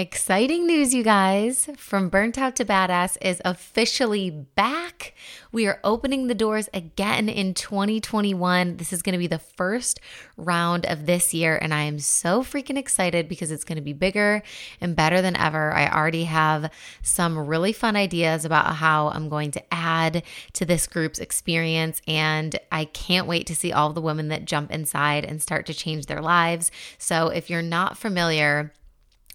Exciting 0.00 0.66
news, 0.66 0.94
you 0.94 1.02
guys. 1.02 1.68
From 1.76 2.08
Burnt 2.08 2.38
Out 2.38 2.56
to 2.56 2.64
Badass 2.64 3.18
is 3.20 3.42
officially 3.44 4.30
back. 4.30 5.14
We 5.52 5.66
are 5.66 5.78
opening 5.84 6.26
the 6.26 6.34
doors 6.34 6.70
again 6.72 7.28
in 7.28 7.52
2021. 7.52 8.78
This 8.78 8.94
is 8.94 9.02
going 9.02 9.12
to 9.12 9.18
be 9.18 9.26
the 9.26 9.38
first 9.38 10.00
round 10.38 10.86
of 10.86 11.04
this 11.04 11.34
year, 11.34 11.58
and 11.60 11.74
I 11.74 11.82
am 11.82 11.98
so 11.98 12.42
freaking 12.42 12.78
excited 12.78 13.28
because 13.28 13.50
it's 13.50 13.62
going 13.62 13.76
to 13.76 13.82
be 13.82 13.92
bigger 13.92 14.42
and 14.80 14.96
better 14.96 15.20
than 15.20 15.36
ever. 15.36 15.70
I 15.70 15.90
already 15.90 16.24
have 16.24 16.70
some 17.02 17.38
really 17.38 17.74
fun 17.74 17.94
ideas 17.94 18.46
about 18.46 18.76
how 18.76 19.08
I'm 19.08 19.28
going 19.28 19.50
to 19.50 19.74
add 19.74 20.22
to 20.54 20.64
this 20.64 20.86
group's 20.86 21.18
experience, 21.18 22.00
and 22.08 22.58
I 22.72 22.86
can't 22.86 23.26
wait 23.26 23.46
to 23.48 23.54
see 23.54 23.70
all 23.70 23.92
the 23.92 24.00
women 24.00 24.28
that 24.28 24.46
jump 24.46 24.70
inside 24.70 25.26
and 25.26 25.42
start 25.42 25.66
to 25.66 25.74
change 25.74 26.06
their 26.06 26.22
lives. 26.22 26.70
So, 26.96 27.28
if 27.28 27.50
you're 27.50 27.60
not 27.60 27.98
familiar, 27.98 28.72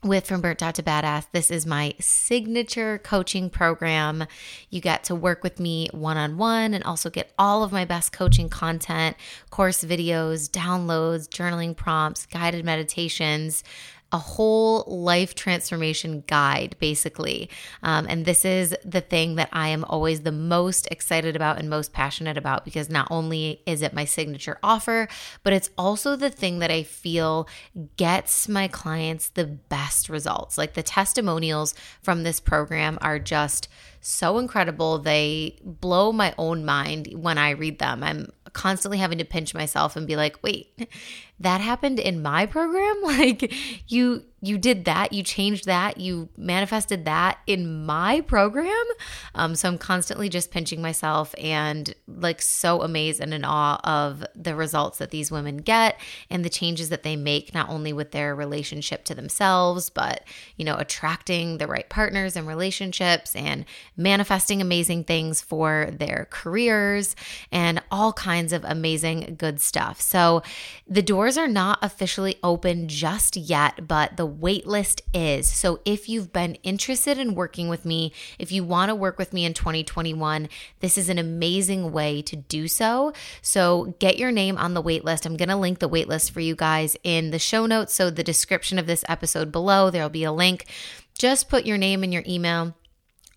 with 0.06 0.28
From 0.28 0.42
Burnt 0.42 0.62
Out 0.62 0.76
to 0.76 0.84
Badass. 0.84 1.26
This 1.32 1.50
is 1.50 1.66
my 1.66 1.96
signature 2.00 3.00
coaching 3.00 3.50
program. 3.50 4.26
You 4.70 4.80
get 4.80 5.04
to 5.06 5.16
work 5.16 5.44
with 5.44 5.60
me 5.60 5.90
one 5.92 6.16
on 6.16 6.38
one 6.38 6.76
and 6.76 6.84
also 6.84 7.10
get 7.10 7.34
all 7.40 7.64
of 7.64 7.72
my 7.72 7.86
best 7.86 8.12
coaching 8.12 8.48
content, 8.48 9.18
course 9.50 9.84
videos, 9.84 10.48
downloads, 10.50 11.28
journaling 11.28 11.76
prompts, 11.76 12.28
guided 12.28 12.64
meditations, 12.64 13.64
a 14.16 14.18
whole 14.18 14.86
life 14.88 15.36
transformation 15.36 16.24
guide, 16.26 16.78
basically. 16.80 17.50
Um, 17.84 18.06
and 18.08 18.24
this 18.24 18.46
is 18.46 18.74
the 18.86 19.02
thing 19.02 19.36
that 19.36 19.50
I 19.52 19.68
am 19.68 19.84
always 19.84 20.22
the 20.22 20.32
most 20.32 20.88
excited 20.90 21.36
about 21.36 21.60
and 21.60 21.70
most 21.70 21.92
passionate 21.92 22.38
about 22.38 22.64
because 22.64 22.90
not 22.90 23.10
only 23.12 23.62
is 23.66 23.82
it 23.82 23.94
my 23.94 24.06
signature 24.06 24.58
offer, 24.64 25.10
but 25.44 25.52
it's 25.52 25.70
also 25.78 26.16
the 26.16 26.30
thing 26.30 26.60
that 26.60 26.72
I 26.72 26.84
feel 26.84 27.50
gets 27.98 28.48
my 28.48 28.70
clients 28.70 29.28
the 29.28 29.46
best 29.46 30.08
results. 30.08 30.58
Like 30.58 30.76
the 30.76 30.84
testimonials 30.84 31.76
from 32.02 32.24
this 32.24 32.40
program 32.40 32.98
are 33.02 33.20
just 33.20 33.68
so 34.00 34.38
incredible. 34.38 35.00
They 35.00 35.58
blow 35.62 36.14
my 36.14 36.34
own 36.38 36.64
mind 36.64 37.10
when 37.16 37.38
I 37.38 37.50
read 37.50 37.80
them. 37.80 38.02
I'm 38.02 38.32
constantly 38.54 39.00
having 39.00 39.18
to 39.18 39.26
pinch 39.26 39.54
myself 39.54 39.96
and 39.96 40.08
be 40.08 40.16
like, 40.16 40.42
wait, 40.42 40.88
that 41.40 41.62
happened 41.62 42.00
in 42.00 42.22
my 42.22 42.46
program? 42.46 42.96
Like 43.06 43.54
you 43.88 44.24
you 44.46 44.58
did 44.60 44.86
that, 44.86 45.12
you 45.12 45.24
changed 45.24 45.66
that, 45.66 45.98
you 45.98 46.30
manifested 46.38 47.06
that 47.06 47.40
in 47.48 47.86
my 47.86 48.22
program. 48.22 48.84
Um, 49.34 49.56
so 49.56 49.68
I'm 49.68 49.78
constantly 49.80 50.30
just 50.30 50.52
pinching 50.52 50.82
myself 50.82 51.34
and 51.40 51.94
like 52.08 52.42
so 52.42 52.82
amazed 52.82 53.22
and 53.22 53.34
in 53.34 53.44
awe 53.44 53.80
of 53.84 54.24
the 54.36 54.56
results 54.56 55.00
that 55.00 55.10
these 55.10 55.32
women 55.32 55.58
get 55.58 56.00
and 56.30 56.46
the 56.46 56.50
changes 56.50 56.90
that 56.90 57.02
they 57.02 57.16
make, 57.16 57.56
not 57.56 57.70
only 57.70 57.92
with 57.92 58.12
their 58.12 58.36
relationship 58.36 59.04
to 59.06 59.16
themselves, 59.16 59.90
but, 59.90 60.24
you 60.58 60.66
know, 60.66 60.76
attracting 60.78 61.58
the 61.58 61.68
right 61.68 61.90
partners 61.90 62.36
and 62.36 62.48
relationships 62.48 63.36
and 63.36 63.66
manifesting 63.98 64.62
amazing 64.62 65.06
things 65.06 65.42
for 65.42 65.90
their 65.92 66.28
careers 66.30 67.16
and 67.52 67.82
all 67.90 68.14
kinds 68.14 68.54
of 68.54 68.64
amazing 68.64 69.36
good 69.40 69.60
stuff. 69.60 70.00
So 70.00 70.44
the 70.88 71.02
doors 71.26 71.40
are 71.40 71.48
not 71.48 71.80
officially 71.82 72.36
open 72.44 72.88
just 72.88 73.36
yet, 73.36 73.88
but 73.88 74.16
the 74.16 74.28
waitlist 74.28 75.02
is. 75.12 75.52
So 75.52 75.80
if 75.84 76.08
you've 76.08 76.32
been 76.32 76.54
interested 76.62 77.18
in 77.18 77.34
working 77.34 77.68
with 77.68 77.84
me, 77.84 78.14
if 78.38 78.52
you 78.52 78.64
want 78.64 78.90
to 78.90 78.96
work 78.96 79.18
with 79.18 79.34
me 79.34 79.44
in 79.44 79.56
2021, 79.56 80.48
this 80.82 81.00
is 81.00 81.10
an 81.10 81.18
amazing 81.18 81.92
way 81.92 82.22
to 82.22 82.36
do 82.36 82.68
so. 82.68 83.12
So 83.42 83.96
get 83.98 84.20
your 84.20 84.32
name 84.32 84.56
on 84.56 84.76
the 84.76 84.84
waitlist. 84.84 85.26
I'm 85.26 85.36
going 85.36 85.50
to 85.50 85.56
link 85.56 85.80
the 85.80 85.90
waitlist 85.90 86.30
for 86.30 86.42
you 86.42 86.54
guys 86.56 86.96
in 87.04 87.32
the 87.32 87.40
show 87.40 87.66
notes. 87.66 87.96
So 87.96 88.12
the 88.12 88.24
description 88.24 88.78
of 88.78 88.86
this 88.86 89.04
episode 89.10 89.52
below, 89.52 89.90
there'll 89.90 90.10
be 90.10 90.26
a 90.26 90.32
link. 90.32 90.68
Just 91.18 91.50
put 91.50 91.66
your 91.66 91.80
name 91.80 92.04
and 92.04 92.14
your 92.14 92.24
email 92.28 92.76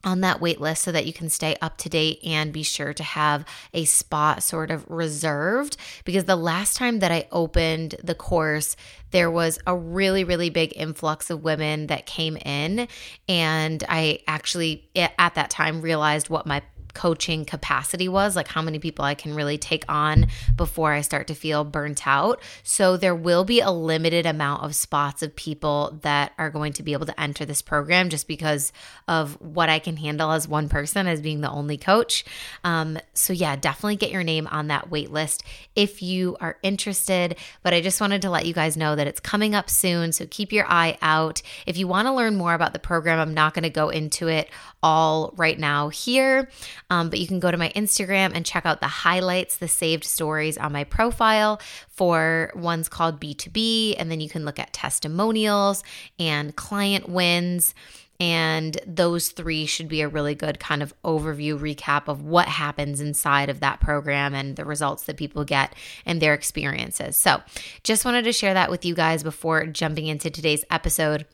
on 0.04 0.20
that 0.20 0.40
wait 0.40 0.60
list 0.60 0.82
so 0.82 0.92
that 0.92 1.06
you 1.06 1.12
can 1.12 1.28
stay 1.28 1.56
up 1.60 1.76
to 1.78 1.88
date 1.88 2.20
and 2.24 2.52
be 2.52 2.62
sure 2.62 2.92
to 2.94 3.02
have 3.02 3.44
a 3.74 3.84
spot 3.84 4.42
sort 4.42 4.70
of 4.70 4.88
reserved. 4.88 5.76
Because 6.04 6.24
the 6.24 6.36
last 6.36 6.76
time 6.76 7.00
that 7.00 7.10
I 7.10 7.26
opened 7.32 7.96
the 8.02 8.14
course 8.14 8.76
there 9.10 9.30
was 9.30 9.58
a 9.66 9.74
really 9.74 10.22
really 10.22 10.50
big 10.50 10.72
influx 10.76 11.30
of 11.30 11.42
women 11.42 11.86
that 11.86 12.06
came 12.06 12.36
in. 12.36 12.88
And 13.28 13.82
I 13.88 14.20
actually 14.26 14.88
at 14.96 15.34
that 15.34 15.50
time 15.50 15.80
realized 15.80 16.28
what 16.28 16.46
my 16.46 16.62
coaching 16.94 17.44
capacity 17.44 18.08
was, 18.08 18.36
like 18.36 18.48
how 18.48 18.62
many 18.62 18.78
people 18.78 19.04
I 19.04 19.14
can 19.14 19.34
really 19.34 19.58
take 19.58 19.84
on 19.88 20.28
before 20.56 20.92
I 20.92 21.00
start 21.00 21.26
to 21.28 21.34
feel 21.34 21.64
burnt 21.64 22.06
out. 22.06 22.40
So 22.62 22.96
there 22.96 23.14
will 23.14 23.44
be 23.44 23.60
a 23.60 23.70
limited 23.70 24.26
amount 24.26 24.64
of 24.64 24.74
spots 24.74 25.22
of 25.22 25.36
people 25.36 25.98
that 26.02 26.32
are 26.38 26.50
going 26.50 26.72
to 26.74 26.82
be 26.82 26.92
able 26.92 27.06
to 27.06 27.20
enter 27.20 27.44
this 27.44 27.62
program 27.62 28.08
just 28.08 28.28
because 28.28 28.72
of 29.06 29.40
what 29.40 29.68
I 29.68 29.78
can 29.78 29.96
handle 29.96 30.32
as 30.32 30.48
one 30.48 30.68
person, 30.68 31.06
as 31.06 31.20
being 31.20 31.40
the 31.40 31.50
only 31.50 31.76
coach. 31.76 32.24
Um, 32.64 32.98
so, 33.14 33.32
yeah, 33.32 33.56
definitely 33.56 33.96
get 33.96 34.10
your 34.10 34.24
name 34.24 34.46
on 34.48 34.68
that 34.68 34.90
wait 34.90 35.10
list 35.10 35.42
if 35.74 36.02
you 36.02 36.36
are 36.40 36.58
interested. 36.62 37.36
But 37.62 37.74
I 37.74 37.80
just 37.80 38.00
wanted 38.00 38.22
to 38.22 38.30
let 38.30 38.46
you 38.46 38.54
guys 38.54 38.76
know 38.76 38.96
that 38.96 39.06
it's 39.06 39.20
coming 39.20 39.54
up 39.54 39.70
soon. 39.70 40.12
So 40.12 40.26
keep 40.28 40.52
your 40.52 40.66
eye 40.66 40.98
out. 41.02 41.42
If 41.66 41.76
you 41.76 41.88
want 41.88 42.06
to 42.06 42.12
learn 42.12 42.36
more 42.36 42.54
about 42.54 42.72
the 42.72 42.78
program, 42.78 43.18
I'm 43.18 43.34
not 43.34 43.54
going 43.54 43.62
to 43.62 43.70
go 43.70 43.88
into 43.88 44.28
it 44.28 44.50
all 44.82 45.34
right 45.36 45.58
now 45.58 45.88
here. 45.88 46.48
Um, 46.90 47.10
but 47.10 47.18
you 47.18 47.26
can 47.26 47.40
go 47.40 47.50
to 47.50 47.56
my 47.56 47.70
Instagram 47.70 48.32
and 48.34 48.46
check 48.46 48.64
out 48.64 48.80
the 48.80 48.88
highlights, 48.88 49.56
the 49.56 49.68
saved 49.68 50.04
stories 50.04 50.56
on 50.56 50.72
my 50.72 50.84
profile 50.84 51.60
for 51.88 52.50
ones 52.54 52.88
called 52.88 53.20
B2B. 53.20 53.96
And 53.98 54.10
then 54.10 54.20
you 54.20 54.28
can 54.28 54.44
look 54.44 54.58
at 54.58 54.72
testimonials 54.72 55.84
and 56.18 56.56
client 56.56 57.08
wins. 57.08 57.74
And 58.20 58.76
those 58.84 59.28
three 59.28 59.66
should 59.66 59.86
be 59.86 60.00
a 60.00 60.08
really 60.08 60.34
good 60.34 60.58
kind 60.58 60.82
of 60.82 60.92
overview 61.04 61.56
recap 61.56 62.08
of 62.08 62.24
what 62.24 62.48
happens 62.48 63.00
inside 63.00 63.48
of 63.48 63.60
that 63.60 63.80
program 63.80 64.34
and 64.34 64.56
the 64.56 64.64
results 64.64 65.04
that 65.04 65.16
people 65.16 65.44
get 65.44 65.72
and 66.04 66.20
their 66.20 66.34
experiences. 66.34 67.16
So, 67.16 67.40
just 67.84 68.04
wanted 68.04 68.24
to 68.24 68.32
share 68.32 68.54
that 68.54 68.72
with 68.72 68.84
you 68.84 68.96
guys 68.96 69.22
before 69.22 69.66
jumping 69.66 70.08
into 70.08 70.30
today's 70.30 70.64
episode 70.68 71.26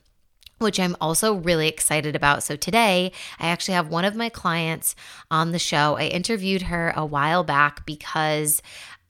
which 0.65 0.81
I'm 0.81 0.97
also 1.01 1.35
really 1.35 1.69
excited 1.69 2.17
about. 2.17 2.43
So 2.43 2.57
today, 2.57 3.13
I 3.39 3.47
actually 3.47 3.75
have 3.75 3.89
one 3.89 4.05
of 4.05 4.17
my 4.17 4.29
clients 4.29 4.97
on 5.31 5.53
the 5.53 5.59
show. 5.61 5.97
I 5.97 6.07
interviewed 6.07 6.63
her 6.63 6.93
a 6.97 7.07
while 7.07 7.45
back 7.45 7.87
because 7.87 8.61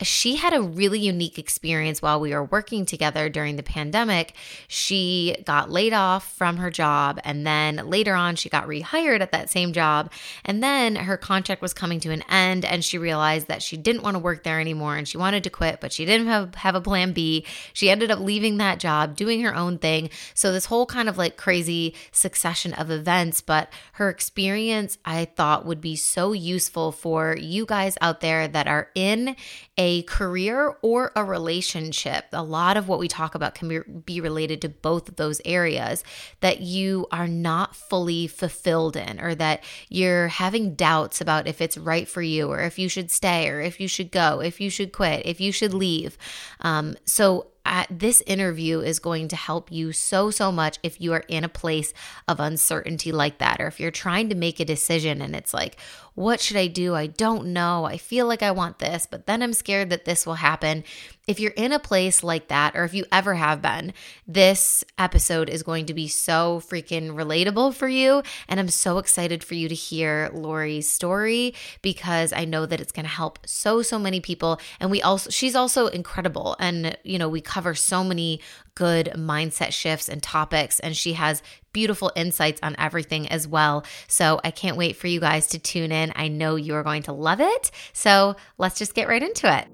she 0.02 0.36
had 0.36 0.52
a 0.52 0.60
really 0.60 0.98
unique 0.98 1.38
experience 1.38 2.02
while 2.02 2.18
we 2.18 2.34
were 2.34 2.44
working 2.44 2.84
together 2.84 3.28
during 3.28 3.54
the 3.54 3.62
pandemic. 3.62 4.34
She 4.66 5.36
got 5.44 5.70
laid 5.70 5.92
off 5.92 6.32
from 6.36 6.56
her 6.56 6.70
job, 6.70 7.20
and 7.22 7.46
then 7.46 7.76
later 7.76 8.14
on, 8.14 8.34
she 8.34 8.48
got 8.48 8.66
rehired 8.66 9.20
at 9.20 9.30
that 9.30 9.50
same 9.50 9.72
job. 9.72 10.10
And 10.44 10.62
then 10.62 10.96
her 10.96 11.16
contract 11.16 11.62
was 11.62 11.72
coming 11.72 12.00
to 12.00 12.10
an 12.10 12.22
end, 12.28 12.64
and 12.64 12.84
she 12.84 12.98
realized 12.98 13.46
that 13.46 13.62
she 13.62 13.76
didn't 13.76 14.02
want 14.02 14.16
to 14.16 14.22
work 14.22 14.42
there 14.42 14.58
anymore 14.58 14.96
and 14.96 15.06
she 15.06 15.16
wanted 15.16 15.44
to 15.44 15.50
quit, 15.50 15.80
but 15.80 15.92
she 15.92 16.04
didn't 16.04 16.26
have, 16.26 16.56
have 16.56 16.74
a 16.74 16.80
plan 16.80 17.12
B. 17.12 17.46
She 17.72 17.88
ended 17.88 18.10
up 18.10 18.18
leaving 18.18 18.56
that 18.58 18.80
job, 18.80 19.14
doing 19.14 19.42
her 19.42 19.54
own 19.54 19.78
thing. 19.78 20.10
So, 20.34 20.52
this 20.52 20.66
whole 20.66 20.86
kind 20.86 21.08
of 21.08 21.18
like 21.18 21.36
crazy 21.36 21.94
succession 22.10 22.72
of 22.74 22.90
events, 22.90 23.40
but 23.40 23.72
her 23.92 24.08
experience 24.08 24.98
I 25.04 25.26
thought 25.26 25.66
would 25.66 25.80
be 25.80 25.94
so 25.94 26.32
useful 26.32 26.90
for 26.90 27.36
you 27.36 27.64
guys 27.64 27.96
out 28.00 28.20
there 28.20 28.48
that 28.48 28.66
are 28.66 28.90
in 28.94 29.36
a 29.76 30.02
career 30.04 30.76
or 30.82 31.10
a 31.16 31.24
relationship. 31.24 32.26
A 32.32 32.42
lot 32.42 32.76
of 32.76 32.86
what 32.88 32.98
we 32.98 33.08
talk 33.08 33.34
about 33.34 33.54
can 33.54 34.02
be, 34.06 34.20
related 34.20 34.62
to 34.62 34.68
both 34.68 35.08
of 35.08 35.16
those 35.16 35.40
areas 35.44 36.04
that 36.40 36.60
you 36.60 37.06
are 37.10 37.26
not 37.26 37.74
fully 37.74 38.26
fulfilled 38.26 38.96
in, 38.96 39.20
or 39.20 39.34
that 39.34 39.64
you're 39.88 40.28
having 40.28 40.74
doubts 40.74 41.20
about 41.20 41.48
if 41.48 41.60
it's 41.60 41.76
right 41.76 42.08
for 42.08 42.22
you, 42.22 42.48
or 42.48 42.60
if 42.60 42.78
you 42.78 42.88
should 42.88 43.10
stay, 43.10 43.48
or 43.48 43.60
if 43.60 43.80
you 43.80 43.88
should 43.88 44.12
go, 44.12 44.40
if 44.40 44.60
you 44.60 44.70
should 44.70 44.92
quit, 44.92 45.26
if 45.26 45.40
you 45.40 45.50
should 45.50 45.74
leave. 45.74 46.16
Um, 46.60 46.96
so, 47.04 47.48
this 47.90 48.22
interview 48.26 48.80
is 48.80 48.98
going 48.98 49.28
to 49.28 49.36
help 49.36 49.72
you 49.72 49.92
so, 49.92 50.30
so 50.30 50.52
much 50.52 50.78
if 50.82 51.00
you 51.00 51.12
are 51.14 51.24
in 51.28 51.44
a 51.44 51.48
place 51.48 51.94
of 52.28 52.38
uncertainty 52.38 53.10
like 53.10 53.38
that, 53.38 53.60
or 53.60 53.66
if 53.66 53.80
you're 53.80 53.90
trying 53.90 54.28
to 54.28 54.34
make 54.34 54.60
a 54.60 54.64
decision 54.64 55.22
and 55.22 55.34
it's 55.34 55.54
like, 55.54 55.76
what 56.14 56.40
should 56.40 56.56
I 56.56 56.68
do? 56.68 56.94
I 56.94 57.08
don't 57.08 57.46
know. 57.48 57.84
I 57.84 57.96
feel 57.96 58.26
like 58.26 58.42
I 58.42 58.52
want 58.52 58.78
this, 58.78 59.06
but 59.06 59.26
then 59.26 59.42
I'm 59.42 59.52
scared 59.52 59.90
that 59.90 60.04
this 60.04 60.24
will 60.24 60.34
happen. 60.34 60.84
If 61.26 61.40
you're 61.40 61.52
in 61.52 61.72
a 61.72 61.78
place 61.78 62.22
like 62.22 62.48
that, 62.48 62.76
or 62.76 62.84
if 62.84 62.94
you 62.94 63.04
ever 63.10 63.34
have 63.34 63.60
been, 63.60 63.92
this 64.26 64.84
episode 64.96 65.48
is 65.48 65.62
going 65.62 65.86
to 65.86 65.94
be 65.94 66.06
so 66.06 66.62
freaking 66.64 67.14
relatable 67.14 67.74
for 67.74 67.88
you. 67.88 68.22
And 68.48 68.60
I'm 68.60 68.68
so 68.68 68.98
excited 68.98 69.42
for 69.42 69.54
you 69.54 69.68
to 69.68 69.74
hear 69.74 70.30
Lori's 70.32 70.88
story 70.88 71.54
because 71.82 72.32
I 72.32 72.44
know 72.44 72.64
that 72.66 72.80
it's 72.80 72.92
going 72.92 73.06
to 73.06 73.10
help 73.10 73.40
so, 73.46 73.82
so 73.82 73.98
many 73.98 74.20
people. 74.20 74.60
And 74.78 74.90
we 74.90 75.02
also, 75.02 75.30
she's 75.30 75.56
also 75.56 75.88
incredible. 75.88 76.54
And, 76.60 76.96
you 77.02 77.18
know, 77.18 77.28
we 77.28 77.40
cover 77.40 77.74
so 77.74 78.04
many 78.04 78.40
good 78.74 79.12
mindset 79.16 79.72
shifts 79.72 80.08
and 80.08 80.22
topics. 80.22 80.78
And 80.78 80.96
she 80.96 81.14
has 81.14 81.42
beautiful 81.74 82.10
insights 82.16 82.60
on 82.62 82.74
everything 82.78 83.28
as 83.28 83.46
well. 83.46 83.84
So 84.08 84.40
I 84.42 84.50
can't 84.50 84.78
wait 84.78 84.96
for 84.96 85.08
you 85.08 85.20
guys 85.20 85.48
to 85.48 85.58
tune 85.58 85.92
in. 85.92 86.12
I 86.16 86.28
know 86.28 86.56
you 86.56 86.74
are 86.76 86.82
going 86.82 87.02
to 87.02 87.12
love 87.12 87.42
it. 87.42 87.70
So 87.92 88.36
let's 88.56 88.78
just 88.78 88.94
get 88.94 89.08
right 89.08 89.22
into 89.22 89.54
it. 89.54 89.66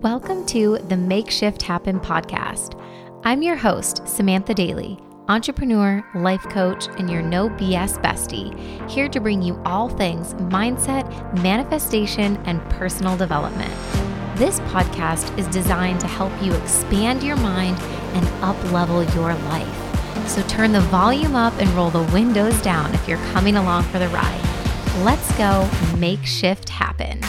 Welcome 0.00 0.46
to 0.46 0.78
the 0.88 0.96
Make 0.96 1.30
Shift 1.30 1.60
Happen 1.60 2.00
podcast. 2.00 2.80
I'm 3.24 3.42
your 3.42 3.56
host, 3.56 4.06
Samantha 4.08 4.54
Daily. 4.54 4.96
entrepreneur, 5.28 6.02
life 6.14 6.42
coach, 6.44 6.88
and 6.98 7.10
your 7.10 7.22
no 7.22 7.50
BS 7.50 8.02
bestie, 8.02 8.90
here 8.90 9.08
to 9.08 9.20
bring 9.20 9.42
you 9.42 9.60
all 9.64 9.88
things 9.88 10.34
mindset, 10.34 11.04
manifestation, 11.42 12.36
and 12.46 12.62
personal 12.70 13.16
development. 13.16 13.72
This 14.36 14.60
podcast 14.60 15.36
is 15.38 15.46
designed 15.48 16.00
to 16.00 16.06
help 16.06 16.32
you 16.42 16.54
expand 16.54 17.22
your 17.22 17.36
mind 17.36 17.76
and 18.14 18.26
up 18.42 18.56
level 18.72 19.02
your 19.14 19.34
life. 19.34 19.87
So 20.28 20.42
turn 20.42 20.72
the 20.72 20.82
volume 20.82 21.34
up 21.34 21.54
and 21.58 21.68
roll 21.70 21.90
the 21.90 22.02
windows 22.12 22.60
down 22.60 22.94
if 22.94 23.08
you're 23.08 23.18
coming 23.32 23.56
along 23.56 23.84
for 23.84 23.98
the 23.98 24.08
ride. 24.08 24.40
Let's 25.02 25.36
go 25.38 25.68
make 25.96 26.24
shift 26.24 26.68
happen. 26.68 27.20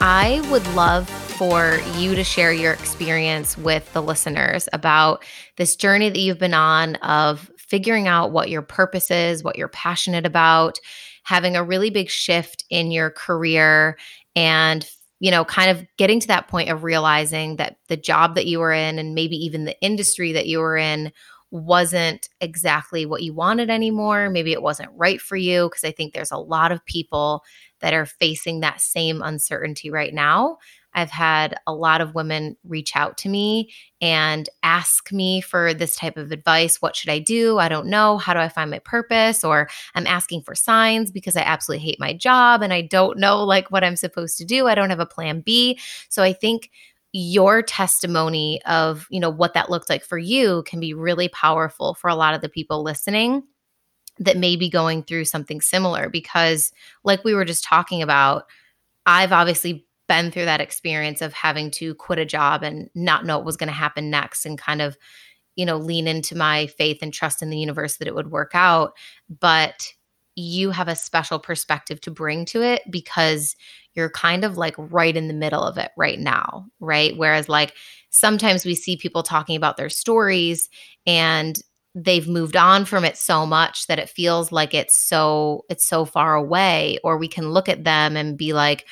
I 0.00 0.46
would 0.50 0.66
love 0.74 1.08
for 1.08 1.78
you 1.96 2.14
to 2.14 2.24
share 2.24 2.52
your 2.52 2.72
experience 2.72 3.56
with 3.56 3.92
the 3.92 4.02
listeners 4.02 4.68
about 4.72 5.24
this 5.56 5.76
journey 5.76 6.08
that 6.08 6.18
you've 6.18 6.38
been 6.38 6.54
on 6.54 6.96
of 6.96 7.50
figuring 7.66 8.08
out 8.08 8.32
what 8.32 8.50
your 8.50 8.62
purpose 8.62 9.10
is, 9.10 9.44
what 9.44 9.56
you're 9.56 9.68
passionate 9.68 10.26
about, 10.26 10.78
having 11.22 11.56
a 11.56 11.64
really 11.64 11.90
big 11.90 12.08
shift 12.08 12.64
in 12.70 12.90
your 12.90 13.10
career 13.10 13.98
and 14.34 14.88
you 15.18 15.30
know, 15.30 15.44
kind 15.44 15.70
of 15.70 15.86
getting 15.96 16.20
to 16.20 16.26
that 16.26 16.48
point 16.48 16.68
of 16.68 16.84
realizing 16.84 17.56
that 17.56 17.78
the 17.88 17.96
job 17.96 18.34
that 18.34 18.46
you 18.46 18.58
were 18.58 18.72
in 18.72 18.98
and 18.98 19.14
maybe 19.14 19.36
even 19.36 19.64
the 19.64 19.80
industry 19.80 20.32
that 20.32 20.46
you 20.46 20.58
were 20.58 20.76
in 20.76 21.10
wasn't 21.50 22.28
exactly 22.40 23.06
what 23.06 23.22
you 23.22 23.32
wanted 23.32 23.70
anymore. 23.70 24.28
Maybe 24.28 24.52
it 24.52 24.62
wasn't 24.62 24.90
right 24.94 25.20
for 25.20 25.36
you. 25.36 25.68
Because 25.68 25.84
I 25.84 25.92
think 25.92 26.12
there's 26.12 26.32
a 26.32 26.38
lot 26.38 26.70
of 26.70 26.84
people 26.84 27.42
that 27.80 27.94
are 27.94 28.06
facing 28.06 28.60
that 28.60 28.80
same 28.80 29.22
uncertainty 29.22 29.90
right 29.90 30.12
now. 30.12 30.58
I've 30.96 31.10
had 31.10 31.54
a 31.66 31.74
lot 31.74 32.00
of 32.00 32.14
women 32.14 32.56
reach 32.64 32.96
out 32.96 33.16
to 33.18 33.28
me 33.28 33.70
and 34.00 34.48
ask 34.62 35.12
me 35.12 35.40
for 35.40 35.72
this 35.72 35.94
type 35.94 36.16
of 36.16 36.32
advice. 36.32 36.82
What 36.82 36.96
should 36.96 37.10
I 37.10 37.20
do? 37.20 37.58
I 37.58 37.68
don't 37.68 37.86
know. 37.86 38.18
How 38.18 38.34
do 38.34 38.40
I 38.40 38.48
find 38.48 38.70
my 38.70 38.80
purpose? 38.80 39.44
Or 39.44 39.68
I'm 39.94 40.06
asking 40.06 40.42
for 40.42 40.54
signs 40.54 41.12
because 41.12 41.36
I 41.36 41.42
absolutely 41.42 41.84
hate 41.84 42.00
my 42.00 42.12
job 42.12 42.62
and 42.62 42.72
I 42.72 42.80
don't 42.80 43.18
know 43.18 43.44
like 43.44 43.70
what 43.70 43.84
I'm 43.84 43.96
supposed 43.96 44.38
to 44.38 44.44
do. 44.44 44.66
I 44.66 44.74
don't 44.74 44.90
have 44.90 44.98
a 44.98 45.06
plan 45.06 45.42
B. 45.42 45.78
So 46.08 46.22
I 46.22 46.32
think 46.32 46.70
your 47.12 47.62
testimony 47.62 48.60
of, 48.64 49.06
you 49.10 49.20
know, 49.20 49.30
what 49.30 49.54
that 49.54 49.70
looked 49.70 49.88
like 49.88 50.04
for 50.04 50.18
you 50.18 50.64
can 50.64 50.80
be 50.80 50.92
really 50.92 51.28
powerful 51.28 51.94
for 51.94 52.08
a 52.08 52.16
lot 52.16 52.34
of 52.34 52.40
the 52.40 52.48
people 52.48 52.82
listening 52.82 53.42
that 54.18 54.36
may 54.36 54.56
be 54.56 54.68
going 54.68 55.02
through 55.02 55.24
something 55.24 55.60
similar 55.60 56.08
because 56.08 56.72
like 57.04 57.22
we 57.24 57.34
were 57.34 57.44
just 57.44 57.64
talking 57.64 58.02
about 58.02 58.44
i've 59.04 59.32
obviously 59.32 59.85
been 60.08 60.30
through 60.30 60.44
that 60.44 60.60
experience 60.60 61.20
of 61.22 61.32
having 61.32 61.70
to 61.72 61.94
quit 61.94 62.18
a 62.18 62.24
job 62.24 62.62
and 62.62 62.88
not 62.94 63.24
know 63.24 63.38
what 63.38 63.46
was 63.46 63.56
going 63.56 63.68
to 63.68 63.72
happen 63.72 64.10
next 64.10 64.46
and 64.46 64.58
kind 64.58 64.80
of 64.82 64.96
you 65.56 65.64
know 65.64 65.76
lean 65.76 66.06
into 66.06 66.36
my 66.36 66.66
faith 66.66 66.98
and 67.02 67.12
trust 67.12 67.42
in 67.42 67.50
the 67.50 67.58
universe 67.58 67.96
that 67.96 68.08
it 68.08 68.14
would 68.14 68.30
work 68.30 68.52
out. 68.54 68.92
But 69.40 69.88
you 70.36 70.70
have 70.70 70.88
a 70.88 70.94
special 70.94 71.38
perspective 71.38 72.00
to 72.02 72.10
bring 72.10 72.44
to 72.44 72.62
it 72.62 72.82
because 72.90 73.56
you're 73.94 74.10
kind 74.10 74.44
of 74.44 74.58
like 74.58 74.74
right 74.76 75.16
in 75.16 75.28
the 75.28 75.34
middle 75.34 75.62
of 75.62 75.78
it 75.78 75.90
right 75.96 76.18
now 76.18 76.66
right? 76.78 77.16
Whereas 77.16 77.48
like 77.48 77.74
sometimes 78.10 78.64
we 78.64 78.74
see 78.74 78.96
people 78.96 79.22
talking 79.22 79.56
about 79.56 79.76
their 79.76 79.88
stories 79.88 80.68
and 81.06 81.58
they've 81.94 82.28
moved 82.28 82.56
on 82.56 82.84
from 82.84 83.04
it 83.04 83.16
so 83.16 83.46
much 83.46 83.86
that 83.86 83.98
it 83.98 84.10
feels 84.10 84.52
like 84.52 84.74
it's 84.74 84.96
so 84.96 85.64
it's 85.70 85.86
so 85.86 86.04
far 86.04 86.34
away 86.34 86.98
or 87.02 87.16
we 87.16 87.28
can 87.28 87.50
look 87.50 87.68
at 87.68 87.84
them 87.84 88.16
and 88.16 88.36
be 88.36 88.52
like 88.52 88.86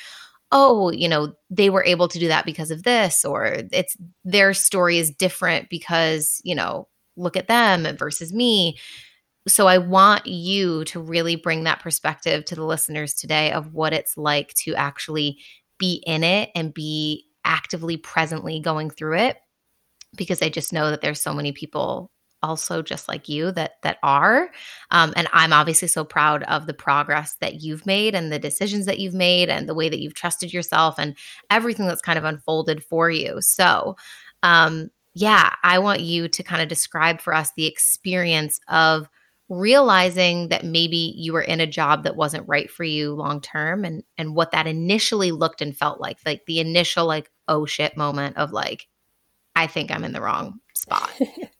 oh 0.57 0.89
you 0.91 1.07
know 1.09 1.33
they 1.49 1.69
were 1.69 1.83
able 1.83 2.07
to 2.07 2.17
do 2.17 2.29
that 2.29 2.45
because 2.45 2.71
of 2.71 2.83
this 2.83 3.25
or 3.25 3.57
it's 3.73 3.95
their 4.23 4.53
story 4.53 4.97
is 4.97 5.11
different 5.11 5.69
because 5.69 6.41
you 6.45 6.55
know 6.55 6.87
look 7.17 7.37
at 7.37 7.47
them 7.47 7.85
versus 7.97 8.33
me. 8.33 8.77
So 9.47 9.67
i 9.67 9.77
want 9.77 10.25
you 10.25 10.85
to 10.85 10.99
really 10.99 11.35
bring 11.35 11.65
that 11.65 11.81
perspective 11.81 12.45
to 12.45 12.55
the 12.55 12.65
listeners 12.65 13.13
today 13.13 13.51
of 13.51 13.73
what 13.73 13.93
it's 13.93 14.17
like 14.17 14.53
to 14.55 14.73
actually 14.75 15.37
be 15.77 16.01
in 16.07 16.23
it 16.23 16.49
and 16.55 16.73
be 16.73 17.25
actively 17.43 17.97
presently 17.97 18.59
going 18.59 18.89
through 18.89 19.17
it 19.17 19.37
because 20.15 20.41
i 20.41 20.49
just 20.49 20.73
know 20.73 20.89
that 20.89 21.01
there's 21.01 21.21
so 21.21 21.33
many 21.33 21.51
people 21.51 22.09
also 22.45 22.81
just 22.81 23.07
like 23.07 23.27
you 23.27 23.51
that 23.51 23.73
that 23.83 23.97
are. 24.03 24.49
Um, 24.91 25.13
and 25.15 25.27
i'm 25.33 25.53
obviously 25.53 25.87
so 25.87 26.03
proud 26.05 26.43
of 26.43 26.67
the 26.67 26.73
progress 26.73 27.35
that 27.41 27.61
you've 27.61 27.85
made 27.85 28.15
and 28.15 28.31
the 28.31 28.39
decisions 28.39 28.85
that 28.85 28.99
you've 28.99 29.13
made 29.13 29.49
and 29.49 29.67
the 29.67 29.75
way 29.75 29.89
that 29.89 29.99
you've 29.99 30.13
trusted 30.13 30.53
yourself 30.53 30.95
and 30.99 31.15
everything 31.49 31.87
that's 31.87 32.01
kind 32.01 32.17
of 32.17 32.23
unfolded 32.23 32.83
for 32.83 33.09
you. 33.09 33.41
So 33.41 33.95
um, 34.43 34.91
yeah 35.15 35.55
i 35.63 35.79
want 35.79 36.01
you 36.01 36.27
to 36.27 36.43
kind 36.43 36.61
of 36.61 36.67
describe 36.67 37.19
for 37.19 37.33
us 37.33 37.51
the 37.55 37.65
experience 37.65 38.59
of 38.67 39.09
realizing 39.47 40.49
that 40.49 40.65
maybe 40.65 41.13
you 41.15 41.31
were 41.31 41.41
in 41.41 41.61
a 41.61 41.67
job 41.67 42.03
that 42.03 42.15
wasn't 42.15 42.47
right 42.47 42.69
for 42.69 42.83
you 42.83 43.13
long 43.13 43.41
term 43.41 43.85
and 43.85 44.03
and 44.17 44.35
what 44.35 44.51
that 44.51 44.67
initially 44.67 45.31
looked 45.31 45.61
and 45.61 45.77
felt 45.77 45.99
like 45.99 46.17
like 46.25 46.43
the 46.45 46.59
initial 46.59 47.05
like 47.05 47.31
oh 47.47 47.65
shit 47.65 47.95
moment 47.97 48.37
of 48.37 48.51
like 48.51 48.87
i 49.55 49.65
think 49.65 49.89
i'm 49.89 50.03
in 50.03 50.11
the 50.11 50.21
wrong 50.21 50.59
spot 50.75 51.09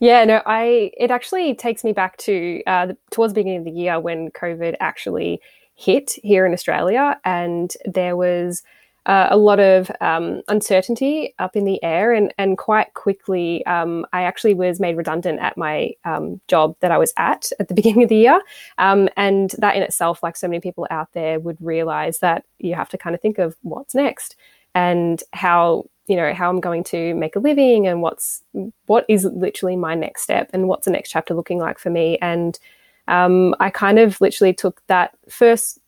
Yeah, 0.00 0.24
no, 0.24 0.42
I 0.46 0.90
it 0.96 1.10
actually 1.10 1.54
takes 1.54 1.84
me 1.84 1.92
back 1.92 2.16
to 2.18 2.62
uh, 2.66 2.86
the, 2.86 2.96
towards 3.10 3.32
the 3.32 3.40
beginning 3.40 3.58
of 3.58 3.64
the 3.64 3.70
year 3.70 4.00
when 4.00 4.30
COVID 4.30 4.76
actually 4.80 5.40
hit 5.74 6.12
here 6.22 6.44
in 6.46 6.52
Australia, 6.52 7.18
and 7.24 7.74
there 7.84 8.16
was 8.16 8.62
uh, 9.06 9.28
a 9.30 9.36
lot 9.38 9.58
of 9.58 9.90
um, 10.02 10.42
uncertainty 10.48 11.34
up 11.38 11.56
in 11.56 11.64
the 11.64 11.82
air, 11.82 12.12
and 12.12 12.32
and 12.38 12.58
quite 12.58 12.92
quickly, 12.94 13.64
um, 13.66 14.04
I 14.12 14.22
actually 14.22 14.54
was 14.54 14.80
made 14.80 14.96
redundant 14.96 15.40
at 15.40 15.56
my 15.56 15.92
um, 16.04 16.40
job 16.48 16.76
that 16.80 16.90
I 16.90 16.98
was 16.98 17.12
at 17.16 17.50
at 17.58 17.68
the 17.68 17.74
beginning 17.80 18.02
of 18.02 18.08
the 18.08 18.16
year, 18.16 18.40
um, 18.78 19.08
and 19.16 19.54
that 19.58 19.76
in 19.76 19.82
itself, 19.82 20.22
like 20.22 20.36
so 20.36 20.48
many 20.48 20.60
people 20.60 20.86
out 20.90 21.12
there, 21.14 21.40
would 21.40 21.56
realize 21.60 22.18
that 22.18 22.44
you 22.58 22.74
have 22.74 22.90
to 22.90 22.98
kind 22.98 23.14
of 23.14 23.22
think 23.22 23.38
of 23.38 23.56
what's 23.62 23.94
next 23.94 24.36
and 24.74 25.22
how 25.32 25.84
you 26.08 26.16
know 26.16 26.32
how 26.32 26.48
i'm 26.48 26.60
going 26.60 26.84
to 26.84 27.14
make 27.14 27.36
a 27.36 27.38
living 27.38 27.86
and 27.86 28.02
what's 28.02 28.42
what 28.86 29.04
is 29.08 29.24
literally 29.24 29.76
my 29.76 29.94
next 29.94 30.22
step 30.22 30.50
and 30.52 30.68
what's 30.68 30.84
the 30.84 30.90
next 30.90 31.10
chapter 31.10 31.34
looking 31.34 31.58
like 31.58 31.78
for 31.78 31.90
me. 31.90 32.18
And 32.20 32.58
um, 33.06 33.54
i 33.60 33.70
kind 33.70 33.98
of 33.98 34.20
literally 34.20 34.52
took 34.52 34.82
that 34.86 35.16
first 35.28 35.78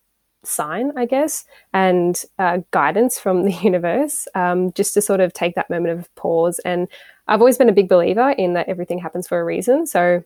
sign 0.43 0.91
i 0.97 1.05
guess 1.05 1.45
and 1.71 2.25
uh, 2.39 2.57
guidance 2.71 3.19
from 3.19 3.43
the 3.45 3.51
universe 3.51 4.27
um, 4.33 4.71
just 4.73 4.93
to 4.95 5.01
sort 5.01 5.19
of 5.19 5.33
take 5.33 5.55
that 5.55 5.69
moment 5.69 5.99
of 5.99 6.13
pause. 6.15 6.59
And 6.65 6.87
i've 7.27 7.41
always 7.41 7.57
been 7.57 7.69
a 7.69 7.73
big 7.73 7.89
believer 7.89 8.31
in 8.31 8.53
that 8.53 8.69
everything 8.69 8.99
happens 8.99 9.27
for 9.27 9.39
a 9.39 9.45
reason. 9.45 9.85
So 9.85 10.23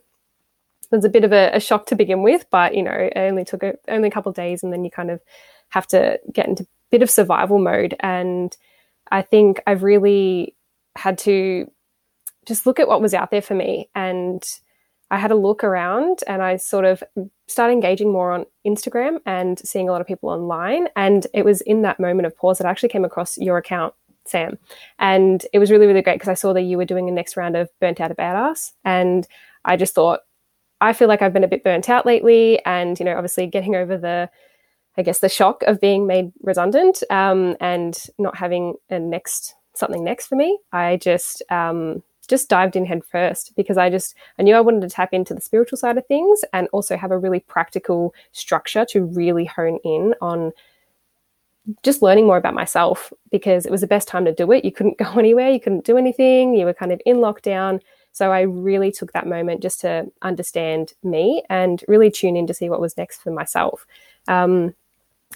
it 0.92 0.96
was 0.96 1.06
a 1.06 1.10
bit 1.10 1.24
of 1.24 1.34
a, 1.34 1.50
a 1.54 1.60
shock 1.60 1.88
to 1.88 1.96
begin 1.96 2.22
with 2.22 2.46
but 2.52 2.76
you 2.76 2.84
know 2.84 2.92
it 2.92 3.14
only 3.16 3.44
took 3.44 3.64
a, 3.64 3.74
only 3.88 4.08
a 4.08 4.12
couple 4.12 4.30
of 4.30 4.36
days 4.36 4.64
and 4.64 4.72
then 4.72 4.86
you 4.86 4.92
kind 4.92 5.10
of 5.10 5.20
have 5.70 5.88
to 5.88 6.20
get 6.32 6.48
into 6.48 6.64
a 6.64 6.68
bit 6.92 7.02
of 7.02 7.10
survival 7.10 7.60
mode. 7.60 7.96
And 8.00 8.56
I 9.12 9.22
think 9.22 9.62
I've 9.68 9.84
really 9.84 10.56
had 10.96 11.18
to 11.20 11.70
just 12.46 12.66
look 12.66 12.80
at 12.80 12.88
what 12.88 13.02
was 13.02 13.14
out 13.14 13.32
there 13.32 13.42
for 13.42 13.56
me. 13.56 13.90
And 13.96 14.44
I 15.12 15.18
had 15.18 15.32
a 15.32 15.36
look 15.36 15.64
around 15.64 16.20
and 16.28 16.42
I 16.42 16.58
sort 16.58 16.86
of 16.86 17.04
started 17.48 17.74
engaging 17.74 18.12
more 18.12 18.32
on 18.32 18.46
Instagram 18.66 19.20
and 19.26 19.60
seeing 19.60 19.88
a 19.88 19.92
lot 19.92 20.02
of 20.02 20.08
people 20.08 20.30
online. 20.30 20.88
And 20.96 21.28
it 21.34 21.46
was 21.46 21.62
in 21.62 21.84
that 21.84 22.00
moment 22.00 22.26
of 22.26 22.36
pause 22.36 22.58
that 22.58 22.68
I 22.68 22.72
actually 22.72 22.90
came 22.90 23.06
across 23.06 23.38
your 23.38 23.58
account, 23.58 23.94
Sam. 24.26 24.58
And 24.98 25.46
it 25.54 25.60
was 25.60 25.70
really, 25.70 25.86
really 25.86 26.02
great 26.02 26.16
because 26.16 26.30
I 26.30 26.34
saw 26.34 26.54
that 26.54 26.64
you 26.64 26.78
were 26.78 26.86
doing 26.86 27.08
a 27.08 27.12
next 27.12 27.38
round 27.38 27.56
of 27.56 27.70
Burnt 27.80 28.02
Out 28.02 28.12
a 28.12 28.16
Badass. 28.16 28.72
And 28.84 29.28
I 29.64 29.78
just 29.78 29.94
thought, 29.94 30.22
I 30.82 30.94
feel 30.94 31.08
like 31.08 31.22
I've 31.22 31.34
been 31.34 31.44
a 31.44 31.48
bit 31.48 31.64
burnt 31.64 31.90
out 31.90 32.06
lately. 32.06 32.64
And, 32.66 33.00
you 33.00 33.06
know, 33.06 33.16
obviously 33.16 33.48
getting 33.48 33.76
over 33.76 33.98
the 33.98 34.30
I 34.98 35.02
guess, 35.02 35.20
the 35.20 35.30
shock 35.30 35.64
of 35.64 35.82
being 35.82 36.08
made 36.08 36.32
redundant 36.42 37.04
um, 37.10 37.56
and 37.60 37.98
not 38.18 38.38
having 38.38 38.76
a 38.90 39.00
next 39.00 39.56
something 39.74 40.04
next 40.04 40.28
for 40.28 40.36
me. 40.36 40.58
I 40.72 40.98
just 40.98 41.44
um, 41.50 42.02
just 42.28 42.50
dived 42.50 42.76
in 42.76 42.86
head 42.86 43.04
first 43.04 43.54
because 43.56 43.78
I 43.78 43.90
just 43.90 44.16
I 44.40 44.44
knew 44.44 44.56
I 44.56 44.62
wanted 44.62 44.82
to 44.82 44.90
tap 44.90 45.14
into 45.14 45.34
the 45.34 45.42
spiritual 45.42 45.78
side 45.78 45.98
of 45.98 46.06
things 46.08 46.42
and 46.54 46.68
also 46.72 46.98
have 46.98 47.12
a 47.12 47.18
really 47.18 47.42
practical 47.42 48.14
structure 48.32 48.86
to 48.90 49.04
really 49.04 49.46
hone 49.46 49.80
in 49.84 50.16
on 50.22 50.52
just 51.84 52.02
learning 52.02 52.28
more 52.28 52.38
about 52.38 52.54
myself 52.54 53.12
because 53.32 53.66
it 53.66 53.72
was 53.72 53.82
the 53.82 53.88
best 53.88 54.08
time 54.08 54.26
to 54.26 54.34
do 54.34 54.52
it. 54.52 54.66
You 54.66 54.72
couldn't 54.72 54.98
go 55.00 55.14
anywhere, 55.14 55.50
you 55.50 55.60
couldn't 55.60 55.86
do 55.86 55.98
anything, 55.98 56.56
you 56.56 56.66
were 56.66 56.74
kind 56.74 56.92
of 56.92 57.02
in 57.06 57.18
lockdown. 57.18 57.82
So 58.12 58.32
I 58.32 58.42
really 58.42 58.92
took 58.92 59.12
that 59.12 59.28
moment 59.28 59.62
just 59.62 59.82
to 59.82 60.10
understand 60.22 60.94
me 61.04 61.44
and 61.50 61.84
really 61.90 62.10
tune 62.10 62.38
in 62.38 62.48
to 62.48 62.54
see 62.54 62.70
what 62.70 62.80
was 62.80 62.96
next 62.96 63.22
for 63.22 63.32
myself. 63.32 63.86
Um, 64.30 64.74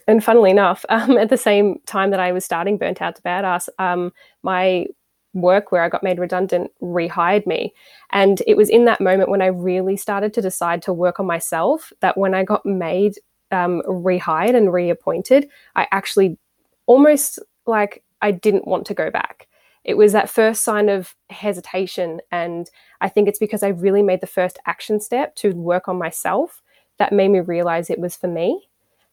and 0.09 0.23
funnily 0.23 0.51
enough, 0.51 0.85
um, 0.89 1.17
at 1.17 1.29
the 1.29 1.37
same 1.37 1.79
time 1.85 2.11
that 2.11 2.19
I 2.19 2.31
was 2.31 2.43
starting 2.43 2.77
Burnt 2.77 3.01
Out 3.01 3.15
to 3.15 3.21
Badass, 3.21 3.69
um, 3.77 4.11
my 4.43 4.87
work 5.33 5.71
where 5.71 5.83
I 5.83 5.89
got 5.89 6.03
made 6.03 6.17
redundant 6.17 6.71
rehired 6.81 7.45
me. 7.45 7.71
And 8.11 8.41
it 8.47 8.57
was 8.57 8.69
in 8.69 8.85
that 8.85 8.99
moment 8.99 9.29
when 9.29 9.43
I 9.43 9.47
really 9.47 9.95
started 9.95 10.33
to 10.33 10.41
decide 10.41 10.81
to 10.83 10.93
work 10.93 11.19
on 11.19 11.27
myself 11.27 11.93
that 11.99 12.17
when 12.17 12.33
I 12.33 12.43
got 12.43 12.65
made 12.65 13.13
um, 13.51 13.83
rehired 13.87 14.55
and 14.55 14.73
reappointed, 14.73 15.47
I 15.75 15.87
actually 15.91 16.39
almost 16.87 17.37
like 17.67 18.03
I 18.23 18.31
didn't 18.31 18.67
want 18.67 18.87
to 18.87 18.95
go 18.95 19.11
back. 19.11 19.47
It 19.83 19.97
was 19.97 20.13
that 20.13 20.31
first 20.31 20.63
sign 20.63 20.89
of 20.89 21.15
hesitation. 21.29 22.21
And 22.31 22.69
I 22.99 23.07
think 23.07 23.27
it's 23.27 23.39
because 23.39 23.61
I 23.61 23.69
really 23.69 24.01
made 24.01 24.21
the 24.21 24.27
first 24.27 24.57
action 24.65 24.99
step 24.99 25.35
to 25.35 25.51
work 25.51 25.87
on 25.87 25.97
myself 25.99 26.63
that 26.97 27.13
made 27.13 27.29
me 27.29 27.39
realize 27.39 27.89
it 27.89 27.99
was 27.99 28.15
for 28.15 28.27
me. 28.27 28.68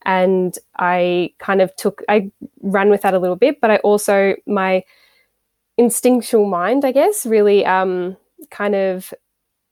And 0.06 0.56
I 0.78 1.34
kind 1.38 1.60
of 1.60 1.75
took, 1.76 2.02
I 2.08 2.30
ran 2.62 2.88
with 2.88 3.02
that 3.02 3.12
a 3.12 3.18
little 3.18 3.36
bit, 3.36 3.60
but 3.60 3.70
I 3.70 3.76
also, 3.78 4.36
my 4.46 4.84
instinctual 5.76 6.46
mind, 6.46 6.84
I 6.84 6.92
guess, 6.92 7.26
really 7.26 7.66
um, 7.66 8.16
kind 8.50 8.75
of 8.75 9.12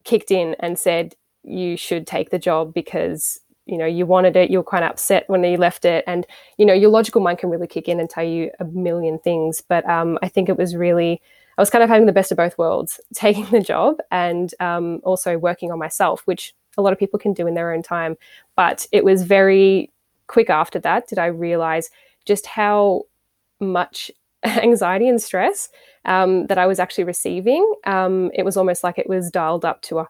kicked 0.04 0.30
in 0.30 0.56
and 0.60 0.78
said, 0.78 1.14
you 1.44 1.76
should 1.76 2.06
take 2.06 2.30
the 2.30 2.38
job 2.38 2.74
because 2.74 3.38
you 3.66 3.78
know 3.78 3.86
you 3.86 4.04
wanted 4.04 4.36
it 4.36 4.50
you 4.50 4.58
were 4.58 4.64
quite 4.64 4.82
upset 4.82 5.24
when 5.28 5.44
you 5.44 5.56
left 5.56 5.84
it. 5.84 6.04
And 6.06 6.26
you 6.58 6.66
know 6.66 6.72
your 6.74 6.90
logical 6.90 7.20
mind 7.20 7.38
can 7.38 7.50
really 7.50 7.66
kick 7.66 7.88
in 7.88 8.00
and 8.00 8.08
tell 8.08 8.24
you 8.24 8.50
a 8.60 8.64
million 8.64 9.18
things 9.18 9.62
but 9.66 9.88
um, 9.88 10.18
i 10.22 10.28
think 10.28 10.48
it 10.48 10.56
was 10.56 10.74
really 10.74 11.20
i 11.58 11.62
was 11.62 11.68
kind 11.70 11.84
of 11.84 11.90
having 11.90 12.06
the 12.06 12.12
best 12.12 12.30
of 12.30 12.38
both 12.38 12.56
worlds 12.56 12.98
taking 13.14 13.46
the 13.46 13.60
job 13.60 13.96
and 14.10 14.54
um, 14.60 15.00
also 15.04 15.36
working 15.38 15.70
on 15.70 15.78
myself 15.78 16.22
which 16.24 16.54
a 16.76 16.82
lot 16.82 16.92
of 16.92 16.98
people 16.98 17.18
can 17.18 17.32
do 17.32 17.46
in 17.46 17.54
their 17.54 17.72
own 17.72 17.82
time. 17.82 18.16
But 18.56 18.86
it 18.92 19.04
was 19.04 19.22
very 19.22 19.90
quick 20.26 20.50
after 20.50 20.78
that 20.78 21.08
did 21.08 21.18
i 21.18 21.26
realize 21.26 21.90
just 22.24 22.46
how 22.46 23.02
much 23.60 24.10
anxiety 24.44 25.08
and 25.08 25.22
stress 25.22 25.68
um, 26.04 26.46
that 26.46 26.58
i 26.58 26.66
was 26.66 26.78
actually 26.78 27.04
receiving. 27.04 27.74
Um, 27.86 28.30
it 28.34 28.44
was 28.44 28.56
almost 28.56 28.84
like 28.84 28.98
it 28.98 29.08
was 29.08 29.30
dialed 29.30 29.64
up 29.64 29.80
to 29.82 30.00
a 30.00 30.08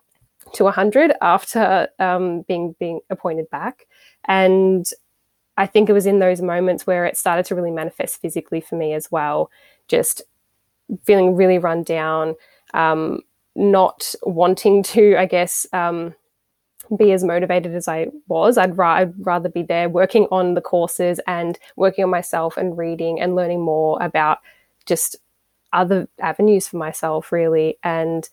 to 0.53 0.65
100 0.65 1.13
after 1.23 1.89
um, 1.99 2.43
being 2.43 2.75
being 2.79 3.01
appointed 3.11 3.49
back. 3.51 3.87
And 4.27 4.87
i 5.57 5.67
think 5.67 5.89
it 5.89 5.93
was 5.93 6.07
in 6.07 6.19
those 6.19 6.41
moments 6.41 6.87
where 6.87 7.05
it 7.05 7.17
started 7.17 7.45
to 7.47 7.55
really 7.55 7.71
manifest 7.71 8.21
physically 8.21 8.61
for 8.61 8.77
me 8.77 8.93
as 8.93 9.11
well 9.11 9.51
just 9.89 10.23
feeling 11.05 11.37
really 11.37 11.59
run 11.59 11.83
down 11.83 12.35
um, 12.75 13.21
not 13.55 14.15
wanting 14.23 14.83
to 14.83 15.17
i 15.17 15.27
guess 15.27 15.67
um, 15.73 16.15
be 16.97 17.13
as 17.13 17.25
motivated 17.25 17.75
as 17.75 17.89
i 17.89 18.07
was 18.29 18.59
I'd, 18.59 18.77
ra- 18.77 18.97
I'd 18.97 19.27
rather 19.27 19.49
be 19.49 19.63
there 19.63 19.89
working 19.89 20.27
on 20.31 20.55
the 20.55 20.61
courses 20.61 21.21
and 21.27 21.59
working 21.77 22.05
on 22.05 22.11
myself 22.11 22.57
and 22.57 22.77
reading 22.77 23.21
and 23.21 23.35
learning 23.35 23.61
more 23.63 24.03
about 24.03 24.39
just 24.87 25.17
other 25.73 26.09
avenues 26.21 26.69
for 26.69 26.77
myself 26.77 27.33
really 27.33 27.79
and 27.83 28.29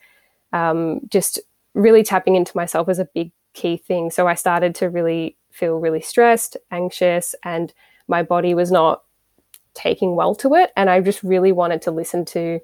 um, 0.54 1.00
just 1.10 1.40
really 1.74 2.04
tapping 2.04 2.36
into 2.36 2.56
myself 2.56 2.88
was 2.88 3.00
a 3.00 3.08
big 3.14 3.32
key 3.54 3.78
thing. 3.78 4.12
So 4.12 4.28
I 4.28 4.36
started 4.36 4.76
to 4.76 4.90
really 4.90 5.38
feel 5.52 5.78
really 5.78 6.02
stressed, 6.02 6.58
anxious, 6.72 7.36
and 7.44 7.74
my 8.08 8.24
body 8.24 8.54
was 8.54 8.72
not 8.72 9.04
taking 9.74 10.16
well 10.16 10.36
to 10.36 10.54
it. 10.56 10.72
And 10.76 10.90
I 10.90 11.02
just 11.02 11.24
really 11.24 11.52
wanted 11.52 11.82
to 11.84 11.92
listen 11.92 12.26
to 12.26 12.60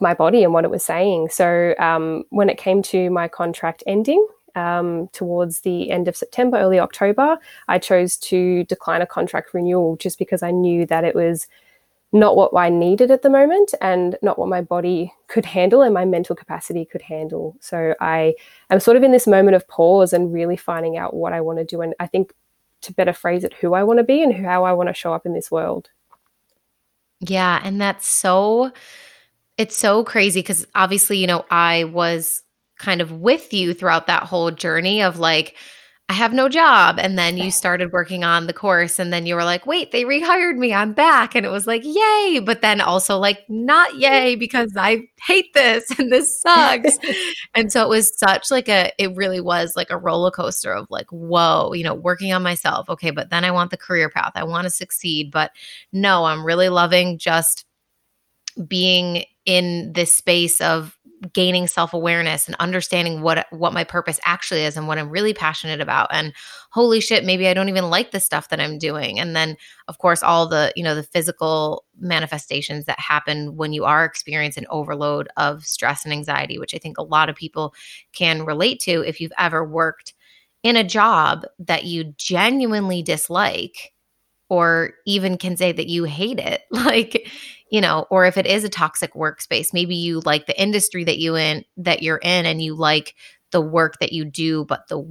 my 0.00 0.14
body 0.14 0.42
and 0.42 0.52
what 0.52 0.64
it 0.64 0.70
was 0.70 0.84
saying. 0.84 1.28
So 1.30 1.74
um, 1.78 2.24
when 2.30 2.48
it 2.48 2.58
came 2.58 2.82
to 2.82 3.10
my 3.10 3.28
contract 3.28 3.82
ending, 3.86 4.26
um, 4.54 5.08
towards 5.12 5.60
the 5.60 5.90
end 5.90 6.08
of 6.08 6.16
September, 6.16 6.58
early 6.58 6.78
October, 6.78 7.38
I 7.68 7.78
chose 7.78 8.16
to 8.18 8.64
decline 8.64 9.02
a 9.02 9.06
contract 9.06 9.54
renewal 9.54 9.96
just 9.96 10.18
because 10.18 10.42
I 10.42 10.50
knew 10.50 10.86
that 10.86 11.04
it 11.04 11.14
was 11.14 11.46
not 12.12 12.36
what 12.36 12.54
I 12.54 12.68
needed 12.68 13.10
at 13.10 13.22
the 13.22 13.30
moment 13.30 13.74
and 13.80 14.16
not 14.20 14.38
what 14.38 14.48
my 14.48 14.60
body 14.60 15.12
could 15.28 15.46
handle 15.46 15.80
and 15.80 15.94
my 15.94 16.04
mental 16.04 16.36
capacity 16.36 16.84
could 16.84 17.00
handle. 17.00 17.56
So 17.60 17.94
I 18.00 18.34
am 18.68 18.80
sort 18.80 18.98
of 18.98 19.02
in 19.02 19.12
this 19.12 19.26
moment 19.26 19.56
of 19.56 19.66
pause 19.66 20.12
and 20.12 20.32
really 20.32 20.56
finding 20.56 20.98
out 20.98 21.14
what 21.14 21.32
I 21.32 21.40
want 21.40 21.58
to 21.58 21.64
do. 21.64 21.80
And 21.80 21.94
I 21.98 22.06
think 22.06 22.34
to 22.82 22.92
better 22.92 23.14
phrase 23.14 23.44
it, 23.44 23.54
who 23.54 23.72
I 23.72 23.82
want 23.82 23.98
to 23.98 24.04
be 24.04 24.22
and 24.22 24.34
how 24.34 24.64
I 24.64 24.74
want 24.74 24.88
to 24.90 24.94
show 24.94 25.14
up 25.14 25.24
in 25.24 25.32
this 25.32 25.50
world. 25.50 25.88
Yeah. 27.20 27.60
And 27.64 27.80
that's 27.80 28.06
so, 28.06 28.72
it's 29.56 29.76
so 29.76 30.04
crazy 30.04 30.40
because 30.40 30.66
obviously, 30.74 31.16
you 31.16 31.26
know, 31.26 31.46
I 31.50 31.84
was 31.84 32.42
kind 32.82 33.00
of 33.00 33.12
with 33.12 33.52
you 33.54 33.72
throughout 33.72 34.08
that 34.08 34.24
whole 34.24 34.50
journey 34.50 35.02
of 35.02 35.18
like, 35.18 35.56
I 36.08 36.14
have 36.14 36.34
no 36.34 36.48
job. 36.48 36.98
And 36.98 37.16
then 37.16 37.38
you 37.38 37.50
started 37.50 37.90
working 37.90 38.22
on 38.22 38.46
the 38.46 38.52
course, 38.52 38.98
and 38.98 39.10
then 39.10 39.24
you 39.24 39.34
were 39.34 39.44
like, 39.44 39.66
wait, 39.66 39.92
they 39.92 40.04
rehired 40.04 40.58
me. 40.58 40.74
I'm 40.74 40.92
back. 40.92 41.34
And 41.34 41.46
it 41.46 41.48
was 41.48 41.66
like, 41.66 41.80
yay. 41.84 42.38
But 42.44 42.60
then 42.60 42.82
also, 42.82 43.18
like, 43.18 43.38
not 43.48 43.96
yay 43.96 44.34
because 44.34 44.72
I 44.76 45.04
hate 45.22 45.54
this 45.54 45.90
and 45.98 46.12
this 46.12 46.38
sucks. 46.42 46.98
and 47.54 47.72
so 47.72 47.82
it 47.84 47.88
was 47.88 48.12
such 48.18 48.50
like 48.50 48.68
a, 48.68 48.92
it 48.98 49.16
really 49.16 49.40
was 49.40 49.74
like 49.74 49.88
a 49.88 49.96
roller 49.96 50.30
coaster 50.30 50.74
of 50.74 50.86
like, 50.90 51.10
whoa, 51.10 51.72
you 51.72 51.84
know, 51.84 51.94
working 51.94 52.30
on 52.32 52.42
myself. 52.42 52.90
Okay. 52.90 53.10
But 53.10 53.30
then 53.30 53.44
I 53.44 53.50
want 53.50 53.70
the 53.70 53.78
career 53.78 54.10
path. 54.10 54.32
I 54.34 54.44
want 54.44 54.64
to 54.64 54.70
succeed. 54.70 55.30
But 55.30 55.52
no, 55.94 56.24
I'm 56.24 56.44
really 56.44 56.68
loving 56.68 57.16
just 57.16 57.64
being 58.68 59.24
in 59.46 59.92
this 59.94 60.14
space 60.14 60.60
of 60.60 60.98
gaining 61.32 61.66
self-awareness 61.66 62.46
and 62.46 62.56
understanding 62.58 63.22
what 63.22 63.46
what 63.50 63.72
my 63.72 63.84
purpose 63.84 64.18
actually 64.24 64.64
is 64.64 64.76
and 64.76 64.88
what 64.88 64.98
I'm 64.98 65.10
really 65.10 65.34
passionate 65.34 65.80
about. 65.80 66.08
And 66.12 66.32
holy 66.70 67.00
shit 67.00 67.24
maybe 67.24 67.48
I 67.48 67.54
don't 67.54 67.68
even 67.68 67.90
like 67.90 68.10
the 68.10 68.20
stuff 68.20 68.48
that 68.48 68.60
I'm 68.60 68.78
doing. 68.78 69.20
And 69.20 69.36
then 69.36 69.56
of 69.88 69.98
course 69.98 70.22
all 70.22 70.48
the 70.48 70.72
you 70.74 70.82
know 70.82 70.94
the 70.94 71.02
physical 71.02 71.84
manifestations 71.98 72.86
that 72.86 72.98
happen 72.98 73.56
when 73.56 73.72
you 73.72 73.84
are 73.84 74.04
experiencing 74.04 74.66
overload 74.70 75.28
of 75.36 75.64
stress 75.64 76.04
and 76.04 76.12
anxiety 76.12 76.58
which 76.58 76.74
I 76.74 76.78
think 76.78 76.98
a 76.98 77.02
lot 77.02 77.28
of 77.28 77.36
people 77.36 77.74
can 78.12 78.44
relate 78.44 78.80
to 78.80 79.02
if 79.06 79.20
you've 79.20 79.32
ever 79.38 79.64
worked 79.64 80.14
in 80.62 80.76
a 80.76 80.84
job 80.84 81.44
that 81.58 81.84
you 81.84 82.14
genuinely 82.16 83.02
dislike 83.02 83.92
or 84.48 84.92
even 85.06 85.38
can 85.38 85.56
say 85.56 85.72
that 85.72 85.88
you 85.88 86.04
hate 86.04 86.38
it. 86.38 86.62
Like 86.72 87.30
you 87.72 87.80
know 87.80 88.06
or 88.08 88.24
if 88.24 88.36
it 88.36 88.46
is 88.46 88.62
a 88.62 88.68
toxic 88.68 89.14
workspace 89.14 89.72
maybe 89.72 89.96
you 89.96 90.20
like 90.20 90.46
the 90.46 90.60
industry 90.60 91.02
that 91.02 91.18
you 91.18 91.36
in 91.36 91.64
that 91.76 92.02
you're 92.02 92.20
in 92.22 92.46
and 92.46 92.62
you 92.62 92.74
like 92.74 93.16
the 93.50 93.60
work 93.60 93.98
that 93.98 94.12
you 94.12 94.24
do 94.24 94.64
but 94.64 94.86
the 94.88 95.02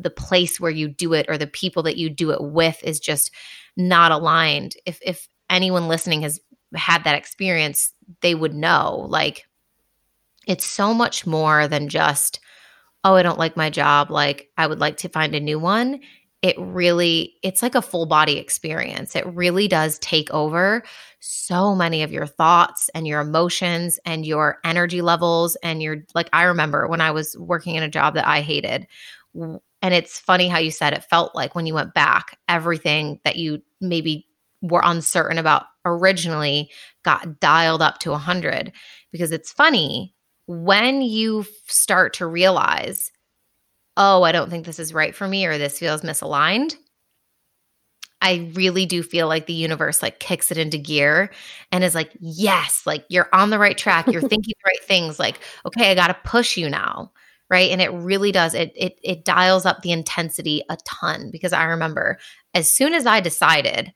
the 0.00 0.10
place 0.10 0.60
where 0.60 0.70
you 0.70 0.88
do 0.88 1.12
it 1.12 1.26
or 1.28 1.36
the 1.36 1.46
people 1.46 1.82
that 1.82 1.96
you 1.96 2.08
do 2.08 2.30
it 2.30 2.40
with 2.40 2.82
is 2.84 3.00
just 3.00 3.32
not 3.76 4.12
aligned. 4.12 4.74
If 4.86 4.98
if 5.04 5.28
anyone 5.50 5.88
listening 5.88 6.22
has 6.22 6.40
had 6.74 7.04
that 7.04 7.16
experience 7.16 7.94
they 8.20 8.34
would 8.34 8.52
know 8.52 9.06
like 9.08 9.44
it's 10.46 10.66
so 10.66 10.92
much 10.92 11.26
more 11.26 11.66
than 11.66 11.88
just 11.88 12.40
oh 13.02 13.14
i 13.14 13.22
don't 13.22 13.38
like 13.38 13.56
my 13.56 13.70
job. 13.70 14.10
Like 14.10 14.50
i 14.56 14.66
would 14.66 14.78
like 14.78 14.98
to 14.98 15.08
find 15.08 15.34
a 15.34 15.40
new 15.40 15.58
one 15.58 16.00
it 16.42 16.56
really 16.58 17.34
it's 17.42 17.62
like 17.62 17.74
a 17.74 17.82
full 17.82 18.06
body 18.06 18.38
experience. 18.38 19.16
It 19.16 19.26
really 19.26 19.66
does 19.66 19.98
take 19.98 20.30
over 20.30 20.84
so 21.20 21.74
many 21.74 22.02
of 22.02 22.12
your 22.12 22.26
thoughts 22.26 22.88
and 22.94 23.06
your 23.06 23.20
emotions 23.20 23.98
and 24.04 24.24
your 24.24 24.58
energy 24.64 25.02
levels 25.02 25.56
and 25.56 25.82
your 25.82 25.96
like 26.14 26.28
i 26.32 26.44
remember 26.44 26.86
when 26.86 27.00
i 27.00 27.10
was 27.10 27.36
working 27.38 27.74
in 27.74 27.82
a 27.82 27.88
job 27.88 28.14
that 28.14 28.26
i 28.26 28.40
hated 28.40 28.86
and 29.34 29.94
it's 29.94 30.18
funny 30.18 30.48
how 30.48 30.58
you 30.58 30.70
said 30.70 30.92
it 30.92 31.04
felt 31.04 31.34
like 31.34 31.54
when 31.54 31.66
you 31.66 31.74
went 31.74 31.92
back 31.92 32.38
everything 32.48 33.18
that 33.24 33.36
you 33.36 33.60
maybe 33.80 34.26
were 34.62 34.82
uncertain 34.84 35.38
about 35.38 35.64
originally 35.84 36.70
got 37.04 37.40
dialed 37.40 37.82
up 37.82 37.98
to 37.98 38.10
100 38.10 38.72
because 39.10 39.32
it's 39.32 39.52
funny 39.52 40.14
when 40.46 41.02
you 41.02 41.44
start 41.66 42.12
to 42.14 42.26
realize 42.26 43.10
oh, 43.98 44.22
I 44.22 44.32
don't 44.32 44.48
think 44.48 44.64
this 44.64 44.78
is 44.78 44.94
right 44.94 45.14
for 45.14 45.28
me 45.28 45.44
or 45.44 45.58
this 45.58 45.78
feels 45.78 46.02
misaligned, 46.02 46.76
I 48.20 48.50
really 48.54 48.86
do 48.86 49.02
feel 49.02 49.28
like 49.28 49.46
the 49.46 49.52
universe 49.52 50.02
like 50.02 50.18
kicks 50.18 50.50
it 50.50 50.58
into 50.58 50.78
gear 50.78 51.30
and 51.70 51.84
is 51.84 51.94
like, 51.94 52.10
yes, 52.20 52.82
like 52.86 53.04
you're 53.08 53.28
on 53.32 53.50
the 53.50 53.58
right 53.58 53.78
track. 53.78 54.06
You're 54.06 54.20
thinking 54.28 54.54
the 54.58 54.70
right 54.70 54.84
things. 54.84 55.18
Like, 55.18 55.40
okay, 55.66 55.90
I 55.90 55.94
got 55.94 56.08
to 56.08 56.16
push 56.24 56.56
you 56.56 56.68
now. 56.68 57.12
Right. 57.50 57.70
And 57.70 57.80
it 57.80 57.92
really 57.92 58.30
does. 58.30 58.54
It, 58.54 58.72
it, 58.76 58.98
it 59.02 59.24
dials 59.24 59.64
up 59.64 59.80
the 59.80 59.92
intensity 59.92 60.62
a 60.68 60.76
ton 60.84 61.30
because 61.30 61.52
I 61.52 61.64
remember 61.64 62.18
as 62.54 62.70
soon 62.70 62.92
as 62.92 63.06
I 63.06 63.20
decided 63.20 63.92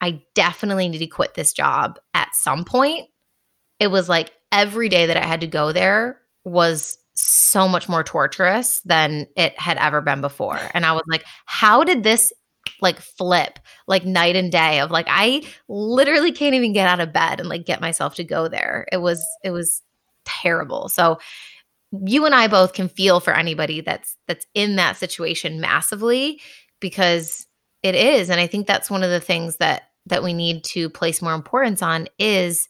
I 0.00 0.22
definitely 0.34 0.88
need 0.88 0.98
to 0.98 1.06
quit 1.06 1.34
this 1.34 1.54
job 1.54 1.98
at 2.12 2.34
some 2.34 2.64
point, 2.64 3.08
it 3.80 3.86
was 3.86 4.08
like 4.08 4.32
every 4.52 4.90
day 4.90 5.06
that 5.06 5.16
I 5.16 5.24
had 5.24 5.40
to 5.40 5.46
go 5.46 5.72
there 5.72 6.20
was 6.44 6.98
so 7.14 7.68
much 7.68 7.88
more 7.88 8.02
torturous 8.02 8.80
than 8.80 9.26
it 9.36 9.58
had 9.58 9.78
ever 9.78 10.00
been 10.00 10.20
before. 10.20 10.58
And 10.74 10.84
I 10.84 10.92
was 10.92 11.04
like, 11.08 11.24
how 11.46 11.84
did 11.84 12.02
this 12.02 12.32
like 12.80 12.98
flip 13.00 13.58
like 13.86 14.04
night 14.04 14.36
and 14.36 14.50
day 14.50 14.80
of 14.80 14.90
like 14.90 15.06
I 15.08 15.42
literally 15.68 16.32
can't 16.32 16.54
even 16.54 16.72
get 16.72 16.88
out 16.88 17.00
of 17.00 17.12
bed 17.12 17.40
and 17.40 17.48
like 17.48 17.66
get 17.66 17.80
myself 17.80 18.14
to 18.16 18.24
go 18.24 18.48
there. 18.48 18.86
It 18.90 18.98
was 18.98 19.24
it 19.42 19.50
was 19.50 19.82
terrible. 20.24 20.88
So 20.88 21.18
you 22.04 22.24
and 22.26 22.34
I 22.34 22.48
both 22.48 22.72
can 22.72 22.88
feel 22.88 23.20
for 23.20 23.34
anybody 23.34 23.80
that's 23.80 24.16
that's 24.26 24.46
in 24.54 24.76
that 24.76 24.96
situation 24.96 25.60
massively 25.60 26.40
because 26.80 27.46
it 27.82 27.94
is 27.94 28.30
and 28.30 28.40
I 28.40 28.46
think 28.46 28.66
that's 28.66 28.90
one 28.90 29.02
of 29.02 29.10
the 29.10 29.20
things 29.20 29.56
that 29.58 29.84
that 30.06 30.22
we 30.22 30.34
need 30.34 30.64
to 30.64 30.90
place 30.90 31.22
more 31.22 31.34
importance 31.34 31.82
on 31.82 32.08
is 32.18 32.68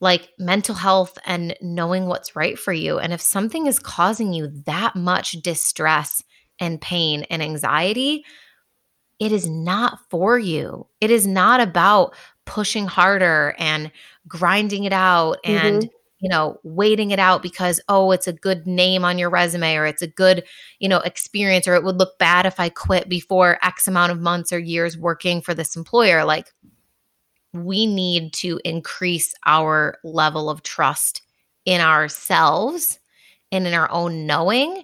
like 0.00 0.30
mental 0.38 0.74
health 0.74 1.16
and 1.24 1.56
knowing 1.60 2.06
what's 2.06 2.36
right 2.36 2.58
for 2.58 2.72
you. 2.72 2.98
And 2.98 3.12
if 3.12 3.20
something 3.20 3.66
is 3.66 3.78
causing 3.78 4.32
you 4.32 4.48
that 4.66 4.96
much 4.96 5.32
distress 5.32 6.22
and 6.60 6.80
pain 6.80 7.24
and 7.30 7.42
anxiety, 7.42 8.24
it 9.18 9.32
is 9.32 9.48
not 9.48 9.98
for 10.10 10.38
you. 10.38 10.86
It 11.00 11.10
is 11.10 11.26
not 11.26 11.60
about 11.60 12.14
pushing 12.44 12.86
harder 12.86 13.54
and 13.58 13.90
grinding 14.28 14.84
it 14.84 14.92
out 14.92 15.38
and 15.44 15.82
mm-hmm. 15.82 15.88
you 16.20 16.28
know 16.28 16.58
waiting 16.62 17.10
it 17.10 17.18
out 17.18 17.42
because 17.42 17.80
oh 17.88 18.10
it's 18.10 18.26
a 18.26 18.32
good 18.32 18.66
name 18.66 19.04
on 19.04 19.18
your 19.18 19.30
resume 19.30 19.76
or 19.76 19.86
it's 19.86 20.02
a 20.02 20.06
good 20.06 20.44
you 20.78 20.88
know 20.88 20.98
experience 21.00 21.66
or 21.66 21.74
it 21.74 21.84
would 21.84 21.96
look 21.96 22.18
bad 22.18 22.46
if 22.46 22.60
i 22.60 22.68
quit 22.68 23.08
before 23.08 23.58
x 23.62 23.86
amount 23.88 24.12
of 24.12 24.20
months 24.20 24.52
or 24.52 24.58
years 24.58 24.96
working 24.96 25.40
for 25.40 25.54
this 25.54 25.76
employer 25.76 26.24
like 26.24 26.52
we 27.54 27.86
need 27.86 28.32
to 28.34 28.60
increase 28.64 29.32
our 29.46 29.96
level 30.04 30.50
of 30.50 30.62
trust 30.62 31.22
in 31.64 31.80
ourselves 31.80 32.98
and 33.52 33.66
in 33.66 33.74
our 33.74 33.90
own 33.90 34.26
knowing 34.26 34.82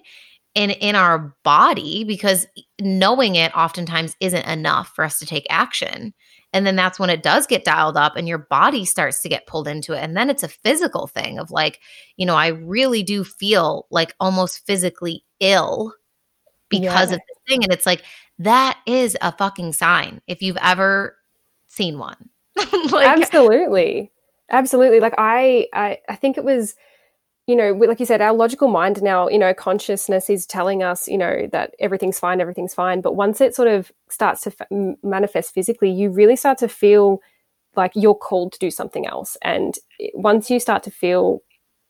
and 0.55 0.71
in 0.71 0.95
our 0.95 1.35
body 1.43 2.03
because 2.03 2.47
knowing 2.79 3.35
it 3.35 3.55
oftentimes 3.55 4.15
isn't 4.19 4.47
enough 4.47 4.89
for 4.95 5.03
us 5.03 5.19
to 5.19 5.25
take 5.25 5.45
action. 5.49 6.13
And 6.53 6.65
then 6.65 6.75
that's 6.75 6.99
when 6.99 7.09
it 7.09 7.23
does 7.23 7.47
get 7.47 7.63
dialed 7.63 7.95
up 7.95 8.15
and 8.15 8.27
your 8.27 8.37
body 8.37 8.83
starts 8.83 9.21
to 9.21 9.29
get 9.29 9.47
pulled 9.47 9.67
into 9.67 9.93
it. 9.93 9.99
And 9.99 10.17
then 10.17 10.29
it's 10.29 10.43
a 10.43 10.49
physical 10.49 11.07
thing 11.07 11.39
of 11.39 11.51
like, 11.51 11.79
you 12.17 12.25
know, 12.25 12.35
I 12.35 12.47
really 12.47 13.03
do 13.03 13.23
feel 13.23 13.87
like 13.89 14.15
almost 14.19 14.65
physically 14.65 15.23
ill 15.39 15.93
because 16.69 17.11
yeah. 17.11 17.15
of 17.15 17.21
this 17.27 17.37
thing. 17.47 17.63
And 17.63 17.71
it's 17.71 17.85
like, 17.85 18.03
that 18.39 18.79
is 18.85 19.15
a 19.21 19.31
fucking 19.31 19.73
sign 19.73 20.21
if 20.27 20.41
you've 20.41 20.57
ever 20.57 21.15
seen 21.67 21.97
one. 21.97 22.29
like, 22.91 23.07
Absolutely. 23.07 24.11
Absolutely. 24.49 24.99
Like 24.99 25.13
I, 25.17 25.67
I 25.73 25.99
I 26.09 26.15
think 26.15 26.37
it 26.37 26.43
was 26.43 26.75
you 27.47 27.55
know, 27.55 27.73
like 27.73 27.99
you 27.99 28.05
said, 28.05 28.21
our 28.21 28.33
logical 28.33 28.69
mind 28.69 29.05
our, 29.07 29.31
you 29.31 29.39
know, 29.39 29.53
consciousness 29.53 30.29
is 30.29 30.45
telling 30.45 30.83
us, 30.83 31.07
you 31.07 31.17
know, 31.17 31.47
that 31.51 31.75
everything's 31.79 32.19
fine, 32.19 32.41
everything's 32.41 32.73
fine. 32.73 33.01
But 33.01 33.15
once 33.15 33.41
it 33.41 33.55
sort 33.55 33.67
of 33.67 33.91
starts 34.09 34.41
to 34.43 34.53
f- 34.59 34.95
manifest 35.03 35.53
physically, 35.53 35.91
you 35.91 36.09
really 36.11 36.35
start 36.37 36.59
to 36.59 36.69
feel 36.69 37.19
like 37.75 37.91
you're 37.95 38.15
called 38.15 38.53
to 38.53 38.59
do 38.59 38.71
something 38.71 39.07
else. 39.07 39.37
And 39.43 39.75
once 40.13 40.49
you 40.51 40.59
start 40.59 40.83
to 40.83 40.91
feel 40.91 41.41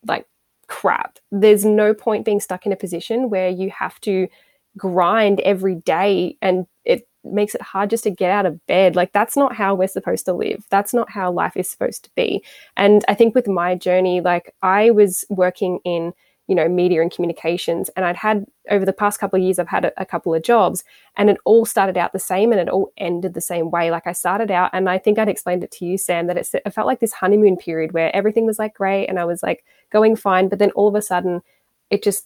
like 0.08 0.28
crap, 0.68 1.20
there's 1.32 1.66
no 1.66 1.94
point 1.94 2.26
being 2.26 2.40
stuck 2.40 2.66
in 2.66 2.72
a 2.72 2.78
position 2.78 3.30
where 3.30 3.50
you 3.50 3.70
have 3.72 4.00
to 4.02 4.28
grind 4.78 5.42
every 5.42 5.76
day 5.76 6.38
and 6.42 6.66
it 6.86 7.08
makes 7.24 7.56
it 7.56 7.62
hard 7.62 7.90
just 7.90 8.04
to 8.04 8.10
get 8.10 8.32
out 8.32 8.46
of 8.46 8.66
bed. 8.68 8.96
Like 8.96 9.12
that's 9.12 9.38
not 9.38 9.56
how 9.56 9.76
we're 9.76 9.88
supposed 9.88 10.26
to 10.26 10.34
live. 10.34 10.66
That's 10.70 10.94
not 10.94 11.10
how 11.10 11.32
life 11.32 11.56
is 11.56 11.70
supposed 11.70 12.04
to 12.06 12.10
be. 12.16 12.44
And 12.78 13.04
I 13.08 13.14
think 13.14 13.36
with 13.36 13.48
my 13.48 13.76
journey, 13.76 14.22
like 14.22 14.54
I 14.62 14.92
was 14.92 15.26
working 15.30 15.80
in, 15.84 16.14
you 16.48 16.56
know, 16.56 16.68
media 16.68 17.02
and 17.02 17.12
communications, 17.12 17.90
and 17.96 18.04
I'd 18.06 18.18
had 18.18 18.46
over 18.70 18.84
the 18.84 18.92
past 18.92 19.20
couple 19.20 19.38
of 19.38 19.44
years, 19.44 19.60
I've 19.60 19.70
had 19.70 19.86
a, 19.86 20.02
a 20.02 20.06
couple 20.06 20.34
of 20.34 20.44
jobs, 20.44 20.84
and 21.16 21.30
it 21.30 21.38
all 21.46 21.66
started 21.66 21.98
out 21.98 22.12
the 22.12 22.20
same, 22.20 22.52
and 22.52 22.60
it 22.60 22.68
all 22.68 22.92
ended 22.98 23.36
the 23.36 23.42
same 23.42 23.72
way. 23.72 23.90
Like 23.90 24.08
I 24.08 24.12
started 24.12 24.52
out, 24.52 24.72
and 24.74 24.90
I 24.90 24.98
think 24.98 25.18
I'd 25.18 25.30
explained 25.30 25.64
it 25.64 25.72
to 25.74 25.86
you, 25.86 25.98
Sam, 25.98 26.28
that 26.28 26.38
it, 26.38 26.50
it 26.66 26.74
felt 26.74 26.88
like 26.88 27.00
this 27.00 27.14
honeymoon 27.14 27.56
period 27.56 27.94
where 27.94 28.14
everything 28.14 28.46
was 28.46 28.60
like 28.60 28.74
great, 28.74 29.08
and 29.08 29.18
I 29.18 29.26
was 29.26 29.42
like 29.42 29.64
going 29.92 30.16
fine, 30.16 30.50
but 30.50 30.60
then 30.60 30.72
all 30.72 30.90
of 30.90 30.96
a 30.96 31.02
sudden, 31.02 31.42
it 31.90 32.04
just 32.04 32.26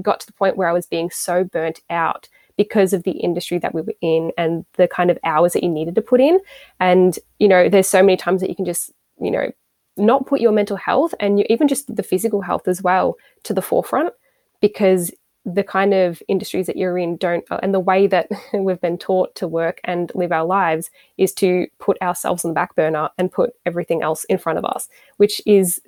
got 0.00 0.20
to 0.20 0.26
the 0.26 0.32
point 0.32 0.56
where 0.56 0.68
I 0.68 0.72
was 0.72 0.86
being 0.86 1.10
so 1.10 1.44
burnt 1.44 1.80
out 1.90 2.28
because 2.56 2.92
of 2.92 3.02
the 3.02 3.12
industry 3.12 3.58
that 3.58 3.74
we 3.74 3.82
were 3.82 3.94
in 4.00 4.32
and 4.38 4.64
the 4.74 4.88
kind 4.88 5.10
of 5.10 5.18
hours 5.24 5.52
that 5.52 5.62
you 5.62 5.68
needed 5.68 5.94
to 5.94 6.02
put 6.02 6.20
in. 6.20 6.38
And, 6.80 7.18
you 7.38 7.48
know, 7.48 7.68
there's 7.68 7.88
so 7.88 8.02
many 8.02 8.16
times 8.16 8.40
that 8.40 8.48
you 8.48 8.56
can 8.56 8.64
just, 8.64 8.92
you 9.20 9.30
know, 9.30 9.50
not 9.96 10.26
put 10.26 10.40
your 10.40 10.52
mental 10.52 10.76
health 10.76 11.14
and 11.20 11.38
you, 11.38 11.46
even 11.48 11.68
just 11.68 11.94
the 11.94 12.02
physical 12.02 12.42
health 12.42 12.68
as 12.68 12.82
well 12.82 13.16
to 13.44 13.54
the 13.54 13.62
forefront 13.62 14.12
because 14.60 15.10
the 15.44 15.62
kind 15.62 15.94
of 15.94 16.20
industries 16.26 16.66
that 16.66 16.76
you're 16.76 16.98
in 16.98 17.16
don't 17.16 17.44
uh, 17.50 17.60
and 17.62 17.72
the 17.72 17.80
way 17.80 18.06
that 18.06 18.28
we've 18.52 18.80
been 18.80 18.98
taught 18.98 19.34
to 19.36 19.46
work 19.46 19.80
and 19.84 20.10
live 20.14 20.32
our 20.32 20.44
lives 20.44 20.90
is 21.18 21.32
to 21.32 21.66
put 21.78 22.00
ourselves 22.02 22.44
on 22.44 22.50
the 22.50 22.54
back 22.54 22.74
burner 22.74 23.08
and 23.16 23.32
put 23.32 23.52
everything 23.64 24.02
else 24.02 24.24
in 24.24 24.38
front 24.38 24.58
of 24.58 24.64
us 24.64 24.88
which 25.16 25.40
is 25.46 25.80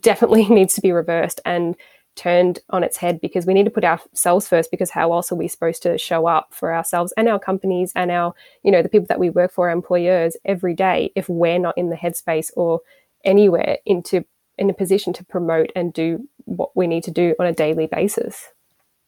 definitely 0.00 0.44
needs 0.48 0.74
to 0.74 0.80
be 0.80 0.92
reversed 0.92 1.40
and 1.44 1.76
turned 2.16 2.58
on 2.70 2.82
its 2.82 2.96
head 2.96 3.20
because 3.20 3.46
we 3.46 3.54
need 3.54 3.64
to 3.64 3.70
put 3.70 3.84
ourselves 3.84 4.48
first 4.48 4.70
because 4.70 4.90
how 4.90 5.12
else 5.12 5.30
are 5.30 5.36
we 5.36 5.46
supposed 5.46 5.82
to 5.82 5.96
show 5.98 6.26
up 6.26 6.48
for 6.52 6.74
ourselves 6.74 7.12
and 7.16 7.28
our 7.28 7.38
companies 7.38 7.92
and 7.94 8.10
our 8.10 8.34
you 8.62 8.72
know 8.72 8.82
the 8.82 8.88
people 8.88 9.06
that 9.06 9.20
we 9.20 9.30
work 9.30 9.52
for 9.52 9.68
our 9.68 9.72
employers 9.72 10.36
every 10.44 10.74
day 10.74 11.12
if 11.14 11.28
we're 11.28 11.58
not 11.58 11.76
in 11.76 11.90
the 11.90 11.96
headspace 11.96 12.50
or 12.56 12.80
anywhere 13.24 13.78
into 13.84 14.24
in 14.58 14.70
a 14.70 14.74
position 14.74 15.12
to 15.12 15.24
promote 15.24 15.70
and 15.76 15.92
do 15.92 16.26
what 16.46 16.74
we 16.74 16.86
need 16.86 17.04
to 17.04 17.10
do 17.10 17.34
on 17.38 17.46
a 17.46 17.52
daily 17.52 17.86
basis. 17.86 18.48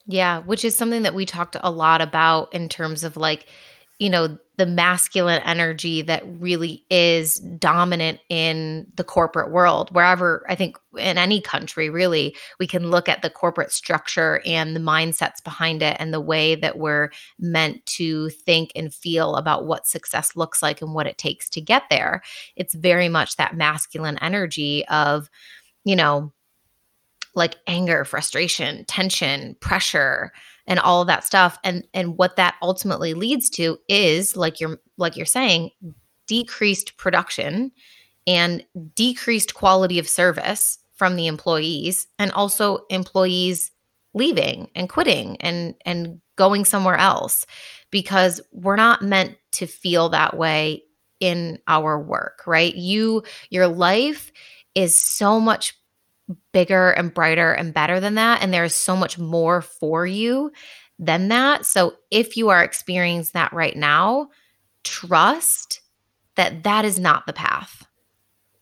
Yeah 0.06 0.40
which 0.42 0.64
is 0.64 0.76
something 0.76 1.02
that 1.02 1.14
we 1.14 1.26
talked 1.26 1.56
a 1.58 1.70
lot 1.70 2.00
about 2.00 2.54
in 2.54 2.68
terms 2.68 3.04
of 3.04 3.16
like 3.16 3.46
you 3.98 4.10
know 4.10 4.38
the 4.58 4.66
masculine 4.66 5.40
energy 5.44 6.02
that 6.02 6.22
really 6.40 6.84
is 6.90 7.36
dominant 7.36 8.18
in 8.28 8.86
the 8.96 9.04
corporate 9.04 9.52
world. 9.52 9.88
Wherever 9.94 10.44
i 10.48 10.54
think 10.54 10.76
in 10.98 11.16
any 11.16 11.40
country 11.40 11.88
really 11.88 12.34
we 12.58 12.66
can 12.66 12.90
look 12.90 13.08
at 13.08 13.22
the 13.22 13.30
corporate 13.30 13.70
structure 13.70 14.42
and 14.44 14.74
the 14.74 14.80
mindsets 14.80 15.42
behind 15.44 15.80
it 15.80 15.96
and 16.00 16.12
the 16.12 16.20
way 16.20 16.56
that 16.56 16.76
we're 16.76 17.10
meant 17.38 17.84
to 17.86 18.28
think 18.30 18.72
and 18.74 18.92
feel 18.92 19.36
about 19.36 19.64
what 19.64 19.86
success 19.86 20.34
looks 20.34 20.60
like 20.60 20.82
and 20.82 20.94
what 20.94 21.06
it 21.06 21.16
takes 21.16 21.48
to 21.48 21.60
get 21.60 21.84
there. 21.88 22.20
It's 22.56 22.74
very 22.74 23.08
much 23.08 23.36
that 23.36 23.56
masculine 23.56 24.18
energy 24.18 24.84
of 24.88 25.30
you 25.84 25.94
know 25.94 26.32
like 27.34 27.56
anger 27.68 28.04
frustration 28.04 28.84
tension 28.86 29.56
pressure 29.60 30.32
and 30.68 30.78
all 30.78 31.00
of 31.00 31.08
that 31.08 31.24
stuff. 31.24 31.58
And 31.64 31.82
and 31.92 32.16
what 32.16 32.36
that 32.36 32.54
ultimately 32.62 33.14
leads 33.14 33.50
to 33.50 33.78
is 33.88 34.36
like 34.36 34.60
you're 34.60 34.78
like 34.98 35.16
you're 35.16 35.26
saying 35.26 35.70
decreased 36.28 36.96
production 36.98 37.72
and 38.26 38.64
decreased 38.94 39.54
quality 39.54 39.98
of 39.98 40.08
service 40.08 40.78
from 40.94 41.16
the 41.16 41.26
employees 41.26 42.06
and 42.18 42.30
also 42.32 42.80
employees 42.90 43.72
leaving 44.14 44.70
and 44.76 44.88
quitting 44.88 45.36
and 45.40 45.74
and 45.84 46.20
going 46.36 46.64
somewhere 46.64 46.96
else 46.96 47.46
because 47.90 48.40
we're 48.52 48.76
not 48.76 49.02
meant 49.02 49.36
to 49.52 49.66
feel 49.66 50.10
that 50.10 50.36
way 50.36 50.82
in 51.18 51.58
our 51.66 51.98
work 51.98 52.42
right? 52.46 52.74
You 52.76 53.22
your 53.48 53.66
life 53.66 54.30
is 54.74 54.94
so 54.94 55.40
much 55.40 55.77
bigger 56.52 56.90
and 56.90 57.12
brighter 57.12 57.52
and 57.52 57.74
better 57.74 58.00
than 58.00 58.14
that. 58.16 58.42
And 58.42 58.52
there 58.52 58.64
is 58.64 58.74
so 58.74 58.96
much 58.96 59.18
more 59.18 59.62
for 59.62 60.06
you 60.06 60.52
than 60.98 61.28
that. 61.28 61.66
So 61.66 61.94
if 62.10 62.36
you 62.36 62.48
are 62.50 62.62
experiencing 62.62 63.32
that 63.34 63.52
right 63.52 63.76
now, 63.76 64.28
trust 64.84 65.80
that 66.36 66.64
that 66.64 66.84
is 66.84 66.98
not 66.98 67.26
the 67.26 67.32
path, 67.32 67.86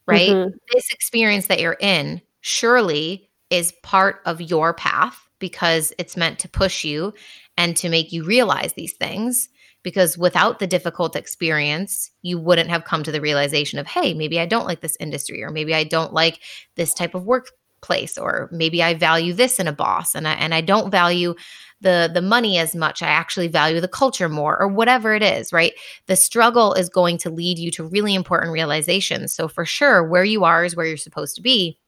right? 0.06 0.30
Mm-hmm. 0.30 0.56
This 0.72 0.90
experience 0.92 1.46
that 1.46 1.60
you're 1.60 1.76
in 1.80 2.20
surely 2.40 3.30
is 3.50 3.72
part 3.82 4.20
of 4.24 4.40
your 4.40 4.74
path 4.74 5.18
because 5.38 5.92
it's 5.98 6.16
meant 6.16 6.38
to 6.40 6.48
push 6.48 6.84
you 6.84 7.12
and 7.56 7.76
to 7.76 7.88
make 7.88 8.12
you 8.12 8.24
realize 8.24 8.72
these 8.72 8.94
things. 8.94 9.48
Because 9.86 10.18
without 10.18 10.58
the 10.58 10.66
difficult 10.66 11.14
experience, 11.14 12.10
you 12.22 12.40
wouldn't 12.40 12.70
have 12.70 12.82
come 12.82 13.04
to 13.04 13.12
the 13.12 13.20
realization 13.20 13.78
of, 13.78 13.86
hey, 13.86 14.14
maybe 14.14 14.40
I 14.40 14.44
don't 14.44 14.66
like 14.66 14.80
this 14.80 14.96
industry, 14.98 15.44
or 15.44 15.50
maybe 15.50 15.74
I 15.74 15.84
don't 15.84 16.12
like 16.12 16.40
this 16.74 16.92
type 16.92 17.14
of 17.14 17.24
workplace, 17.24 18.18
or 18.18 18.48
maybe 18.50 18.82
I 18.82 18.94
value 18.94 19.32
this 19.32 19.60
in 19.60 19.68
a 19.68 19.72
boss 19.72 20.16
and 20.16 20.26
I 20.26 20.32
and 20.32 20.52
I 20.52 20.60
don't 20.60 20.90
value 20.90 21.36
the 21.82 22.10
the 22.12 22.20
money 22.20 22.58
as 22.58 22.74
much. 22.74 23.00
I 23.00 23.06
actually 23.06 23.46
value 23.46 23.80
the 23.80 23.86
culture 23.86 24.28
more 24.28 24.60
or 24.60 24.66
whatever 24.66 25.14
it 25.14 25.22
is 25.22 25.52
right? 25.52 25.72
The 26.08 26.16
struggle 26.16 26.74
is 26.74 26.88
going 26.88 27.18
to 27.18 27.30
lead 27.30 27.56
you 27.56 27.70
to 27.70 27.84
really 27.84 28.16
important 28.16 28.52
realizations. 28.52 29.34
So 29.34 29.46
for 29.46 29.64
sure 29.64 30.02
where 30.02 30.24
you 30.24 30.42
are 30.42 30.64
is 30.64 30.74
where 30.74 30.86
you're 30.86 30.96
supposed 30.96 31.36
to 31.36 31.42
be 31.42 31.78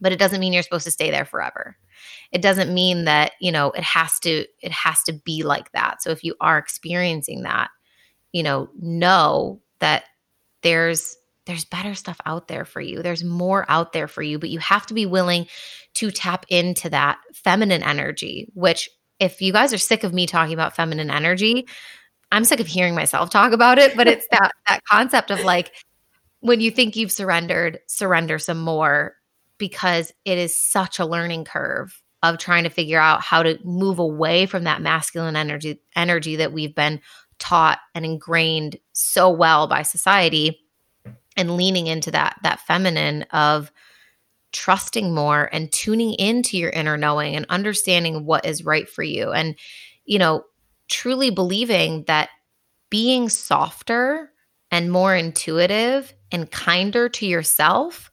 but 0.00 0.12
it 0.12 0.18
doesn't 0.18 0.40
mean 0.40 0.52
you're 0.52 0.62
supposed 0.62 0.84
to 0.84 0.90
stay 0.90 1.10
there 1.10 1.24
forever 1.24 1.76
it 2.32 2.42
doesn't 2.42 2.72
mean 2.72 3.04
that 3.04 3.32
you 3.40 3.52
know 3.52 3.70
it 3.72 3.84
has 3.84 4.18
to 4.18 4.44
it 4.60 4.72
has 4.72 5.02
to 5.02 5.12
be 5.12 5.42
like 5.42 5.70
that 5.72 6.02
so 6.02 6.10
if 6.10 6.22
you 6.24 6.34
are 6.40 6.58
experiencing 6.58 7.42
that 7.42 7.70
you 8.32 8.42
know 8.42 8.68
know 8.78 9.60
that 9.80 10.04
there's 10.62 11.16
there's 11.48 11.64
better 11.64 11.94
stuff 11.94 12.20
out 12.26 12.46
there 12.46 12.66
for 12.66 12.80
you. 12.82 13.02
There's 13.02 13.24
more 13.24 13.64
out 13.70 13.94
there 13.94 14.06
for 14.06 14.20
you, 14.20 14.38
but 14.38 14.50
you 14.50 14.58
have 14.58 14.86
to 14.86 14.94
be 14.94 15.06
willing 15.06 15.46
to 15.94 16.10
tap 16.10 16.44
into 16.50 16.90
that 16.90 17.18
feminine 17.32 17.82
energy, 17.82 18.50
which 18.52 18.90
if 19.18 19.40
you 19.40 19.50
guys 19.50 19.72
are 19.72 19.78
sick 19.78 20.04
of 20.04 20.12
me 20.12 20.26
talking 20.26 20.52
about 20.52 20.76
feminine 20.76 21.10
energy, 21.10 21.66
I'm 22.30 22.44
sick 22.44 22.60
of 22.60 22.66
hearing 22.66 22.94
myself 22.94 23.30
talk 23.30 23.52
about 23.52 23.78
it, 23.78 23.96
but 23.96 24.06
it's 24.06 24.26
that 24.30 24.52
that 24.68 24.84
concept 24.84 25.30
of 25.30 25.40
like 25.40 25.72
when 26.40 26.60
you 26.60 26.70
think 26.70 26.96
you've 26.96 27.10
surrendered, 27.10 27.80
surrender 27.86 28.38
some 28.38 28.58
more 28.58 29.14
because 29.58 30.12
it 30.24 30.38
is 30.38 30.54
such 30.54 30.98
a 30.98 31.06
learning 31.06 31.44
curve 31.44 32.02
of 32.22 32.38
trying 32.38 32.64
to 32.64 32.70
figure 32.70 33.00
out 33.00 33.20
how 33.20 33.42
to 33.42 33.58
move 33.64 33.98
away 33.98 34.46
from 34.46 34.64
that 34.64 34.82
masculine 34.82 35.36
energy 35.36 35.80
energy 35.94 36.36
that 36.36 36.52
we've 36.52 36.74
been 36.74 37.00
taught 37.38 37.78
and 37.94 38.04
ingrained 38.04 38.76
so 38.92 39.30
well 39.30 39.66
by 39.66 39.82
society 39.82 40.60
and 41.36 41.56
leaning 41.56 41.86
into 41.86 42.10
that 42.10 42.36
that 42.42 42.60
feminine 42.60 43.22
of 43.30 43.70
trusting 44.52 45.14
more 45.14 45.48
and 45.52 45.70
tuning 45.72 46.14
into 46.14 46.56
your 46.56 46.70
inner 46.70 46.96
knowing 46.96 47.36
and 47.36 47.46
understanding 47.48 48.24
what 48.24 48.46
is 48.46 48.64
right 48.64 48.88
for 48.88 49.02
you. 49.02 49.30
And 49.30 49.54
you 50.04 50.18
know, 50.18 50.44
truly 50.88 51.30
believing 51.30 52.04
that 52.06 52.30
being 52.90 53.28
softer 53.28 54.32
and 54.70 54.90
more 54.90 55.14
intuitive 55.14 56.14
and 56.32 56.50
kinder 56.50 57.08
to 57.10 57.26
yourself 57.26 58.10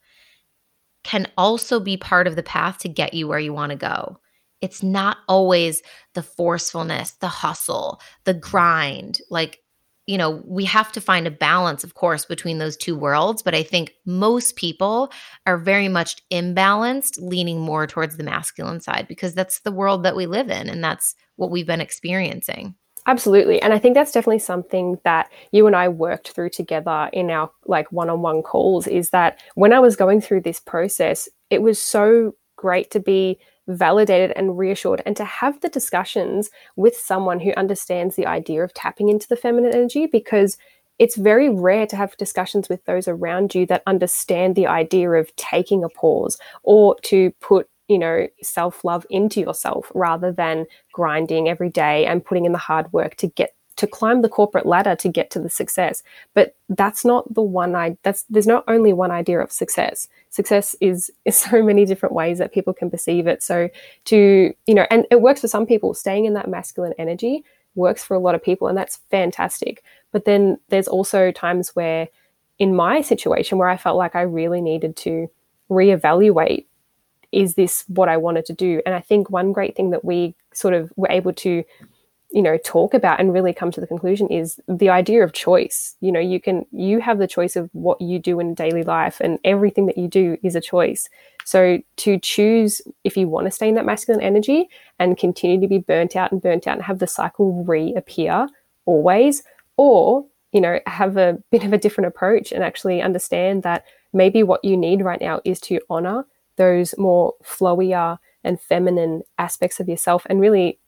can 1.05 1.27
also 1.37 1.79
be 1.79 1.95
part 1.95 2.25
of 2.25 2.35
the 2.35 2.43
path 2.43 2.79
to 2.79 2.89
get 2.89 3.13
you 3.13 3.27
where 3.27 3.39
you 3.39 3.53
want 3.53 3.69
to 3.69 3.77
go. 3.77 4.17
It's 4.61 4.81
not 4.81 5.17
always 5.27 5.83
the 6.15 6.23
forcefulness, 6.23 7.11
the 7.21 7.27
hustle, 7.27 8.01
the 8.23 8.33
grind. 8.33 9.21
Like, 9.29 9.59
you 10.07 10.17
know, 10.17 10.41
we 10.45 10.65
have 10.65 10.91
to 10.93 11.01
find 11.01 11.27
a 11.27 11.31
balance, 11.31 11.83
of 11.83 11.93
course, 11.93 12.25
between 12.25 12.57
those 12.57 12.75
two 12.75 12.97
worlds. 12.97 13.43
But 13.43 13.53
I 13.53 13.61
think 13.61 13.93
most 14.07 14.55
people 14.55 15.11
are 15.45 15.59
very 15.59 15.89
much 15.89 16.17
imbalanced, 16.31 17.19
leaning 17.19 17.59
more 17.59 17.85
towards 17.85 18.17
the 18.17 18.23
masculine 18.23 18.81
side 18.81 19.07
because 19.07 19.35
that's 19.35 19.59
the 19.59 19.71
world 19.71 20.01
that 20.03 20.15
we 20.15 20.25
live 20.25 20.49
in 20.49 20.67
and 20.67 20.83
that's 20.83 21.13
what 21.35 21.51
we've 21.51 21.67
been 21.67 21.81
experiencing. 21.81 22.73
Absolutely. 23.07 23.61
And 23.61 23.71
I 23.71 23.77
think 23.79 23.93
that's 23.93 24.11
definitely 24.11 24.39
something 24.39 24.97
that 25.03 25.31
you 25.51 25.67
and 25.67 25.75
I 25.75 25.89
worked 25.89 26.29
through 26.29 26.49
together 26.49 27.09
in 27.13 27.29
our 27.29 27.51
like 27.67 27.91
one-on-one 27.91 28.41
calls 28.41 28.87
is 28.87 29.11
that 29.11 29.39
when 29.53 29.73
I 29.73 29.79
was 29.79 29.95
going 29.95 30.21
through 30.21 30.41
this 30.41 30.59
process, 30.59 31.29
it 31.51 31.61
was 31.61 31.77
so 31.77 32.33
great 32.55 32.89
to 32.91 32.99
be 32.99 33.37
validated 33.67 34.31
and 34.35 34.57
reassured 34.57 35.03
and 35.05 35.15
to 35.17 35.25
have 35.25 35.59
the 35.61 35.69
discussions 35.69 36.49
with 36.75 36.95
someone 36.97 37.39
who 37.39 37.51
understands 37.57 38.15
the 38.15 38.25
idea 38.25 38.63
of 38.63 38.73
tapping 38.73 39.09
into 39.09 39.27
the 39.27 39.35
feminine 39.35 39.73
energy 39.73 40.07
because 40.07 40.57
it's 40.97 41.15
very 41.15 41.49
rare 41.49 41.85
to 41.85 41.95
have 41.95 42.15
discussions 42.17 42.69
with 42.69 42.83
those 42.85 43.07
around 43.07 43.53
you 43.53 43.65
that 43.65 43.83
understand 43.85 44.55
the 44.55 44.65
idea 44.67 45.09
of 45.11 45.35
taking 45.35 45.83
a 45.83 45.89
pause 45.89 46.37
or 46.63 46.95
to 47.03 47.31
put 47.41 47.67
you 47.87 47.99
know 47.99 48.27
self 48.41 48.83
love 48.83 49.05
into 49.09 49.39
yourself 49.39 49.91
rather 49.93 50.31
than 50.31 50.65
grinding 50.91 51.47
every 51.47 51.69
day 51.69 52.05
and 52.05 52.25
putting 52.25 52.45
in 52.45 52.51
the 52.51 52.57
hard 52.57 52.91
work 52.93 53.15
to 53.15 53.27
get 53.27 53.55
to 53.77 53.87
climb 53.87 54.21
the 54.21 54.29
corporate 54.29 54.65
ladder 54.65 54.95
to 54.95 55.09
get 55.09 55.29
to 55.31 55.39
the 55.39 55.49
success. 55.49 56.01
But 56.33 56.55
that's 56.69 57.03
not 57.03 57.33
the 57.33 57.41
one 57.41 57.75
i 57.75 57.97
that's 58.03 58.23
there's 58.29 58.47
not 58.47 58.63
only 58.67 58.93
one 58.93 59.11
idea 59.11 59.39
of 59.39 59.51
success. 59.51 60.07
Success 60.29 60.75
is 60.81 61.11
is 61.25 61.37
so 61.37 61.61
many 61.63 61.85
different 61.85 62.15
ways 62.15 62.37
that 62.37 62.53
people 62.53 62.73
can 62.73 62.89
perceive 62.89 63.27
it. 63.27 63.43
So 63.43 63.69
to 64.05 64.53
you 64.65 64.73
know 64.73 64.87
and 64.89 65.05
it 65.11 65.21
works 65.21 65.41
for 65.41 65.47
some 65.47 65.65
people. 65.65 65.93
Staying 65.93 66.25
in 66.25 66.33
that 66.33 66.49
masculine 66.49 66.93
energy 66.97 67.43
works 67.75 68.03
for 68.03 68.15
a 68.15 68.19
lot 68.19 68.35
of 68.35 68.43
people 68.43 68.67
and 68.67 68.77
that's 68.77 68.99
fantastic. 69.11 69.83
But 70.11 70.25
then 70.25 70.57
there's 70.69 70.87
also 70.87 71.31
times 71.31 71.75
where 71.75 72.07
in 72.57 72.73
my 72.73 73.01
situation 73.01 73.57
where 73.57 73.67
i 73.67 73.75
felt 73.75 73.97
like 73.97 74.15
i 74.15 74.21
really 74.21 74.61
needed 74.61 74.95
to 74.95 75.29
reevaluate 75.69 76.65
is 77.31 77.55
this 77.55 77.83
what 77.87 78.09
i 78.09 78.17
wanted 78.17 78.45
to 78.45 78.53
do? 78.53 78.81
And 78.85 78.95
i 78.95 79.01
think 79.01 79.29
one 79.29 79.51
great 79.51 79.75
thing 79.75 79.89
that 79.91 80.05
we 80.05 80.35
sort 80.53 80.73
of 80.73 80.91
were 80.95 81.09
able 81.09 81.33
to 81.33 81.63
you 82.35 82.41
know 82.41 82.57
talk 82.57 82.93
about 82.93 83.19
and 83.19 83.33
really 83.33 83.53
come 83.53 83.71
to 83.71 83.79
the 83.79 83.87
conclusion 83.87 84.27
is 84.27 84.59
the 84.67 84.89
idea 84.89 85.23
of 85.23 85.31
choice. 85.31 85.95
You 86.01 86.11
know 86.11 86.19
you 86.19 86.41
can 86.41 86.65
you 86.71 86.99
have 86.99 87.17
the 87.17 87.27
choice 87.27 87.55
of 87.55 87.69
what 87.71 88.01
you 88.01 88.19
do 88.19 88.41
in 88.41 88.53
daily 88.53 88.83
life 88.83 89.21
and 89.21 89.39
everything 89.45 89.85
that 89.85 89.97
you 89.97 90.09
do 90.09 90.37
is 90.43 90.53
a 90.53 90.61
choice. 90.61 91.07
So 91.45 91.79
to 91.97 92.19
choose 92.19 92.81
if 93.05 93.15
you 93.15 93.29
want 93.29 93.45
to 93.45 93.51
stay 93.51 93.69
in 93.69 93.75
that 93.75 93.85
masculine 93.85 94.21
energy 94.21 94.67
and 94.99 95.17
continue 95.17 95.61
to 95.61 95.67
be 95.67 95.77
burnt 95.77 96.17
out 96.17 96.33
and 96.33 96.41
burnt 96.41 96.67
out 96.67 96.75
and 96.75 96.83
have 96.83 96.99
the 96.99 97.07
cycle 97.07 97.63
reappear 97.63 98.49
always 98.85 99.43
or 99.77 100.25
you 100.51 100.59
know 100.59 100.79
have 100.87 101.15
a 101.15 101.37
bit 101.51 101.63
of 101.63 101.71
a 101.71 101.77
different 101.77 102.07
approach 102.07 102.51
and 102.51 102.65
actually 102.65 103.01
understand 103.01 103.63
that 103.63 103.85
maybe 104.11 104.43
what 104.43 104.63
you 104.65 104.75
need 104.75 105.01
right 105.01 105.21
now 105.21 105.39
is 105.45 105.61
to 105.61 105.79
honor 105.89 106.25
those 106.57 106.97
more 106.97 107.33
flowier 107.43 108.17
and 108.43 108.59
feminine 108.59 109.23
aspects 109.37 109.79
of 109.79 109.89
yourself 109.89 110.25
and 110.29 110.39
really 110.39 110.79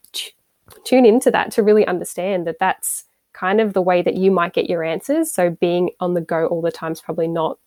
tune 0.83 1.05
into 1.05 1.31
that 1.31 1.51
to 1.51 1.63
really 1.63 1.85
understand 1.87 2.47
that 2.47 2.59
that's 2.59 3.05
kind 3.33 3.61
of 3.61 3.73
the 3.73 3.81
way 3.81 4.01
that 4.01 4.15
you 4.15 4.31
might 4.31 4.53
get 4.53 4.69
your 4.69 4.83
answers. 4.83 5.31
So 5.31 5.51
being 5.51 5.91
on 5.99 6.13
the 6.13 6.21
go 6.21 6.47
all 6.47 6.61
the 6.61 6.71
time 6.71 6.91
is 6.91 7.01
probably 7.01 7.27
not, 7.27 7.59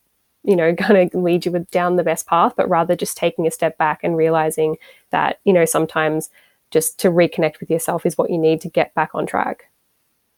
you 0.43 0.57
know, 0.57 0.73
going 0.89 1.11
to 1.11 1.19
lead 1.19 1.47
you 1.47 1.67
down 1.71 1.97
the 1.97 2.03
best 2.03 2.27
path, 2.27 2.55
but 2.57 2.69
rather 2.69 2.97
just 2.97 3.17
taking 3.17 3.47
a 3.47 3.51
step 3.51 3.79
back 3.79 4.01
and 4.03 4.17
realizing 4.17 4.77
that, 5.11 5.39
you 5.45 5.53
know, 5.53 5.65
sometimes 5.65 6.31
just 6.71 6.99
to 7.01 7.09
reconnect 7.09 7.61
with 7.61 7.71
yourself 7.71 8.07
is 8.07 8.17
what 8.17 8.31
you 8.31 8.39
need 8.39 8.61
to 8.63 8.69
get 8.69 8.95
back 8.95 9.11
on 9.15 9.27
track. 9.27 9.67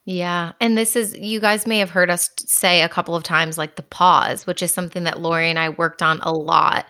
Yeah. 0.04 0.52
And 0.60 0.76
this 0.76 0.96
is, 0.96 1.16
you 1.16 1.38
guys 1.38 1.66
may 1.66 1.78
have 1.78 1.90
heard 1.90 2.10
us 2.10 2.28
say 2.38 2.82
a 2.82 2.88
couple 2.88 3.14
of 3.14 3.22
times, 3.22 3.56
like 3.56 3.76
the 3.76 3.82
pause, 3.82 4.46
which 4.46 4.62
is 4.62 4.74
something 4.74 5.04
that 5.04 5.20
Lori 5.20 5.48
and 5.48 5.58
I 5.58 5.68
worked 5.68 6.02
on 6.02 6.20
a 6.22 6.32
lot. 6.32 6.86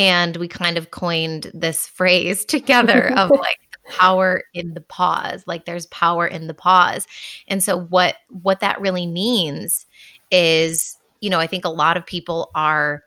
And 0.00 0.36
we 0.38 0.48
kind 0.48 0.78
of 0.78 0.90
coined 0.90 1.50
this 1.52 1.86
phrase 1.86 2.44
together 2.56 3.12
of 3.16 3.30
like 3.38 3.58
power 3.90 4.44
in 4.54 4.72
the 4.74 4.80
pause 4.80 5.42
like 5.48 5.64
there's 5.64 5.86
power 5.86 6.24
in 6.24 6.46
the 6.46 6.54
pause 6.54 7.08
and 7.48 7.60
so 7.60 7.80
what 7.86 8.16
what 8.28 8.60
that 8.60 8.80
really 8.80 9.04
means 9.04 9.84
is 10.30 10.96
you 11.20 11.28
know 11.28 11.40
i 11.40 11.46
think 11.46 11.64
a 11.64 11.70
lot 11.70 11.96
of 11.96 12.06
people 12.06 12.52
are 12.54 13.02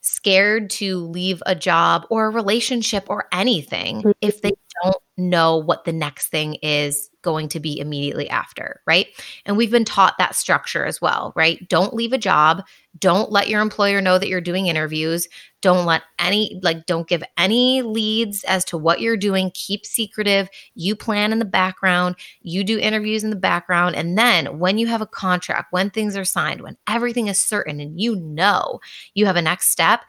scared 0.00 0.70
to 0.70 1.06
leave 1.06 1.42
a 1.44 1.54
job 1.54 2.06
or 2.08 2.26
a 2.26 2.30
relationship 2.30 3.04
or 3.08 3.28
anything 3.30 3.98
mm-hmm. 3.98 4.10
if 4.20 4.40
they 4.40 4.52
don't 4.82 4.96
know 5.16 5.56
what 5.56 5.84
the 5.84 5.92
next 5.92 6.28
thing 6.28 6.54
is 6.62 7.10
going 7.22 7.48
to 7.48 7.60
be 7.60 7.78
immediately 7.78 8.28
after, 8.28 8.80
right? 8.86 9.06
And 9.46 9.56
we've 9.56 9.70
been 9.70 9.84
taught 9.84 10.18
that 10.18 10.34
structure 10.34 10.84
as 10.84 11.00
well, 11.00 11.32
right? 11.36 11.66
Don't 11.68 11.94
leave 11.94 12.12
a 12.12 12.18
job. 12.18 12.64
Don't 12.98 13.30
let 13.30 13.48
your 13.48 13.60
employer 13.60 14.00
know 14.00 14.18
that 14.18 14.28
you're 14.28 14.40
doing 14.40 14.66
interviews. 14.66 15.28
Don't 15.60 15.86
let 15.86 16.02
any, 16.18 16.58
like, 16.62 16.86
don't 16.86 17.08
give 17.08 17.22
any 17.38 17.82
leads 17.82 18.42
as 18.44 18.64
to 18.66 18.78
what 18.78 19.00
you're 19.00 19.16
doing. 19.16 19.52
Keep 19.54 19.86
secretive. 19.86 20.48
You 20.74 20.96
plan 20.96 21.32
in 21.32 21.38
the 21.38 21.44
background. 21.44 22.16
You 22.40 22.64
do 22.64 22.78
interviews 22.78 23.22
in 23.22 23.30
the 23.30 23.36
background. 23.36 23.94
And 23.94 24.18
then 24.18 24.58
when 24.58 24.78
you 24.78 24.88
have 24.88 25.00
a 25.00 25.06
contract, 25.06 25.72
when 25.72 25.90
things 25.90 26.16
are 26.16 26.24
signed, 26.24 26.62
when 26.62 26.76
everything 26.88 27.28
is 27.28 27.38
certain 27.38 27.80
and 27.80 28.00
you 28.00 28.16
know 28.16 28.80
you 29.14 29.26
have 29.26 29.36
a 29.36 29.42
next 29.42 29.70
step, 29.70 30.00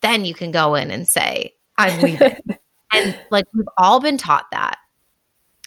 then 0.00 0.24
you 0.24 0.34
can 0.34 0.50
go 0.50 0.74
in 0.74 0.90
and 0.90 1.06
say, 1.06 1.54
I'm 1.78 2.00
leaving. 2.00 2.36
and 2.92 3.18
like, 3.30 3.46
we've 3.54 3.66
all 3.78 4.00
been 4.00 4.18
taught 4.18 4.46
that 4.52 4.78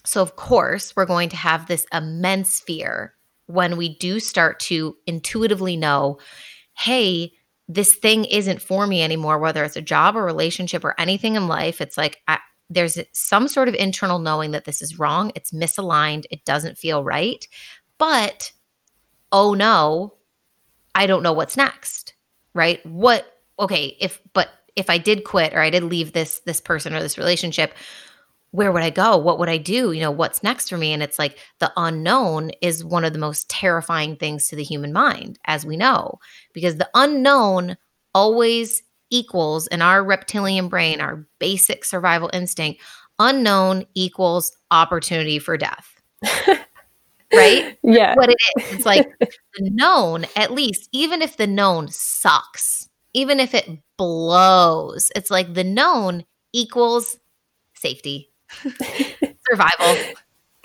so, 0.06 0.22
of 0.22 0.36
course, 0.36 0.96
we're 0.96 1.06
going 1.06 1.30
to 1.30 1.36
have 1.36 1.68
this 1.68 1.86
immense 1.92 2.60
fear 2.60 3.14
when 3.48 3.78
we 3.78 3.98
do 3.98 4.20
start 4.20 4.60
to 4.60 4.96
intuitively 5.08 5.76
know, 5.76 6.20
hey, 6.78 7.34
this 7.68 7.96
thing 7.96 8.26
isn't 8.26 8.62
for 8.62 8.86
me 8.86 9.02
anymore, 9.02 9.40
whether 9.40 9.64
it's 9.64 9.76
a 9.76 9.82
job 9.82 10.16
or 10.16 10.24
relationship 10.24 10.84
or 10.86 11.00
anything 11.00 11.36
in 11.36 11.48
life. 11.48 11.82
It's 11.82 11.98
like 11.98 12.22
I, 12.28 12.38
there's 12.70 13.00
some 13.14 13.48
sort 13.48 13.68
of 13.68 13.74
internal 13.76 14.20
knowing 14.20 14.52
that 14.52 14.66
this 14.66 14.82
is 14.82 15.00
wrong, 15.00 15.32
it's 15.36 15.52
misaligned, 15.52 16.26
it 16.30 16.46
doesn't 16.46 16.78
feel 16.78 17.04
right. 17.04 17.48
But 17.98 18.52
oh 19.32 19.54
no, 19.56 20.14
I 20.94 21.08
don't 21.08 21.24
know 21.24 21.34
what's 21.34 21.58
next, 21.58 22.14
right? 22.54 22.86
What, 22.86 23.26
okay, 23.60 23.98
if, 24.00 24.22
but 24.34 24.50
if 24.76 24.90
I 24.90 24.98
did 24.98 25.24
quit 25.24 25.54
or 25.54 25.60
I 25.60 25.70
did 25.70 25.84
leave 25.84 26.14
this 26.14 26.40
this 26.46 26.62
person 26.62 26.94
or 26.94 27.02
this 27.02 27.18
relationship, 27.18 27.74
where 28.52 28.72
would 28.72 28.84
I 28.84 28.90
go? 28.90 29.18
What 29.18 29.40
would 29.40 29.50
I 29.50 29.58
do? 29.58 29.92
You 29.92 30.02
know, 30.02 30.12
what's 30.12 30.44
next 30.44 30.70
for 30.70 30.78
me? 30.78 30.94
And 30.94 31.04
it's 31.04 31.20
like 31.20 31.40
the 31.60 31.72
unknown 31.76 32.52
is 32.62 32.86
one 32.86 33.04
of 33.04 33.14
the 33.14 33.20
most 33.20 33.50
terrifying 33.50 34.16
things 34.16 34.48
to 34.48 34.56
the 34.56 34.64
human 34.64 34.94
mind, 34.94 35.40
as 35.46 35.66
we 35.66 35.76
know, 35.76 36.20
because 36.54 36.78
the 36.78 36.90
unknown 36.94 37.78
always 38.14 38.82
equals 39.10 39.68
in 39.68 39.82
our 39.82 40.04
reptilian 40.04 40.70
brain, 40.70 41.02
our 41.02 41.28
basic 41.40 41.84
survival 41.84 42.30
instinct, 42.34 42.82
unknown 43.20 43.86
equals 43.94 44.56
opportunity 44.72 45.38
for 45.38 45.58
death. 45.58 46.02
right? 47.34 47.78
Yeah. 47.84 48.16
What 48.16 48.30
it 48.30 48.38
is. 48.58 48.74
It's 48.74 48.86
like 48.86 49.08
the 49.20 49.70
known, 49.70 50.26
at 50.36 50.52
least, 50.52 50.90
even 50.92 51.22
if 51.22 51.38
the 51.38 51.48
known 51.48 51.90
sucks, 51.90 52.90
even 53.16 53.40
if 53.40 53.54
it 53.54 53.80
blows, 53.98 55.10
it's 55.16 55.32
like 55.32 55.54
the 55.54 55.64
known 55.64 56.26
equals 56.52 57.18
safety, 57.74 58.30
survival. 59.50 60.14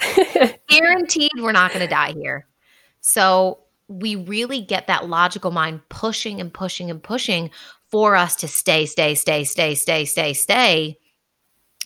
Guaranteed 0.68 1.30
we're 1.38 1.52
not 1.52 1.72
going 1.72 1.86
to 1.86 1.90
die 1.90 2.12
here. 2.12 2.48
So 3.00 3.60
we 3.86 4.16
really 4.16 4.62
get 4.62 4.88
that 4.88 5.08
logical 5.08 5.52
mind 5.52 5.80
pushing 5.90 6.40
and 6.40 6.52
pushing 6.52 6.90
and 6.90 7.00
pushing 7.00 7.50
for 7.88 8.16
us 8.16 8.34
to 8.36 8.48
stay, 8.48 8.84
stay, 8.84 9.14
stay, 9.14 9.44
stay, 9.44 9.74
stay, 9.76 10.04
stay, 10.04 10.32
stay, 10.32 10.98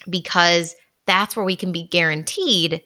because 0.09 0.75
that's 1.07 1.37
where 1.37 1.45
we 1.45 1.57
can 1.57 1.73
be 1.73 1.87
guaranteed 1.89 2.83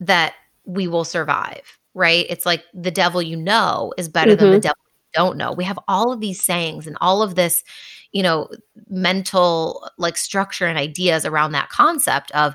that 0.00 0.34
we 0.64 0.88
will 0.88 1.04
survive, 1.04 1.78
right? 1.94 2.26
It's 2.28 2.46
like 2.46 2.64
the 2.74 2.90
devil 2.90 3.22
you 3.22 3.36
know 3.36 3.94
is 3.96 4.08
better 4.08 4.32
mm-hmm. 4.32 4.40
than 4.40 4.50
the 4.50 4.56
mm-hmm. 4.56 4.62
devil 4.62 4.79
don't 5.12 5.36
know. 5.36 5.52
We 5.52 5.64
have 5.64 5.78
all 5.88 6.12
of 6.12 6.20
these 6.20 6.42
sayings 6.42 6.86
and 6.86 6.96
all 7.00 7.22
of 7.22 7.34
this 7.34 7.62
you 8.12 8.22
know, 8.22 8.48
mental 8.88 9.88
like 9.98 10.16
structure 10.16 10.66
and 10.66 10.78
ideas 10.78 11.24
around 11.24 11.52
that 11.52 11.68
concept 11.68 12.30
of 12.32 12.54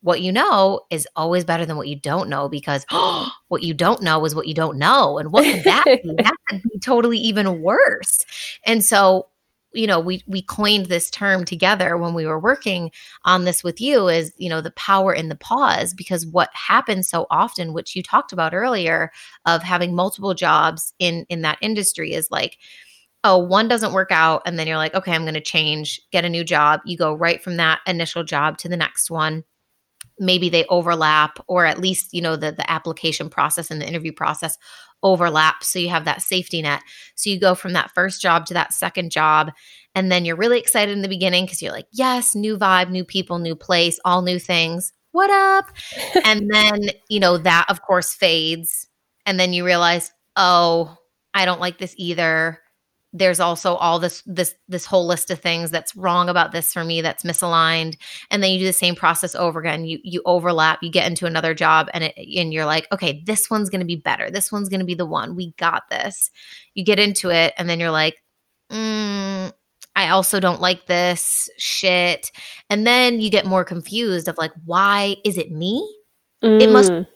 what 0.00 0.20
you 0.20 0.30
know 0.30 0.80
is 0.90 1.08
always 1.16 1.44
better 1.44 1.64
than 1.64 1.76
what 1.76 1.88
you 1.88 1.96
don't 1.96 2.28
know 2.28 2.48
because 2.48 2.84
oh, 2.90 3.30
what 3.48 3.62
you 3.62 3.74
don't 3.74 4.02
know 4.02 4.24
is 4.24 4.34
what 4.34 4.46
you 4.46 4.54
don't 4.54 4.78
know. 4.78 5.18
And 5.18 5.32
what 5.32 5.44
could 5.44 5.64
that 5.64 5.84
be? 5.84 6.00
that 6.18 6.36
could 6.48 6.62
be 6.62 6.78
totally 6.78 7.18
even 7.18 7.62
worse. 7.62 8.24
And 8.66 8.84
so 8.84 9.28
you 9.74 9.86
know 9.86 10.00
we 10.00 10.22
we 10.26 10.40
coined 10.42 10.86
this 10.86 11.10
term 11.10 11.44
together 11.44 11.96
when 11.96 12.14
we 12.14 12.26
were 12.26 12.38
working 12.38 12.90
on 13.24 13.44
this 13.44 13.64
with 13.64 13.80
you 13.80 14.08
is 14.08 14.32
you 14.36 14.48
know 14.48 14.60
the 14.60 14.70
power 14.72 15.12
in 15.12 15.28
the 15.28 15.34
pause 15.36 15.92
because 15.92 16.26
what 16.26 16.50
happens 16.54 17.08
so 17.08 17.26
often 17.30 17.72
which 17.72 17.94
you 17.96 18.02
talked 18.02 18.32
about 18.32 18.54
earlier 18.54 19.10
of 19.46 19.62
having 19.62 19.94
multiple 19.94 20.34
jobs 20.34 20.94
in 20.98 21.26
in 21.28 21.42
that 21.42 21.58
industry 21.60 22.12
is 22.12 22.30
like 22.30 22.58
oh 23.24 23.38
one 23.38 23.68
doesn't 23.68 23.92
work 23.92 24.10
out 24.10 24.42
and 24.46 24.58
then 24.58 24.66
you're 24.66 24.76
like 24.76 24.94
okay 24.94 25.12
i'm 25.12 25.22
going 25.22 25.34
to 25.34 25.40
change 25.40 26.00
get 26.12 26.24
a 26.24 26.28
new 26.28 26.44
job. 26.44 26.80
You 26.84 26.96
go 26.96 27.14
right 27.14 27.42
from 27.42 27.56
that 27.56 27.80
initial 27.86 28.24
job 28.24 28.58
to 28.58 28.68
the 28.68 28.76
next 28.76 29.10
one. 29.10 29.44
Maybe 30.18 30.48
they 30.48 30.64
overlap 30.66 31.38
or 31.48 31.66
at 31.66 31.80
least 31.80 32.14
you 32.14 32.22
know 32.22 32.36
the 32.36 32.52
the 32.52 32.70
application 32.70 33.28
process 33.28 33.70
and 33.70 33.80
the 33.80 33.88
interview 33.88 34.12
process 34.12 34.56
overlap 35.04 35.62
so 35.62 35.78
you 35.78 35.90
have 35.90 36.06
that 36.06 36.22
safety 36.22 36.62
net. 36.62 36.82
So 37.14 37.30
you 37.30 37.38
go 37.38 37.54
from 37.54 37.74
that 37.74 37.92
first 37.94 38.20
job 38.20 38.46
to 38.46 38.54
that 38.54 38.72
second 38.72 39.12
job 39.12 39.52
and 39.94 40.10
then 40.10 40.24
you're 40.24 40.34
really 40.34 40.58
excited 40.58 40.90
in 40.92 41.02
the 41.02 41.08
beginning 41.08 41.44
because 41.44 41.62
you're 41.62 41.72
like 41.72 41.86
yes 41.92 42.34
new 42.34 42.58
vibe 42.58 42.90
new 42.90 43.04
people 43.04 43.38
new 43.38 43.54
place 43.54 44.00
all 44.04 44.22
new 44.22 44.38
things. 44.40 44.92
What 45.12 45.30
up? 45.30 45.66
And 46.24 46.50
then 46.50 46.80
you 47.08 47.20
know 47.20 47.38
that 47.38 47.66
of 47.68 47.82
course 47.82 48.12
fades 48.12 48.88
and 49.26 49.38
then 49.38 49.52
you 49.52 49.64
realize 49.64 50.10
oh 50.36 50.96
i 51.32 51.44
don't 51.44 51.60
like 51.60 51.78
this 51.78 51.94
either 51.96 52.58
there's 53.16 53.38
also 53.38 53.76
all 53.76 54.00
this 54.00 54.22
this 54.26 54.56
this 54.68 54.84
whole 54.84 55.06
list 55.06 55.30
of 55.30 55.38
things 55.38 55.70
that's 55.70 55.94
wrong 55.94 56.28
about 56.28 56.50
this 56.50 56.72
for 56.72 56.84
me 56.84 57.00
that's 57.00 57.22
misaligned. 57.22 57.96
And 58.30 58.42
then 58.42 58.50
you 58.50 58.58
do 58.58 58.66
the 58.66 58.72
same 58.72 58.96
process 58.96 59.36
over 59.36 59.60
again. 59.60 59.84
You 59.84 60.00
you 60.02 60.20
overlap 60.26 60.82
you 60.82 60.90
get 60.90 61.06
into 61.06 61.24
another 61.24 61.54
job 61.54 61.88
and 61.94 62.04
it 62.04 62.14
and 62.18 62.52
you're 62.52 62.66
like 62.66 62.88
okay 62.92 63.22
this 63.24 63.48
one's 63.48 63.70
going 63.70 63.80
to 63.80 63.86
be 63.86 63.96
better. 63.96 64.30
This 64.30 64.50
one's 64.50 64.68
going 64.68 64.80
to 64.80 64.86
be 64.86 64.96
the 64.96 65.06
one. 65.06 65.36
We 65.36 65.52
got 65.52 65.84
this. 65.90 66.30
You 66.74 66.84
get 66.84 66.98
into 66.98 67.30
it 67.30 67.54
and 67.56 67.70
then 67.70 67.78
you're 67.78 67.92
like 67.92 68.16
mm, 68.72 69.52
I 69.94 70.08
also 70.08 70.40
don't 70.40 70.60
like 70.60 70.86
this 70.86 71.48
shit. 71.56 72.32
And 72.68 72.84
then 72.84 73.20
you 73.20 73.30
get 73.30 73.46
more 73.46 73.64
confused 73.64 74.26
of 74.26 74.36
like 74.38 74.52
why 74.64 75.16
is 75.24 75.38
it 75.38 75.52
me? 75.52 75.88
Mm. 76.42 76.60
it 76.60 76.70
must 76.70 76.90
mm 76.92 77.06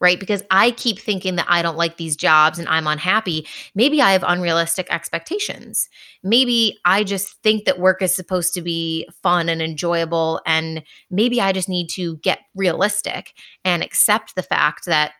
right? 0.00 0.20
Because 0.20 0.42
I 0.50 0.72
keep 0.72 0.98
thinking 0.98 1.36
that 1.36 1.46
I 1.48 1.62
don't 1.62 1.78
like 1.78 1.96
these 1.96 2.16
jobs 2.16 2.58
and 2.58 2.68
I'm 2.68 2.86
unhappy. 2.86 3.46
Maybe 3.74 4.02
I 4.02 4.12
have 4.12 4.24
unrealistic 4.26 4.86
expectations. 4.90 5.88
Maybe 6.22 6.78
I 6.84 7.02
just 7.02 7.40
think 7.42 7.64
that 7.64 7.78
work 7.78 8.02
is 8.02 8.14
supposed 8.14 8.52
to 8.54 8.62
be 8.62 9.08
fun 9.22 9.48
and 9.48 9.62
enjoyable. 9.62 10.40
And 10.44 10.82
maybe 11.10 11.40
I 11.40 11.52
just 11.52 11.68
need 11.68 11.88
to 11.90 12.18
get 12.18 12.40
realistic 12.54 13.32
and 13.64 13.82
accept 13.82 14.34
the 14.34 14.42
fact 14.42 14.84
that 14.86 15.12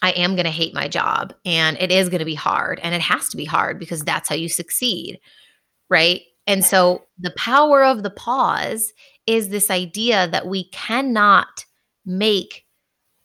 I 0.00 0.10
am 0.10 0.34
going 0.34 0.44
to 0.44 0.50
hate 0.50 0.74
my 0.74 0.88
job 0.88 1.32
and 1.44 1.76
it 1.80 1.92
is 1.92 2.08
going 2.08 2.18
to 2.18 2.24
be 2.24 2.34
hard 2.34 2.80
and 2.82 2.94
it 2.94 3.00
has 3.00 3.28
to 3.30 3.36
be 3.36 3.44
hard 3.44 3.78
because 3.78 4.02
that's 4.02 4.28
how 4.28 4.34
you 4.34 4.48
succeed, 4.48 5.20
right? 5.88 6.22
And 6.46 6.64
so 6.64 7.04
the 7.18 7.30
power 7.36 7.84
of 7.84 8.02
the 8.02 8.10
pause 8.10 8.92
is 9.28 9.48
this 9.48 9.70
idea 9.70 10.26
that 10.28 10.48
we 10.48 10.68
cannot 10.70 11.64
make 12.04 12.64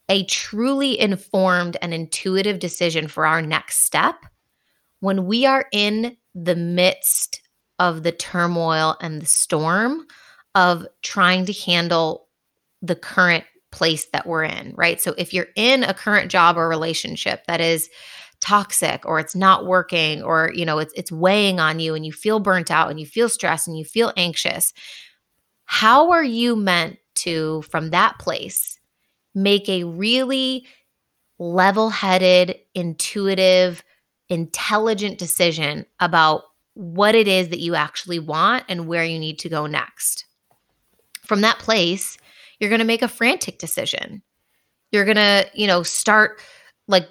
a 0.10 0.24
truly 0.26 1.00
informed 1.00 1.78
and 1.82 1.94
intuitive 1.94 2.60
decision 2.60 3.08
for 3.08 3.26
our 3.26 3.42
next 3.42 3.86
step 3.86 4.16
when 5.00 5.26
we 5.26 5.46
are 5.46 5.66
in 5.72 6.18
the 6.34 6.56
midst 6.56 7.42
of 7.80 8.04
the 8.04 8.12
turmoil 8.12 8.96
and 9.02 9.22
the 9.22 9.26
storm 9.26 10.06
of 10.56 10.86
trying 11.04 11.46
to 11.46 11.54
handle 11.54 12.28
the 12.82 12.96
current 12.96 13.44
place 13.72 14.06
that 14.14 14.26
we're 14.26 14.44
in, 14.44 14.74
right? 14.76 15.00
So 15.02 15.14
if 15.18 15.34
you're 15.34 15.50
in 15.56 15.84
a 15.84 15.94
current 15.94 16.32
job 16.32 16.58
or 16.58 16.68
relationship 16.68 17.44
that 17.48 17.62
is 17.62 17.90
toxic 18.40 19.06
or 19.06 19.20
it's 19.20 19.36
not 19.36 19.66
working 19.66 20.22
or 20.22 20.52
you 20.54 20.64
know 20.64 20.78
it's 20.78 20.94
it's 20.96 21.12
weighing 21.12 21.60
on 21.60 21.80
you 21.80 21.96
and 21.96 22.06
you 22.06 22.12
feel 22.12 22.40
burnt 22.40 22.70
out 22.70 22.90
and 22.92 23.00
you 23.00 23.06
feel 23.06 23.30
stressed 23.30 23.68
and 23.68 23.78
you 23.78 23.84
feel 23.86 24.14
anxious, 24.16 24.74
how 25.66 26.12
are 26.12 26.24
you 26.24 26.56
meant 26.56 26.98
to 27.16 27.64
from 27.64 27.90
that 27.90 28.18
place 28.20 28.77
make 29.38 29.70
a 29.70 29.84
really 29.84 30.66
level 31.38 31.92
headed, 31.92 32.56
intuitive, 32.74 33.84
intelligent 34.30 35.20
decision 35.20 35.86
about 36.00 36.42
what 36.74 37.14
it 37.14 37.28
is 37.28 37.50
that 37.50 37.60
you 37.60 37.76
actually 37.76 38.20
want 38.20 38.64
and 38.68 38.88
where 38.88 39.06
you 39.06 39.20
need 39.20 39.38
to 39.40 39.50
go 39.50 39.68
next. 39.68 40.26
From 41.26 41.42
that 41.42 41.60
place, 41.60 42.18
you're 42.60 42.70
going 42.70 42.80
to 42.80 42.86
make 42.86 43.04
a 43.04 43.08
frantic 43.08 43.60
decision. 43.60 44.24
You're 44.92 45.06
going 45.06 45.18
to, 45.18 45.46
you 45.54 45.68
know, 45.68 45.84
start 45.84 46.42
like 46.88 47.08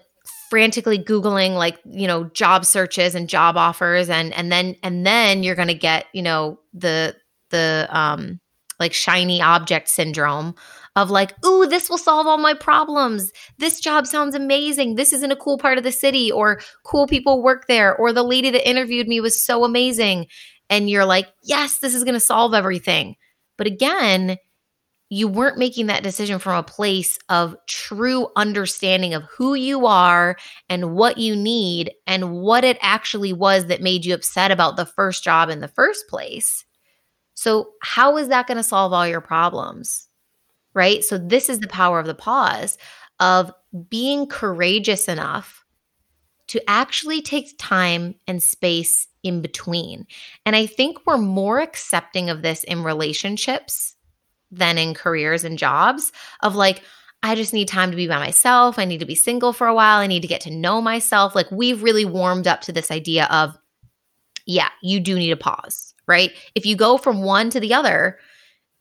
frantically 0.50 0.98
googling 0.98 1.54
like, 1.54 1.78
you 1.84 2.08
know, 2.08 2.24
job 2.24 2.64
searches 2.64 3.14
and 3.14 3.28
job 3.28 3.56
offers 3.56 4.08
and 4.08 4.32
and 4.32 4.50
then 4.50 4.76
and 4.82 5.06
then 5.06 5.42
you're 5.42 5.54
going 5.54 5.68
to 5.68 5.74
get, 5.74 6.06
you 6.12 6.22
know, 6.22 6.58
the 6.72 7.14
the 7.50 7.86
um 7.90 8.40
like 8.80 8.92
shiny 8.92 9.40
object 9.40 9.88
syndrome 9.88 10.54
of 10.96 11.10
like, 11.10 11.34
ooh, 11.44 11.66
this 11.66 11.88
will 11.88 11.98
solve 11.98 12.26
all 12.26 12.38
my 12.38 12.54
problems. 12.54 13.30
This 13.58 13.80
job 13.80 14.06
sounds 14.06 14.34
amazing. 14.34 14.96
This 14.96 15.12
is 15.12 15.22
in 15.22 15.30
a 15.30 15.36
cool 15.36 15.58
part 15.58 15.78
of 15.78 15.84
the 15.84 15.92
city, 15.92 16.32
or 16.32 16.60
cool 16.84 17.06
people 17.06 17.42
work 17.42 17.66
there, 17.68 17.94
or 17.94 18.12
the 18.12 18.24
lady 18.24 18.50
that 18.50 18.68
interviewed 18.68 19.06
me 19.06 19.20
was 19.20 19.40
so 19.40 19.62
amazing. 19.62 20.26
And 20.68 20.90
you're 20.90 21.04
like, 21.04 21.28
yes, 21.44 21.78
this 21.78 21.94
is 21.94 22.02
going 22.02 22.14
to 22.14 22.20
solve 22.20 22.54
everything. 22.54 23.14
But 23.58 23.66
again, 23.66 24.38
you 25.08 25.28
weren't 25.28 25.58
making 25.58 25.86
that 25.86 26.02
decision 26.02 26.38
from 26.38 26.56
a 26.56 26.62
place 26.64 27.18
of 27.28 27.54
true 27.68 28.28
understanding 28.34 29.14
of 29.14 29.22
who 29.24 29.54
you 29.54 29.86
are 29.86 30.36
and 30.68 30.94
what 30.94 31.18
you 31.18 31.36
need 31.36 31.92
and 32.06 32.32
what 32.32 32.64
it 32.64 32.76
actually 32.80 33.32
was 33.32 33.66
that 33.66 33.82
made 33.82 34.04
you 34.04 34.14
upset 34.14 34.50
about 34.50 34.76
the 34.76 34.86
first 34.86 35.22
job 35.22 35.48
in 35.48 35.60
the 35.60 35.68
first 35.68 36.08
place. 36.08 36.64
So, 37.34 37.70
how 37.82 38.16
is 38.16 38.28
that 38.28 38.48
going 38.48 38.56
to 38.56 38.64
solve 38.64 38.92
all 38.92 39.06
your 39.06 39.20
problems? 39.20 40.05
Right. 40.76 41.02
So, 41.02 41.16
this 41.16 41.48
is 41.48 41.60
the 41.60 41.68
power 41.68 41.98
of 41.98 42.06
the 42.06 42.14
pause 42.14 42.76
of 43.18 43.50
being 43.88 44.26
courageous 44.26 45.08
enough 45.08 45.64
to 46.48 46.62
actually 46.70 47.22
take 47.22 47.56
time 47.58 48.14
and 48.28 48.42
space 48.42 49.08
in 49.22 49.40
between. 49.40 50.06
And 50.44 50.54
I 50.54 50.66
think 50.66 50.98
we're 51.06 51.16
more 51.16 51.60
accepting 51.60 52.28
of 52.28 52.42
this 52.42 52.62
in 52.62 52.84
relationships 52.84 53.96
than 54.50 54.76
in 54.76 54.92
careers 54.92 55.44
and 55.44 55.58
jobs 55.58 56.12
of 56.42 56.54
like, 56.54 56.82
I 57.22 57.34
just 57.34 57.54
need 57.54 57.68
time 57.68 57.90
to 57.90 57.96
be 57.96 58.06
by 58.06 58.18
myself. 58.18 58.78
I 58.78 58.84
need 58.84 59.00
to 59.00 59.06
be 59.06 59.14
single 59.14 59.54
for 59.54 59.66
a 59.66 59.74
while. 59.74 59.98
I 59.98 60.06
need 60.06 60.22
to 60.22 60.28
get 60.28 60.42
to 60.42 60.50
know 60.50 60.82
myself. 60.82 61.34
Like, 61.34 61.50
we've 61.50 61.82
really 61.82 62.04
warmed 62.04 62.46
up 62.46 62.60
to 62.62 62.72
this 62.72 62.90
idea 62.90 63.26
of, 63.30 63.56
yeah, 64.44 64.68
you 64.82 65.00
do 65.00 65.16
need 65.16 65.32
a 65.32 65.36
pause 65.36 65.94
right? 66.06 66.32
If 66.54 66.64
you 66.64 66.76
go 66.76 66.98
from 66.98 67.22
one 67.22 67.50
to 67.50 67.60
the 67.60 67.74
other, 67.74 68.18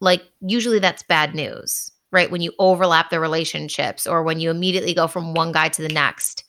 like 0.01 0.23
usually 0.41 0.79
that's 0.79 1.03
bad 1.03 1.36
news, 1.36 1.91
right? 2.12 2.29
When 2.29 2.41
you 2.41 2.53
overlap 2.60 3.10
the 3.10 3.19
relationships 3.19 4.05
or 4.08 4.23
when 4.23 4.39
you 4.39 4.49
immediately 4.49 4.93
go 4.93 5.08
from 5.08 5.34
one 5.34 5.51
guy 5.51 5.69
to 5.69 5.81
the 5.81 5.89
next. 5.89 6.43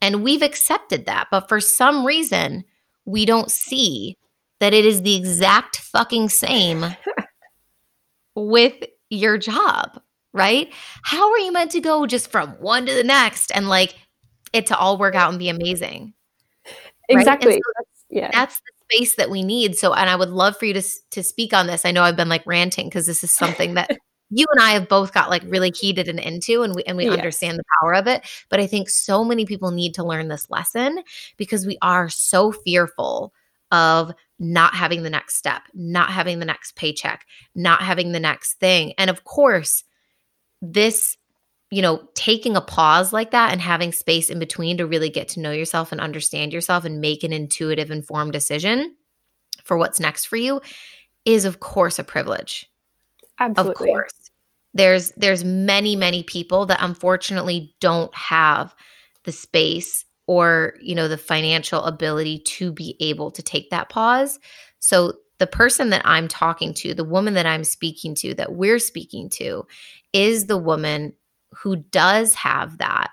And 0.00 0.24
we've 0.24 0.42
accepted 0.42 1.06
that. 1.06 1.28
But 1.30 1.48
for 1.48 1.60
some 1.60 2.04
reason, 2.04 2.64
we 3.04 3.24
don't 3.24 3.50
see 3.50 4.18
that 4.60 4.74
it 4.74 4.84
is 4.84 5.02
the 5.02 5.16
exact 5.16 5.76
fucking 5.78 6.28
same 6.28 6.84
with 8.34 8.74
your 9.10 9.38
job, 9.38 10.00
right? 10.32 10.72
How 11.02 11.30
are 11.30 11.38
you 11.38 11.52
meant 11.52 11.72
to 11.72 11.80
go 11.80 12.06
just 12.06 12.30
from 12.30 12.50
one 12.60 12.86
to 12.86 12.94
the 12.94 13.04
next 13.04 13.50
and 13.52 13.68
like 13.68 13.94
it 14.52 14.66
to 14.66 14.76
all 14.76 14.98
work 14.98 15.14
out 15.14 15.30
and 15.30 15.38
be 15.38 15.48
amazing? 15.48 16.14
Exactly. 17.08 17.52
Right? 17.52 17.60
So 17.64 17.72
that's, 17.76 18.04
yeah. 18.10 18.30
That's 18.32 18.60
space 18.92 19.14
that 19.16 19.30
we 19.30 19.42
need. 19.42 19.76
So, 19.76 19.94
and 19.94 20.08
I 20.08 20.16
would 20.16 20.30
love 20.30 20.56
for 20.56 20.66
you 20.66 20.74
to 20.74 20.82
to 21.12 21.22
speak 21.22 21.52
on 21.52 21.66
this. 21.66 21.84
I 21.84 21.90
know 21.90 22.02
I've 22.02 22.16
been 22.16 22.28
like 22.28 22.46
ranting 22.46 22.88
because 22.88 23.06
this 23.06 23.24
is 23.24 23.34
something 23.34 23.74
that 23.74 23.90
you 24.30 24.46
and 24.52 24.62
I 24.62 24.70
have 24.72 24.88
both 24.88 25.12
got 25.12 25.30
like 25.30 25.42
really 25.46 25.70
heated 25.70 26.08
and 26.08 26.18
into, 26.18 26.62
and 26.62 26.74
we 26.74 26.82
and 26.84 26.96
we 26.96 27.04
yes. 27.04 27.14
understand 27.14 27.58
the 27.58 27.64
power 27.80 27.94
of 27.94 28.06
it. 28.06 28.24
But 28.48 28.60
I 28.60 28.66
think 28.66 28.88
so 28.88 29.24
many 29.24 29.44
people 29.44 29.70
need 29.70 29.94
to 29.94 30.04
learn 30.04 30.28
this 30.28 30.50
lesson 30.50 31.02
because 31.36 31.66
we 31.66 31.78
are 31.82 32.08
so 32.08 32.52
fearful 32.52 33.32
of 33.70 34.12
not 34.38 34.74
having 34.74 35.02
the 35.02 35.10
next 35.10 35.36
step, 35.36 35.62
not 35.72 36.10
having 36.10 36.38
the 36.38 36.44
next 36.44 36.76
paycheck, 36.76 37.24
not 37.54 37.80
having 37.82 38.12
the 38.12 38.20
next 38.20 38.54
thing. 38.54 38.92
And 38.98 39.08
of 39.08 39.24
course, 39.24 39.84
this 40.60 41.16
you 41.72 41.80
know, 41.80 42.06
taking 42.12 42.54
a 42.54 42.60
pause 42.60 43.14
like 43.14 43.30
that 43.30 43.50
and 43.50 43.58
having 43.58 43.92
space 43.92 44.28
in 44.28 44.38
between 44.38 44.76
to 44.76 44.86
really 44.86 45.08
get 45.08 45.26
to 45.26 45.40
know 45.40 45.52
yourself 45.52 45.90
and 45.90 46.02
understand 46.02 46.52
yourself 46.52 46.84
and 46.84 47.00
make 47.00 47.24
an 47.24 47.32
intuitive, 47.32 47.90
informed 47.90 48.34
decision 48.34 48.94
for 49.64 49.78
what's 49.78 49.98
next 49.98 50.26
for 50.26 50.36
you 50.36 50.60
is 51.24 51.46
of 51.46 51.60
course 51.60 51.98
a 51.98 52.04
privilege. 52.04 52.70
Absolutely. 53.40 53.88
Of 53.88 53.94
course. 53.94 54.30
There's 54.74 55.12
there's 55.12 55.44
many 55.44 55.96
many 55.96 56.22
people 56.22 56.66
that 56.66 56.76
unfortunately 56.82 57.74
don't 57.80 58.14
have 58.14 58.74
the 59.24 59.32
space 59.32 60.04
or, 60.26 60.74
you 60.78 60.94
know, 60.94 61.08
the 61.08 61.16
financial 61.16 61.82
ability 61.84 62.40
to 62.40 62.70
be 62.70 62.96
able 63.00 63.30
to 63.30 63.42
take 63.42 63.70
that 63.70 63.88
pause. 63.88 64.38
So 64.78 65.14
the 65.38 65.46
person 65.46 65.88
that 65.88 66.02
I'm 66.04 66.28
talking 66.28 66.74
to, 66.74 66.92
the 66.92 67.02
woman 67.02 67.32
that 67.32 67.46
I'm 67.46 67.64
speaking 67.64 68.14
to, 68.16 68.34
that 68.34 68.52
we're 68.52 68.78
speaking 68.78 69.30
to, 69.30 69.66
is 70.12 70.46
the 70.46 70.58
woman 70.58 71.14
who 71.52 71.76
does 71.76 72.34
have 72.34 72.78
that, 72.78 73.10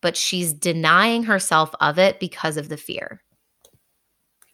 but 0.00 0.16
she's 0.16 0.52
denying 0.52 1.24
herself 1.24 1.74
of 1.80 1.98
it 1.98 2.20
because 2.20 2.56
of 2.56 2.68
the 2.68 2.76
fear. 2.76 3.22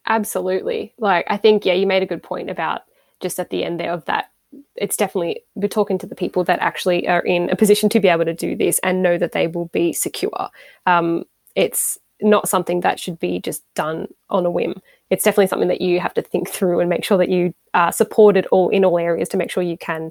Absolutely. 0.06 0.94
Like, 0.98 1.26
I 1.28 1.37
think, 1.37 1.64
yeah, 1.64 1.74
you 1.74 1.87
made 1.87 2.02
a 2.02 2.06
good 2.06 2.22
point 2.22 2.50
about 2.50 2.83
just 3.20 3.38
at 3.38 3.50
the 3.50 3.64
end 3.64 3.78
there 3.78 3.92
of 3.92 4.04
that. 4.06 4.30
It's 4.74 4.96
definitely, 4.96 5.42
we're 5.54 5.68
talking 5.68 5.98
to 5.98 6.06
the 6.06 6.16
people 6.16 6.42
that 6.44 6.59
actually 6.61 7.06
are 7.06 7.20
in 7.20 7.50
a 7.50 7.56
position 7.56 7.88
to 7.90 8.00
be 8.00 8.09
able 8.09 8.24
to 8.24 8.35
do 8.35 8.56
this 8.56 8.80
and 8.80 9.02
know 9.02 9.18
that 9.18 9.33
they 9.33 9.46
will 9.46 9.66
be 9.66 9.92
secure. 9.92 10.48
Um, 10.87 11.24
it's 11.54 11.98
not 12.22 12.48
something 12.48 12.80
that 12.80 12.98
should 12.98 13.18
be 13.18 13.40
just 13.40 13.62
done 13.74 14.09
on 14.28 14.44
a 14.46 14.50
whim. 14.50 14.80
It's 15.11 15.24
definitely 15.24 15.46
something 15.46 15.68
that 15.68 15.80
you 15.80 16.00
have 16.00 16.14
to 16.14 16.22
think 16.22 16.48
through 16.48 16.80
and 16.80 16.90
make 16.90 17.04
sure 17.04 17.18
that 17.18 17.28
you 17.28 17.54
are 17.74 17.92
supported 17.92 18.46
all 18.46 18.68
in 18.70 18.85
all 18.85 18.98
areas 18.98 19.28
to 19.30 19.37
make 19.37 19.50
sure 19.50 19.62
you 19.62 19.78
can 19.78 20.11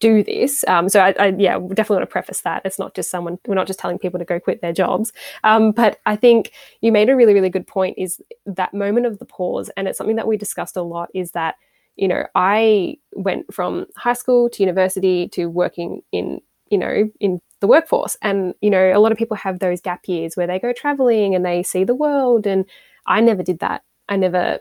do 0.00 0.22
this. 0.22 0.64
Um, 0.68 0.88
so 0.88 1.00
I, 1.00 1.14
I, 1.18 1.26
yeah, 1.38 1.58
definitely 1.58 1.96
want 1.96 2.08
to 2.08 2.12
preface 2.12 2.42
that 2.42 2.62
it's 2.64 2.78
not 2.78 2.94
just 2.94 3.10
someone. 3.10 3.38
We're 3.46 3.54
not 3.54 3.66
just 3.66 3.78
telling 3.78 3.98
people 3.98 4.18
to 4.18 4.24
go 4.24 4.38
quit 4.38 4.60
their 4.60 4.72
jobs. 4.72 5.12
Um, 5.42 5.72
but 5.72 6.00
I 6.06 6.16
think 6.16 6.52
you 6.80 6.92
made 6.92 7.08
a 7.08 7.16
really, 7.16 7.34
really 7.34 7.50
good 7.50 7.66
point. 7.66 7.96
Is 7.98 8.20
that 8.44 8.74
moment 8.74 9.06
of 9.06 9.18
the 9.18 9.24
pause, 9.24 9.70
and 9.76 9.88
it's 9.88 9.98
something 9.98 10.16
that 10.16 10.26
we 10.26 10.36
discussed 10.36 10.76
a 10.76 10.82
lot. 10.82 11.08
Is 11.14 11.32
that 11.32 11.56
you 11.96 12.08
know 12.08 12.26
I 12.34 12.98
went 13.12 13.52
from 13.52 13.86
high 13.96 14.12
school 14.12 14.50
to 14.50 14.62
university 14.62 15.28
to 15.28 15.46
working 15.46 16.02
in 16.12 16.40
you 16.70 16.78
know 16.78 17.10
in 17.20 17.40
the 17.60 17.66
workforce, 17.66 18.16
and 18.20 18.54
you 18.60 18.70
know 18.70 18.92
a 18.94 19.00
lot 19.00 19.12
of 19.12 19.18
people 19.18 19.36
have 19.36 19.60
those 19.60 19.80
gap 19.80 20.06
years 20.06 20.36
where 20.36 20.46
they 20.46 20.58
go 20.58 20.72
traveling 20.72 21.34
and 21.34 21.44
they 21.44 21.62
see 21.62 21.84
the 21.84 21.94
world, 21.94 22.46
and 22.46 22.66
I 23.06 23.20
never 23.20 23.42
did 23.42 23.60
that. 23.60 23.82
I 24.08 24.16
never 24.16 24.60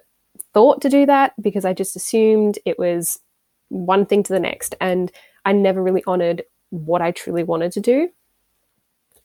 thought 0.53 0.81
to 0.81 0.89
do 0.89 1.05
that 1.05 1.33
because 1.41 1.65
I 1.65 1.73
just 1.73 1.95
assumed 1.95 2.57
it 2.65 2.79
was 2.79 3.19
one 3.69 4.05
thing 4.05 4.23
to 4.23 4.33
the 4.33 4.39
next. 4.39 4.75
And 4.79 5.11
I 5.45 5.51
never 5.51 5.81
really 5.81 6.03
honored 6.07 6.43
what 6.69 7.01
I 7.01 7.11
truly 7.11 7.43
wanted 7.43 7.71
to 7.73 7.79
do. 7.79 8.09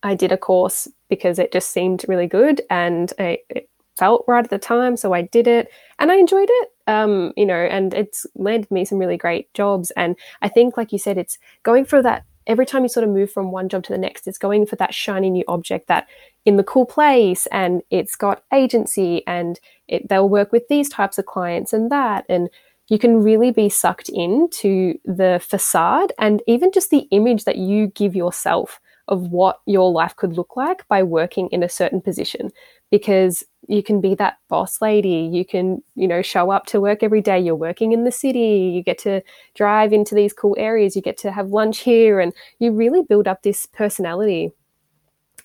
I 0.02 0.14
did 0.14 0.32
a 0.32 0.38
course 0.38 0.88
because 1.08 1.38
it 1.38 1.52
just 1.52 1.70
seemed 1.70 2.04
really 2.08 2.26
good 2.26 2.62
and 2.70 3.12
it 3.18 3.68
felt 3.98 4.24
right 4.26 4.44
at 4.44 4.50
the 4.50 4.58
time. 4.58 4.96
So 4.96 5.12
I 5.12 5.22
did 5.22 5.46
it 5.46 5.70
and 5.98 6.10
I 6.10 6.16
enjoyed 6.16 6.48
it. 6.50 6.68
Um, 6.86 7.32
you 7.36 7.46
know, 7.46 7.54
and 7.54 7.94
it's 7.94 8.26
landed 8.34 8.70
me 8.70 8.84
some 8.84 8.98
really 8.98 9.16
great 9.16 9.52
jobs. 9.54 9.92
And 9.92 10.16
I 10.42 10.48
think, 10.48 10.76
like 10.76 10.90
you 10.90 10.98
said, 10.98 11.18
it's 11.18 11.38
going 11.62 11.84
for 11.84 12.02
that 12.02 12.24
every 12.46 12.66
time 12.66 12.82
you 12.82 12.88
sort 12.88 13.04
of 13.04 13.10
move 13.10 13.30
from 13.30 13.52
one 13.52 13.68
job 13.68 13.84
to 13.84 13.92
the 13.92 13.98
next, 13.98 14.26
it's 14.26 14.38
going 14.38 14.66
for 14.66 14.76
that 14.76 14.94
shiny 14.94 15.30
new 15.30 15.44
object 15.46 15.86
that 15.86 16.08
in 16.44 16.56
the 16.56 16.64
cool 16.64 16.86
place 16.86 17.46
and 17.52 17.82
it's 17.90 18.16
got 18.16 18.42
agency 18.52 19.24
and 19.26 19.60
it, 19.86 20.08
they'll 20.08 20.28
work 20.28 20.50
with 20.50 20.66
these 20.68 20.88
types 20.88 21.18
of 21.18 21.26
clients 21.26 21.72
and 21.72 21.92
that. 21.92 22.24
And 22.28 22.48
you 22.90 22.98
can 22.98 23.22
really 23.22 23.52
be 23.52 23.68
sucked 23.68 24.10
into 24.10 24.98
the 25.04 25.40
facade 25.42 26.12
and 26.18 26.42
even 26.46 26.72
just 26.72 26.90
the 26.90 27.06
image 27.12 27.44
that 27.44 27.56
you 27.56 27.86
give 27.86 28.16
yourself 28.16 28.80
of 29.06 29.28
what 29.28 29.60
your 29.64 29.90
life 29.90 30.14
could 30.16 30.36
look 30.36 30.56
like 30.56 30.86
by 30.88 31.02
working 31.02 31.48
in 31.48 31.62
a 31.62 31.68
certain 31.68 32.00
position. 32.00 32.50
Because 32.90 33.44
you 33.68 33.82
can 33.82 34.00
be 34.00 34.16
that 34.16 34.38
boss 34.48 34.82
lady 34.82 35.30
you 35.32 35.44
can 35.44 35.80
you 35.94 36.08
know 36.08 36.22
show 36.22 36.50
up 36.50 36.66
to 36.66 36.80
work 36.80 37.02
every 37.02 37.20
day 37.20 37.38
you're 37.38 37.54
working 37.54 37.92
in 37.92 38.02
the 38.04 38.10
city 38.10 38.72
you 38.74 38.82
get 38.82 38.98
to 38.98 39.22
drive 39.54 39.92
into 39.92 40.14
these 40.14 40.32
cool 40.32 40.56
areas 40.58 40.96
you 40.96 41.02
get 41.02 41.16
to 41.16 41.30
have 41.30 41.50
lunch 41.50 41.80
here 41.80 42.18
and 42.18 42.32
you 42.58 42.72
really 42.72 43.02
build 43.02 43.28
up 43.28 43.42
this 43.42 43.66
personality 43.66 44.50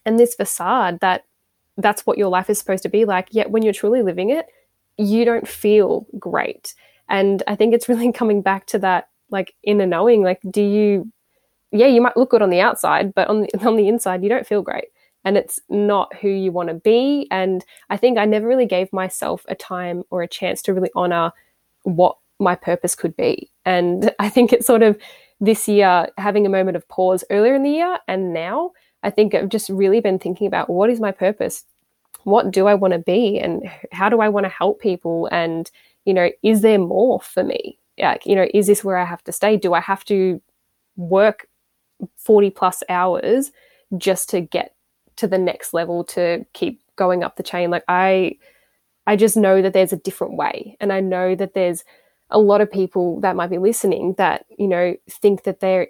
and 0.05 0.17
this 0.17 0.34
facade 0.34 0.99
that 1.01 1.25
that's 1.77 2.05
what 2.08 2.17
your 2.17 2.29
life 2.29 2.49
is 2.49 2.58
supposed 2.58 2.84
to 2.84 2.89
be 2.89 3.03
like. 3.03 3.27
Yet 3.31 3.51
when 3.51 3.62
you're 3.62 3.73
truly 3.73 4.01
living 4.01 4.29
it 4.31 4.47
you 4.97 5.25
don't 5.25 5.47
feel 5.47 6.08
great 6.17 6.73
and 7.10 7.44
I 7.48 7.56
think 7.56 7.74
it's 7.74 7.89
really 7.89 8.12
coming 8.13 8.41
back 8.41 8.65
to 8.68 8.80
that 8.80 9.10
like 9.30 9.56
inner 9.63 9.86
knowing. 9.86 10.24
Like, 10.24 10.39
do 10.50 10.62
you, 10.62 11.12
yeah, 11.72 11.88
you 11.88 12.02
might 12.02 12.18
look 12.18 12.32
good 12.32 12.41
on 12.41 12.50
the 12.50 12.62
outside, 12.62 13.13
but 13.13 13.28
on 13.28 13.41
the, 13.41 13.50
on 13.68 13.76
the 13.76 13.88
inside, 13.88 14.24
you 14.24 14.30
don't 14.30 14.48
feel 14.48 14.62
great. 14.62 14.86
And 15.24 15.38
it's 15.38 15.60
not 15.70 16.13
who 16.15 16.30
you 16.30 16.52
want 16.52 16.70
to 16.70 16.76
be. 16.76 17.28
And 17.32 17.65
I 17.89 17.98
think 17.98 18.18
I 18.18 18.26
never 18.26 18.48
really 18.48 18.68
gave 18.68 18.94
myself 18.94 19.44
a 19.50 19.56
time 19.56 20.04
or 20.12 20.22
a 20.22 20.28
chance 20.28 20.62
to 20.63 20.74
really 20.74 20.91
honor 20.96 21.32
what 21.84 22.18
my 22.39 22.54
purpose 22.56 22.94
could 22.94 23.15
be. 23.15 23.52
And 23.65 24.13
I 24.20 24.30
think 24.30 24.54
it's 24.54 24.68
sort 24.68 24.84
of 24.84 24.98
this 25.41 25.68
year 25.68 26.08
having 26.18 26.46
a 26.46 26.50
moment 26.50 26.78
of 26.78 26.88
pause 26.88 27.24
earlier 27.30 27.56
in 27.56 27.63
the 27.63 27.72
year 27.72 27.98
and 28.08 28.34
now. 28.34 28.72
I 29.04 29.10
think 29.12 29.36
I've 29.36 29.50
just 29.50 29.70
really 29.70 30.00
been 30.00 30.18
thinking 30.18 30.48
about 30.48 30.70
what 30.70 30.89
is 30.89 31.00
my 31.00 31.12
purpose? 31.12 31.63
What 32.24 32.50
do 32.50 32.65
I 32.65 32.74
want 32.74 32.94
to 32.94 33.00
be? 33.00 33.39
And 33.39 33.70
how 33.91 34.10
do 34.10 34.20
I 34.20 34.30
want 34.30 34.46
to 34.46 34.50
help 34.50 34.80
people? 34.80 35.28
And 35.32 35.70
you 36.06 36.13
know, 36.13 36.30
is 36.44 36.62
there 36.62 36.80
more 36.80 37.20
for 37.20 37.44
me? 37.44 37.80
Like, 37.98 38.26
you 38.26 38.36
know, 38.36 38.48
is 38.54 38.68
this 38.68 38.84
where 38.84 38.98
I 38.98 39.06
have 39.06 39.24
to 39.26 39.32
stay? 39.32 39.58
Do 39.58 39.74
I 39.74 39.82
have 39.82 40.04
to 40.06 40.41
work 40.98 41.48
40 42.18 42.50
plus 42.52 42.84
hours 42.89 43.52
just 43.98 44.30
to 44.30 44.41
get 44.41 44.76
to 45.18 45.28
the 45.28 45.38
next 45.38 45.74
level 45.74 46.04
to 46.06 46.46
keep 46.54 46.82
going 46.96 47.24
up 47.24 47.36
the 47.36 47.44
chain? 47.44 47.72
Like 47.72 47.84
I 47.88 48.38
I 49.08 49.15
just 49.15 49.38
know 49.38 49.62
that 49.62 49.74
there's 49.74 49.94
a 49.94 49.98
different 49.98 50.36
way. 50.36 50.78
And 50.80 50.91
I 50.91 51.00
know 51.00 51.36
that 51.36 51.54
there's 51.54 51.84
a 52.32 52.39
lot 52.39 52.62
of 52.62 52.72
people 52.72 53.20
that 53.22 53.36
might 53.36 53.50
be 53.52 53.58
listening 53.60 54.15
that, 54.18 54.46
you 54.58 54.68
know, 54.68 54.96
think 55.10 55.44
that 55.44 55.60
they're 55.60 55.88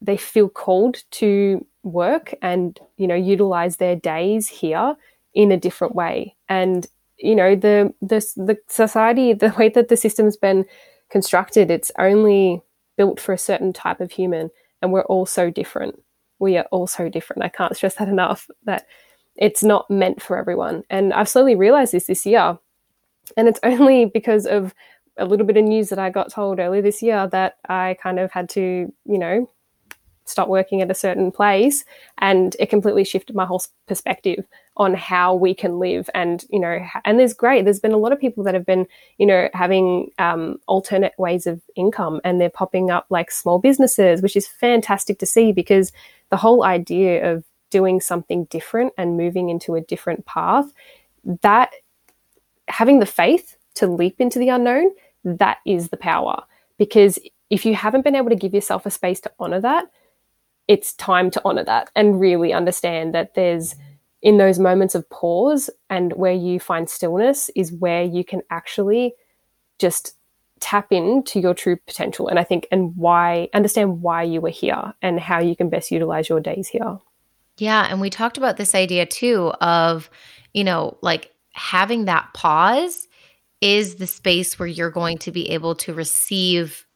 they 0.00 0.16
feel 0.16 0.48
called 0.48 1.02
to 1.12 1.64
work 1.82 2.34
and, 2.42 2.78
you 2.96 3.06
know, 3.06 3.14
utilize 3.14 3.76
their 3.76 3.96
days 3.96 4.48
here 4.48 4.96
in 5.34 5.50
a 5.52 5.56
different 5.56 5.94
way. 5.94 6.34
And 6.48 6.86
you 7.18 7.34
know 7.34 7.54
the 7.54 7.92
the 8.00 8.20
the 8.36 8.56
society 8.68 9.32
the 9.32 9.54
way 9.58 9.68
that 9.68 9.88
the 9.88 9.96
system's 9.96 10.36
been 10.36 10.64
constructed 11.10 11.70
it's 11.70 11.92
only 11.98 12.60
built 12.96 13.20
for 13.20 13.32
a 13.32 13.38
certain 13.38 13.72
type 13.72 14.00
of 14.00 14.10
human 14.10 14.50
and 14.84 14.92
we're 14.92 15.04
all 15.04 15.24
so 15.24 15.50
different. 15.50 15.98
We 16.38 16.58
are 16.58 16.66
all 16.70 16.86
so 16.86 17.08
different. 17.08 17.42
I 17.42 17.48
can't 17.48 17.74
stress 17.74 17.94
that 17.96 18.08
enough 18.16 18.48
that 18.64 18.86
it's 19.34 19.64
not 19.64 19.90
meant 19.90 20.22
for 20.22 20.36
everyone. 20.36 20.84
And 20.90 21.12
i've 21.12 21.28
slowly 21.28 21.56
realized 21.56 21.92
this 21.92 22.06
this 22.06 22.24
year 22.24 22.56
and 23.36 23.48
it's 23.48 23.58
only 23.64 24.04
because 24.04 24.46
of 24.46 24.74
a 25.16 25.24
little 25.24 25.46
bit 25.46 25.56
of 25.56 25.64
news 25.64 25.88
that 25.88 25.98
i 25.98 26.10
got 26.10 26.30
told 26.30 26.58
earlier 26.58 26.82
this 26.82 27.02
year 27.02 27.26
that 27.28 27.54
i 27.68 27.96
kind 28.02 28.18
of 28.18 28.30
had 28.30 28.48
to 28.48 28.92
you 29.06 29.18
know 29.18 29.48
stop 30.24 30.48
working 30.48 30.80
at 30.80 30.90
a 30.90 30.94
certain 30.94 31.30
place 31.30 31.84
and 32.18 32.56
it 32.58 32.70
completely 32.70 33.04
shifted 33.04 33.36
my 33.36 33.44
whole 33.44 33.62
perspective 33.86 34.44
on 34.76 34.94
how 34.94 35.34
we 35.34 35.54
can 35.54 35.78
live. 35.78 36.08
And 36.14 36.44
you 36.50 36.58
know 36.58 36.86
and 37.04 37.18
there's 37.18 37.34
great 37.34 37.64
there's 37.64 37.80
been 37.80 37.92
a 37.92 37.98
lot 37.98 38.12
of 38.12 38.20
people 38.20 38.44
that 38.44 38.54
have 38.54 38.66
been 38.66 38.86
you 39.18 39.26
know 39.26 39.48
having 39.52 40.10
um, 40.18 40.58
alternate 40.66 41.12
ways 41.18 41.46
of 41.46 41.60
income 41.76 42.20
and 42.24 42.40
they're 42.40 42.50
popping 42.50 42.90
up 42.90 43.06
like 43.10 43.30
small 43.30 43.58
businesses 43.58 44.22
which 44.22 44.36
is 44.36 44.46
fantastic 44.46 45.18
to 45.18 45.26
see 45.26 45.52
because 45.52 45.92
the 46.30 46.36
whole 46.36 46.64
idea 46.64 47.32
of 47.32 47.44
doing 47.70 48.00
something 48.00 48.44
different 48.46 48.92
and 48.96 49.16
moving 49.16 49.48
into 49.50 49.74
a 49.74 49.80
different 49.80 50.24
path 50.26 50.66
that 51.42 51.70
having 52.68 53.00
the 53.00 53.06
faith 53.06 53.56
to 53.74 53.86
leap 53.86 54.20
into 54.20 54.38
the 54.38 54.48
unknown 54.48 54.90
that 55.24 55.58
is 55.66 55.88
the 55.88 55.96
power. 55.96 56.42
Because 56.78 57.18
if 57.50 57.64
you 57.64 57.74
haven't 57.74 58.02
been 58.02 58.14
able 58.14 58.30
to 58.30 58.36
give 58.36 58.54
yourself 58.54 58.86
a 58.86 58.90
space 58.90 59.20
to 59.20 59.32
honor 59.38 59.60
that 59.60 59.86
it's 60.68 60.94
time 60.94 61.30
to 61.30 61.42
honor 61.44 61.64
that 61.64 61.90
and 61.94 62.20
really 62.20 62.52
understand 62.52 63.14
that 63.14 63.34
there's 63.34 63.74
in 64.22 64.38
those 64.38 64.58
moments 64.58 64.94
of 64.94 65.08
pause 65.10 65.68
and 65.90 66.12
where 66.14 66.32
you 66.32 66.58
find 66.58 66.88
stillness 66.88 67.50
is 67.54 67.72
where 67.72 68.02
you 68.02 68.24
can 68.24 68.40
actually 68.50 69.14
just 69.78 70.14
tap 70.60 70.90
into 70.90 71.38
your 71.40 71.52
true 71.52 71.76
potential. 71.86 72.28
And 72.28 72.38
i 72.38 72.44
think 72.44 72.66
and 72.70 72.96
why 72.96 73.48
understand 73.52 74.00
why 74.00 74.22
you 74.22 74.40
were 74.40 74.50
here 74.50 74.94
and 75.02 75.20
how 75.20 75.40
you 75.40 75.54
can 75.54 75.68
best 75.68 75.90
utilize 75.90 76.28
your 76.28 76.40
days 76.40 76.68
here. 76.68 76.98
Yeah 77.58 77.86
and 77.88 78.00
we 78.00 78.10
talked 78.10 78.38
about 78.38 78.56
this 78.56 78.74
idea 78.74 79.04
too 79.04 79.52
of 79.60 80.08
you 80.54 80.64
know 80.64 80.96
like 81.02 81.30
having 81.52 82.06
that 82.06 82.32
pause 82.34 83.06
is 83.60 83.96
the 83.96 84.06
space 84.06 84.58
where 84.58 84.68
you're 84.68 84.90
going 84.90 85.18
to 85.18 85.30
be 85.30 85.50
able 85.50 85.74
to 85.74 85.94
receive 85.94 86.86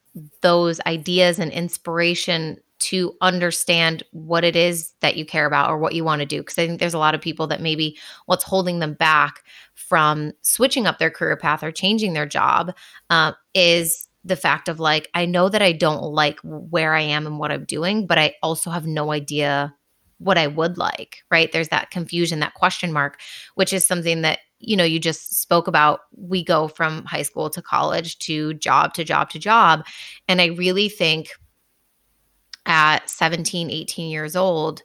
those 0.41 0.81
ideas 0.87 1.39
and 1.39 1.53
inspiration 1.53 2.59
to 2.79 3.13
understand 3.21 4.03
what 4.13 4.45
it 4.45 4.55
is 4.55 4.95
that 5.01 5.17
you 5.17 5.25
care 5.25 5.47
about 5.47 5.71
or 5.71 5.79
what 5.79 5.95
you 5.95 6.05
want 6.05 6.21
to 6.21 6.27
do. 6.27 6.39
Because 6.39 6.59
I 6.59 6.67
think 6.67 6.81
there's 6.81 6.95
a 6.95 6.99
lot 6.99 7.15
of 7.15 7.21
people 7.21 7.47
that 7.49 7.61
maybe 7.61 7.99
what's 8.27 8.45
holding 8.45 8.79
them 8.79 8.95
back 8.95 9.43
from 9.75 10.33
switching 10.43 10.87
up 10.87 10.99
their 10.99 11.11
career 11.11 11.37
path 11.37 11.63
or 11.63 11.73
changing 11.73 12.13
their 12.13 12.27
job 12.27 12.75
uh, 13.11 13.33
is 13.55 14.09
the 14.25 14.37
fact 14.37 14.69
of 14.69 14.79
like, 14.81 15.09
I 15.15 15.27
know 15.27 15.49
that 15.49 15.63
I 15.63 15.73
don't 15.73 16.03
like 16.03 16.39
where 16.43 16.95
I 16.95 17.01
am 17.01 17.27
and 17.27 17.39
what 17.39 17.51
I'm 17.51 17.65
doing, 17.65 18.07
but 18.07 18.19
I 18.19 18.35
also 18.43 18.71
have 18.71 18.87
no 18.87 19.13
idea 19.13 19.75
what 20.19 20.39
I 20.39 20.49
would 20.49 20.79
like, 20.79 21.23
right? 21.31 21.51
There's 21.51 21.69
that 21.69 21.91
confusion, 21.91 22.41
that 22.41 22.55
question 22.55 22.93
mark, 22.93 23.21
which 23.55 23.73
is 23.73 23.87
something 23.87 24.23
that 24.23 24.41
you 24.61 24.77
know 24.77 24.85
you 24.85 24.99
just 24.99 25.41
spoke 25.41 25.69
about 25.69 26.01
we 26.17 26.43
go 26.43 26.67
from 26.67 27.05
high 27.05 27.23
school 27.23 27.49
to 27.49 27.63
college 27.63 28.19
to 28.19 28.55
job 28.55 28.93
to 28.93 29.05
job 29.05 29.31
to 29.31 29.39
job 29.39 29.87
and 30.27 30.41
i 30.41 30.47
really 30.47 30.89
think 30.89 31.29
at 32.69 33.11
17, 33.11 33.71
18 33.71 34.11
years 34.11 34.37
old, 34.37 34.83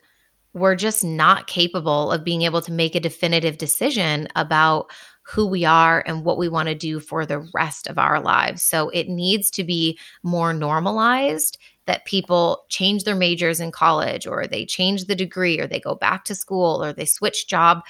we're 0.54 0.76
just 0.76 1.04
not 1.04 1.48
capable 1.48 2.12
of 2.12 2.24
being 2.24 2.44
able 2.44 2.62
to 2.62 2.72
make 2.72 2.96
a 2.96 3.00
definitive 3.00 3.58
decision 3.58 4.28
about 4.36 4.90
who 5.24 5.46
we 5.46 5.64
are 5.66 6.04
and 6.06 6.26
what 6.26 6.38
we 6.38 6.50
want 6.50 6.68
to 6.70 6.76
do 6.76 7.00
for 7.00 7.26
the 7.26 7.48
rest 7.54 7.88
of 7.88 7.98
our 7.98 8.20
lives. 8.20 8.62
So 8.62 8.90
it 8.90 9.08
needs 9.08 9.50
to 9.52 9.64
be 9.64 9.98
more 10.22 10.54
normalized 10.54 11.58
that 11.86 12.06
people 12.06 12.66
change 12.70 13.04
their 13.04 13.16
majors 13.16 13.60
in 13.60 13.72
college 13.72 14.28
or 14.28 14.48
they 14.48 14.66
change 14.66 15.06
the 15.06 15.16
degree 15.16 15.60
or 15.60 15.68
they 15.68 15.80
go 15.80 15.96
back 15.96 16.26
to 16.26 16.36
school 16.36 16.84
or 16.84 16.94
they 16.94 17.06
switch 17.06 17.48
job 17.48 17.84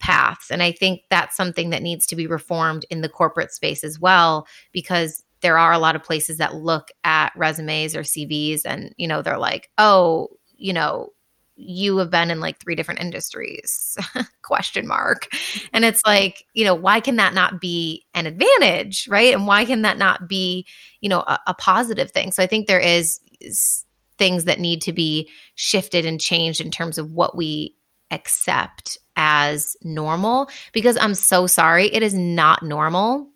paths. 0.00 0.50
And 0.50 0.62
I 0.62 0.72
think 0.72 1.02
that's 1.08 1.36
something 1.36 1.70
that 1.70 1.82
needs 1.82 2.06
to 2.06 2.16
be 2.16 2.26
reformed 2.26 2.84
in 2.90 3.00
the 3.00 3.08
corporate 3.08 3.52
space 3.52 3.84
as 3.84 4.00
well, 4.00 4.46
because 4.72 5.22
there 5.42 5.58
are 5.58 5.72
a 5.72 5.78
lot 5.78 5.96
of 5.96 6.02
places 6.02 6.38
that 6.38 6.54
look 6.54 6.88
at 7.04 7.32
resumes 7.36 7.94
or 7.94 8.02
CVs 8.02 8.62
and, 8.64 8.94
you 8.96 9.06
know, 9.06 9.22
they're 9.22 9.38
like, 9.38 9.70
oh, 9.78 10.28
you 10.56 10.72
know, 10.72 11.10
you 11.56 11.96
have 11.98 12.10
been 12.10 12.30
in 12.30 12.40
like 12.40 12.58
three 12.58 12.74
different 12.74 13.00
industries 13.00 13.96
question 14.42 14.86
mark. 14.86 15.28
And 15.72 15.84
it's 15.84 16.00
like 16.06 16.44
you 16.54 16.64
know 16.64 16.74
why 16.74 17.00
can 17.00 17.16
that 17.16 17.34
not 17.34 17.60
be 17.60 18.06
an 18.14 18.26
advantage 18.26 19.06
right? 19.08 19.34
And 19.34 19.46
why 19.46 19.64
can 19.64 19.82
that 19.82 19.98
not 19.98 20.28
be 20.28 20.66
you 21.00 21.08
know 21.08 21.20
a, 21.20 21.38
a 21.48 21.54
positive 21.54 22.10
thing? 22.10 22.32
So 22.32 22.42
i 22.42 22.46
think 22.46 22.66
there 22.66 22.80
is, 22.80 23.20
is 23.40 23.84
things 24.18 24.44
that 24.44 24.60
need 24.60 24.80
to 24.82 24.92
be 24.92 25.28
shifted 25.54 26.06
and 26.06 26.20
changed 26.20 26.60
in 26.60 26.70
terms 26.70 26.98
of 26.98 27.12
what 27.12 27.36
we 27.36 27.74
accept 28.10 28.98
as 29.16 29.74
normal 29.82 30.48
because 30.72 30.98
i'm 30.98 31.14
so 31.14 31.46
sorry 31.46 31.86
it 31.94 32.02
is 32.02 32.14
not 32.14 32.62
normal 32.62 33.26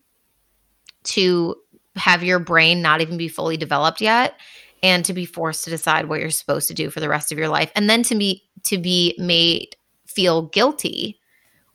to 1.02 1.54
have 1.96 2.22
your 2.22 2.38
brain 2.38 2.82
not 2.82 3.00
even 3.00 3.16
be 3.16 3.28
fully 3.28 3.56
developed 3.56 4.00
yet 4.00 4.34
and 4.82 5.04
to 5.04 5.12
be 5.12 5.24
forced 5.24 5.64
to 5.64 5.70
decide 5.70 6.08
what 6.08 6.20
you're 6.20 6.30
supposed 6.30 6.68
to 6.68 6.74
do 6.74 6.90
for 6.90 7.00
the 7.00 7.08
rest 7.08 7.32
of 7.32 7.38
your 7.38 7.48
life. 7.48 7.70
And 7.74 7.88
then 7.88 8.02
to 8.04 8.14
be 8.14 8.42
to 8.64 8.78
be 8.78 9.14
made 9.18 9.76
feel 10.06 10.42
guilty 10.42 11.18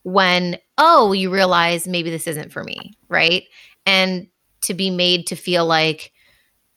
when 0.03 0.57
oh 0.77 1.11
you 1.11 1.31
realize 1.31 1.87
maybe 1.87 2.09
this 2.09 2.27
isn't 2.27 2.51
for 2.51 2.63
me 2.63 2.93
right? 3.11 3.43
And 3.85 4.27
to 4.61 4.73
be 4.73 4.89
made 4.89 5.27
to 5.27 5.35
feel 5.35 5.65
like 5.65 6.11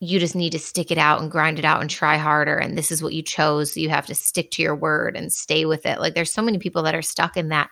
you 0.00 0.18
just 0.18 0.34
need 0.34 0.50
to 0.50 0.58
stick 0.58 0.90
it 0.90 0.98
out 0.98 1.22
and 1.22 1.30
grind 1.30 1.58
it 1.58 1.64
out 1.64 1.80
and 1.80 1.88
try 1.88 2.18
harder. 2.18 2.56
And 2.56 2.76
this 2.76 2.90
is 2.90 3.02
what 3.02 3.14
you 3.14 3.22
chose. 3.22 3.72
So 3.72 3.80
you 3.80 3.88
have 3.88 4.06
to 4.06 4.14
stick 4.14 4.50
to 4.52 4.62
your 4.62 4.74
word 4.74 5.16
and 5.16 5.32
stay 5.32 5.64
with 5.64 5.86
it. 5.86 6.00
Like 6.00 6.14
there's 6.14 6.32
so 6.32 6.42
many 6.42 6.58
people 6.58 6.82
that 6.82 6.94
are 6.94 7.02
stuck 7.02 7.36
in 7.38 7.48
that 7.48 7.70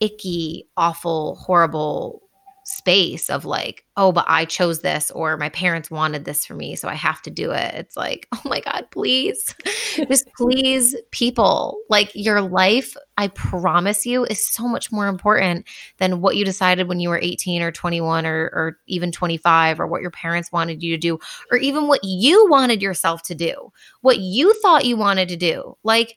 icky 0.00 0.68
awful 0.76 1.36
horrible 1.36 2.22
space 2.64 3.28
of 3.28 3.44
like, 3.44 3.84
oh, 3.96 4.10
but 4.10 4.24
I 4.26 4.46
chose 4.46 4.80
this 4.80 5.10
or 5.10 5.36
my 5.36 5.50
parents 5.50 5.90
wanted 5.90 6.24
this 6.24 6.44
for 6.44 6.54
me, 6.54 6.74
so 6.76 6.88
I 6.88 6.94
have 6.94 7.22
to 7.22 7.30
do 7.30 7.50
it. 7.50 7.74
It's 7.74 7.96
like, 7.96 8.26
oh 8.32 8.40
my 8.44 8.60
God, 8.60 8.86
please, 8.90 9.54
just 10.08 10.26
please, 10.36 10.96
people, 11.10 11.78
like 11.88 12.10
your 12.14 12.40
life, 12.40 12.96
I 13.16 13.28
promise 13.28 14.04
you, 14.04 14.24
is 14.24 14.46
so 14.46 14.66
much 14.66 14.90
more 14.90 15.06
important 15.06 15.66
than 15.98 16.20
what 16.20 16.36
you 16.36 16.44
decided 16.44 16.88
when 16.88 17.00
you 17.00 17.10
were 17.10 17.20
18 17.22 17.62
or 17.62 17.70
21 17.70 18.26
or, 18.26 18.44
or 18.46 18.78
even 18.86 19.12
25 19.12 19.78
or 19.78 19.86
what 19.86 20.02
your 20.02 20.10
parents 20.10 20.50
wanted 20.50 20.82
you 20.82 20.90
to 20.94 21.00
do 21.00 21.18
or 21.52 21.58
even 21.58 21.86
what 21.86 22.02
you 22.02 22.48
wanted 22.50 22.82
yourself 22.82 23.22
to 23.24 23.34
do, 23.34 23.72
what 24.00 24.18
you 24.18 24.54
thought 24.60 24.86
you 24.86 24.96
wanted 24.96 25.28
to 25.28 25.36
do. 25.36 25.76
Like, 25.84 26.16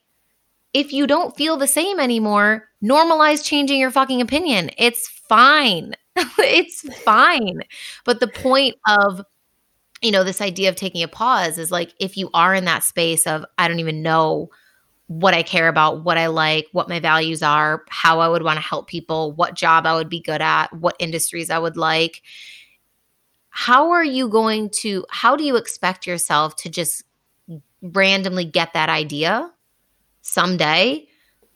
if 0.74 0.94
you 0.94 1.08
don't 1.08 1.36
feel 1.36 1.58
the 1.58 1.68
same 1.68 2.00
anymore, 2.00 2.70
normalize 2.84 3.44
changing 3.44 3.80
your 3.80 3.92
fucking 3.92 4.22
opinion. 4.22 4.70
It's 4.78 5.08
fine. 5.28 5.96
it's 6.40 6.82
fine. 7.04 7.62
But 8.04 8.20
the 8.20 8.28
point 8.28 8.76
of, 8.88 9.22
you 10.02 10.12
know, 10.12 10.24
this 10.24 10.42
idea 10.42 10.70
of 10.70 10.76
taking 10.76 11.04
a 11.04 11.08
pause 11.08 11.58
is 11.58 11.72
like 11.72 11.94
if 12.00 12.18
you 12.18 12.30
are 12.34 12.56
in 12.56 12.66
that 12.66 12.84
space 12.84 13.28
of, 13.28 13.46
I 13.58 13.68
don't 13.68 13.80
even 13.80 14.02
know 14.02 14.50
what 15.08 15.34
I 15.34 15.44
care 15.44 15.68
about, 15.68 16.04
what 16.04 16.18
I 16.18 16.28
like, 16.28 16.68
what 16.72 16.90
my 16.90 17.00
values 17.00 17.42
are, 17.42 17.84
how 17.90 18.20
I 18.20 18.28
would 18.28 18.44
want 18.44 18.58
to 18.58 18.66
help 18.66 18.88
people, 18.88 19.32
what 19.32 19.54
job 19.54 19.86
I 19.86 19.96
would 19.96 20.10
be 20.10 20.20
good 20.20 20.42
at, 20.42 20.74
what 20.74 20.96
industries 21.00 21.50
I 21.50 21.60
would 21.60 21.78
like. 21.78 22.22
How 23.50 23.92
are 23.92 24.04
you 24.04 24.28
going 24.28 24.70
to, 24.82 25.06
how 25.10 25.36
do 25.36 25.44
you 25.44 25.56
expect 25.56 26.06
yourself 26.06 26.56
to 26.58 26.70
just 26.70 27.04
randomly 27.82 28.46
get 28.46 28.74
that 28.74 28.90
idea 28.90 29.52
someday 30.22 31.08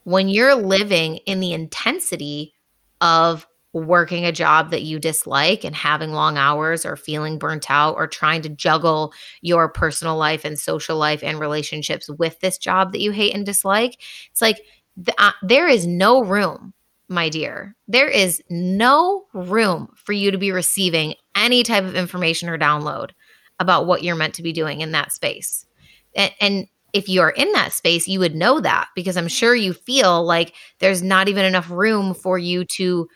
when 0.03 0.30
you're 0.30 0.55
living 0.55 1.18
in 1.18 1.39
the 1.41 1.53
intensity 1.53 2.53
of 3.01 3.45
working 3.74 4.26
a 4.26 4.32
job 4.32 4.72
that 4.72 4.82
you 4.82 4.99
dislike 4.99 5.63
and 5.63 5.76
having 5.76 6.11
long 6.11 6.38
hours 6.38 6.86
or 6.86 6.95
feeling 6.95 7.39
burnt 7.39 7.72
out 7.72 7.95
or 7.95 8.05
trying 8.05 8.41
to 8.41 8.49
juggle 8.49 9.13
your 9.41 9.69
personal 9.69 10.17
life 10.17 10.43
and 10.43 10.59
social 10.59 10.97
life 10.97 11.24
and 11.24 11.39
relationships 11.39 12.09
with 12.09 12.39
this 12.41 12.57
job 12.57 12.91
that 12.91 13.01
you 13.01 13.11
hate 13.11 13.34
and 13.34 13.45
dislike 13.45 13.97
it's 14.30 14.41
like 14.41 14.61
th- 14.97 15.15
uh, 15.17 15.32
there 15.41 15.67
is 15.69 15.88
no 15.88 16.22
room 16.22 16.74
my 17.11 17.28
dear. 17.28 17.76
There 17.88 18.07
is 18.07 18.41
no 18.49 19.26
room 19.34 19.89
for 19.95 20.13
you 20.13 20.32
to 20.32 20.38
be 20.38 20.51
receiving 20.51 21.15
any 21.36 21.61
type 21.61 21.84
of 21.84 21.95
information 21.95 22.47
or 22.49 22.57
download 22.57 23.11
about 23.59 23.86
what 23.86 24.01
you're 24.01 24.15
meant 24.15 24.34
to 24.36 24.43
be 24.43 24.53
doing 24.53 24.82
in 24.82 24.91
that 24.93 25.11
space. 25.11 25.65
And, 26.15 26.32
and 26.39 26.67
if 26.93 27.09
you're 27.09 27.30
in 27.30 27.51
that 27.51 27.74
space, 27.74 28.07
you 28.07 28.19
would 28.19 28.34
know 28.34 28.61
that 28.61 28.88
because 28.95 29.17
I'm 29.17 29.28
sure 29.28 29.53
you 29.53 29.74
feel 29.74 30.24
like 30.24 30.53
there's 30.80 31.03
not 31.03 31.28
even 31.28 31.45
enough 31.45 31.69
room 31.69 32.13
for 32.13 32.39
you 32.39 32.65
to 32.65 33.07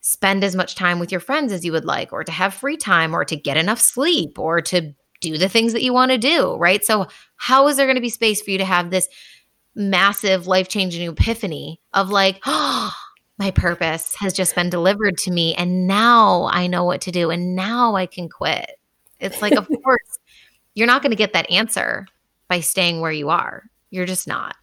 spend 0.00 0.42
as 0.42 0.56
much 0.56 0.74
time 0.74 0.98
with 0.98 1.12
your 1.12 1.20
friends 1.20 1.52
as 1.52 1.64
you 1.64 1.72
would 1.72 1.84
like, 1.84 2.12
or 2.12 2.24
to 2.24 2.32
have 2.32 2.54
free 2.54 2.76
time, 2.76 3.14
or 3.14 3.24
to 3.24 3.36
get 3.36 3.56
enough 3.56 3.80
sleep, 3.80 4.38
or 4.38 4.60
to 4.62 4.94
do 5.20 5.36
the 5.36 5.48
things 5.48 5.72
that 5.72 5.82
you 5.82 5.92
want 5.92 6.10
to 6.10 6.18
do, 6.18 6.56
right? 6.56 6.84
So, 6.84 7.06
how 7.36 7.68
is 7.68 7.76
there 7.76 7.86
going 7.86 7.96
to 7.96 8.02
be 8.02 8.08
space 8.08 8.40
for 8.42 8.50
you 8.50 8.58
to 8.58 8.64
have 8.64 8.90
this 8.90 9.08
massive 9.74 10.46
life 10.46 10.68
changing 10.68 11.08
epiphany 11.08 11.80
of 11.92 12.10
like, 12.10 12.40
oh, 12.46 12.92
my 13.38 13.50
purpose 13.50 14.14
has 14.16 14.34
just 14.34 14.54
been 14.54 14.70
delivered 14.70 15.16
to 15.18 15.30
me, 15.30 15.54
and 15.54 15.86
now 15.86 16.48
I 16.50 16.66
know 16.66 16.84
what 16.84 17.02
to 17.02 17.12
do, 17.12 17.30
and 17.30 17.54
now 17.54 17.94
I 17.94 18.06
can 18.06 18.28
quit? 18.28 18.70
It's 19.18 19.42
like, 19.42 19.54
of 19.54 19.68
course, 19.84 20.18
you're 20.74 20.86
not 20.86 21.02
going 21.02 21.12
to 21.12 21.16
get 21.16 21.34
that 21.34 21.50
answer 21.50 22.06
by 22.48 22.60
staying 22.60 23.00
where 23.00 23.12
you 23.12 23.28
are. 23.28 23.64
You're 23.90 24.06
just 24.06 24.26
not. 24.26 24.56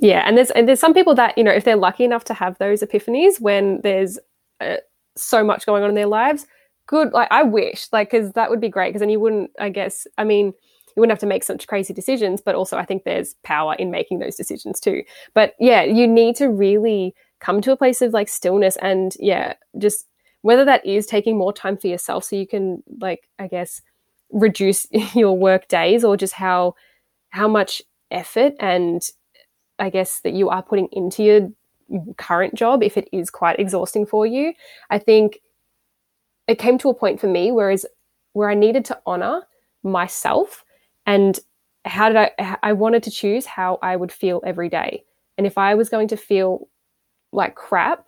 Yeah, 0.00 0.24
and 0.26 0.36
there's 0.36 0.50
and 0.50 0.68
there's 0.68 0.80
some 0.80 0.94
people 0.94 1.14
that 1.14 1.36
you 1.38 1.44
know 1.44 1.52
if 1.52 1.64
they're 1.64 1.76
lucky 1.76 2.04
enough 2.04 2.24
to 2.24 2.34
have 2.34 2.58
those 2.58 2.82
epiphanies 2.82 3.40
when 3.40 3.80
there's 3.82 4.18
uh, 4.62 4.76
so 5.16 5.44
much 5.44 5.66
going 5.66 5.82
on 5.82 5.88
in 5.88 5.94
their 5.94 6.06
lives. 6.06 6.46
Good 6.86 7.12
like 7.12 7.28
i 7.30 7.44
wish 7.44 7.86
like 7.92 8.10
because 8.10 8.32
that 8.32 8.50
would 8.50 8.60
be 8.60 8.68
great 8.68 8.88
because 8.88 9.00
then 9.00 9.08
you 9.08 9.20
wouldn't 9.20 9.52
i 9.60 9.68
guess 9.68 10.04
i 10.18 10.24
mean 10.24 10.46
you 10.46 11.00
wouldn't 11.00 11.12
have 11.12 11.20
to 11.20 11.26
make 11.26 11.44
such 11.44 11.68
crazy 11.68 11.94
decisions 11.94 12.40
but 12.40 12.56
also 12.56 12.76
i 12.76 12.84
think 12.84 13.04
there's 13.04 13.34
power 13.44 13.74
in 13.74 13.90
making 13.90 14.18
those 14.18 14.34
decisions 14.34 14.80
too. 14.80 15.02
But 15.32 15.54
yeah 15.60 15.82
you 15.82 16.08
need 16.08 16.36
to 16.36 16.48
really 16.50 17.14
come 17.40 17.60
to 17.62 17.72
a 17.72 17.76
place 17.76 18.02
of 18.02 18.12
like 18.12 18.28
stillness 18.28 18.76
and 18.82 19.14
yeah 19.20 19.54
just 19.78 20.06
whether 20.42 20.64
that 20.64 20.84
is 20.84 21.06
taking 21.06 21.38
more 21.38 21.52
time 21.52 21.76
for 21.76 21.86
yourself 21.86 22.24
so 22.24 22.36
you 22.36 22.46
can 22.46 22.82
like 23.00 23.28
i 23.38 23.46
guess 23.46 23.80
reduce 24.30 24.86
your 25.14 25.38
work 25.38 25.68
days 25.68 26.04
or 26.04 26.16
just 26.16 26.34
how 26.34 26.74
how 27.30 27.46
much 27.46 27.80
effort 28.10 28.54
and 28.58 29.02
i 29.78 29.88
guess 29.88 30.20
that 30.20 30.32
you 30.32 30.50
are 30.50 30.62
putting 30.62 30.88
into 30.92 31.22
your 31.22 31.48
current 32.16 32.54
job 32.54 32.82
if 32.82 32.96
it 32.96 33.08
is 33.12 33.30
quite 33.30 33.58
exhausting 33.58 34.06
for 34.06 34.26
you. 34.26 34.52
I 34.90 34.98
think 34.98 35.38
it 36.48 36.58
came 36.58 36.78
to 36.78 36.90
a 36.90 36.94
point 36.94 37.20
for 37.20 37.28
me 37.28 37.52
whereas 37.52 37.86
where 38.32 38.50
I 38.50 38.54
needed 38.54 38.84
to 38.86 38.98
honor 39.06 39.42
myself 39.82 40.64
and 41.06 41.38
how 41.84 42.08
did 42.08 42.16
I 42.16 42.56
I 42.62 42.72
wanted 42.72 43.02
to 43.04 43.10
choose 43.10 43.46
how 43.46 43.78
I 43.82 43.96
would 43.96 44.12
feel 44.12 44.40
every 44.44 44.68
day. 44.68 45.04
And 45.38 45.46
if 45.46 45.58
I 45.58 45.74
was 45.74 45.88
going 45.88 46.08
to 46.08 46.16
feel 46.16 46.68
like 47.32 47.54
crap, 47.54 48.04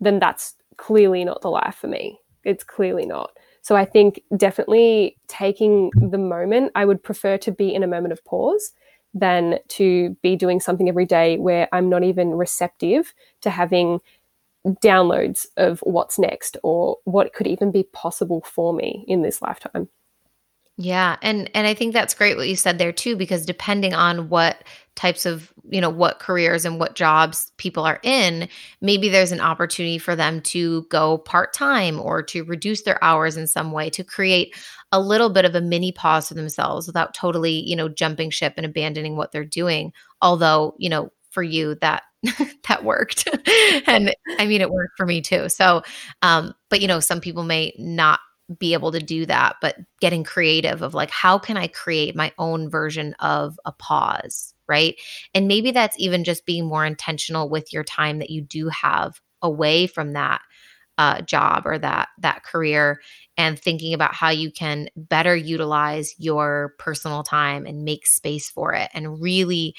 then 0.00 0.18
that's 0.18 0.54
clearly 0.76 1.24
not 1.24 1.42
the 1.42 1.50
life 1.50 1.74
for 1.74 1.88
me. 1.88 2.18
It's 2.44 2.64
clearly 2.64 3.04
not. 3.04 3.30
So 3.62 3.76
I 3.76 3.84
think 3.84 4.22
definitely 4.36 5.16
taking 5.26 5.90
the 5.94 6.18
moment, 6.18 6.72
I 6.74 6.84
would 6.84 7.02
prefer 7.02 7.36
to 7.38 7.52
be 7.52 7.74
in 7.74 7.82
a 7.82 7.88
moment 7.88 8.12
of 8.12 8.24
pause 8.24 8.72
than 9.14 9.58
to 9.68 10.16
be 10.22 10.36
doing 10.36 10.60
something 10.60 10.88
every 10.88 11.06
day 11.06 11.38
where 11.38 11.68
I'm 11.72 11.88
not 11.88 12.04
even 12.04 12.30
receptive 12.30 13.14
to 13.42 13.50
having 13.50 14.00
downloads 14.66 15.46
of 15.56 15.80
what's 15.80 16.18
next 16.18 16.56
or 16.62 16.98
what 17.04 17.32
could 17.32 17.46
even 17.46 17.70
be 17.70 17.84
possible 17.84 18.42
for 18.42 18.72
me 18.72 19.04
in 19.08 19.22
this 19.22 19.40
lifetime. 19.40 19.88
Yeah, 20.80 21.16
and 21.22 21.50
and 21.54 21.66
I 21.66 21.74
think 21.74 21.92
that's 21.92 22.14
great 22.14 22.36
what 22.36 22.48
you 22.48 22.54
said 22.54 22.78
there 22.78 22.92
too 22.92 23.16
because 23.16 23.44
depending 23.44 23.94
on 23.94 24.28
what 24.28 24.62
types 24.94 25.26
of, 25.26 25.52
you 25.68 25.80
know, 25.80 25.90
what 25.90 26.20
careers 26.20 26.64
and 26.64 26.78
what 26.78 26.94
jobs 26.94 27.50
people 27.56 27.84
are 27.84 27.98
in, 28.04 28.48
maybe 28.80 29.08
there's 29.08 29.32
an 29.32 29.40
opportunity 29.40 29.98
for 29.98 30.14
them 30.14 30.40
to 30.42 30.82
go 30.82 31.18
part-time 31.18 32.00
or 32.00 32.22
to 32.22 32.44
reduce 32.44 32.82
their 32.82 33.02
hours 33.02 33.36
in 33.36 33.48
some 33.48 33.72
way 33.72 33.90
to 33.90 34.04
create 34.04 34.54
a 34.92 35.00
little 35.00 35.30
bit 35.30 35.44
of 35.44 35.54
a 35.54 35.60
mini 35.60 35.92
pause 35.92 36.28
for 36.28 36.34
themselves 36.34 36.86
without 36.86 37.14
totally, 37.14 37.60
you 37.68 37.76
know, 37.76 37.88
jumping 37.88 38.30
ship 38.30 38.54
and 38.56 38.64
abandoning 38.64 39.16
what 39.16 39.32
they're 39.32 39.44
doing. 39.44 39.92
Although, 40.22 40.74
you 40.78 40.88
know, 40.88 41.10
for 41.30 41.42
you 41.42 41.76
that 41.76 42.02
that 42.68 42.84
worked. 42.84 43.28
and 43.86 44.14
I 44.38 44.46
mean 44.46 44.60
it 44.60 44.70
worked 44.70 44.96
for 44.96 45.06
me 45.06 45.20
too. 45.20 45.48
So 45.48 45.82
um 46.22 46.54
but 46.70 46.80
you 46.80 46.88
know, 46.88 47.00
some 47.00 47.20
people 47.20 47.44
may 47.44 47.74
not 47.78 48.20
be 48.58 48.72
able 48.72 48.92
to 48.92 48.98
do 48.98 49.26
that, 49.26 49.56
but 49.60 49.76
getting 50.00 50.24
creative 50.24 50.80
of 50.80 50.94
like 50.94 51.10
how 51.10 51.38
can 51.38 51.56
I 51.56 51.66
create 51.68 52.16
my 52.16 52.32
own 52.38 52.70
version 52.70 53.14
of 53.20 53.58
a 53.66 53.72
pause, 53.72 54.54
right? 54.66 54.96
And 55.34 55.48
maybe 55.48 55.70
that's 55.70 55.98
even 55.98 56.24
just 56.24 56.46
being 56.46 56.66
more 56.66 56.86
intentional 56.86 57.50
with 57.50 57.72
your 57.72 57.84
time 57.84 58.18
that 58.18 58.30
you 58.30 58.40
do 58.40 58.68
have 58.70 59.20
away 59.42 59.86
from 59.86 60.14
that 60.14 60.40
uh, 60.96 61.20
job 61.22 61.62
or 61.64 61.78
that 61.78 62.08
that 62.18 62.42
career 62.42 63.00
and 63.38 63.58
thinking 63.58 63.94
about 63.94 64.14
how 64.14 64.28
you 64.28 64.50
can 64.50 64.90
better 64.96 65.34
utilize 65.34 66.14
your 66.18 66.74
personal 66.78 67.22
time 67.22 67.64
and 67.64 67.84
make 67.84 68.06
space 68.06 68.50
for 68.50 68.74
it 68.74 68.90
and 68.92 69.22
really 69.22 69.74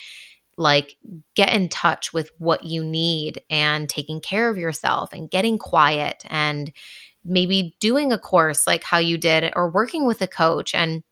like 0.58 0.96
get 1.36 1.54
in 1.54 1.70
touch 1.70 2.14
with 2.14 2.32
what 2.38 2.64
you 2.64 2.84
need 2.84 3.42
and 3.50 3.90
taking 3.90 4.20
care 4.20 4.50
of 4.50 4.58
yourself 4.58 5.14
and 5.14 5.30
getting 5.30 5.58
quiet 5.58 6.24
and 6.30 6.72
maybe 7.26 7.76
doing 7.80 8.12
a 8.12 8.18
course 8.18 8.66
like 8.66 8.84
how 8.84 8.98
you 8.98 9.18
did 9.18 9.52
or 9.56 9.70
working 9.70 10.08
with 10.08 10.22
a 10.22 10.28
coach 10.28 10.74
and 10.74 11.04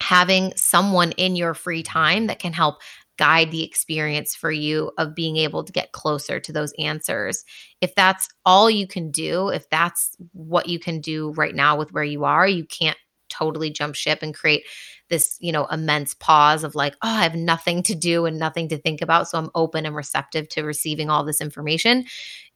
having 0.00 0.52
someone 0.56 1.12
in 1.12 1.36
your 1.36 1.54
free 1.54 1.82
time 1.82 2.26
that 2.26 2.38
can 2.38 2.52
help 2.52 2.76
guide 3.20 3.50
the 3.50 3.62
experience 3.62 4.34
for 4.34 4.50
you 4.50 4.90
of 4.96 5.14
being 5.14 5.36
able 5.36 5.62
to 5.62 5.72
get 5.72 5.92
closer 5.92 6.40
to 6.40 6.52
those 6.54 6.72
answers. 6.78 7.44
If 7.82 7.94
that's 7.94 8.26
all 8.46 8.70
you 8.70 8.86
can 8.86 9.10
do, 9.10 9.50
if 9.50 9.68
that's 9.68 10.16
what 10.32 10.70
you 10.70 10.78
can 10.78 11.02
do 11.02 11.32
right 11.32 11.54
now 11.54 11.76
with 11.76 11.92
where 11.92 12.02
you 12.02 12.24
are, 12.24 12.48
you 12.48 12.64
can't 12.64 12.96
totally 13.28 13.68
jump 13.68 13.94
ship 13.94 14.20
and 14.22 14.34
create 14.34 14.64
this, 15.10 15.36
you 15.38 15.52
know, 15.52 15.66
immense 15.66 16.14
pause 16.14 16.64
of 16.64 16.74
like, 16.74 16.94
oh, 17.02 17.10
I 17.10 17.22
have 17.22 17.34
nothing 17.34 17.82
to 17.82 17.94
do 17.94 18.24
and 18.24 18.38
nothing 18.38 18.70
to 18.70 18.78
think 18.78 19.02
about. 19.02 19.28
So 19.28 19.36
I'm 19.36 19.50
open 19.54 19.84
and 19.84 19.94
receptive 19.94 20.48
to 20.50 20.62
receiving 20.62 21.10
all 21.10 21.22
this 21.22 21.42
information. 21.42 22.06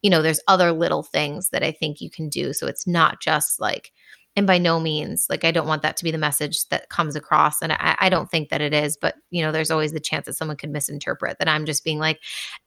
You 0.00 0.08
know, 0.08 0.22
there's 0.22 0.40
other 0.48 0.72
little 0.72 1.02
things 1.02 1.50
that 1.50 1.62
I 1.62 1.72
think 1.72 2.00
you 2.00 2.08
can 2.08 2.30
do. 2.30 2.54
So 2.54 2.66
it's 2.66 2.86
not 2.86 3.20
just 3.20 3.60
like, 3.60 3.92
and 4.36 4.46
by 4.46 4.58
no 4.58 4.80
means 4.80 5.26
like 5.30 5.44
i 5.44 5.50
don't 5.50 5.66
want 5.66 5.82
that 5.82 5.96
to 5.96 6.04
be 6.04 6.10
the 6.10 6.18
message 6.18 6.66
that 6.68 6.88
comes 6.88 7.16
across 7.16 7.62
and 7.62 7.72
I, 7.72 7.96
I, 8.00 8.08
don't 8.08 8.30
think 8.30 8.48
that 8.48 8.60
it 8.60 8.74
is 8.74 8.96
but 8.96 9.14
you 9.30 9.42
know 9.42 9.52
there's 9.52 9.70
always 9.70 9.92
the 9.92 10.00
chance 10.00 10.26
that 10.26 10.34
someone 10.34 10.56
could 10.56 10.70
misinterpret 10.70 11.38
that 11.38 11.48
i'm 11.48 11.66
just 11.66 11.84
being 11.84 11.98
like 11.98 12.20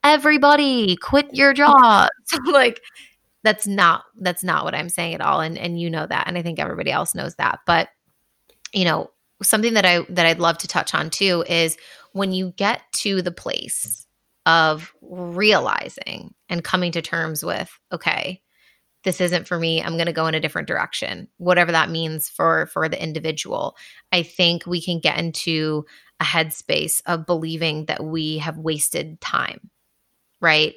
everybody 0.04 0.96
quit 0.96 1.34
your 1.34 1.52
jobs 1.54 2.10
like 2.46 2.80
that's 3.44 3.66
not 3.66 4.04
that's 4.20 4.44
not 4.44 4.64
what 4.64 4.74
i'm 4.74 4.88
saying 4.88 5.14
at 5.14 5.20
all 5.20 5.40
and 5.40 5.58
and 5.58 5.80
you 5.80 5.90
know 5.90 6.06
that 6.06 6.26
and 6.26 6.38
i 6.38 6.42
think 6.42 6.58
everybody 6.58 6.90
else 6.90 7.14
knows 7.14 7.34
that 7.36 7.60
but 7.66 7.88
you 8.72 8.84
know 8.84 9.10
something 9.42 9.74
that 9.74 9.84
i 9.84 10.00
that 10.08 10.26
i'd 10.26 10.40
love 10.40 10.58
to 10.58 10.68
touch 10.68 10.94
on 10.94 11.10
too 11.10 11.44
is 11.48 11.76
when 12.12 12.32
you 12.32 12.52
get 12.56 12.82
to 12.92 13.22
the 13.22 13.30
place 13.30 14.06
of 14.46 14.94
realizing 15.02 16.34
and 16.48 16.64
coming 16.64 16.90
to 16.90 17.02
terms 17.02 17.44
with 17.44 17.70
okay 17.92 18.40
this 19.04 19.20
isn't 19.20 19.46
for 19.46 19.58
me 19.58 19.82
i'm 19.82 19.94
going 19.94 20.06
to 20.06 20.12
go 20.12 20.26
in 20.26 20.34
a 20.34 20.40
different 20.40 20.68
direction 20.68 21.28
whatever 21.38 21.72
that 21.72 21.90
means 21.90 22.28
for 22.28 22.66
for 22.66 22.88
the 22.88 23.02
individual. 23.02 23.76
I 24.12 24.22
think 24.22 24.66
we 24.66 24.82
can 24.82 25.00
get 25.00 25.18
into 25.18 25.84
a 26.20 26.24
headspace 26.24 27.00
of 27.06 27.26
believing 27.26 27.86
that 27.86 28.04
we 28.04 28.38
have 28.38 28.58
wasted 28.58 29.20
time 29.20 29.70
right? 30.40 30.76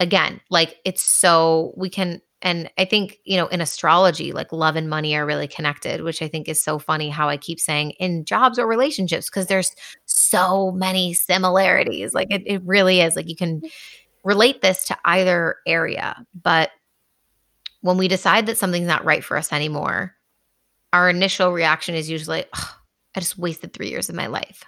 Again 0.00 0.40
like 0.50 0.76
it's 0.84 1.02
so 1.02 1.72
we 1.76 1.88
can 1.88 2.20
and 2.44 2.68
i 2.76 2.84
think 2.84 3.18
you 3.24 3.36
know 3.36 3.46
in 3.46 3.60
astrology 3.60 4.32
like 4.32 4.52
love 4.52 4.74
and 4.74 4.90
money 4.90 5.14
are 5.14 5.24
really 5.24 5.46
connected 5.46 6.02
which 6.02 6.20
i 6.20 6.26
think 6.26 6.48
is 6.48 6.60
so 6.60 6.76
funny 6.76 7.08
how 7.08 7.28
i 7.28 7.36
keep 7.36 7.60
saying 7.60 7.92
in 8.00 8.24
jobs 8.24 8.58
or 8.58 8.66
relationships 8.66 9.30
because 9.30 9.46
there's 9.46 9.76
so 10.32 10.72
many 10.72 11.12
similarities. 11.12 12.14
Like 12.14 12.28
it, 12.32 12.42
it 12.46 12.62
really 12.64 13.00
is. 13.00 13.14
Like 13.14 13.28
you 13.28 13.36
can 13.36 13.60
relate 14.24 14.62
this 14.62 14.84
to 14.86 14.96
either 15.04 15.56
area 15.66 16.16
but 16.42 16.70
when 17.82 17.98
we 17.98 18.08
decide 18.08 18.46
that 18.46 18.58
something's 18.58 18.86
not 18.86 19.04
right 19.04 19.22
for 19.22 19.36
us 19.36 19.52
anymore, 19.52 20.14
our 20.92 21.10
initial 21.10 21.52
reaction 21.52 21.94
is 21.94 22.08
usually, 22.08 22.44
I 23.14 23.20
just 23.20 23.38
wasted 23.38 23.72
three 23.72 23.90
years 23.90 24.08
of 24.08 24.14
my 24.14 24.26
life. 24.26 24.64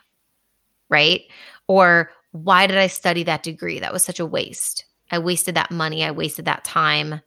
Right. 0.88 1.22
Or 1.66 2.10
why 2.32 2.66
did 2.66 2.76
I 2.76 2.88
study 2.88 3.22
that 3.24 3.42
degree? 3.42 3.78
That 3.78 3.92
was 3.92 4.04
such 4.04 4.20
a 4.20 4.26
waste. 4.26 4.84
I 5.10 5.18
wasted 5.18 5.54
that 5.54 5.70
money. 5.70 6.04
I 6.04 6.10
wasted 6.10 6.44
that 6.44 6.64
time. 6.64 7.20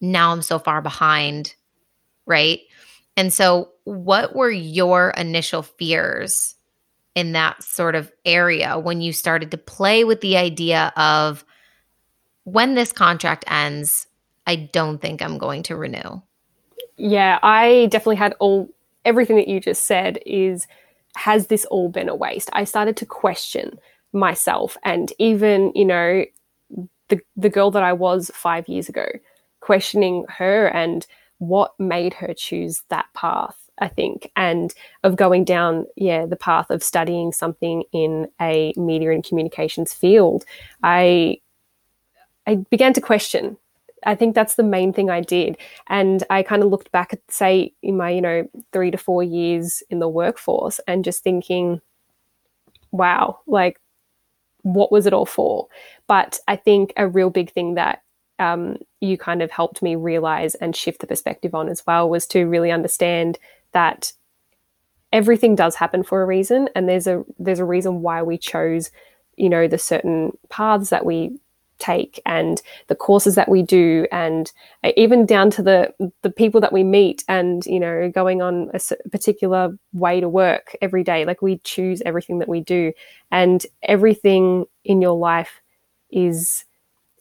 Now 0.00 0.32
I'm 0.32 0.42
so 0.42 0.58
far 0.58 0.82
behind. 0.82 1.54
Right. 2.26 2.60
And 3.16 3.32
so, 3.32 3.70
what 3.84 4.34
were 4.34 4.50
your 4.50 5.10
initial 5.10 5.62
fears 5.62 6.54
in 7.14 7.32
that 7.32 7.62
sort 7.62 7.94
of 7.94 8.10
area 8.24 8.78
when 8.78 9.00
you 9.00 9.12
started 9.12 9.50
to 9.50 9.58
play 9.58 10.04
with 10.04 10.20
the 10.20 10.36
idea 10.36 10.92
of 10.96 11.44
when 12.44 12.74
this 12.74 12.92
contract 12.92 13.44
ends, 13.48 14.06
I 14.46 14.56
don't 14.72 14.98
think 14.98 15.22
I'm 15.22 15.38
going 15.38 15.62
to 15.64 15.76
renew. 15.76 16.20
Yeah, 16.96 17.38
I 17.42 17.88
definitely 17.90 18.16
had 18.16 18.34
all 18.38 18.68
everything 19.04 19.36
that 19.36 19.48
you 19.48 19.60
just 19.60 19.84
said 19.84 20.18
is 20.26 20.66
has 21.16 21.48
this 21.48 21.64
all 21.66 21.88
been 21.88 22.08
a 22.08 22.14
waste? 22.14 22.50
I 22.52 22.64
started 22.64 22.96
to 22.98 23.06
question 23.06 23.78
myself 24.12 24.76
and 24.82 25.12
even, 25.18 25.72
you 25.74 25.84
know, 25.84 26.24
the 27.08 27.20
the 27.36 27.50
girl 27.50 27.70
that 27.70 27.82
I 27.82 27.92
was 27.92 28.30
5 28.34 28.68
years 28.68 28.88
ago, 28.88 29.06
questioning 29.60 30.24
her 30.28 30.68
and 30.68 31.06
what 31.38 31.78
made 31.78 32.14
her 32.14 32.32
choose 32.34 32.82
that 32.88 33.06
path. 33.14 33.56
I 33.78 33.88
think, 33.88 34.30
and 34.36 34.72
of 35.02 35.16
going 35.16 35.44
down, 35.44 35.86
yeah, 35.96 36.26
the 36.26 36.36
path 36.36 36.70
of 36.70 36.82
studying 36.84 37.32
something 37.32 37.84
in 37.92 38.28
a 38.40 38.72
media 38.76 39.10
and 39.12 39.24
communications 39.24 39.92
field, 39.92 40.44
I 40.82 41.40
I 42.46 42.56
began 42.70 42.92
to 42.92 43.00
question 43.00 43.56
I 44.04 44.14
think 44.14 44.34
that's 44.34 44.54
the 44.56 44.62
main 44.62 44.92
thing 44.92 45.10
I 45.10 45.20
did. 45.20 45.56
And 45.88 46.24
I 46.30 46.42
kind 46.42 46.62
of 46.62 46.70
looked 46.70 46.92
back 46.92 47.12
at, 47.12 47.20
say, 47.28 47.74
in 47.82 47.96
my, 47.96 48.10
you 48.10 48.20
know, 48.20 48.48
three 48.72 48.90
to 48.90 48.98
four 48.98 49.22
years 49.22 49.82
in 49.90 49.98
the 49.98 50.08
workforce 50.08 50.80
and 50.86 51.04
just 51.04 51.22
thinking, 51.22 51.80
wow, 52.90 53.40
like, 53.46 53.80
what 54.62 54.92
was 54.92 55.06
it 55.06 55.12
all 55.12 55.26
for? 55.26 55.68
But 56.06 56.38
I 56.46 56.56
think 56.56 56.92
a 56.96 57.08
real 57.08 57.30
big 57.30 57.50
thing 57.52 57.74
that 57.74 58.02
um, 58.38 58.76
you 59.00 59.16
kind 59.18 59.42
of 59.42 59.50
helped 59.50 59.82
me 59.82 59.96
realize 59.96 60.54
and 60.56 60.74
shift 60.74 61.00
the 61.00 61.06
perspective 61.06 61.54
on 61.54 61.68
as 61.68 61.84
well 61.86 62.08
was 62.08 62.26
to 62.28 62.44
really 62.44 62.70
understand 62.70 63.38
that 63.72 64.12
everything 65.12 65.54
does 65.54 65.74
happen 65.74 66.02
for 66.02 66.22
a 66.22 66.26
reason 66.26 66.68
and 66.74 66.88
there's 66.88 67.06
a 67.06 67.22
there's 67.38 67.58
a 67.58 67.64
reason 67.64 68.00
why 68.00 68.22
we 68.22 68.38
chose 68.38 68.90
you 69.36 69.48
know 69.48 69.68
the 69.68 69.78
certain 69.78 70.32
paths 70.48 70.88
that 70.90 71.04
we 71.04 71.38
take 71.82 72.20
and 72.24 72.62
the 72.86 72.94
courses 72.94 73.34
that 73.34 73.48
we 73.48 73.60
do 73.60 74.06
and 74.12 74.52
uh, 74.84 74.92
even 74.96 75.26
down 75.26 75.50
to 75.50 75.62
the 75.62 75.92
the 76.22 76.30
people 76.30 76.60
that 76.60 76.72
we 76.72 76.84
meet 76.84 77.24
and 77.28 77.66
you 77.66 77.80
know 77.80 78.08
going 78.14 78.40
on 78.40 78.70
a 78.72 78.80
particular 79.10 79.76
way 79.92 80.20
to 80.20 80.28
work 80.28 80.76
every 80.80 81.02
day. 81.02 81.24
Like 81.24 81.42
we 81.42 81.58
choose 81.58 82.00
everything 82.06 82.38
that 82.38 82.48
we 82.48 82.60
do 82.60 82.92
and 83.30 83.66
everything 83.82 84.64
in 84.84 85.02
your 85.02 85.18
life 85.18 85.60
is 86.10 86.64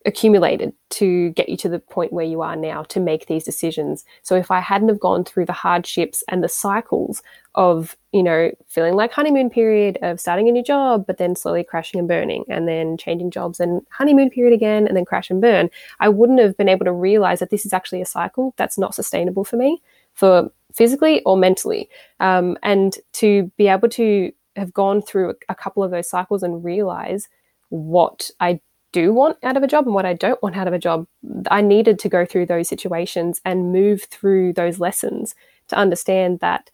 accumulated 0.06 0.74
to 0.90 1.30
get 1.32 1.50
you 1.50 1.58
to 1.58 1.70
the 1.70 1.80
point 1.80 2.14
where 2.14 2.26
you 2.26 2.42
are 2.42 2.56
now 2.56 2.84
to 2.84 3.00
make 3.00 3.28
these 3.28 3.44
decisions. 3.44 4.04
So 4.24 4.36
if 4.36 4.52
I 4.52 4.60
hadn't 4.60 4.90
have 4.90 5.00
gone 5.00 5.24
through 5.24 5.46
the 5.46 5.54
hardships 5.54 6.24
and 6.28 6.44
the 6.44 6.50
cycles 6.50 7.22
of, 7.56 7.96
you 8.12 8.24
know, 8.24 8.52
feeling 8.68 8.96
like 8.96 9.12
honeymoon 9.12 9.50
period 9.50 9.98
of 10.02 10.20
starting 10.20 10.50
a 10.50 10.52
new 10.52 10.64
job, 10.64 11.06
but 11.06 11.18
then 11.18 11.36
slowly 11.36 11.64
crashing 11.64 12.00
and 12.00 12.08
burning 12.08 12.46
and 12.50 12.68
then 12.68 12.98
changing 12.98 13.32
jobs 13.32 13.60
and 13.60 13.82
honeymoon 13.92 14.30
period 14.30 14.54
again 14.54 14.88
and 14.88 14.98
then 14.98 15.06
crash 15.06 15.30
and 15.30 15.42
burn, 15.42 15.70
I 16.00 16.10
wouldn't 16.10 16.40
have 16.40 16.58
been 16.58 16.70
able 16.70 16.86
to 16.86 16.94
realize 16.94 17.40
that 17.40 17.50
this 17.50 17.66
is 17.66 17.74
actually 17.74 18.02
a 18.02 18.06
cycle 18.06 18.54
that's 18.58 18.78
not 18.78 18.96
sustainable 18.96 19.44
for 19.44 19.58
me 19.58 19.82
for 20.14 20.52
physically 20.74 21.22
or 21.24 21.38
mentally. 21.38 21.90
Um, 22.20 22.58
and 22.64 22.98
to 23.14 23.52
be 23.58 23.68
able 23.68 23.90
to 23.90 24.32
have 24.56 24.74
gone 24.74 25.02
through 25.02 25.36
a 25.50 25.56
couple 25.56 25.84
of 25.84 25.92
those 25.92 26.10
cycles 26.10 26.44
and 26.44 26.64
realize 26.64 27.28
what 27.70 28.30
I 28.40 28.60
do 28.92 29.14
want 29.14 29.38
out 29.44 29.58
of 29.58 29.64
a 29.64 29.68
job 29.68 29.86
and 29.86 29.96
what 29.96 30.06
I 30.06 30.14
don't 30.14 30.42
want 30.44 30.58
out 30.58 30.68
of 30.68 30.74
a 30.74 30.80
job, 30.80 31.08
I 31.50 31.62
needed 31.62 32.00
to 32.00 32.10
go 32.10 32.26
through 32.26 32.48
those 32.48 32.68
situations 32.68 33.42
and 33.46 33.72
move 33.72 34.04
through 34.04 34.54
those 34.54 34.80
lessons 34.80 35.36
to 35.68 35.76
understand 35.76 36.40
that 36.40 36.70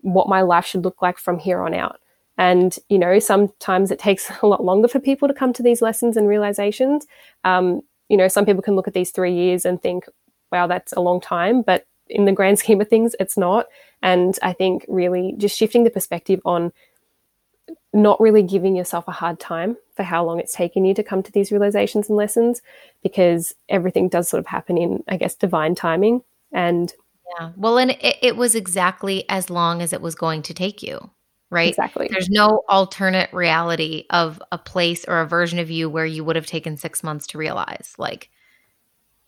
what 0.00 0.28
my 0.28 0.42
life 0.42 0.66
should 0.66 0.84
look 0.84 1.00
like 1.00 1.18
from 1.18 1.38
here 1.38 1.62
on 1.62 1.74
out. 1.74 1.98
And, 2.38 2.76
you 2.88 2.98
know, 2.98 3.18
sometimes 3.18 3.90
it 3.90 3.98
takes 3.98 4.30
a 4.42 4.46
lot 4.46 4.64
longer 4.64 4.88
for 4.88 5.00
people 5.00 5.28
to 5.28 5.34
come 5.34 5.52
to 5.54 5.62
these 5.62 5.82
lessons 5.82 6.16
and 6.16 6.28
realizations. 6.28 7.06
Um, 7.44 7.82
you 8.08 8.16
know, 8.16 8.28
some 8.28 8.44
people 8.44 8.62
can 8.62 8.76
look 8.76 8.88
at 8.88 8.94
these 8.94 9.10
three 9.10 9.34
years 9.34 9.64
and 9.64 9.80
think, 9.80 10.04
wow, 10.50 10.66
that's 10.66 10.92
a 10.92 11.00
long 11.00 11.20
time. 11.20 11.62
But 11.62 11.86
in 12.08 12.24
the 12.24 12.32
grand 12.32 12.58
scheme 12.58 12.80
of 12.80 12.88
things, 12.88 13.14
it's 13.18 13.38
not. 13.38 13.66
And 14.02 14.38
I 14.42 14.52
think 14.52 14.84
really 14.88 15.34
just 15.38 15.56
shifting 15.56 15.84
the 15.84 15.90
perspective 15.90 16.40
on 16.44 16.72
not 17.92 18.20
really 18.20 18.42
giving 18.42 18.74
yourself 18.74 19.06
a 19.06 19.12
hard 19.12 19.38
time 19.38 19.76
for 19.94 20.02
how 20.02 20.24
long 20.24 20.40
it's 20.40 20.54
taken 20.54 20.84
you 20.84 20.94
to 20.94 21.02
come 21.02 21.22
to 21.22 21.32
these 21.32 21.52
realizations 21.52 22.08
and 22.08 22.16
lessons 22.16 22.62
because 23.02 23.54
everything 23.68 24.08
does 24.08 24.28
sort 24.28 24.38
of 24.38 24.46
happen 24.46 24.78
in, 24.78 25.04
I 25.08 25.16
guess, 25.16 25.34
divine 25.34 25.74
timing. 25.74 26.22
And 26.52 26.92
yeah, 27.38 27.52
well, 27.56 27.78
and 27.78 27.90
it, 27.92 28.16
it 28.22 28.36
was 28.36 28.54
exactly 28.54 29.24
as 29.28 29.50
long 29.50 29.82
as 29.82 29.92
it 29.92 30.00
was 30.00 30.14
going 30.14 30.42
to 30.42 30.54
take 30.54 30.82
you, 30.82 31.10
right? 31.50 31.68
Exactly. 31.68 32.08
There's 32.10 32.30
no 32.30 32.62
alternate 32.68 33.32
reality 33.32 34.06
of 34.10 34.42
a 34.52 34.58
place 34.58 35.04
or 35.06 35.20
a 35.20 35.26
version 35.26 35.58
of 35.58 35.70
you 35.70 35.90
where 35.90 36.06
you 36.06 36.24
would 36.24 36.36
have 36.36 36.46
taken 36.46 36.76
six 36.78 37.02
months 37.02 37.26
to 37.28 37.38
realize. 37.38 37.94
Like, 37.98 38.30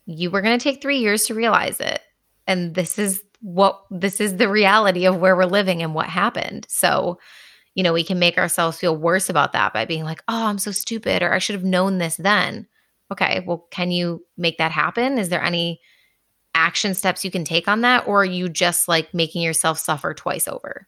you 0.06 0.30
were 0.30 0.42
going 0.42 0.58
to 0.58 0.62
take 0.62 0.80
three 0.80 0.98
years 0.98 1.26
to 1.26 1.34
realize 1.34 1.80
it. 1.80 2.00
And 2.46 2.74
this 2.74 2.98
is 2.98 3.22
what 3.40 3.82
this 3.90 4.20
is 4.20 4.36
the 4.36 4.48
reality 4.48 5.06
of 5.06 5.18
where 5.18 5.36
we're 5.36 5.44
living 5.44 5.82
and 5.82 5.94
what 5.94 6.06
happened. 6.06 6.66
So, 6.68 7.18
you 7.74 7.82
know, 7.82 7.92
we 7.92 8.04
can 8.04 8.18
make 8.18 8.38
ourselves 8.38 8.78
feel 8.78 8.96
worse 8.96 9.28
about 9.28 9.52
that 9.52 9.72
by 9.72 9.84
being 9.84 10.04
like, 10.04 10.22
oh, 10.28 10.46
I'm 10.46 10.58
so 10.58 10.70
stupid, 10.70 11.22
or 11.22 11.32
I 11.32 11.38
should 11.38 11.54
have 11.54 11.64
known 11.64 11.98
this 11.98 12.16
then. 12.16 12.66
Okay, 13.12 13.44
well, 13.46 13.66
can 13.70 13.90
you 13.90 14.24
make 14.36 14.58
that 14.58 14.72
happen? 14.72 15.18
Is 15.18 15.28
there 15.28 15.42
any 15.42 15.80
action 16.54 16.94
steps 16.94 17.24
you 17.24 17.30
can 17.30 17.44
take 17.44 17.68
on 17.68 17.80
that? 17.82 18.06
Or 18.06 18.22
are 18.22 18.24
you 18.24 18.48
just 18.48 18.88
like 18.88 19.12
making 19.12 19.42
yourself 19.42 19.78
suffer 19.78 20.14
twice 20.14 20.48
over? 20.48 20.86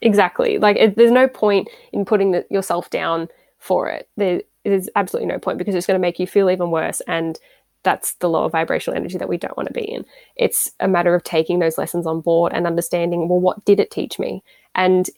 Exactly. 0.00 0.58
Like, 0.58 0.76
it, 0.76 0.96
there's 0.96 1.10
no 1.10 1.28
point 1.28 1.68
in 1.92 2.04
putting 2.04 2.32
the, 2.32 2.46
yourself 2.50 2.90
down 2.90 3.28
for 3.58 3.88
it. 3.88 4.08
There 4.16 4.42
is 4.64 4.90
absolutely 4.96 5.26
no 5.26 5.38
point 5.38 5.58
because 5.58 5.74
it's 5.74 5.86
going 5.86 5.96
to 5.96 6.02
make 6.02 6.18
you 6.18 6.26
feel 6.26 6.50
even 6.50 6.70
worse. 6.70 7.00
And 7.02 7.38
that's 7.82 8.14
the 8.14 8.28
lower 8.28 8.48
vibrational 8.48 8.96
energy 8.96 9.18
that 9.18 9.28
we 9.28 9.36
don't 9.36 9.56
want 9.56 9.68
to 9.68 9.74
be 9.74 9.84
in. 9.84 10.04
It's 10.36 10.72
a 10.80 10.88
matter 10.88 11.14
of 11.14 11.22
taking 11.22 11.58
those 11.58 11.78
lessons 11.78 12.06
on 12.06 12.20
board 12.20 12.52
and 12.54 12.66
understanding, 12.66 13.28
well, 13.28 13.40
what 13.40 13.64
did 13.64 13.78
it 13.78 13.90
teach 13.90 14.18
me? 14.18 14.42
And 14.74 15.08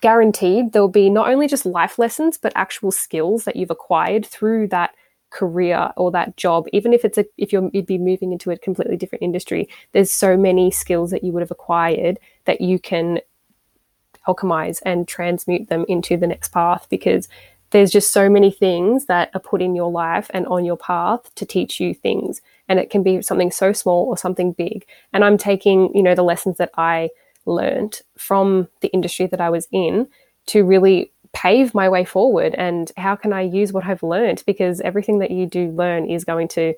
guaranteed 0.00 0.72
there'll 0.72 0.88
be 0.88 1.10
not 1.10 1.28
only 1.28 1.48
just 1.48 1.66
life 1.66 1.98
lessons, 1.98 2.38
but 2.38 2.52
actual 2.54 2.90
skills 2.92 3.44
that 3.44 3.56
you've 3.56 3.70
acquired 3.70 4.24
through 4.24 4.68
that 4.68 4.94
career 5.30 5.90
or 5.96 6.10
that 6.10 6.36
job. 6.36 6.66
Even 6.72 6.92
if 6.92 7.04
it's 7.04 7.18
a 7.18 7.24
if 7.38 7.52
you're 7.52 7.70
you'd 7.72 7.86
be 7.86 7.98
moving 7.98 8.32
into 8.32 8.50
a 8.50 8.58
completely 8.58 8.96
different 8.96 9.22
industry 9.22 9.68
there's 9.92 10.10
so 10.10 10.36
many 10.36 10.70
skills 10.70 11.10
that 11.10 11.22
you 11.22 11.32
would 11.32 11.40
have 11.40 11.50
acquired 11.50 12.18
that 12.46 12.60
you 12.60 12.78
can 12.78 13.20
alchemize 14.26 14.80
and 14.84 15.08
transmute 15.08 15.68
them 15.68 15.84
into 15.88 16.16
the 16.16 16.26
next 16.26 16.50
path 16.52 16.86
because 16.90 17.28
there's 17.70 17.90
just 17.90 18.12
so 18.12 18.28
many 18.28 18.50
things 18.50 19.06
that 19.06 19.30
are 19.32 19.40
put 19.40 19.62
in 19.62 19.76
your 19.76 19.90
life 19.90 20.28
and 20.34 20.46
on 20.48 20.64
your 20.64 20.76
path 20.76 21.32
to 21.36 21.46
teach 21.46 21.78
you 21.78 21.94
things. 21.94 22.42
And 22.68 22.80
it 22.80 22.90
can 22.90 23.04
be 23.04 23.22
something 23.22 23.52
so 23.52 23.72
small 23.72 24.06
or 24.06 24.16
something 24.16 24.52
big. 24.52 24.84
And 25.12 25.24
i'm 25.24 25.38
taking 25.38 25.94
you 25.94 26.02
know 26.02 26.14
the 26.14 26.22
lessons 26.22 26.56
that 26.58 26.70
i 26.76 27.08
learned 27.46 28.00
from 28.16 28.68
the 28.80 28.88
industry 28.88 29.26
that 29.26 29.40
i 29.40 29.50
was 29.50 29.66
in 29.72 30.06
to 30.46 30.64
really 30.64 31.12
pave 31.32 31.74
my 31.74 31.88
way 31.88 32.04
forward 32.04 32.54
and 32.56 32.90
how 32.96 33.14
can 33.14 33.32
I 33.32 33.42
use 33.42 33.72
what 33.72 33.84
I've 33.84 34.02
learned 34.02 34.42
because 34.46 34.80
everything 34.80 35.18
that 35.20 35.30
you 35.30 35.46
do 35.46 35.70
learn 35.70 36.10
is 36.10 36.24
going 36.24 36.48
to 36.48 36.74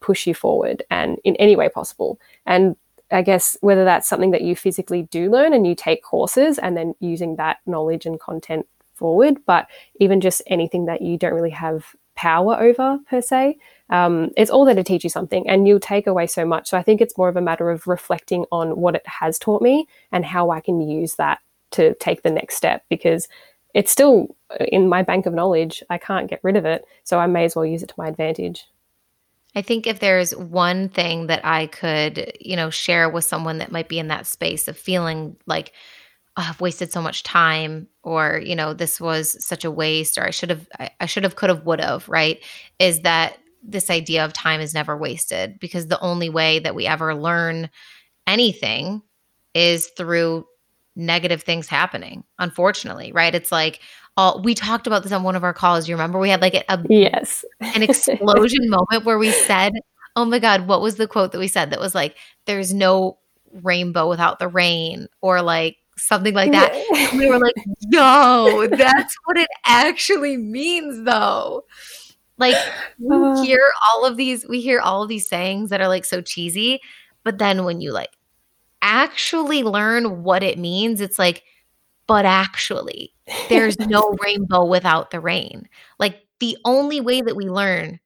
push 0.00 0.26
you 0.26 0.34
forward 0.34 0.82
and 0.90 1.18
in 1.24 1.34
any 1.36 1.56
way 1.56 1.68
possible. 1.68 2.20
And 2.44 2.76
I 3.10 3.22
guess 3.22 3.56
whether 3.60 3.84
that's 3.84 4.08
something 4.08 4.32
that 4.32 4.42
you 4.42 4.56
physically 4.56 5.02
do 5.10 5.30
learn 5.30 5.54
and 5.54 5.66
you 5.66 5.74
take 5.74 6.02
courses 6.02 6.58
and 6.58 6.76
then 6.76 6.94
using 7.00 7.36
that 7.36 7.58
knowledge 7.66 8.04
and 8.04 8.20
content 8.20 8.66
forward, 8.94 9.38
but 9.46 9.68
even 10.00 10.20
just 10.20 10.42
anything 10.46 10.84
that 10.86 11.00
you 11.00 11.16
don't 11.16 11.34
really 11.34 11.50
have 11.50 11.94
power 12.14 12.60
over 12.60 12.98
per 13.08 13.22
se, 13.22 13.56
um, 13.90 14.30
it's 14.36 14.50
all 14.50 14.64
there 14.64 14.74
to 14.74 14.84
teach 14.84 15.04
you 15.04 15.10
something 15.10 15.48
and 15.48 15.68
you'll 15.68 15.80
take 15.80 16.06
away 16.06 16.26
so 16.26 16.44
much. 16.44 16.68
So 16.68 16.78
I 16.78 16.82
think 16.82 17.00
it's 17.00 17.18
more 17.18 17.28
of 17.28 17.36
a 17.36 17.42
matter 17.42 17.70
of 17.70 17.86
reflecting 17.86 18.44
on 18.50 18.76
what 18.76 18.94
it 18.94 19.06
has 19.06 19.38
taught 19.38 19.62
me 19.62 19.86
and 20.10 20.24
how 20.24 20.50
I 20.50 20.60
can 20.60 20.80
use 20.80 21.16
that 21.16 21.40
to 21.72 21.94
take 21.94 22.22
the 22.22 22.30
next 22.30 22.56
step 22.56 22.84
because 22.88 23.28
it's 23.74 23.90
still 23.90 24.36
in 24.60 24.88
my 24.88 25.02
bank 25.02 25.26
of 25.26 25.34
knowledge. 25.34 25.82
I 25.90 25.98
can't 25.98 26.30
get 26.30 26.40
rid 26.42 26.56
of 26.56 26.64
it. 26.64 26.84
So 27.02 27.18
I 27.18 27.26
may 27.26 27.44
as 27.44 27.56
well 27.56 27.66
use 27.66 27.82
it 27.82 27.88
to 27.88 27.94
my 27.98 28.08
advantage. 28.08 28.64
I 29.56 29.62
think 29.62 29.86
if 29.86 30.00
there's 30.00 30.34
one 30.34 30.88
thing 30.88 31.26
that 31.28 31.44
I 31.44 31.66
could, 31.66 32.32
you 32.40 32.56
know, 32.56 32.70
share 32.70 33.08
with 33.08 33.24
someone 33.24 33.58
that 33.58 33.70
might 33.70 33.88
be 33.88 33.98
in 33.98 34.08
that 34.08 34.26
space 34.26 34.66
of 34.66 34.76
feeling 34.76 35.36
like 35.46 35.72
oh, 36.36 36.46
I've 36.50 36.60
wasted 36.60 36.90
so 36.90 37.00
much 37.00 37.22
time 37.22 37.86
or, 38.02 38.40
you 38.44 38.56
know, 38.56 38.74
this 38.74 39.00
was 39.00 39.36
such 39.44 39.64
a 39.64 39.70
waste 39.70 40.18
or 40.18 40.24
I 40.24 40.30
should 40.30 40.50
have 40.50 40.68
I, 40.78 40.90
I 41.00 41.06
should 41.06 41.22
have 41.22 41.36
could 41.36 41.50
have 41.50 41.64
would 41.64 41.80
have, 41.80 42.08
right? 42.08 42.42
Is 42.78 43.00
that 43.00 43.38
this 43.64 43.90
idea 43.90 44.24
of 44.24 44.32
time 44.32 44.60
is 44.60 44.74
never 44.74 44.96
wasted 44.96 45.58
because 45.58 45.86
the 45.86 46.00
only 46.00 46.28
way 46.28 46.58
that 46.58 46.74
we 46.74 46.86
ever 46.86 47.14
learn 47.14 47.70
anything 48.26 49.02
is 49.54 49.86
through 49.96 50.46
negative 50.96 51.42
things 51.42 51.66
happening 51.66 52.22
unfortunately 52.38 53.12
right? 53.12 53.34
It's 53.34 53.50
like 53.50 53.80
all 54.16 54.42
we 54.42 54.54
talked 54.54 54.86
about 54.86 55.02
this 55.02 55.12
on 55.12 55.24
one 55.24 55.34
of 55.34 55.42
our 55.42 55.54
calls. 55.54 55.88
You 55.88 55.94
remember 55.94 56.18
we 56.18 56.30
had 56.30 56.40
like 56.40 56.54
a, 56.54 56.84
yes. 56.88 57.44
an 57.60 57.82
explosion 57.82 58.68
moment 58.70 59.04
where 59.04 59.18
we 59.18 59.32
said 59.32 59.72
oh 60.16 60.24
my 60.24 60.38
god 60.38 60.68
what 60.68 60.80
was 60.80 60.96
the 60.96 61.08
quote 61.08 61.32
that 61.32 61.38
we 61.38 61.48
said 61.48 61.70
that 61.70 61.80
was 61.80 61.94
like 61.94 62.16
there's 62.46 62.72
no 62.72 63.18
rainbow 63.62 64.08
without 64.08 64.38
the 64.38 64.48
rain 64.48 65.08
or 65.20 65.42
like 65.42 65.76
something 65.96 66.34
like 66.34 66.52
that. 66.52 66.72
We 67.14 67.28
were 67.28 67.38
like 67.38 67.54
no 67.86 68.66
that's 68.70 69.16
what 69.24 69.36
it 69.36 69.48
actually 69.64 70.36
means 70.36 71.04
though 71.04 71.64
like 72.38 72.56
we 72.98 73.16
uh. 73.16 73.42
hear 73.42 73.70
all 73.88 74.04
of 74.04 74.16
these 74.16 74.46
we 74.48 74.60
hear 74.60 74.80
all 74.80 75.02
of 75.02 75.08
these 75.08 75.28
sayings 75.28 75.70
that 75.70 75.80
are 75.80 75.88
like 75.88 76.04
so 76.04 76.20
cheesy 76.20 76.80
but 77.24 77.38
then 77.38 77.64
when 77.64 77.80
you 77.80 77.92
like 77.92 78.10
actually 78.84 79.62
learn 79.64 80.22
what 80.22 80.44
it 80.44 80.58
means, 80.58 81.00
it's 81.00 81.18
like, 81.18 81.42
but 82.06 82.26
actually, 82.26 83.14
there's 83.48 83.78
no 83.78 84.14
rainbow 84.24 84.64
without 84.64 85.10
the 85.10 85.18
rain. 85.18 85.68
Like 85.98 86.20
the 86.38 86.56
only 86.64 87.00
way 87.00 87.22
that 87.22 87.34
we 87.34 87.46
learn 87.46 87.98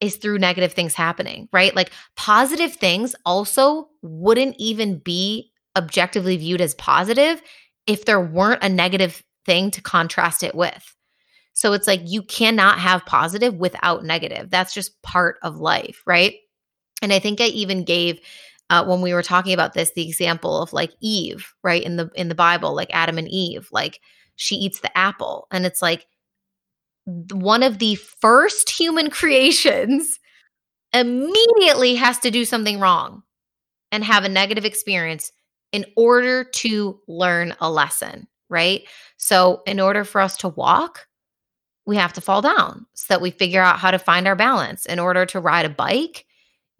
is 0.00 0.16
through 0.16 0.38
negative 0.38 0.72
things 0.72 0.94
happening, 0.94 1.48
right? 1.52 1.76
Like 1.76 1.92
positive 2.16 2.74
things 2.74 3.14
also 3.24 3.90
wouldn't 4.00 4.56
even 4.58 4.98
be 4.98 5.52
objectively 5.76 6.36
viewed 6.38 6.60
as 6.60 6.74
positive 6.74 7.40
if 7.86 8.04
there 8.04 8.20
weren't 8.20 8.64
a 8.64 8.68
negative 8.68 9.22
thing 9.44 9.70
to 9.72 9.82
contrast 9.82 10.42
it 10.42 10.54
with. 10.54 10.96
So 11.52 11.72
it's 11.72 11.86
like 11.86 12.00
you 12.04 12.22
cannot 12.22 12.78
have 12.78 13.06
positive 13.06 13.54
without 13.54 14.04
negative. 14.04 14.50
That's 14.50 14.74
just 14.74 15.00
part 15.02 15.36
of 15.42 15.56
life, 15.56 16.02
right? 16.06 16.34
And 17.02 17.12
I 17.12 17.18
think 17.18 17.40
I 17.40 17.46
even 17.46 17.84
gave 17.84 18.20
uh, 18.72 18.82
when 18.84 19.02
we 19.02 19.12
were 19.12 19.22
talking 19.22 19.52
about 19.52 19.74
this 19.74 19.92
the 19.92 20.06
example 20.06 20.62
of 20.62 20.72
like 20.72 20.92
eve 21.00 21.52
right 21.62 21.82
in 21.82 21.96
the 21.96 22.10
in 22.14 22.28
the 22.28 22.34
bible 22.34 22.74
like 22.74 22.88
adam 22.92 23.18
and 23.18 23.28
eve 23.28 23.68
like 23.70 24.00
she 24.36 24.56
eats 24.56 24.80
the 24.80 24.98
apple 24.98 25.46
and 25.52 25.66
it's 25.66 25.82
like 25.82 26.06
one 27.04 27.62
of 27.62 27.78
the 27.78 27.96
first 27.96 28.70
human 28.70 29.10
creations 29.18 30.18
immediately 30.94 31.94
has 31.94 32.18
to 32.20 32.30
do 32.30 32.44
something 32.44 32.80
wrong 32.80 33.22
and 33.90 34.04
have 34.04 34.24
a 34.24 34.28
negative 34.28 34.64
experience 34.64 35.32
in 35.72 35.84
order 35.96 36.44
to 36.44 36.98
learn 37.06 37.54
a 37.60 37.70
lesson 37.70 38.26
right 38.48 38.84
so 39.18 39.62
in 39.66 39.80
order 39.80 40.02
for 40.04 40.20
us 40.20 40.38
to 40.38 40.48
walk 40.48 41.06
we 41.86 41.96
have 41.96 42.12
to 42.12 42.20
fall 42.20 42.42
down 42.42 42.86
so 42.94 43.06
that 43.08 43.20
we 43.20 43.30
figure 43.30 43.62
out 43.62 43.78
how 43.78 43.90
to 43.90 43.98
find 43.98 44.26
our 44.26 44.36
balance 44.36 44.86
in 44.86 44.98
order 44.98 45.26
to 45.26 45.40
ride 45.40 45.64
a 45.64 45.70
bike 45.70 46.26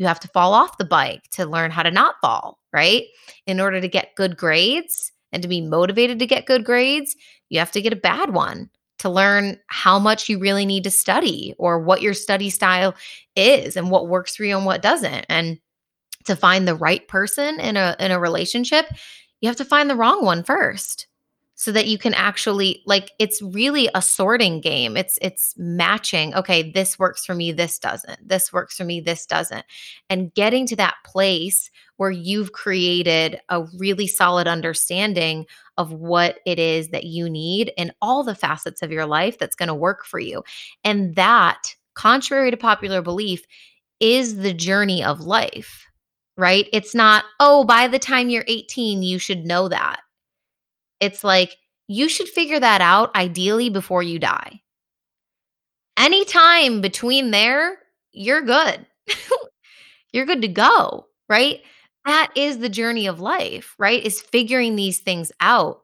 you 0.02 0.08
have 0.08 0.20
to 0.20 0.28
fall 0.28 0.52
off 0.52 0.78
the 0.78 0.84
bike 0.84 1.22
to 1.30 1.46
learn 1.46 1.70
how 1.70 1.84
to 1.84 1.90
not 1.90 2.16
fall, 2.20 2.58
right? 2.72 3.04
In 3.46 3.60
order 3.60 3.80
to 3.80 3.88
get 3.88 4.16
good 4.16 4.36
grades 4.36 5.12
and 5.30 5.42
to 5.42 5.48
be 5.48 5.60
motivated 5.60 6.18
to 6.18 6.26
get 6.26 6.46
good 6.46 6.64
grades, 6.64 7.14
you 7.50 7.60
have 7.60 7.70
to 7.70 7.80
get 7.80 7.92
a 7.92 7.96
bad 7.96 8.34
one 8.34 8.68
to 8.98 9.08
learn 9.08 9.58
how 9.68 10.00
much 10.00 10.28
you 10.28 10.40
really 10.40 10.66
need 10.66 10.82
to 10.84 10.90
study 10.90 11.54
or 11.58 11.78
what 11.78 12.02
your 12.02 12.14
study 12.14 12.50
style 12.50 12.94
is 13.36 13.76
and 13.76 13.90
what 13.90 14.08
works 14.08 14.34
for 14.34 14.44
you 14.44 14.56
and 14.56 14.66
what 14.66 14.82
doesn't. 14.82 15.24
And 15.28 15.60
to 16.24 16.34
find 16.34 16.66
the 16.66 16.74
right 16.74 17.06
person 17.06 17.60
in 17.60 17.76
a 17.76 17.96
in 17.98 18.10
a 18.10 18.18
relationship, 18.20 18.86
you 19.40 19.48
have 19.48 19.56
to 19.56 19.64
find 19.64 19.88
the 19.88 19.96
wrong 19.96 20.24
one 20.24 20.42
first 20.44 21.06
so 21.62 21.70
that 21.70 21.86
you 21.86 21.96
can 21.96 22.12
actually 22.14 22.82
like 22.86 23.12
it's 23.20 23.40
really 23.40 23.88
a 23.94 24.02
sorting 24.02 24.60
game. 24.60 24.96
It's 24.96 25.16
it's 25.22 25.54
matching 25.56 26.34
okay 26.34 26.72
this 26.72 26.98
works 26.98 27.24
for 27.24 27.36
me 27.36 27.52
this 27.52 27.78
doesn't. 27.78 28.18
This 28.28 28.52
works 28.52 28.76
for 28.76 28.82
me 28.82 29.00
this 29.00 29.26
doesn't. 29.26 29.64
And 30.10 30.34
getting 30.34 30.66
to 30.66 30.76
that 30.76 30.96
place 31.04 31.70
where 31.98 32.10
you've 32.10 32.50
created 32.50 33.38
a 33.48 33.62
really 33.78 34.08
solid 34.08 34.48
understanding 34.48 35.46
of 35.78 35.92
what 35.92 36.40
it 36.46 36.58
is 36.58 36.88
that 36.88 37.04
you 37.04 37.30
need 37.30 37.72
in 37.76 37.92
all 38.02 38.24
the 38.24 38.34
facets 38.34 38.82
of 38.82 38.90
your 38.90 39.06
life 39.06 39.38
that's 39.38 39.54
going 39.54 39.68
to 39.68 39.74
work 39.74 40.04
for 40.04 40.18
you. 40.18 40.42
And 40.82 41.14
that 41.14 41.76
contrary 41.94 42.50
to 42.50 42.56
popular 42.56 43.02
belief 43.02 43.46
is 44.00 44.38
the 44.38 44.52
journey 44.52 45.04
of 45.04 45.20
life 45.20 45.86
right? 46.38 46.66
It's 46.72 46.94
not 46.94 47.24
oh 47.38 47.62
by 47.62 47.86
the 47.86 48.00
time 48.00 48.30
you're 48.30 48.44
18 48.48 49.04
you 49.04 49.20
should 49.20 49.44
know 49.44 49.68
that 49.68 50.00
it's 51.02 51.24
like 51.24 51.56
you 51.88 52.08
should 52.08 52.28
figure 52.28 52.60
that 52.60 52.80
out 52.80 53.14
ideally 53.16 53.68
before 53.68 54.04
you 54.04 54.20
die. 54.20 54.62
Anytime 55.98 56.80
between 56.80 57.32
there, 57.32 57.76
you're 58.12 58.42
good. 58.42 58.86
you're 60.12 60.26
good 60.26 60.42
to 60.42 60.48
go, 60.48 61.06
right? 61.28 61.60
That 62.06 62.30
is 62.36 62.58
the 62.58 62.68
journey 62.68 63.08
of 63.08 63.20
life, 63.20 63.74
right? 63.78 64.02
Is 64.02 64.20
figuring 64.20 64.76
these 64.76 65.00
things 65.00 65.32
out. 65.40 65.80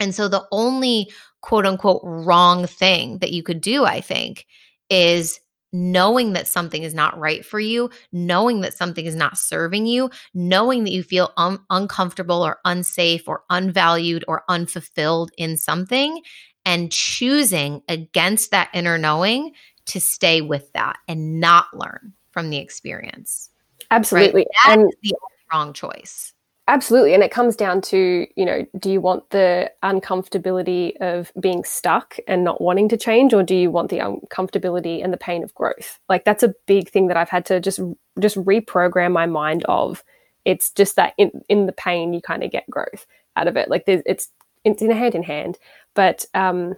And 0.00 0.14
so 0.14 0.28
the 0.28 0.46
only 0.52 1.10
quote 1.42 1.66
unquote 1.66 2.00
wrong 2.04 2.66
thing 2.66 3.18
that 3.18 3.32
you 3.32 3.42
could 3.42 3.60
do, 3.60 3.84
I 3.84 4.00
think, 4.00 4.46
is 4.88 5.40
knowing 5.74 6.34
that 6.34 6.46
something 6.46 6.84
is 6.84 6.94
not 6.94 7.18
right 7.18 7.44
for 7.44 7.58
you, 7.58 7.90
knowing 8.12 8.60
that 8.60 8.74
something 8.74 9.06
is 9.06 9.16
not 9.16 9.36
serving 9.36 9.86
you, 9.86 10.08
knowing 10.32 10.84
that 10.84 10.92
you 10.92 11.02
feel 11.02 11.32
un- 11.36 11.58
uncomfortable 11.68 12.42
or 12.42 12.60
unsafe 12.64 13.28
or 13.28 13.42
unvalued 13.50 14.24
or 14.28 14.44
unfulfilled 14.48 15.32
in 15.36 15.56
something, 15.56 16.22
and 16.64 16.92
choosing 16.92 17.82
against 17.88 18.52
that 18.52 18.70
inner 18.72 18.96
knowing 18.96 19.52
to 19.86 20.00
stay 20.00 20.40
with 20.40 20.72
that 20.74 20.96
and 21.08 21.40
not 21.40 21.66
learn 21.74 22.12
from 22.30 22.50
the 22.50 22.58
experience. 22.58 23.50
Absolutely. 23.90 24.46
Right? 24.66 24.78
and 24.78 24.92
the 25.02 25.12
wrong 25.52 25.72
choice. 25.72 26.32
Absolutely. 26.66 27.12
And 27.12 27.22
it 27.22 27.30
comes 27.30 27.56
down 27.56 27.82
to, 27.82 28.26
you 28.36 28.44
know, 28.46 28.64
do 28.78 28.90
you 28.90 29.00
want 29.00 29.28
the 29.30 29.70
uncomfortability 29.82 30.96
of 30.98 31.30
being 31.38 31.62
stuck 31.62 32.16
and 32.26 32.42
not 32.42 32.60
wanting 32.62 32.88
to 32.88 32.96
change, 32.96 33.34
or 33.34 33.42
do 33.42 33.54
you 33.54 33.70
want 33.70 33.90
the 33.90 33.98
uncomfortability 33.98 35.04
and 35.04 35.12
the 35.12 35.18
pain 35.18 35.44
of 35.44 35.54
growth? 35.54 35.98
Like 36.08 36.24
that's 36.24 36.42
a 36.42 36.54
big 36.66 36.88
thing 36.88 37.08
that 37.08 37.18
I've 37.18 37.28
had 37.28 37.44
to 37.46 37.60
just 37.60 37.80
just 38.18 38.36
reprogram 38.36 39.12
my 39.12 39.26
mind 39.26 39.64
of. 39.68 40.02
It's 40.46 40.70
just 40.70 40.96
that 40.96 41.12
in, 41.18 41.32
in 41.50 41.66
the 41.66 41.72
pain 41.72 42.14
you 42.14 42.22
kind 42.22 42.42
of 42.42 42.50
get 42.50 42.68
growth 42.70 43.06
out 43.36 43.46
of 43.46 43.56
it. 43.58 43.68
Like 43.68 43.84
it's 43.86 44.30
it's 44.64 44.80
in 44.80 44.90
a 44.90 44.94
hand 44.94 45.14
in 45.14 45.22
hand. 45.22 45.58
But 45.94 46.24
um 46.32 46.76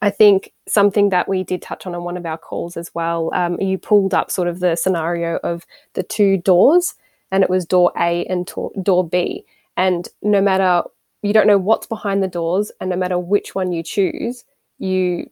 I 0.00 0.10
think 0.10 0.52
something 0.68 1.10
that 1.10 1.28
we 1.28 1.44
did 1.44 1.62
touch 1.62 1.86
on 1.86 1.94
on 1.94 2.04
one 2.04 2.16
of 2.16 2.26
our 2.26 2.38
calls 2.38 2.76
as 2.76 2.90
well, 2.94 3.30
um, 3.34 3.60
you 3.60 3.78
pulled 3.78 4.14
up 4.14 4.30
sort 4.30 4.48
of 4.48 4.60
the 4.60 4.76
scenario 4.76 5.36
of 5.42 5.64
the 5.94 6.02
two 6.02 6.38
doors, 6.38 6.94
and 7.32 7.42
it 7.42 7.50
was 7.50 7.66
door 7.66 7.92
A 7.98 8.24
and 8.26 8.46
to- 8.48 8.72
door 8.80 9.06
B. 9.08 9.44
And 9.76 10.08
no 10.22 10.40
matter, 10.40 10.84
you 11.22 11.32
don't 11.32 11.48
know 11.48 11.58
what's 11.58 11.86
behind 11.86 12.22
the 12.22 12.28
doors, 12.28 12.70
and 12.80 12.90
no 12.90 12.96
matter 12.96 13.18
which 13.18 13.54
one 13.54 13.72
you 13.72 13.82
choose, 13.82 14.44
you 14.78 15.28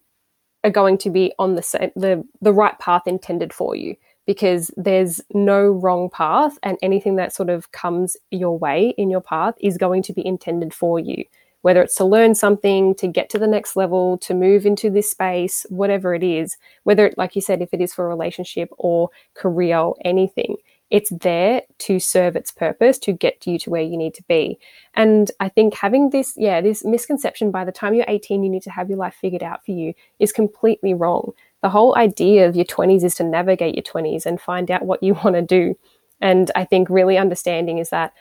are 0.65 0.71
going 0.71 0.99
to 0.99 1.11
be 1.11 1.33
on 1.39 1.55
the 1.55 1.63
same, 1.63 1.93
the, 1.95 2.25
the 2.41 2.53
right 2.53 2.79
path 2.79 3.03
intended 3.07 3.53
for 3.53 3.77
you 3.77 3.97
because 4.27 4.71
there's 4.77 5.21
no 5.33 5.69
wrong 5.69 6.09
path, 6.11 6.59
and 6.63 6.79
anything 6.83 7.17
that 7.17 7.33
sort 7.33 7.51
of 7.51 7.73
comes 7.73 8.17
your 8.31 8.59
way 8.59 8.95
in 8.99 9.11
your 9.11 9.21
path 9.21 9.55
is 9.61 9.79
going 9.79 10.03
to 10.03 10.13
be 10.13 10.27
intended 10.27 10.75
for 10.75 10.99
you 10.99 11.25
whether 11.63 11.83
it's 11.83 11.95
to 11.97 12.05
learn 12.05 12.35
something, 12.35 12.95
to 12.95 13.07
get 13.07 13.29
to 13.31 13.39
the 13.39 13.47
next 13.47 13.77
level, 13.77 14.17
to 14.19 14.35
move 14.35 14.65
into 14.65 14.91
this 14.91 15.11
space, 15.11 15.67
whatever 15.69 16.15
it 16.15 16.23
is, 16.23 16.57
whether, 16.85 17.13
like 17.17 17.35
you 17.35 17.43
said, 17.43 17.61
if 17.61 17.75
it 17.75 17.81
is 17.81 17.93
for 17.93 18.07
a 18.07 18.09
relationship 18.09 18.71
or 18.79 19.11
career 19.35 19.79
or 19.79 19.97
anything, 20.05 20.57
it's 20.91 21.11
there 21.11 21.63
to 21.79 22.01
serve 22.01 22.35
its 22.37 22.51
purpose 22.51 22.99
to 22.99 23.13
get 23.13 23.47
you 23.47 23.59
to 23.61 23.71
where 23.71 23.83
you 23.83 23.97
need 23.97 24.15
to 24.15 24.25
be. 24.25 24.59
And 24.95 25.31
I 25.39 25.49
think 25.49 25.75
having 25.75 26.11
this, 26.11 26.35
yeah, 26.37 26.61
this 26.61 26.85
misconception 26.85 27.51
by 27.51 27.65
the 27.65 27.73
time 27.73 27.95
you're 27.95 28.05
18, 28.09 28.43
you 28.43 28.51
need 28.51 28.65
to 28.65 28.71
have 28.71 28.89
your 28.89 28.99
life 28.99 29.17
figured 29.21 29.43
out 29.43 29.65
for 29.65 29.71
you 29.71 29.95
is 30.19 30.33
completely 30.33 30.93
wrong. 30.93 31.33
The 31.63 31.71
whole 31.71 31.97
idea 31.97 32.49
of 32.49 32.57
your 32.57 32.65
20s 32.65 33.05
is 33.05 33.15
to 33.17 33.25
navigate 33.25 33.77
your 33.77 33.85
20s 33.85 34.27
and 34.27 34.41
find 34.41 34.71
out 34.71 34.85
what 34.85 35.03
you 35.03 35.15
want 35.25 35.37
to 35.37 35.43
do. 35.43 35.79
And 36.21 36.51
I 36.55 36.65
think 36.65 36.91
really 36.91 37.17
understanding 37.17 37.79
is 37.79 37.91
that 37.91 38.13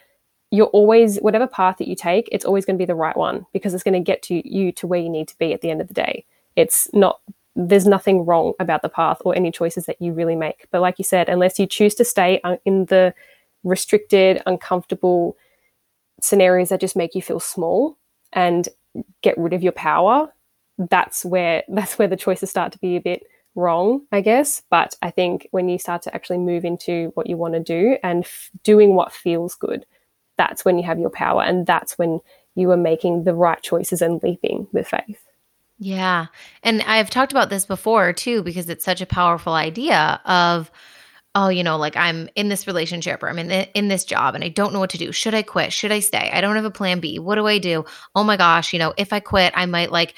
you're 0.51 0.67
always 0.67 1.17
whatever 1.17 1.45
path 1.47 1.77
that 1.77 1.87
you 1.87 1.95
take 1.95 2.27
it's 2.31 2.43
always 2.45 2.65
going 2.65 2.75
to 2.75 2.81
be 2.81 2.85
the 2.85 2.95
right 2.95 3.15
one 3.15 3.45
because 3.53 3.73
it's 3.73 3.83
going 3.83 3.93
to 3.93 3.99
get 3.99 4.23
to 4.23 4.41
you 4.51 4.71
to 4.71 4.87
where 4.87 4.99
you 4.99 5.09
need 5.09 5.27
to 5.27 5.37
be 5.37 5.53
at 5.53 5.61
the 5.61 5.69
end 5.69 5.79
of 5.79 5.87
the 5.87 5.93
day 5.93 6.25
it's 6.55 6.89
not 6.91 7.21
there's 7.67 7.85
nothing 7.85 8.25
wrong 8.25 8.53
about 8.59 8.81
the 8.81 8.89
path 8.89 9.21
or 9.25 9.35
any 9.35 9.51
choices 9.51 9.85
that 9.85 10.01
you 10.01 10.13
really 10.13 10.35
make 10.35 10.67
but 10.71 10.81
like 10.81 10.97
you 10.97 11.03
said 11.03 11.29
unless 11.29 11.59
you 11.59 11.65
choose 11.65 11.95
to 11.95 12.05
stay 12.05 12.41
in 12.65 12.85
the 12.85 13.13
restricted 13.63 14.41
uncomfortable 14.45 15.35
scenarios 16.21 16.69
that 16.69 16.79
just 16.79 16.95
make 16.95 17.15
you 17.15 17.21
feel 17.21 17.39
small 17.39 17.97
and 18.33 18.69
get 19.21 19.37
rid 19.37 19.53
of 19.53 19.63
your 19.63 19.71
power 19.73 20.31
that's 20.89 21.25
where 21.25 21.63
that's 21.69 21.99
where 21.99 22.07
the 22.07 22.17
choices 22.17 22.49
start 22.49 22.71
to 22.71 22.79
be 22.79 22.95
a 22.95 23.01
bit 23.01 23.23
wrong 23.55 24.01
i 24.11 24.21
guess 24.21 24.61
but 24.69 24.95
i 25.01 25.09
think 25.09 25.47
when 25.51 25.67
you 25.67 25.77
start 25.77 26.01
to 26.01 26.13
actually 26.13 26.37
move 26.37 26.63
into 26.63 27.11
what 27.15 27.27
you 27.27 27.35
want 27.35 27.53
to 27.53 27.59
do 27.59 27.97
and 28.03 28.23
f- 28.23 28.51
doing 28.63 28.95
what 28.95 29.11
feels 29.11 29.55
good 29.55 29.85
that's 30.37 30.63
when 30.63 30.77
you 30.77 30.83
have 30.83 30.99
your 30.99 31.09
power 31.09 31.43
and 31.43 31.67
that's 31.67 31.97
when 31.97 32.21
you 32.55 32.71
are 32.71 32.77
making 32.77 33.23
the 33.23 33.33
right 33.33 33.61
choices 33.61 34.01
and 34.01 34.21
leaping 34.23 34.67
with 34.71 34.87
faith. 34.87 35.28
Yeah. 35.79 36.27
And 36.61 36.81
I've 36.83 37.09
talked 37.09 37.31
about 37.31 37.49
this 37.49 37.65
before 37.65 38.11
too, 38.13 38.43
because 38.43 38.69
it's 38.69 38.83
such 38.83 39.01
a 39.01 39.05
powerful 39.05 39.53
idea 39.53 40.19
of, 40.25 40.69
oh, 41.35 41.47
you 41.47 41.63
know, 41.63 41.77
like 41.77 41.95
I'm 41.95 42.27
in 42.35 42.49
this 42.49 42.67
relationship 42.67 43.23
or 43.23 43.29
I'm 43.29 43.39
in, 43.39 43.47
the, 43.47 43.71
in 43.77 43.87
this 43.87 44.03
job 44.03 44.35
and 44.35 44.43
I 44.43 44.49
don't 44.49 44.73
know 44.73 44.79
what 44.79 44.89
to 44.91 44.97
do. 44.97 45.13
Should 45.13 45.33
I 45.33 45.41
quit? 45.41 45.71
Should 45.71 45.91
I 45.93 46.01
stay? 46.01 46.29
I 46.33 46.41
don't 46.41 46.57
have 46.57 46.65
a 46.65 46.71
plan 46.71 46.99
B. 46.99 47.17
What 47.17 47.35
do 47.35 47.47
I 47.47 47.59
do? 47.59 47.85
Oh 48.13 48.25
my 48.25 48.35
gosh, 48.35 48.73
you 48.73 48.79
know, 48.79 48.93
if 48.97 49.13
I 49.13 49.21
quit, 49.21 49.53
I 49.55 49.65
might 49.65 49.91
like, 49.91 50.15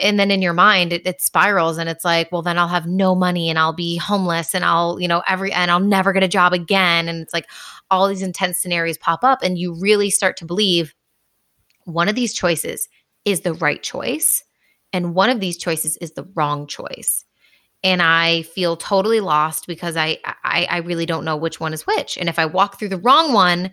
and 0.00 0.18
then 0.18 0.30
in 0.30 0.42
your 0.42 0.54
mind 0.54 0.92
it, 0.92 1.06
it, 1.06 1.20
spirals 1.20 1.76
and 1.76 1.88
it's 1.88 2.02
like 2.02 2.32
well 2.32 2.40
then 2.40 2.56
i'll 2.58 2.66
have 2.66 2.86
no 2.86 3.14
money 3.14 3.50
and 3.50 3.58
i'll 3.58 3.74
be 3.74 3.98
homeless 3.98 4.54
and 4.54 4.64
i'll 4.64 4.98
you 4.98 5.06
know 5.06 5.22
every 5.28 5.52
and 5.52 5.70
i'll 5.70 5.80
never 5.80 6.14
get 6.14 6.22
a 6.22 6.28
job 6.28 6.54
again 6.54 7.08
and 7.08 7.20
it's 7.20 7.34
like 7.34 7.46
all 7.90 8.08
these 8.08 8.22
intense 8.22 8.58
scenarios 8.58 8.96
pop 8.96 9.22
up 9.22 9.40
and 9.42 9.58
you 9.58 9.74
really 9.74 10.08
start 10.08 10.36
to 10.38 10.46
believe 10.46 10.94
one 11.84 12.08
of 12.08 12.14
these 12.14 12.32
choices 12.32 12.88
is 13.26 13.42
the 13.42 13.52
right 13.52 13.82
choice 13.82 14.42
and 14.92 15.14
one 15.14 15.30
of 15.30 15.40
these 15.40 15.56
choices 15.56 15.96
is 15.98 16.12
the 16.12 16.28
wrong 16.34 16.66
choice. 16.66 17.24
And 17.84 18.00
i 18.00 18.42
feel 18.42 18.76
totally 18.76 19.20
lost 19.20 19.66
because 19.66 19.96
I, 19.96 20.18
I 20.24 20.66
i 20.70 20.76
really 20.78 21.06
don't 21.06 21.24
know 21.24 21.36
which 21.36 21.58
one 21.58 21.72
is 21.72 21.86
which. 21.86 22.16
And 22.16 22.28
if 22.28 22.38
i 22.38 22.46
walk 22.46 22.78
through 22.78 22.90
the 22.90 22.98
wrong 22.98 23.32
one 23.32 23.72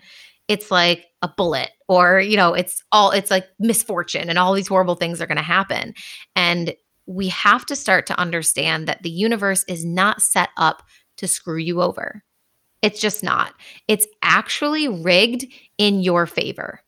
it's 0.50 0.72
like 0.72 1.06
a 1.22 1.28
bullet 1.28 1.70
or 1.88 2.20
you 2.20 2.36
know 2.36 2.54
it's 2.54 2.84
all 2.92 3.12
it's 3.12 3.32
like 3.32 3.48
misfortune 3.60 4.30
and 4.30 4.38
all 4.38 4.54
these 4.54 4.68
horrible 4.68 4.96
things 4.96 5.22
are 5.22 5.28
going 5.28 5.38
to 5.38 5.44
happen. 5.44 5.94
And 6.36 6.74
we 7.06 7.28
have 7.30 7.66
to 7.68 7.76
start 7.76 8.06
to 8.08 8.20
understand 8.20 8.88
that 8.88 9.04
the 9.04 9.10
universe 9.10 9.64
is 9.68 9.86
not 9.86 10.22
set 10.22 10.50
up 10.58 10.84
to 11.18 11.28
screw 11.28 11.58
you 11.58 11.82
over. 11.82 12.24
It's 12.82 13.00
just 13.02 13.24
not. 13.24 13.54
It's 13.88 14.08
actually 14.22 14.88
rigged 14.88 15.46
in 15.78 16.02
your 16.02 16.26
favor, 16.26 16.82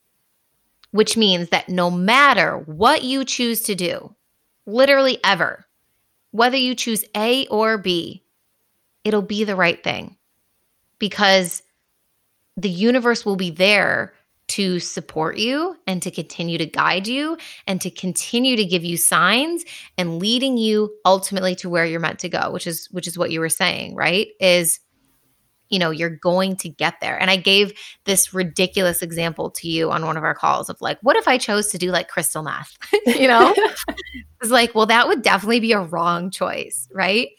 which 0.91 1.17
means 1.17 1.49
that 1.49 1.69
no 1.69 1.91
matter 1.91 2.57
what 2.65 3.03
you 3.03 3.25
choose 3.25 3.61
to 3.63 3.75
do, 3.75 4.15
literally 4.65 5.19
ever, 5.23 5.65
whether 6.31 6.57
you 6.57 6.75
choose 6.75 7.05
A 7.15 7.47
or 7.47 7.77
B, 7.77 8.23
it'll 9.03 9.21
be 9.21 9.43
the 9.43 9.55
right 9.55 9.83
thing 9.83 10.17
because 10.99 11.63
the 12.57 12.69
universe 12.69 13.25
will 13.25 13.35
be 13.35 13.49
there 13.49 14.13
to 14.47 14.79
support 14.79 15.37
you 15.37 15.77
and 15.87 16.01
to 16.03 16.11
continue 16.11 16.57
to 16.57 16.65
guide 16.65 17.07
you 17.07 17.37
and 17.67 17.79
to 17.79 17.89
continue 17.89 18.57
to 18.57 18.65
give 18.65 18.83
you 18.83 18.97
signs 18.97 19.63
and 19.97 20.19
leading 20.19 20.57
you 20.57 20.93
ultimately 21.05 21.55
to 21.55 21.69
where 21.69 21.85
you're 21.85 22.01
meant 22.01 22.19
to 22.19 22.27
go 22.27 22.51
which 22.51 22.67
is 22.67 22.87
which 22.91 23.07
is 23.07 23.17
what 23.17 23.31
you 23.31 23.39
were 23.39 23.49
saying 23.49 23.95
right? 23.95 24.27
Is 24.41 24.79
you 25.71 25.79
know, 25.79 25.89
you're 25.89 26.09
going 26.09 26.57
to 26.57 26.69
get 26.69 26.99
there. 26.99 27.19
And 27.19 27.31
I 27.31 27.37
gave 27.37 27.73
this 28.03 28.33
ridiculous 28.33 29.01
example 29.01 29.49
to 29.51 29.67
you 29.67 29.89
on 29.89 30.05
one 30.05 30.17
of 30.17 30.23
our 30.23 30.35
calls 30.35 30.69
of 30.69 30.79
like, 30.81 30.99
what 31.01 31.15
if 31.15 31.27
I 31.27 31.37
chose 31.37 31.69
to 31.69 31.77
do 31.77 31.91
like 31.91 32.09
crystal 32.09 32.43
meth? 32.43 32.77
you 33.05 33.27
know, 33.27 33.55
it's 34.41 34.51
like, 34.51 34.75
well, 34.75 34.85
that 34.85 35.07
would 35.07 35.23
definitely 35.23 35.61
be 35.61 35.71
a 35.71 35.79
wrong 35.79 36.29
choice. 36.29 36.87
Right. 36.93 37.29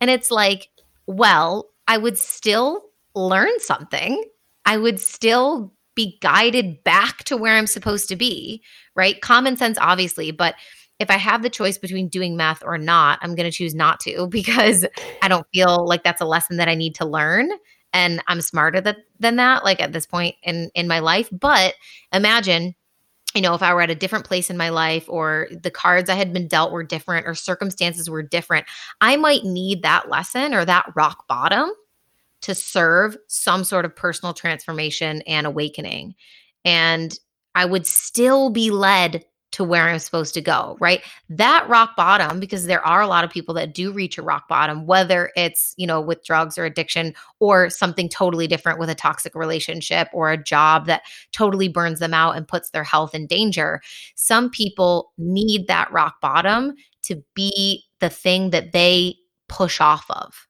And 0.00 0.10
it's 0.10 0.30
like, 0.30 0.68
well, 1.06 1.70
I 1.86 1.96
would 1.96 2.18
still 2.18 2.82
learn 3.14 3.58
something. 3.60 4.22
I 4.64 4.76
would 4.76 5.00
still 5.00 5.72
be 5.94 6.18
guided 6.20 6.82
back 6.82 7.22
to 7.24 7.36
where 7.36 7.56
I'm 7.56 7.68
supposed 7.68 8.08
to 8.08 8.16
be. 8.16 8.62
Right. 8.96 9.20
Common 9.20 9.56
sense, 9.56 9.78
obviously, 9.80 10.32
but 10.32 10.56
if 10.98 11.10
I 11.10 11.18
have 11.18 11.42
the 11.42 11.50
choice 11.50 11.78
between 11.78 12.08
doing 12.08 12.36
math 12.36 12.62
or 12.64 12.78
not, 12.78 13.18
I'm 13.22 13.34
going 13.34 13.50
to 13.50 13.56
choose 13.56 13.74
not 13.74 14.00
to 14.00 14.26
because 14.30 14.84
I 15.22 15.28
don't 15.28 15.46
feel 15.54 15.86
like 15.86 16.02
that's 16.02 16.20
a 16.20 16.26
lesson 16.26 16.56
that 16.56 16.68
I 16.68 16.74
need 16.74 16.96
to 16.96 17.06
learn 17.06 17.50
and 17.96 18.22
I'm 18.26 18.42
smarter 18.42 18.82
than 19.18 19.36
that 19.36 19.64
like 19.64 19.80
at 19.80 19.94
this 19.94 20.06
point 20.06 20.36
in 20.42 20.70
in 20.74 20.86
my 20.86 20.98
life. 20.98 21.28
But 21.32 21.74
imagine 22.12 22.74
you 23.34 23.40
know 23.40 23.54
if 23.54 23.62
I 23.62 23.72
were 23.72 23.80
at 23.80 23.90
a 23.90 23.94
different 23.94 24.26
place 24.26 24.50
in 24.50 24.56
my 24.56 24.68
life 24.68 25.06
or 25.08 25.48
the 25.50 25.70
cards 25.70 26.10
I 26.10 26.14
had 26.14 26.32
been 26.32 26.46
dealt 26.46 26.72
were 26.72 26.84
different 26.84 27.26
or 27.26 27.34
circumstances 27.34 28.10
were 28.10 28.22
different 28.22 28.66
I 29.00 29.16
might 29.16 29.44
need 29.44 29.82
that 29.82 30.10
lesson 30.10 30.52
or 30.52 30.64
that 30.66 30.92
rock 30.94 31.26
bottom 31.26 31.70
to 32.42 32.54
serve 32.54 33.16
some 33.28 33.64
sort 33.64 33.86
of 33.86 33.96
personal 33.96 34.34
transformation 34.34 35.22
and 35.22 35.46
awakening. 35.46 36.14
And 36.64 37.18
I 37.54 37.64
would 37.64 37.86
still 37.86 38.50
be 38.50 38.70
led 38.70 39.24
to 39.56 39.64
where 39.64 39.88
I'm 39.88 39.98
supposed 39.98 40.34
to 40.34 40.42
go, 40.42 40.76
right? 40.80 41.00
That 41.30 41.66
rock 41.66 41.96
bottom, 41.96 42.40
because 42.40 42.66
there 42.66 42.86
are 42.86 43.00
a 43.00 43.06
lot 43.06 43.24
of 43.24 43.30
people 43.30 43.54
that 43.54 43.72
do 43.72 43.90
reach 43.90 44.18
a 44.18 44.22
rock 44.22 44.48
bottom, 44.48 44.84
whether 44.84 45.30
it's, 45.34 45.72
you 45.78 45.86
know, 45.86 45.98
with 45.98 46.22
drugs 46.22 46.58
or 46.58 46.66
addiction 46.66 47.14
or 47.40 47.70
something 47.70 48.10
totally 48.10 48.46
different 48.46 48.78
with 48.78 48.90
a 48.90 48.94
toxic 48.94 49.34
relationship 49.34 50.08
or 50.12 50.30
a 50.30 50.36
job 50.36 50.84
that 50.84 51.04
totally 51.32 51.68
burns 51.68 52.00
them 52.00 52.12
out 52.12 52.36
and 52.36 52.46
puts 52.46 52.68
their 52.68 52.84
health 52.84 53.14
in 53.14 53.26
danger. 53.26 53.80
Some 54.14 54.50
people 54.50 55.14
need 55.16 55.68
that 55.68 55.90
rock 55.90 56.20
bottom 56.20 56.74
to 57.04 57.24
be 57.34 57.84
the 58.00 58.10
thing 58.10 58.50
that 58.50 58.72
they 58.72 59.16
push 59.48 59.80
off 59.80 60.04
of, 60.10 60.46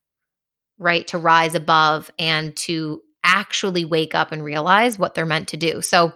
right? 0.79 1.07
To 1.07 1.19
rise 1.19 1.55
above 1.55 2.11
and 2.19 2.57
to 2.57 3.03
actually 3.23 3.85
wake 3.85 4.17
up 4.17 4.33
and 4.33 4.43
realize 4.43 4.99
what 4.99 5.15
they're 5.15 5.25
meant 5.25 5.47
to 5.51 5.57
do. 5.57 5.81
So, 5.81 6.13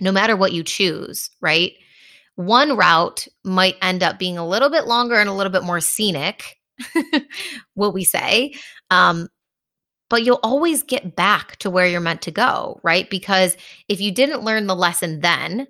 no 0.00 0.12
matter 0.12 0.34
what 0.34 0.52
you 0.52 0.62
choose, 0.62 1.28
right? 1.42 1.72
One 2.36 2.76
route 2.76 3.26
might 3.44 3.76
end 3.82 4.02
up 4.02 4.18
being 4.18 4.38
a 4.38 4.46
little 4.46 4.70
bit 4.70 4.86
longer 4.86 5.16
and 5.16 5.28
a 5.28 5.32
little 5.34 5.52
bit 5.52 5.64
more 5.64 5.80
scenic, 5.80 6.56
will 7.74 7.92
we 7.92 8.04
say? 8.04 8.54
Um, 8.90 9.28
but 10.08 10.22
you'll 10.22 10.40
always 10.42 10.82
get 10.82 11.16
back 11.16 11.56
to 11.56 11.70
where 11.70 11.86
you're 11.86 12.00
meant 12.00 12.22
to 12.22 12.30
go, 12.30 12.80
right? 12.82 13.08
Because 13.10 13.56
if 13.88 14.00
you 14.00 14.12
didn't 14.12 14.44
learn 14.44 14.66
the 14.66 14.76
lesson 14.76 15.20
then, 15.20 15.66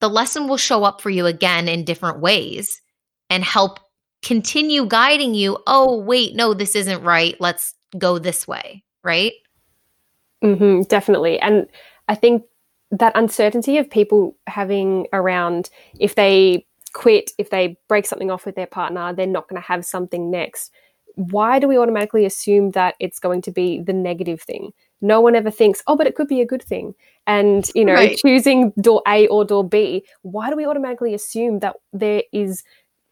the 0.00 0.08
lesson 0.08 0.46
will 0.46 0.56
show 0.56 0.84
up 0.84 1.00
for 1.00 1.10
you 1.10 1.26
again 1.26 1.68
in 1.68 1.84
different 1.84 2.20
ways 2.20 2.80
and 3.28 3.44
help 3.44 3.80
continue 4.22 4.86
guiding 4.86 5.34
you. 5.34 5.58
Oh, 5.66 6.00
wait, 6.00 6.34
no, 6.34 6.54
this 6.54 6.76
isn't 6.76 7.02
right. 7.02 7.34
Let's 7.40 7.74
go 7.98 8.18
this 8.18 8.46
way, 8.46 8.84
right? 9.02 9.32
Mm-hmm, 10.42 10.82
definitely. 10.82 11.38
And 11.40 11.66
I 12.08 12.14
think 12.14 12.44
that 12.90 13.12
uncertainty 13.14 13.78
of 13.78 13.88
people 13.88 14.36
having 14.46 15.06
around 15.12 15.70
if 15.98 16.14
they 16.14 16.66
quit, 16.92 17.30
if 17.38 17.50
they 17.50 17.76
break 17.88 18.06
something 18.06 18.30
off 18.30 18.44
with 18.44 18.56
their 18.56 18.66
partner, 18.66 19.12
they're 19.12 19.26
not 19.26 19.48
going 19.48 19.60
to 19.60 19.66
have 19.66 19.84
something 19.84 20.30
next. 20.30 20.72
Why 21.14 21.58
do 21.58 21.68
we 21.68 21.78
automatically 21.78 22.24
assume 22.24 22.70
that 22.72 22.94
it's 22.98 23.18
going 23.18 23.42
to 23.42 23.50
be 23.50 23.80
the 23.80 23.92
negative 23.92 24.40
thing? 24.40 24.72
No 25.00 25.20
one 25.20 25.34
ever 25.34 25.50
thinks, 25.50 25.82
oh, 25.86 25.96
but 25.96 26.06
it 26.06 26.14
could 26.14 26.28
be 26.28 26.40
a 26.40 26.46
good 26.46 26.62
thing. 26.62 26.94
And, 27.26 27.70
you 27.74 27.84
know, 27.84 27.94
right. 27.94 28.18
choosing 28.18 28.72
door 28.80 29.02
A 29.06 29.26
or 29.28 29.44
door 29.44 29.66
B, 29.66 30.04
why 30.22 30.50
do 30.50 30.56
we 30.56 30.66
automatically 30.66 31.14
assume 31.14 31.60
that 31.60 31.76
there 31.92 32.22
is 32.32 32.64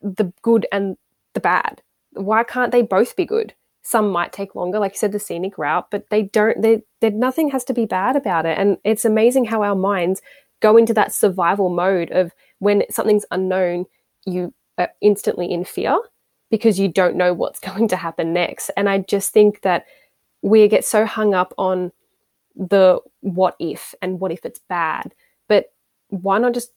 the 0.02 0.32
good 0.42 0.66
and 0.70 0.96
the 1.34 1.40
bad? 1.40 1.82
Why 2.12 2.44
can't 2.44 2.72
they 2.72 2.82
both 2.82 3.16
be 3.16 3.24
good? 3.24 3.54
Some 3.88 4.10
might 4.10 4.34
take 4.34 4.54
longer, 4.54 4.78
like 4.78 4.92
you 4.92 4.98
said, 4.98 5.12
the 5.12 5.18
scenic 5.18 5.56
route, 5.56 5.90
but 5.90 6.10
they 6.10 6.24
don't. 6.24 6.60
They, 6.60 6.82
nothing 7.08 7.48
has 7.52 7.64
to 7.64 7.72
be 7.72 7.86
bad 7.86 8.16
about 8.16 8.44
it. 8.44 8.58
And 8.58 8.76
it's 8.84 9.06
amazing 9.06 9.46
how 9.46 9.62
our 9.62 9.74
minds 9.74 10.20
go 10.60 10.76
into 10.76 10.92
that 10.92 11.14
survival 11.14 11.70
mode 11.70 12.10
of 12.10 12.32
when 12.58 12.82
something's 12.90 13.24
unknown, 13.30 13.86
you 14.26 14.52
are 14.76 14.90
instantly 15.00 15.50
in 15.50 15.64
fear 15.64 15.98
because 16.50 16.78
you 16.78 16.88
don't 16.88 17.16
know 17.16 17.32
what's 17.32 17.60
going 17.70 17.88
to 17.88 17.96
happen 17.96 18.34
next. 18.34 18.70
And 18.76 18.90
I 18.90 18.98
just 18.98 19.32
think 19.32 19.62
that 19.62 19.86
we 20.42 20.68
get 20.68 20.84
so 20.84 21.06
hung 21.06 21.32
up 21.32 21.54
on 21.56 21.90
the 22.54 23.00
what 23.20 23.56
if 23.58 23.94
and 24.02 24.20
what 24.20 24.32
if 24.32 24.44
it's 24.44 24.60
bad. 24.68 25.14
But 25.48 25.72
why 26.08 26.36
not 26.36 26.52
just 26.52 26.72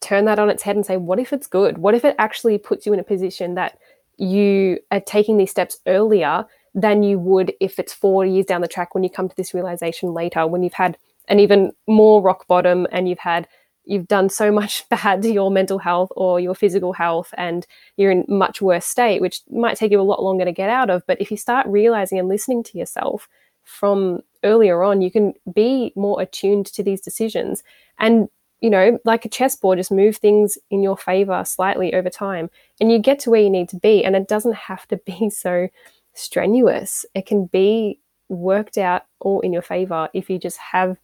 turn 0.00 0.24
that 0.24 0.38
on 0.38 0.48
its 0.48 0.62
head 0.62 0.76
and 0.76 0.86
say, 0.86 0.96
what 0.96 1.18
if 1.18 1.34
it's 1.34 1.48
good? 1.48 1.76
What 1.76 1.94
if 1.94 2.02
it 2.02 2.16
actually 2.18 2.56
puts 2.56 2.86
you 2.86 2.94
in 2.94 2.98
a 2.98 3.04
position 3.04 3.56
that 3.56 3.78
you 4.16 4.78
are 4.90 5.00
taking 5.00 5.36
these 5.36 5.50
steps 5.50 5.78
earlier 5.86 6.46
than 6.74 7.02
you 7.02 7.18
would 7.18 7.54
if 7.60 7.78
it's 7.78 7.92
four 7.92 8.24
years 8.24 8.46
down 8.46 8.60
the 8.60 8.68
track 8.68 8.94
when 8.94 9.02
you 9.02 9.10
come 9.10 9.28
to 9.28 9.36
this 9.36 9.54
realization 9.54 10.12
later, 10.12 10.46
when 10.46 10.62
you've 10.62 10.74
had 10.74 10.98
an 11.28 11.40
even 11.40 11.72
more 11.86 12.22
rock 12.22 12.46
bottom 12.46 12.86
and 12.92 13.08
you've 13.08 13.18
had 13.18 13.48
you've 13.84 14.08
done 14.08 14.28
so 14.28 14.50
much 14.50 14.86
bad 14.90 15.22
to 15.22 15.30
your 15.30 15.50
mental 15.50 15.78
health 15.78 16.10
or 16.16 16.38
your 16.38 16.54
physical 16.54 16.92
health 16.92 17.32
and 17.36 17.66
you're 17.96 18.10
in 18.10 18.24
much 18.28 18.60
worse 18.60 18.84
state 18.84 19.20
which 19.20 19.40
might 19.50 19.76
take 19.76 19.92
you 19.92 20.00
a 20.00 20.02
lot 20.02 20.22
longer 20.22 20.44
to 20.44 20.52
get 20.52 20.68
out 20.68 20.90
of. 20.90 21.02
But 21.06 21.20
if 21.20 21.30
you 21.30 21.36
start 21.36 21.66
realizing 21.66 22.18
and 22.18 22.28
listening 22.28 22.62
to 22.64 22.78
yourself 22.78 23.28
from 23.64 24.20
earlier 24.44 24.82
on 24.82 25.02
you 25.02 25.10
can 25.10 25.34
be 25.52 25.92
more 25.96 26.20
attuned 26.20 26.66
to 26.66 26.82
these 26.82 27.00
decisions. 27.00 27.62
And 27.98 28.28
you 28.60 28.70
know 28.70 28.98
like 29.04 29.24
a 29.24 29.28
chessboard 29.28 29.78
just 29.78 29.92
move 29.92 30.16
things 30.16 30.56
in 30.70 30.82
your 30.82 30.96
favor 30.96 31.44
slightly 31.44 31.94
over 31.94 32.10
time 32.10 32.50
and 32.80 32.90
you 32.90 32.98
get 32.98 33.18
to 33.18 33.30
where 33.30 33.42
you 33.42 33.50
need 33.50 33.68
to 33.68 33.76
be 33.76 34.04
and 34.04 34.16
it 34.16 34.28
doesn't 34.28 34.54
have 34.54 34.86
to 34.88 34.96
be 34.98 35.30
so 35.34 35.68
strenuous 36.14 37.04
it 37.14 37.26
can 37.26 37.46
be 37.46 38.00
worked 38.28 38.78
out 38.78 39.02
all 39.20 39.40
in 39.40 39.52
your 39.52 39.62
favor 39.62 40.08
if 40.14 40.28
you 40.30 40.38
just 40.38 40.58
have 40.58 40.96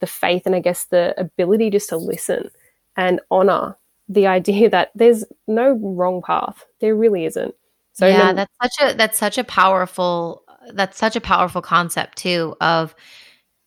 the 0.00 0.06
faith 0.06 0.42
and 0.44 0.54
I 0.54 0.60
guess 0.60 0.84
the 0.84 1.14
ability 1.18 1.70
just 1.70 1.88
to 1.88 1.96
listen 1.96 2.50
and 2.96 3.20
honor 3.30 3.76
the 4.08 4.26
idea 4.38 4.70
that 4.70 4.90
there's 4.94 5.24
no 5.46 5.72
wrong 5.82 6.22
path. 6.22 6.64
There 6.80 6.94
really 6.94 7.24
isn't. 7.24 7.54
So 7.92 8.06
yeah, 8.06 8.32
then, 8.32 8.36
that's 8.36 8.54
such 8.60 8.74
a 8.82 8.96
that's 8.96 9.18
such 9.18 9.38
a 9.38 9.44
powerful 9.44 10.42
that's 10.72 10.98
such 10.98 11.14
a 11.14 11.20
powerful 11.20 11.62
concept 11.62 12.18
too 12.18 12.56
of 12.60 12.94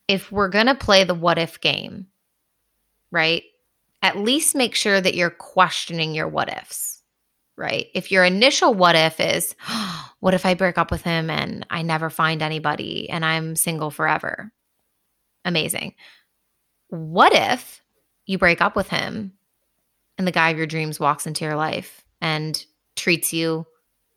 if 0.07 0.31
we're 0.31 0.49
going 0.49 0.65
to 0.65 0.75
play 0.75 1.03
the 1.03 1.13
what 1.13 1.37
if 1.37 1.61
game, 1.61 2.07
right? 3.11 3.43
At 4.01 4.17
least 4.17 4.55
make 4.55 4.75
sure 4.75 5.01
that 5.01 5.15
you're 5.15 5.29
questioning 5.29 6.13
your 6.13 6.27
what 6.27 6.49
ifs, 6.49 7.01
right? 7.57 7.87
If 7.93 8.11
your 8.11 8.23
initial 8.23 8.73
what 8.73 8.95
if 8.95 9.19
is, 9.19 9.55
what 10.19 10.33
if 10.33 10.45
I 10.45 10.53
break 10.53 10.77
up 10.77 10.91
with 10.91 11.01
him 11.01 11.29
and 11.29 11.65
I 11.69 11.81
never 11.81 12.09
find 12.09 12.41
anybody 12.41 13.09
and 13.09 13.25
I'm 13.25 13.55
single 13.55 13.91
forever? 13.91 14.51
Amazing. 15.45 15.95
What 16.89 17.33
if 17.33 17.81
you 18.25 18.37
break 18.37 18.61
up 18.61 18.75
with 18.75 18.89
him 18.89 19.33
and 20.17 20.27
the 20.27 20.31
guy 20.31 20.49
of 20.49 20.57
your 20.57 20.67
dreams 20.67 20.99
walks 20.99 21.27
into 21.27 21.45
your 21.45 21.55
life 21.55 22.03
and 22.21 22.63
treats 22.95 23.33
you 23.33 23.65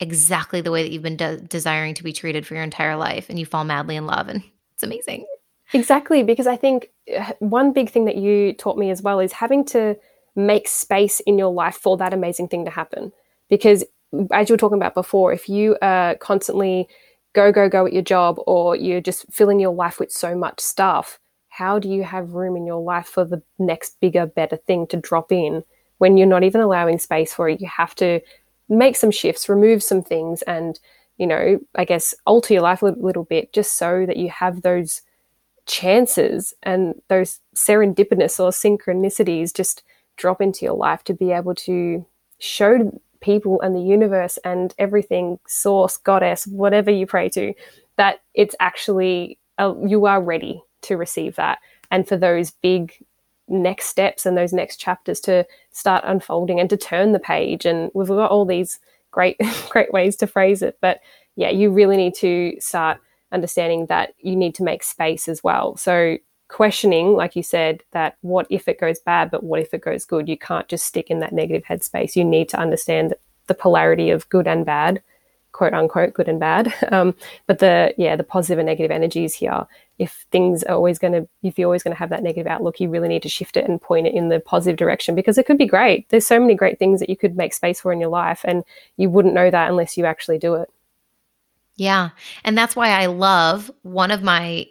exactly 0.01 0.61
the 0.61 0.70
way 0.70 0.82
that 0.82 0.91
you've 0.91 1.03
been 1.03 1.16
de- 1.16 1.41
desiring 1.41 1.95
to 1.95 2.03
be 2.03 2.12
treated 2.12 2.47
for 2.47 2.55
your 2.55 2.64
entire 2.64 2.97
life 2.97 3.28
and 3.28 3.38
you 3.38 3.47
fall 3.47 3.64
madly 3.64 3.97
in 3.97 4.07
love 4.07 4.28
and 4.28 4.43
it's 4.74 4.82
amazing. 4.82 5.26
Exactly, 5.73 6.23
because 6.23 6.47
I 6.47 6.57
think 6.57 6.91
uh, 7.16 7.33
one 7.39 7.73
big 7.73 7.91
thing 7.91 8.05
that 8.07 8.16
you 8.16 8.53
taught 8.55 8.77
me 8.79 8.91
as 8.91 9.03
well 9.03 9.21
is 9.21 9.33
having 9.33 9.64
to 9.66 9.97
make 10.35 10.66
space 10.68 11.21
in 11.21 11.39
your 11.39 11.53
life 11.53 11.77
for 11.77 11.97
that 11.99 12.12
amazing 12.14 12.49
thing 12.49 12.64
to 12.64 12.71
happen. 12.71 13.12
Because 13.49 13.85
as 14.33 14.49
you 14.49 14.55
were 14.55 14.59
talking 14.59 14.79
about 14.79 14.95
before, 14.95 15.33
if 15.33 15.49
you 15.49 15.77
are 15.83 16.16
constantly 16.16 16.89
go, 17.35 17.53
go, 17.53 17.68
go 17.68 17.87
at 17.87 17.93
your 17.93 18.03
job 18.03 18.37
or 18.47 18.75
you're 18.75 19.01
just 19.01 19.33
filling 19.33 19.61
your 19.61 19.73
life 19.75 20.01
with 20.01 20.11
so 20.11 20.35
much 20.35 20.59
stuff, 20.61 21.21
how 21.49 21.79
do 21.79 21.89
you 21.89 22.03
have 22.03 22.33
room 22.33 22.57
in 22.57 22.66
your 22.66 22.83
life 22.83 23.07
for 23.07 23.25
the 23.25 23.41
next 23.59 24.01
bigger, 24.01 24.27
better 24.27 24.57
thing 24.57 24.87
to 24.89 24.97
drop 24.97 25.31
in 25.31 25.62
when 25.99 26.16
you're 26.16 26.27
not 26.27 26.43
even 26.43 26.61
allowing 26.61 26.99
space 26.99 27.33
for 27.33 27.49
it? 27.49 27.61
You 27.61 27.68
have 27.68 27.95
to 27.97 28.21
make 28.68 28.97
some 28.97 29.11
shifts, 29.12 29.49
remove 29.49 29.83
some 29.85 30.03
things, 30.03 30.43
and, 30.43 30.81
you 31.18 31.27
know, 31.29 31.61
I 31.77 31.85
guess 31.85 32.12
alter 32.27 32.55
your 32.55 32.62
life 32.62 32.83
a 32.83 32.87
little 32.87 33.25
bit 33.25 33.53
just 33.53 33.77
so 33.77 34.05
that 34.07 34.16
you 34.16 34.31
have 34.31 34.62
those 34.62 35.03
chances 35.71 36.53
and 36.64 37.01
those 37.09 37.39
serendipitous 37.55 38.41
or 38.41 38.51
synchronicities 38.51 39.55
just 39.55 39.85
drop 40.16 40.41
into 40.41 40.64
your 40.64 40.75
life 40.75 41.05
to 41.05 41.14
be 41.14 41.31
able 41.31 41.55
to 41.55 42.05
show 42.41 43.01
people 43.21 43.61
and 43.61 43.77
the 43.77 43.81
universe 43.81 44.37
and 44.39 44.75
everything, 44.79 45.39
source, 45.47 45.97
goddess, 45.97 46.45
whatever 46.49 46.91
you 46.91 47.07
pray 47.07 47.29
to, 47.29 47.55
that 47.97 48.21
it's 48.35 48.57
actually, 48.59 49.39
you 49.87 50.07
are 50.07 50.21
ready 50.21 50.61
to 50.83 50.97
receive 50.97 51.37
that. 51.37 51.59
And 51.93 52.09
for 52.09 52.16
those 52.16 52.51
big 52.51 52.93
next 53.47 53.87
steps 53.87 54.27
and 54.27 54.37
those 54.37 54.53
next 54.53 54.79
chapters 54.79 55.21
to 55.21 55.47
start 55.71 56.03
unfolding 56.05 56.59
and 56.59 56.71
to 56.71 56.77
turn 56.77 57.12
the 57.12 57.21
page 57.21 57.64
and 57.64 57.91
we've 57.95 58.09
got 58.09 58.31
all 58.31 58.45
these 58.45 58.79
great 59.11 59.37
great 59.71 59.93
ways 59.93 60.14
to 60.14 60.25
phrase 60.25 60.62
it 60.62 60.79
but 60.81 61.01
yeah 61.35 61.51
you 61.51 61.68
really 61.68 61.97
need 61.97 62.14
to 62.14 62.55
start 62.61 63.01
understanding 63.33 63.87
that 63.87 64.14
you 64.18 64.37
need 64.37 64.55
to 64.57 64.62
make 64.62 64.83
space 64.83 65.28
as 65.28 65.43
well. 65.43 65.76
So 65.76 66.18
questioning 66.49 67.14
like 67.14 67.37
you 67.37 67.45
said 67.45 67.81
that 67.93 68.16
what 68.22 68.45
if 68.51 68.66
it 68.66 68.81
goes 68.81 68.99
bad 68.99 69.31
but 69.31 69.45
what 69.45 69.61
if 69.61 69.72
it 69.72 69.81
goes 69.81 70.05
good? 70.05 70.28
You 70.28 70.37
can't 70.37 70.68
just 70.68 70.85
stick 70.85 71.09
in 71.09 71.20
that 71.20 71.33
negative 71.33 71.64
headspace. 71.64 72.16
You 72.16 72.24
need 72.24 72.49
to 72.51 72.59
understand 72.59 73.14
the 73.47 73.55
polarity 73.55 74.11
of 74.11 74.28
good 74.28 74.47
and 74.47 74.66
bad 74.66 75.03
quote 75.53 75.74
unquote 75.74 76.14
good 76.14 76.28
and 76.28 76.41
bad. 76.41 76.72
Um, 76.93 77.14
but 77.47 77.61
the 77.61 77.95
yeah 77.97 78.16
the 78.16 78.24
positive 78.24 78.59
and 78.59 78.66
negative 78.66 78.91
energies 78.91 79.33
here. 79.35 79.64
If 79.99 80.26
things 80.33 80.64
are 80.64 80.74
always 80.74 80.99
going 80.99 81.12
to 81.12 81.28
if 81.43 81.57
you're 81.57 81.68
always 81.68 81.85
going 81.85 81.95
to 81.95 81.99
have 81.99 82.11
that 82.11 82.22
negative 82.22 82.51
outlook 82.51 82.81
you 82.81 82.89
really 82.89 83.07
need 83.07 83.22
to 83.22 83.28
shift 83.28 83.57
it 83.57 83.68
and 83.68 83.81
point 83.81 84.09
it 84.09 84.14
in 84.14 84.28
the 84.28 84.41
positive 84.41 84.76
direction 84.76 85.14
because 85.14 85.39
it 85.39 85.47
could 85.47 85.59
be 85.59 85.66
great. 85.66 86.09
There's 86.09 86.26
so 86.26 86.41
many 86.41 86.55
great 86.55 86.78
things 86.81 86.99
that 86.99 87.09
you 87.09 87.16
could 87.16 87.37
make 87.37 87.55
space 87.55 87.81
for 87.81 87.93
in 87.93 88.01
your 88.01 88.09
life 88.09 88.41
and 88.45 88.64
you 88.97 89.09
wouldn't 89.09 89.35
know 89.35 89.51
that 89.51 89.70
unless 89.70 89.97
you 89.97 90.05
actually 90.05 90.39
do 90.39 90.55
it 90.55 90.68
yeah 91.81 92.11
and 92.45 92.57
that's 92.57 92.76
why 92.76 92.91
i 92.91 93.07
love 93.07 93.70
one 93.83 94.11
of 94.11 94.22
my 94.22 94.66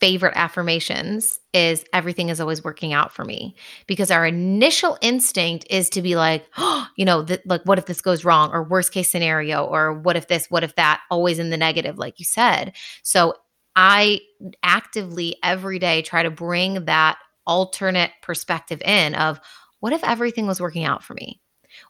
favorite 0.00 0.34
affirmations 0.36 1.40
is 1.54 1.82
everything 1.94 2.28
is 2.28 2.38
always 2.38 2.62
working 2.62 2.92
out 2.92 3.10
for 3.10 3.24
me 3.24 3.54
because 3.86 4.10
our 4.10 4.26
initial 4.26 4.98
instinct 5.00 5.66
is 5.70 5.88
to 5.88 6.02
be 6.02 6.14
like, 6.14 6.46
oh, 6.58 6.86
you 6.96 7.06
know, 7.06 7.24
th- 7.24 7.40
like 7.46 7.62
what 7.64 7.78
if 7.78 7.86
this 7.86 8.02
goes 8.02 8.22
wrong 8.22 8.50
or 8.52 8.62
worst 8.62 8.92
case 8.92 9.10
scenario 9.10 9.64
or 9.64 9.94
what 9.94 10.14
if 10.14 10.28
this, 10.28 10.50
what 10.50 10.62
if 10.62 10.74
that, 10.74 11.00
always 11.10 11.38
in 11.38 11.48
the 11.48 11.56
negative, 11.56 11.96
like 11.96 12.18
you 12.18 12.24
said. 12.26 12.74
So 13.02 13.34
I 13.76 14.20
actively 14.62 15.36
every 15.42 15.78
day 15.78 16.02
try 16.02 16.22
to 16.22 16.30
bring 16.30 16.84
that 16.84 17.16
alternate 17.46 18.10
perspective 18.20 18.82
in 18.82 19.14
of 19.14 19.40
what 19.80 19.94
if 19.94 20.04
everything 20.04 20.46
was 20.46 20.60
working 20.60 20.84
out 20.84 21.02
for 21.02 21.14
me? 21.14 21.40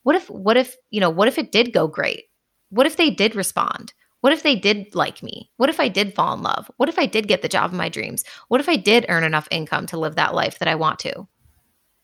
What 0.05 0.15
if, 0.15 0.31
what 0.31 0.57
if, 0.57 0.77
you 0.91 1.01
know, 1.01 1.11
what 1.11 1.27
if 1.27 1.37
it 1.37 1.51
did 1.51 1.73
go 1.73 1.89
great? 1.89 2.25
What 2.69 2.87
if 2.87 2.97
they 2.97 3.11
did 3.11 3.35
respond? 3.35 3.93
What 4.25 4.33
if 4.33 4.43
they 4.43 4.57
did 4.57 4.95
like 4.95 5.23
me? 5.23 5.51
What 5.59 5.69
if 5.69 5.79
I 5.79 5.89
did 5.89 6.15
fall 6.15 6.33
in 6.33 6.41
love? 6.41 6.71
What 6.79 6.89
if 6.89 6.99
I 6.99 7.05
did 7.05 7.29
get 7.29 7.43
the 7.43 7.49
job 7.49 7.73
of 7.73 7.77
my 7.77 7.91
dreams? 7.91 8.25
What 8.49 8.59
if 8.59 8.71
I 8.71 8.77
did 8.77 9.05
earn 9.11 9.23
enough 9.23 9.47
income 9.51 9.85
to 9.89 9.99
live 9.99 10.17
that 10.17 10.35
life 10.35 10.61
that 10.61 10.67
I 10.67 10.77
want 10.77 10.99
to? 11.01 11.29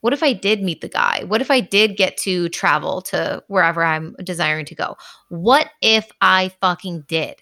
What 0.03 0.12
if 0.12 0.23
I 0.23 0.35
did 0.35 0.62
meet 0.62 0.83
the 0.83 0.89
guy? 0.91 1.25
What 1.25 1.41
if 1.41 1.51
I 1.51 1.61
did 1.61 1.97
get 1.97 2.18
to 2.18 2.51
travel 2.51 3.01
to 3.05 3.43
wherever 3.47 3.83
I'm 3.83 4.14
desiring 4.23 4.66
to 4.66 4.75
go? 4.75 4.99
What 5.31 5.71
if 5.81 6.12
I 6.21 6.53
fucking 6.61 7.07
did? 7.09 7.37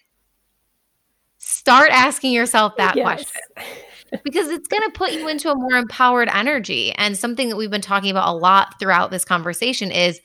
Start 1.38 1.90
asking 1.90 2.32
yourself 2.32 2.76
that 2.76 2.94
yes. 2.94 3.04
question. 3.04 4.22
because 4.22 4.46
it's 4.46 4.68
going 4.68 4.84
to 4.84 4.92
put 4.92 5.10
you 5.10 5.26
into 5.26 5.50
a 5.50 5.56
more 5.56 5.74
empowered 5.74 6.28
energy. 6.32 6.92
And 6.92 7.18
something 7.18 7.48
that 7.48 7.56
we've 7.56 7.68
been 7.68 7.80
talking 7.80 8.12
about 8.12 8.32
a 8.32 8.38
lot 8.38 8.78
throughout 8.78 9.10
this 9.10 9.24
conversation 9.24 9.90
is 9.90 10.20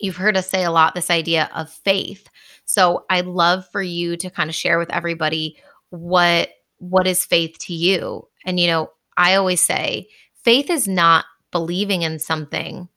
you've 0.00 0.16
heard 0.16 0.38
us 0.38 0.48
say 0.48 0.64
a 0.64 0.70
lot 0.70 0.94
this 0.94 1.10
idea 1.10 1.50
of 1.54 1.68
faith. 1.68 2.30
So 2.64 3.04
I'd 3.10 3.26
love 3.26 3.68
for 3.70 3.82
you 3.82 4.16
to 4.16 4.30
kind 4.30 4.48
of 4.48 4.56
share 4.56 4.78
with 4.78 4.90
everybody 4.90 5.56
what 5.90 6.50
what 6.78 7.06
is 7.06 7.24
faith 7.24 7.58
to 7.60 7.74
you. 7.74 8.28
And 8.44 8.58
you 8.58 8.66
know, 8.66 8.90
I 9.16 9.34
always 9.34 9.62
say 9.62 10.08
faith 10.42 10.70
is 10.70 10.88
not 10.88 11.24
believing 11.50 12.02
in 12.02 12.18
something 12.18 12.88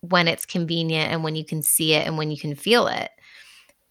when 0.00 0.28
it's 0.28 0.46
convenient 0.46 1.10
and 1.12 1.24
when 1.24 1.34
you 1.34 1.44
can 1.44 1.62
see 1.62 1.94
it 1.94 2.06
and 2.06 2.16
when 2.16 2.30
you 2.30 2.38
can 2.38 2.54
feel 2.54 2.86
it. 2.86 3.10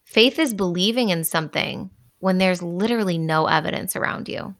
Faith 0.05 0.39
is 0.39 0.53
believing 0.53 1.09
in 1.09 1.23
something 1.23 1.89
when 2.19 2.37
there's 2.37 2.61
literally 2.61 3.17
no 3.17 3.47
evidence 3.47 3.95
around 3.95 4.29
you. 4.29 4.55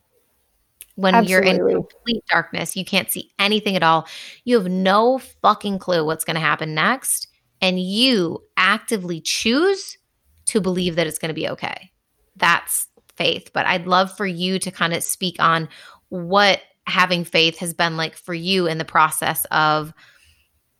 When 0.95 1.13
Absolutely. 1.13 1.57
you're 1.57 1.75
in 1.77 1.83
complete 1.83 2.23
darkness, 2.29 2.75
you 2.75 2.85
can't 2.85 3.11
see 3.11 3.31
anything 3.37 3.75
at 3.75 3.83
all. 3.83 4.07
You 4.43 4.57
have 4.57 4.69
no 4.69 5.19
fucking 5.41 5.79
clue 5.79 6.05
what's 6.05 6.23
going 6.25 6.35
to 6.35 6.41
happen 6.41 6.73
next. 6.73 7.27
And 7.61 7.79
you 7.79 8.43
actively 8.57 9.21
choose 9.21 9.97
to 10.45 10.61
believe 10.61 10.95
that 10.95 11.07
it's 11.07 11.19
going 11.19 11.29
to 11.29 11.33
be 11.33 11.49
okay. 11.49 11.91
That's 12.35 12.87
faith. 13.15 13.51
But 13.53 13.65
I'd 13.65 13.87
love 13.87 14.15
for 14.15 14.25
you 14.25 14.59
to 14.59 14.71
kind 14.71 14.93
of 14.93 15.03
speak 15.03 15.37
on 15.39 15.69
what 16.09 16.61
having 16.87 17.23
faith 17.23 17.57
has 17.57 17.73
been 17.73 17.97
like 17.97 18.15
for 18.15 18.33
you 18.33 18.67
in 18.67 18.77
the 18.77 18.85
process 18.85 19.45
of 19.45 19.93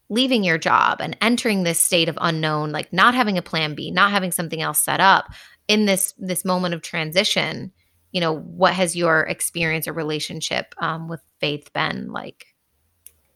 leaving 0.09 0.43
your 0.43 0.57
job 0.57 1.01
and 1.01 1.18
entering 1.22 1.63
this 1.63 1.80
state 1.80 2.07
of 2.07 2.18
unknown 2.22 2.72
like 2.72 2.93
not 2.93 3.16
having 3.16 3.39
a 3.39 3.41
plan 3.41 3.74
b 3.74 3.89
not 3.89 4.11
having 4.11 4.32
something 4.32 4.61
else 4.61 4.80
set 4.80 4.99
up 4.99 5.34
in 5.68 5.86
this 5.86 6.13
this 6.20 6.45
moment 6.45 6.76
of 6.76 6.82
transition 6.84 7.72
you 8.11 8.22
know 8.22 8.38
what 8.38 8.74
has 8.74 8.95
your 8.95 9.22
experience 9.22 9.88
or 9.88 9.93
relationship 9.93 10.76
um, 10.78 11.07
with 11.07 11.22
faith 11.39 11.74
been 11.74 12.11
like 12.11 12.45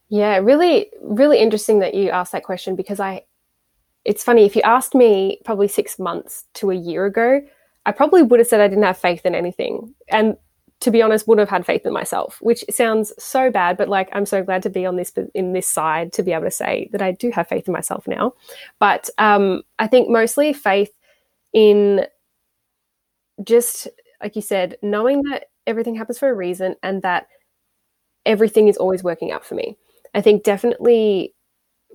yeah 0.10 0.38
really 0.38 0.92
really 1.02 1.40
interesting 1.40 1.80
that 1.80 1.96
you 1.96 2.12
asked 2.12 2.34
that 2.34 2.44
question 2.44 2.76
because 2.76 3.00
i 3.00 3.24
it's 4.06 4.24
funny 4.24 4.46
if 4.46 4.56
you 4.56 4.62
asked 4.64 4.96
me 4.96 5.40
probably 5.46 5.68
six 5.68 6.00
months 6.00 6.46
to 6.54 6.72
a 6.72 6.76
year 6.76 7.06
ago 7.06 7.42
i 7.86 7.92
probably 7.92 8.22
would 8.22 8.40
have 8.40 8.48
said 8.48 8.62
i 8.62 8.68
didn't 8.68 8.84
have 8.84 8.98
faith 8.98 9.26
in 9.26 9.36
anything 9.36 9.94
and 10.10 10.38
to 10.82 10.92
be 10.92 11.02
honest, 11.02 11.28
would 11.28 11.40
have 11.40 11.50
had 11.50 11.66
faith 11.66 11.86
in 11.86 11.92
myself, 11.92 12.38
which 12.42 12.64
sounds 12.70 13.12
so 13.22 13.52
bad, 13.52 13.76
but 13.76 13.90
like 13.90 14.10
I'm 14.14 14.26
so 14.26 14.44
glad 14.44 14.64
to 14.64 14.70
be 14.70 14.86
on 14.86 14.96
this 14.96 15.12
in 15.34 15.52
this 15.52 15.68
side 15.68 16.14
to 16.14 16.24
be 16.24 16.32
able 16.32 16.46
to 16.46 16.52
say 16.52 16.90
that 16.94 17.02
I 17.02 17.12
do 17.12 17.32
have 17.32 17.48
faith 17.48 17.68
in 17.68 17.74
myself 17.74 18.08
now. 18.08 18.34
But 18.80 19.10
um, 19.18 19.64
I 19.78 19.88
think 19.88 20.10
mostly 20.10 20.54
faith 20.54 20.92
in 21.54 22.06
just 23.44 23.88
like 24.22 24.36
you 24.36 24.42
said, 24.42 24.78
knowing 24.82 25.24
that 25.24 25.46
everything 25.68 25.96
happens 25.96 26.20
for 26.20 26.30
a 26.30 26.34
reason 26.34 26.76
and 26.82 27.02
that 27.02 27.28
everything 28.26 28.68
is 28.68 28.78
always 28.78 29.04
working 29.04 29.32
out 29.32 29.46
for 29.46 29.56
me. 29.56 29.78
I 30.14 30.22
think 30.22 30.44
definitely 30.44 31.34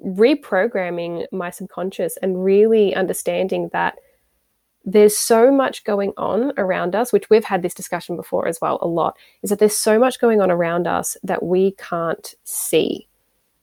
reprogramming 0.04 1.26
my 1.32 1.50
subconscious 1.50 2.16
and 2.18 2.44
really 2.44 2.94
understanding 2.94 3.70
that 3.72 3.98
there's 4.84 5.16
so 5.16 5.50
much 5.50 5.84
going 5.84 6.12
on 6.16 6.52
around 6.58 6.94
us, 6.94 7.12
which 7.12 7.30
we've 7.30 7.44
had 7.44 7.62
this 7.62 7.74
discussion 7.74 8.16
before 8.16 8.46
as 8.46 8.60
well 8.60 8.78
a 8.82 8.86
lot, 8.86 9.16
is 9.42 9.50
that 9.50 9.58
there's 9.58 9.76
so 9.76 9.98
much 9.98 10.20
going 10.20 10.40
on 10.40 10.50
around 10.50 10.86
us 10.86 11.16
that 11.22 11.42
we 11.42 11.72
can't 11.72 12.34
see. 12.44 13.08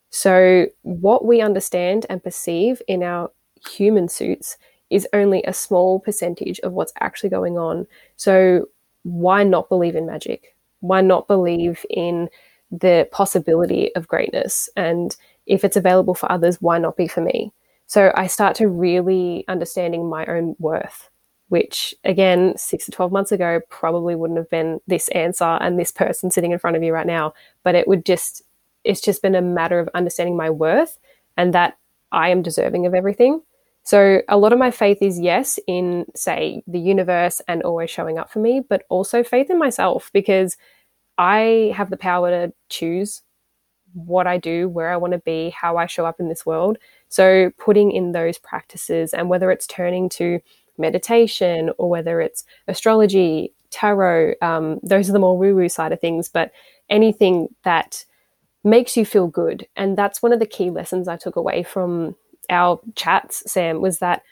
So, 0.10 0.68
what 0.82 1.26
we 1.26 1.42
understand 1.42 2.06
and 2.10 2.24
perceive 2.24 2.82
in 2.88 3.04
our 3.04 3.32
human 3.70 4.10
suits 4.10 4.58
is 4.90 5.08
only 5.14 5.44
a 5.44 5.54
small 5.54 6.00
percentage 6.00 6.60
of 6.60 6.74
what's 6.74 6.94
actually 7.00 7.30
going 7.30 7.58
on. 7.58 7.88
So, 8.18 8.66
why 9.04 9.44
not 9.44 9.70
believe 9.70 9.96
in 9.96 10.06
magic? 10.06 10.56
Why 10.80 11.02
not 11.02 11.28
believe 11.28 11.86
in 11.90 12.30
the 12.72 13.08
possibility 13.12 13.96
of 13.96 14.08
greatness? 14.08 14.70
And 14.76 15.16
if 15.46 15.64
it's 15.64 15.78
available 15.78 16.14
for 16.14 16.32
others, 16.32 16.62
why 16.62 16.78
not 16.78 16.98
be 16.98 17.08
for 17.08 17.22
me? 17.22 17.54
So 17.88 18.12
I 18.16 18.28
start 18.28 18.56
to 18.58 18.68
really 18.68 19.44
understanding 19.48 20.10
my 20.10 20.26
own 20.26 20.56
worth 20.60 21.10
which 21.52 21.94
again, 22.06 22.54
six 22.56 22.86
to 22.86 22.92
12 22.92 23.12
months 23.12 23.34
ago, 23.34 23.60
probably 23.68 24.16
wouldn't 24.16 24.38
have 24.38 24.50
been 24.50 24.80
this 24.88 25.10
answer 25.10 25.44
and 25.44 25.78
this 25.78 25.92
person 25.92 26.32
sitting 26.32 26.54
in 26.54 26.60
front 26.60 26.78
of 26.78 26.82
you 26.82 26.94
right 26.94 27.06
now. 27.06 27.34
But 27.66 27.76
it 27.76 27.90
would 27.90 28.06
just, 28.06 28.42
it's 28.86 29.02
just 29.02 29.22
been 29.22 29.36
a 29.36 29.42
matter 29.42 29.78
of 29.78 29.90
understanding 29.94 30.38
my 30.38 30.50
worth 30.50 30.98
and 31.36 31.54
that 31.54 31.78
I 32.14 32.30
am 32.30 32.42
deserving 32.42 32.86
of 32.86 32.94
everything. 32.94 33.42
So 33.84 34.22
a 34.30 34.38
lot 34.38 34.54
of 34.54 34.60
my 34.60 34.72
faith 34.72 35.00
is 35.02 35.20
yes 35.20 35.60
in, 35.68 36.06
say, 36.16 36.64
the 36.68 36.80
universe 36.80 37.42
and 37.50 37.64
always 37.64 37.90
showing 37.90 38.18
up 38.18 38.32
for 38.32 38.40
me, 38.40 38.62
but 38.62 38.84
also 38.88 39.22
faith 39.22 39.50
in 39.50 39.60
myself 39.60 40.10
because 40.14 40.56
I 41.18 41.74
have 41.76 41.90
the 41.90 41.98
power 41.98 42.30
to 42.30 42.54
choose 42.70 43.24
what 43.94 44.28
I 44.28 44.38
do, 44.38 44.70
where 44.70 44.92
I 44.92 44.98
want 44.98 45.14
to 45.14 45.20
be, 45.20 45.50
how 45.50 45.78
I 45.78 45.86
show 45.86 46.06
up 46.06 46.20
in 46.20 46.30
this 46.30 46.46
world. 46.46 46.78
So 47.10 47.52
putting 47.58 47.92
in 47.92 48.12
those 48.12 48.38
practices 48.38 49.14
and 49.14 49.30
whether 49.30 49.52
it's 49.52 49.68
turning 49.68 50.10
to 50.10 50.40
meditation 50.78 51.72
or 51.78 51.90
whether 51.90 52.22
it's 52.22 52.44
astrology, 52.68 53.54
tarot, 53.70 54.36
um, 54.42 54.80
those 54.84 55.10
are 55.10 55.14
the 55.14 55.20
more 55.20 55.38
woo 55.38 55.56
woo 55.56 55.70
side 55.70 55.92
of 55.92 56.00
things, 56.00 56.30
but 56.30 56.52
anything 56.90 57.48
that 57.64 58.06
makes 58.64 58.96
you 58.96 59.06
feel 59.06 59.28
good. 59.28 59.68
And 59.76 59.98
that's 59.98 60.22
one 60.22 60.34
of 60.34 60.40
the 60.40 60.46
key 60.46 60.70
lessons 60.70 61.08
I 61.08 61.18
took 61.18 61.36
away 61.36 61.64
from 61.64 62.16
our 62.50 62.80
chats, 62.96 63.44
Sam, 63.52 63.82
was 63.82 64.00
that 64.00 64.24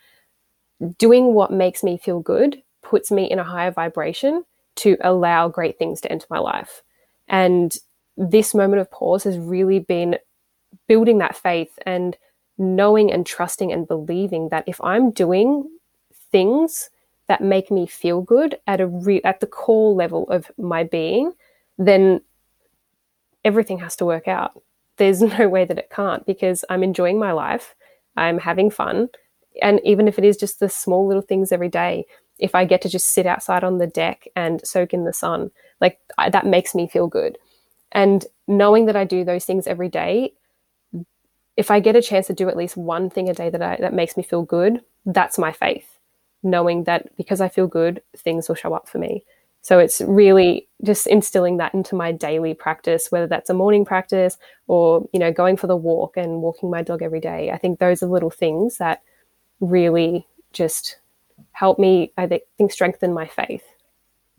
doing 0.97 1.33
what 1.33 1.51
makes 1.51 1.83
me 1.83 1.97
feel 1.97 2.19
good 2.19 2.61
puts 2.81 3.11
me 3.11 3.29
in 3.29 3.39
a 3.39 3.43
higher 3.43 3.71
vibration 3.71 4.43
to 4.75 4.97
allow 5.01 5.47
great 5.47 5.77
things 5.77 5.99
to 6.01 6.11
enter 6.11 6.27
my 6.29 6.39
life. 6.39 6.83
And 7.27 7.75
this 8.19 8.53
moment 8.53 8.81
of 8.81 8.91
pause 8.91 9.23
has 9.23 9.37
really 9.37 9.79
been 9.79 10.17
building 10.87 11.17
that 11.19 11.35
faith 11.35 11.79
and 11.85 12.17
knowing 12.57 13.11
and 13.11 13.25
trusting 13.25 13.71
and 13.71 13.87
believing 13.87 14.49
that 14.49 14.65
if 14.67 14.79
I'm 14.83 15.11
doing 15.11 15.69
things 16.31 16.89
that 17.27 17.41
make 17.41 17.71
me 17.71 17.87
feel 17.87 18.21
good 18.21 18.57
at 18.67 18.81
a 18.81 18.87
re- 18.87 19.21
at 19.23 19.39
the 19.39 19.47
core 19.47 19.93
level 19.93 20.29
of 20.29 20.51
my 20.57 20.83
being, 20.83 21.31
then 21.77 22.21
everything 23.45 23.79
has 23.79 23.95
to 23.95 24.05
work 24.05 24.27
out. 24.27 24.61
There's 24.97 25.21
no 25.39 25.47
way 25.47 25.63
that 25.63 25.77
it 25.77 25.89
can't 25.89 26.25
because 26.25 26.65
I'm 26.69 26.83
enjoying 26.83 27.17
my 27.17 27.31
life, 27.31 27.73
I'm 28.17 28.39
having 28.39 28.69
fun, 28.69 29.09
and 29.61 29.79
even 29.83 30.07
if 30.07 30.17
it 30.19 30.25
is 30.25 30.37
just 30.37 30.59
the 30.59 30.69
small 30.69 31.07
little 31.07 31.21
things 31.21 31.51
every 31.51 31.69
day, 31.69 32.05
if 32.37 32.55
I 32.55 32.65
get 32.65 32.81
to 32.81 32.89
just 32.89 33.09
sit 33.11 33.25
outside 33.25 33.63
on 33.63 33.77
the 33.77 33.87
deck 33.87 34.27
and 34.35 34.65
soak 34.65 34.93
in 34.93 35.05
the 35.05 35.13
sun, 35.13 35.51
like 35.81 35.99
I, 36.17 36.29
that 36.29 36.45
makes 36.45 36.75
me 36.75 36.87
feel 36.87 37.07
good. 37.07 37.37
And 37.91 38.25
knowing 38.47 38.85
that 38.85 38.95
I 38.95 39.03
do 39.03 39.23
those 39.23 39.45
things 39.45 39.67
every 39.67 39.89
day, 39.89 40.33
if 41.57 41.71
I 41.71 41.79
get 41.79 41.95
a 41.95 42.01
chance 42.01 42.27
to 42.27 42.33
do 42.33 42.47
at 42.49 42.57
least 42.57 42.77
one 42.77 43.09
thing 43.09 43.29
a 43.29 43.33
day 43.33 43.49
that 43.49 43.61
I, 43.61 43.77
that 43.77 43.93
makes 43.93 44.15
me 44.15 44.23
feel 44.23 44.43
good, 44.43 44.81
that's 45.05 45.37
my 45.37 45.51
faith 45.51 45.99
knowing 46.43 46.85
that 46.85 47.15
because 47.17 47.41
I 47.41 47.49
feel 47.49 47.67
good, 47.67 48.01
things 48.17 48.47
will 48.47 48.55
show 48.55 48.73
up 48.73 48.87
for 48.87 48.97
me. 48.97 49.23
So 49.61 49.77
it's 49.77 49.99
really 50.01 50.67
just 50.85 51.05
instilling 51.07 51.57
that 51.57 51.73
into 51.73 51.95
my 51.95 52.13
daily 52.13 52.53
practice, 52.53 53.11
whether 53.11 53.27
that's 53.27 53.49
a 53.49 53.53
morning 53.53 53.83
practice 53.83 54.37
or, 54.67 55.07
you 55.11 55.19
know, 55.19 55.33
going 55.33 55.57
for 55.57 55.67
the 55.67 55.75
walk 55.75 56.15
and 56.15 56.41
walking 56.41 56.69
my 56.69 56.81
dog 56.81 57.01
every 57.01 57.19
day. 57.19 57.51
I 57.51 57.57
think 57.57 57.79
those 57.79 58.01
are 58.01 58.07
little 58.07 58.29
things 58.29 58.77
that 58.77 59.01
really 59.59 60.25
just 60.53 60.97
help 61.51 61.77
me, 61.77 62.13
I 62.17 62.27
think, 62.27 62.71
strengthen 62.71 63.13
my 63.13 63.27
faith. 63.27 63.63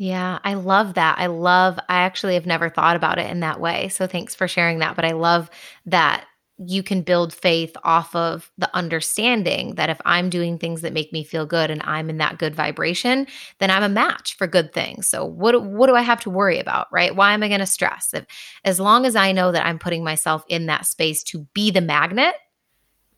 Yeah, 0.00 0.38
I 0.44 0.54
love 0.54 0.94
that. 0.94 1.18
I 1.18 1.26
love, 1.26 1.78
I 1.90 1.96
actually 1.96 2.32
have 2.32 2.46
never 2.46 2.70
thought 2.70 2.96
about 2.96 3.18
it 3.18 3.30
in 3.30 3.40
that 3.40 3.60
way. 3.60 3.90
So 3.90 4.06
thanks 4.06 4.34
for 4.34 4.48
sharing 4.48 4.78
that. 4.78 4.96
But 4.96 5.04
I 5.04 5.12
love 5.12 5.50
that 5.84 6.24
you 6.56 6.82
can 6.82 7.02
build 7.02 7.34
faith 7.34 7.76
off 7.84 8.16
of 8.16 8.50
the 8.56 8.74
understanding 8.74 9.74
that 9.74 9.90
if 9.90 10.00
I'm 10.06 10.30
doing 10.30 10.56
things 10.56 10.80
that 10.80 10.94
make 10.94 11.12
me 11.12 11.22
feel 11.22 11.44
good 11.44 11.70
and 11.70 11.82
I'm 11.84 12.08
in 12.08 12.16
that 12.16 12.38
good 12.38 12.54
vibration, 12.54 13.26
then 13.58 13.70
I'm 13.70 13.82
a 13.82 13.90
match 13.90 14.38
for 14.38 14.46
good 14.46 14.72
things. 14.72 15.06
So 15.06 15.22
what 15.22 15.62
what 15.64 15.88
do 15.88 15.96
I 15.96 16.00
have 16.00 16.20
to 16.20 16.30
worry 16.30 16.58
about, 16.58 16.86
right? 16.90 17.14
Why 17.14 17.34
am 17.34 17.42
I 17.42 17.48
going 17.48 17.60
to 17.60 17.66
stress? 17.66 18.14
If 18.14 18.24
as 18.64 18.80
long 18.80 19.04
as 19.04 19.14
I 19.16 19.32
know 19.32 19.52
that 19.52 19.66
I'm 19.66 19.78
putting 19.78 20.02
myself 20.02 20.46
in 20.48 20.64
that 20.64 20.86
space 20.86 21.22
to 21.24 21.46
be 21.52 21.70
the 21.70 21.82
magnet, 21.82 22.36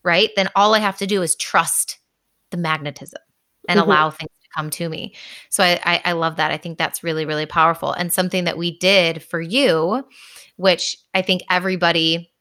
right? 0.02 0.30
Then 0.34 0.48
all 0.56 0.74
I 0.74 0.80
have 0.80 0.98
to 0.98 1.06
do 1.06 1.22
is 1.22 1.36
trust 1.36 2.00
the 2.50 2.56
magnetism 2.56 3.22
and 3.68 3.78
mm-hmm. 3.78 3.88
allow 3.88 4.10
things 4.10 4.32
come 4.54 4.70
to 4.70 4.88
me. 4.88 5.14
So 5.50 5.62
I, 5.64 5.80
I 5.84 6.00
I 6.06 6.12
love 6.12 6.36
that. 6.36 6.50
I 6.52 6.56
think 6.56 6.78
that's 6.78 7.04
really 7.04 7.24
really 7.24 7.46
powerful 7.46 7.92
and 7.92 8.12
something 8.12 8.44
that 8.44 8.58
we 8.58 8.78
did 8.78 9.22
for 9.22 9.40
you, 9.40 10.04
which 10.56 10.96
I 11.14 11.22
think 11.22 11.42
everybody 11.50 12.32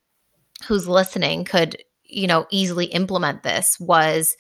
who's 0.68 0.88
listening 0.88 1.46
could, 1.46 1.78
you 2.04 2.28
know, 2.28 2.46
easily 2.52 2.86
implement 2.86 3.44
this 3.44 3.80
was 3.80 4.36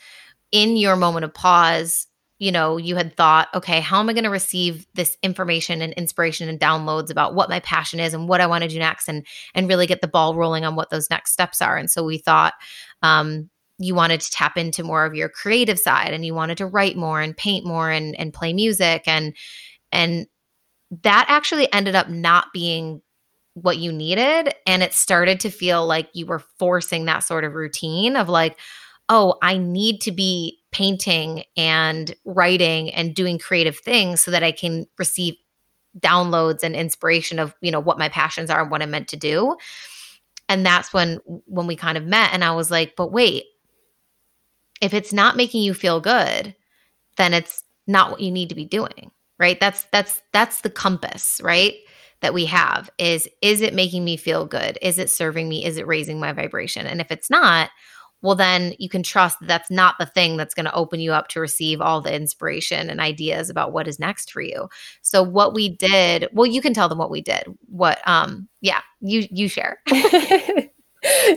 in 0.51 0.76
your 0.76 0.95
moment 0.95 1.24
of 1.24 1.34
pause, 1.34 2.07
you 2.41 2.51
know, 2.51 2.78
you 2.78 2.95
had 2.95 3.15
thought, 3.15 3.49
okay, 3.53 3.82
how 3.82 3.99
am 3.99 4.09
I 4.09 4.13
going 4.13 4.24
to 4.24 4.32
receive 4.32 4.88
this 4.95 5.15
information 5.22 5.80
and 5.84 5.93
inspiration 5.93 6.49
and 6.49 6.59
downloads 6.59 7.11
about 7.11 7.36
what 7.36 7.51
my 7.51 7.59
passion 7.59 7.99
is 7.99 8.15
and 8.15 8.28
what 8.28 8.41
I 8.41 8.47
want 8.47 8.63
to 8.63 8.67
do 8.67 8.80
next 8.80 9.07
and 9.07 9.24
and 9.53 9.69
really 9.69 9.86
get 9.86 10.01
the 10.01 10.07
ball 10.07 10.36
rolling 10.36 10.65
on 10.65 10.76
what 10.76 10.89
those 10.89 11.07
next 11.11 11.34
steps 11.34 11.61
are. 11.61 11.78
And 11.78 11.88
so 11.88 12.03
we 12.03 12.17
thought 12.17 12.55
um 13.03 13.51
you 13.84 13.95
wanted 13.95 14.21
to 14.21 14.32
tap 14.32 14.57
into 14.57 14.84
more 14.84 15.05
of 15.05 15.15
your 15.15 15.29
creative 15.29 15.79
side 15.79 16.13
and 16.13 16.25
you 16.25 16.34
wanted 16.34 16.57
to 16.57 16.65
write 16.65 16.95
more 16.95 17.21
and 17.21 17.36
paint 17.36 17.65
more 17.65 17.89
and 17.89 18.17
and 18.19 18.34
play 18.34 18.53
music. 18.53 19.03
And 19.05 19.36
and 19.91 20.27
that 21.03 21.25
actually 21.27 21.71
ended 21.73 21.95
up 21.95 22.09
not 22.09 22.47
being 22.53 23.01
what 23.53 23.77
you 23.77 23.91
needed. 23.91 24.53
And 24.65 24.82
it 24.84 24.93
started 24.93 25.39
to 25.41 25.49
feel 25.49 25.86
like 25.86 26.09
you 26.13 26.25
were 26.25 26.43
forcing 26.59 27.05
that 27.05 27.19
sort 27.19 27.43
of 27.43 27.53
routine 27.53 28.15
of 28.15 28.29
like 28.29 28.57
oh 29.09 29.36
i 29.41 29.57
need 29.57 29.99
to 29.99 30.11
be 30.11 30.59
painting 30.71 31.43
and 31.57 32.15
writing 32.23 32.91
and 32.91 33.15
doing 33.15 33.39
creative 33.39 33.77
things 33.79 34.21
so 34.21 34.29
that 34.29 34.43
i 34.43 34.51
can 34.51 34.86
receive 34.99 35.34
downloads 35.99 36.63
and 36.63 36.75
inspiration 36.75 37.39
of 37.39 37.53
you 37.61 37.71
know 37.71 37.79
what 37.79 37.99
my 37.99 38.09
passions 38.09 38.49
are 38.49 38.61
and 38.61 38.71
what 38.71 38.82
i'm 38.82 38.91
meant 38.91 39.07
to 39.09 39.17
do. 39.17 39.55
And 40.49 40.65
that's 40.65 40.93
when 40.93 41.19
when 41.45 41.67
we 41.67 41.75
kind 41.75 41.97
of 41.97 42.05
met 42.05 42.34
and 42.34 42.43
i 42.43 42.51
was 42.51 42.71
like 42.71 42.95
but 42.95 43.11
wait 43.11 43.45
if 44.82 44.93
it's 44.93 45.13
not 45.13 45.38
making 45.38 45.61
you 45.61 45.73
feel 45.73 45.99
good 46.01 46.55
then 47.17 47.34
it's 47.34 47.63
not 47.88 48.11
what 48.11 48.21
you 48.21 48.32
need 48.32 48.49
to 48.49 48.55
be 48.55 48.65
doing 48.65 49.11
right 49.39 49.59
that's 49.59 49.84
that's 49.91 50.21
that's 50.34 50.61
the 50.61 50.69
compass 50.69 51.39
right 51.43 51.75
that 52.21 52.34
we 52.34 52.45
have 52.45 52.89
is 52.97 53.27
is 53.41 53.61
it 53.61 53.73
making 53.73 54.05
me 54.05 54.15
feel 54.15 54.45
good? 54.45 54.77
Is 54.82 54.97
it 54.97 55.09
serving 55.09 55.49
me? 55.49 55.65
Is 55.65 55.77
it 55.77 55.88
raising 55.88 56.19
my 56.19 56.32
vibration? 56.32 56.88
And 56.88 57.01
if 57.01 57.11
it's 57.11 57.29
not, 57.29 57.71
well 58.21 58.36
then 58.36 58.73
you 58.77 58.88
can 58.88 59.01
trust 59.03 59.39
that 59.39 59.47
that's 59.47 59.71
not 59.71 59.95
the 59.99 60.05
thing 60.05 60.38
that's 60.38 60.53
going 60.53 60.67
to 60.67 60.73
open 60.73 60.99
you 60.99 61.11
up 61.11 61.27
to 61.29 61.39
receive 61.39 61.82
all 61.82 61.99
the 61.99 62.13
inspiration 62.13 62.89
and 62.89 63.01
ideas 63.01 63.49
about 63.49 63.73
what 63.73 63.88
is 63.88 63.99
next 63.99 64.32
for 64.32 64.41
you. 64.41 64.69
So 65.01 65.23
what 65.23 65.53
we 65.53 65.69
did, 65.69 66.27
well 66.32 66.45
you 66.45 66.61
can 66.61 66.73
tell 66.73 66.88
them 66.88 66.99
what 66.99 67.11
we 67.11 67.21
did. 67.21 67.43
What 67.67 68.07
um 68.07 68.47
yeah, 68.61 68.82
you 69.01 69.27
you 69.32 69.47
share. 69.49 69.79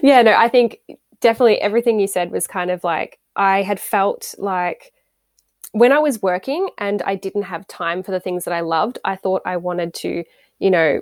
yeah, 0.02 0.20
no, 0.22 0.34
I 0.36 0.48
think 0.48 0.78
definitely 1.20 1.58
everything 1.60 1.98
you 1.98 2.06
said 2.06 2.30
was 2.30 2.46
kind 2.46 2.70
of 2.70 2.84
like 2.84 3.18
I 3.36 3.62
had 3.62 3.80
felt 3.80 4.34
like 4.38 4.92
when 5.72 5.92
I 5.92 5.98
was 5.98 6.22
working 6.22 6.68
and 6.78 7.02
I 7.02 7.16
didn't 7.16 7.42
have 7.42 7.66
time 7.66 8.02
for 8.02 8.12
the 8.12 8.20
things 8.20 8.44
that 8.44 8.54
I 8.54 8.60
loved, 8.60 8.98
I 9.04 9.16
thought 9.16 9.42
I 9.44 9.56
wanted 9.56 9.92
to, 9.94 10.24
you 10.60 10.70
know, 10.70 11.00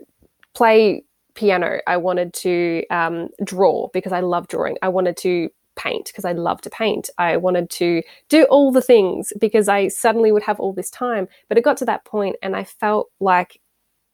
play 0.55 1.05
piano. 1.35 1.80
I 1.87 1.99
wanted 1.99 2.33
to 2.35 2.85
um, 2.91 3.28
draw 3.45 3.89
because 3.93 4.12
I 4.12 4.20
love 4.20 4.49
drawing. 4.49 4.76
I 4.80 4.89
wanted 4.89 5.16
to 5.18 5.51
paint 5.76 6.07
because 6.07 6.24
I 6.24 6.33
love 6.33 6.62
to 6.62 6.70
paint. 6.70 7.11
I 7.18 7.37
wanted 7.37 7.68
to 7.70 8.03
do 8.28 8.45
all 8.45 8.72
the 8.72 8.83
things 8.83 9.33
because 9.39 9.68
I 9.68 9.89
suddenly 9.89 10.33
would 10.33 10.43
have 10.43 10.59
all 10.59 10.72
this 10.72 10.91
time. 10.91 11.28
But 11.49 11.59
it 11.59 11.64
got 11.64 11.76
to 11.78 11.85
that 11.87 12.05
point 12.05 12.37
and 12.43 12.57
I 12.57 12.64
felt 12.64 13.11
like 13.20 13.61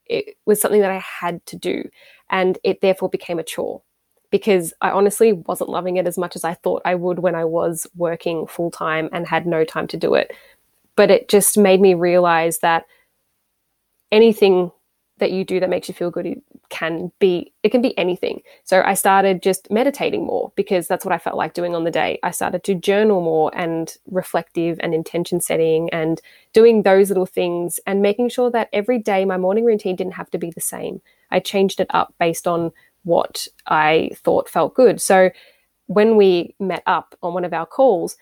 it 0.05 0.35
was 0.45 0.59
something 0.59 0.81
that 0.81 0.91
I 0.91 0.97
had 0.99 1.45
to 1.47 1.55
do. 1.55 1.83
And 2.29 2.57
it 2.63 2.81
therefore 2.81 3.09
became 3.09 3.39
a 3.39 3.43
chore 3.43 3.81
because 4.31 4.73
I 4.81 4.91
honestly 4.91 5.33
wasn't 5.33 5.69
loving 5.69 5.97
it 5.97 6.07
as 6.07 6.17
much 6.17 6.35
as 6.35 6.43
I 6.43 6.53
thought 6.53 6.81
I 6.85 6.95
would 6.95 7.19
when 7.19 7.35
I 7.35 7.45
was 7.45 7.87
working 7.95 8.47
full 8.47 8.71
time 8.71 9.09
and 9.11 9.27
had 9.27 9.45
no 9.45 9.63
time 9.63 9.87
to 9.87 9.97
do 9.97 10.13
it. 10.15 10.31
But 10.95 11.11
it 11.11 11.29
just 11.29 11.57
made 11.57 11.81
me 11.81 11.93
realize 11.93 12.59
that 12.59 12.85
anything 14.11 14.71
that 15.19 15.31
you 15.31 15.43
do 15.43 15.59
that 15.59 15.69
makes 15.69 15.87
you 15.87 15.93
feel 15.93 16.11
good 16.11 16.41
can 16.69 17.11
be 17.19 17.51
it 17.63 17.69
can 17.69 17.81
be 17.81 17.97
anything. 17.97 18.41
So 18.63 18.81
i 18.85 18.93
started 18.93 19.41
just 19.41 19.69
meditating 19.69 20.25
more 20.25 20.51
because 20.55 20.87
that's 20.87 21.05
what 21.05 21.13
i 21.13 21.17
felt 21.17 21.35
like 21.35 21.53
doing 21.53 21.75
on 21.75 21.83
the 21.83 21.91
day. 21.91 22.19
I 22.23 22.31
started 22.31 22.63
to 22.63 22.75
journal 22.75 23.21
more 23.21 23.51
and 23.53 23.93
reflective 24.09 24.79
and 24.81 24.93
intention 24.93 25.41
setting 25.41 25.89
and 25.91 26.21
doing 26.53 26.83
those 26.83 27.09
little 27.09 27.25
things 27.25 27.79
and 27.85 28.01
making 28.01 28.29
sure 28.29 28.49
that 28.51 28.69
every 28.73 28.99
day 28.99 29.25
my 29.25 29.37
morning 29.37 29.65
routine 29.65 29.95
didn't 29.95 30.13
have 30.13 30.31
to 30.31 30.37
be 30.37 30.51
the 30.51 30.61
same. 30.61 31.01
I 31.31 31.39
changed 31.39 31.79
it 31.79 31.87
up 31.89 32.13
based 32.19 32.47
on 32.47 32.71
what 33.09 33.47
i 33.67 34.09
thought 34.23 34.47
felt 34.49 34.73
good 34.73 35.01
so 35.01 35.29
when 35.87 36.15
we 36.15 36.55
met 36.59 36.83
up 36.85 37.15
on 37.21 37.33
one 37.33 37.43
of 37.43 37.53
our 37.53 37.65
calls 37.65 38.15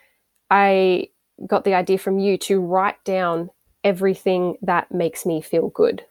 i 0.50 1.08
got 1.46 1.64
the 1.64 1.76
idea 1.76 1.98
from 1.98 2.18
you 2.18 2.38
to 2.38 2.60
write 2.60 3.04
down 3.04 3.50
everything 3.84 4.56
that 4.62 4.92
makes 4.92 5.26
me 5.26 5.42
feel 5.42 5.70
good 5.70 6.04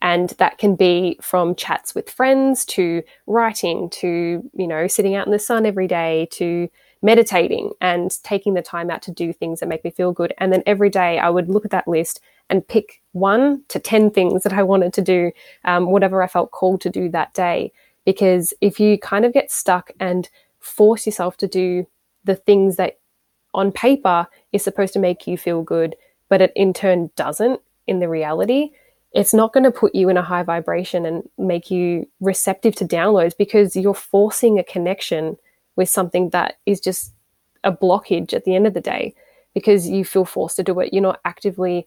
and 0.00 0.30
that 0.38 0.58
can 0.58 0.76
be 0.76 1.18
from 1.20 1.54
chats 1.54 1.94
with 1.94 2.10
friends 2.10 2.64
to 2.64 3.02
writing 3.26 3.90
to, 3.90 4.48
you 4.54 4.66
know, 4.66 4.86
sitting 4.86 5.14
out 5.14 5.26
in 5.26 5.32
the 5.32 5.38
sun 5.38 5.66
every 5.66 5.88
day 5.88 6.28
to 6.32 6.68
meditating 7.02 7.72
and 7.80 8.12
taking 8.22 8.54
the 8.54 8.62
time 8.62 8.90
out 8.90 9.02
to 9.02 9.10
do 9.10 9.32
things 9.32 9.60
that 9.60 9.68
make 9.68 9.84
me 9.84 9.90
feel 9.90 10.12
good. 10.12 10.32
And 10.38 10.52
then 10.52 10.62
every 10.66 10.90
day 10.90 11.18
I 11.18 11.30
would 11.30 11.48
look 11.48 11.64
at 11.64 11.70
that 11.72 11.88
list 11.88 12.20
and 12.48 12.66
pick 12.66 13.02
one 13.12 13.62
to 13.68 13.78
10 13.78 14.10
things 14.10 14.42
that 14.44 14.52
I 14.52 14.62
wanted 14.62 14.92
to 14.94 15.02
do, 15.02 15.32
um, 15.64 15.90
whatever 15.90 16.22
I 16.22 16.28
felt 16.28 16.52
called 16.52 16.80
to 16.82 16.90
do 16.90 17.08
that 17.10 17.34
day. 17.34 17.72
Because 18.08 18.54
if 18.62 18.80
you 18.80 18.96
kind 18.96 19.26
of 19.26 19.34
get 19.34 19.50
stuck 19.52 19.90
and 20.00 20.30
force 20.60 21.04
yourself 21.04 21.36
to 21.36 21.46
do 21.46 21.86
the 22.24 22.36
things 22.36 22.76
that 22.76 23.00
on 23.52 23.70
paper 23.70 24.26
is 24.50 24.64
supposed 24.64 24.94
to 24.94 24.98
make 24.98 25.26
you 25.26 25.36
feel 25.36 25.62
good, 25.62 25.94
but 26.30 26.40
it 26.40 26.50
in 26.56 26.72
turn 26.72 27.10
doesn't 27.16 27.60
in 27.86 28.00
the 28.00 28.08
reality, 28.08 28.70
it's 29.12 29.34
not 29.34 29.52
going 29.52 29.64
to 29.64 29.70
put 29.70 29.94
you 29.94 30.08
in 30.08 30.16
a 30.16 30.22
high 30.22 30.42
vibration 30.42 31.04
and 31.04 31.22
make 31.36 31.70
you 31.70 32.08
receptive 32.20 32.74
to 32.76 32.86
downloads 32.86 33.36
because 33.36 33.76
you're 33.76 33.92
forcing 33.92 34.58
a 34.58 34.64
connection 34.64 35.36
with 35.76 35.90
something 35.90 36.30
that 36.30 36.56
is 36.64 36.80
just 36.80 37.12
a 37.62 37.70
blockage 37.70 38.32
at 38.32 38.44
the 38.44 38.54
end 38.54 38.66
of 38.66 38.72
the 38.72 38.80
day 38.80 39.14
because 39.52 39.86
you 39.86 40.02
feel 40.02 40.24
forced 40.24 40.56
to 40.56 40.62
do 40.62 40.80
it. 40.80 40.94
You're 40.94 41.02
not 41.02 41.20
actively 41.26 41.86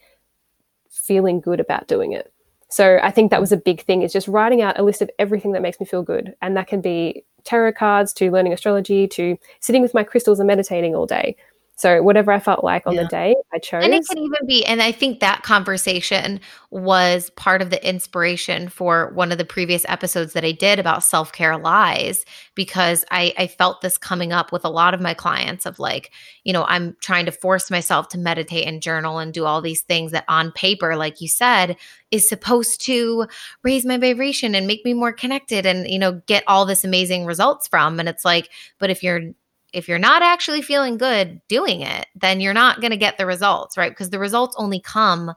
feeling 0.91 1.41
good 1.41 1.59
about 1.59 1.87
doing 1.87 2.11
it. 2.11 2.30
So 2.71 2.99
I 3.03 3.11
think 3.11 3.31
that 3.31 3.41
was 3.41 3.51
a 3.51 3.57
big 3.57 3.81
thing 3.81 4.01
is 4.01 4.13
just 4.13 4.29
writing 4.29 4.61
out 4.61 4.79
a 4.79 4.83
list 4.83 5.01
of 5.01 5.09
everything 5.19 5.51
that 5.51 5.61
makes 5.61 5.79
me 5.79 5.85
feel 5.85 6.03
good. 6.03 6.33
And 6.41 6.55
that 6.55 6.67
can 6.67 6.79
be 6.79 7.25
tarot 7.43 7.73
cards 7.73 8.13
to 8.13 8.31
learning 8.31 8.53
astrology 8.53 9.07
to 9.09 9.37
sitting 9.59 9.81
with 9.81 9.93
my 9.93 10.03
crystals 10.03 10.39
and 10.39 10.47
meditating 10.47 10.95
all 10.95 11.05
day. 11.05 11.35
So 11.81 12.03
whatever 12.03 12.31
I 12.31 12.39
felt 12.39 12.63
like 12.63 12.85
on 12.85 12.93
yeah. 12.93 13.01
the 13.01 13.07
day, 13.07 13.35
I 13.51 13.57
chose. 13.57 13.83
And 13.83 13.91
it 13.91 14.07
can 14.07 14.19
even 14.19 14.45
be, 14.45 14.63
and 14.65 14.83
I 14.83 14.91
think 14.91 15.19
that 15.19 15.41
conversation 15.41 16.39
was 16.69 17.31
part 17.31 17.59
of 17.59 17.71
the 17.71 17.83
inspiration 17.83 18.69
for 18.69 19.11
one 19.15 19.31
of 19.31 19.39
the 19.39 19.45
previous 19.45 19.83
episodes 19.87 20.33
that 20.33 20.45
I 20.45 20.51
did 20.51 20.77
about 20.77 21.03
self 21.03 21.31
care 21.31 21.57
lies, 21.57 22.23
because 22.53 23.03
I, 23.09 23.33
I 23.35 23.47
felt 23.47 23.81
this 23.81 23.97
coming 23.97 24.31
up 24.31 24.51
with 24.51 24.63
a 24.63 24.69
lot 24.69 24.93
of 24.93 25.01
my 25.01 25.15
clients 25.15 25.65
of 25.65 25.79
like, 25.79 26.11
you 26.43 26.53
know, 26.53 26.65
I'm 26.65 26.95
trying 27.01 27.25
to 27.25 27.31
force 27.31 27.71
myself 27.71 28.09
to 28.09 28.19
meditate 28.19 28.67
and 28.67 28.79
journal 28.79 29.17
and 29.17 29.33
do 29.33 29.45
all 29.45 29.59
these 29.59 29.81
things 29.81 30.11
that 30.11 30.25
on 30.27 30.51
paper, 30.51 30.95
like 30.95 31.19
you 31.19 31.27
said, 31.27 31.77
is 32.11 32.29
supposed 32.29 32.85
to 32.85 33.25
raise 33.63 33.87
my 33.87 33.97
vibration 33.97 34.53
and 34.53 34.67
make 34.67 34.85
me 34.85 34.93
more 34.93 35.13
connected 35.13 35.65
and, 35.65 35.89
you 35.89 35.97
know, 35.97 36.21
get 36.27 36.43
all 36.45 36.67
this 36.67 36.83
amazing 36.83 37.25
results 37.25 37.67
from. 37.67 37.99
And 37.99 38.07
it's 38.07 38.23
like, 38.23 38.49
but 38.77 38.91
if 38.91 39.01
you're 39.01 39.31
if 39.73 39.87
you're 39.87 39.99
not 39.99 40.21
actually 40.21 40.61
feeling 40.61 40.97
good 40.97 41.41
doing 41.47 41.81
it, 41.81 42.07
then 42.15 42.41
you're 42.41 42.53
not 42.53 42.81
going 42.81 42.91
to 42.91 42.97
get 42.97 43.17
the 43.17 43.25
results, 43.25 43.77
right? 43.77 43.91
Because 43.91 44.09
the 44.09 44.19
results 44.19 44.55
only 44.57 44.79
come 44.79 45.33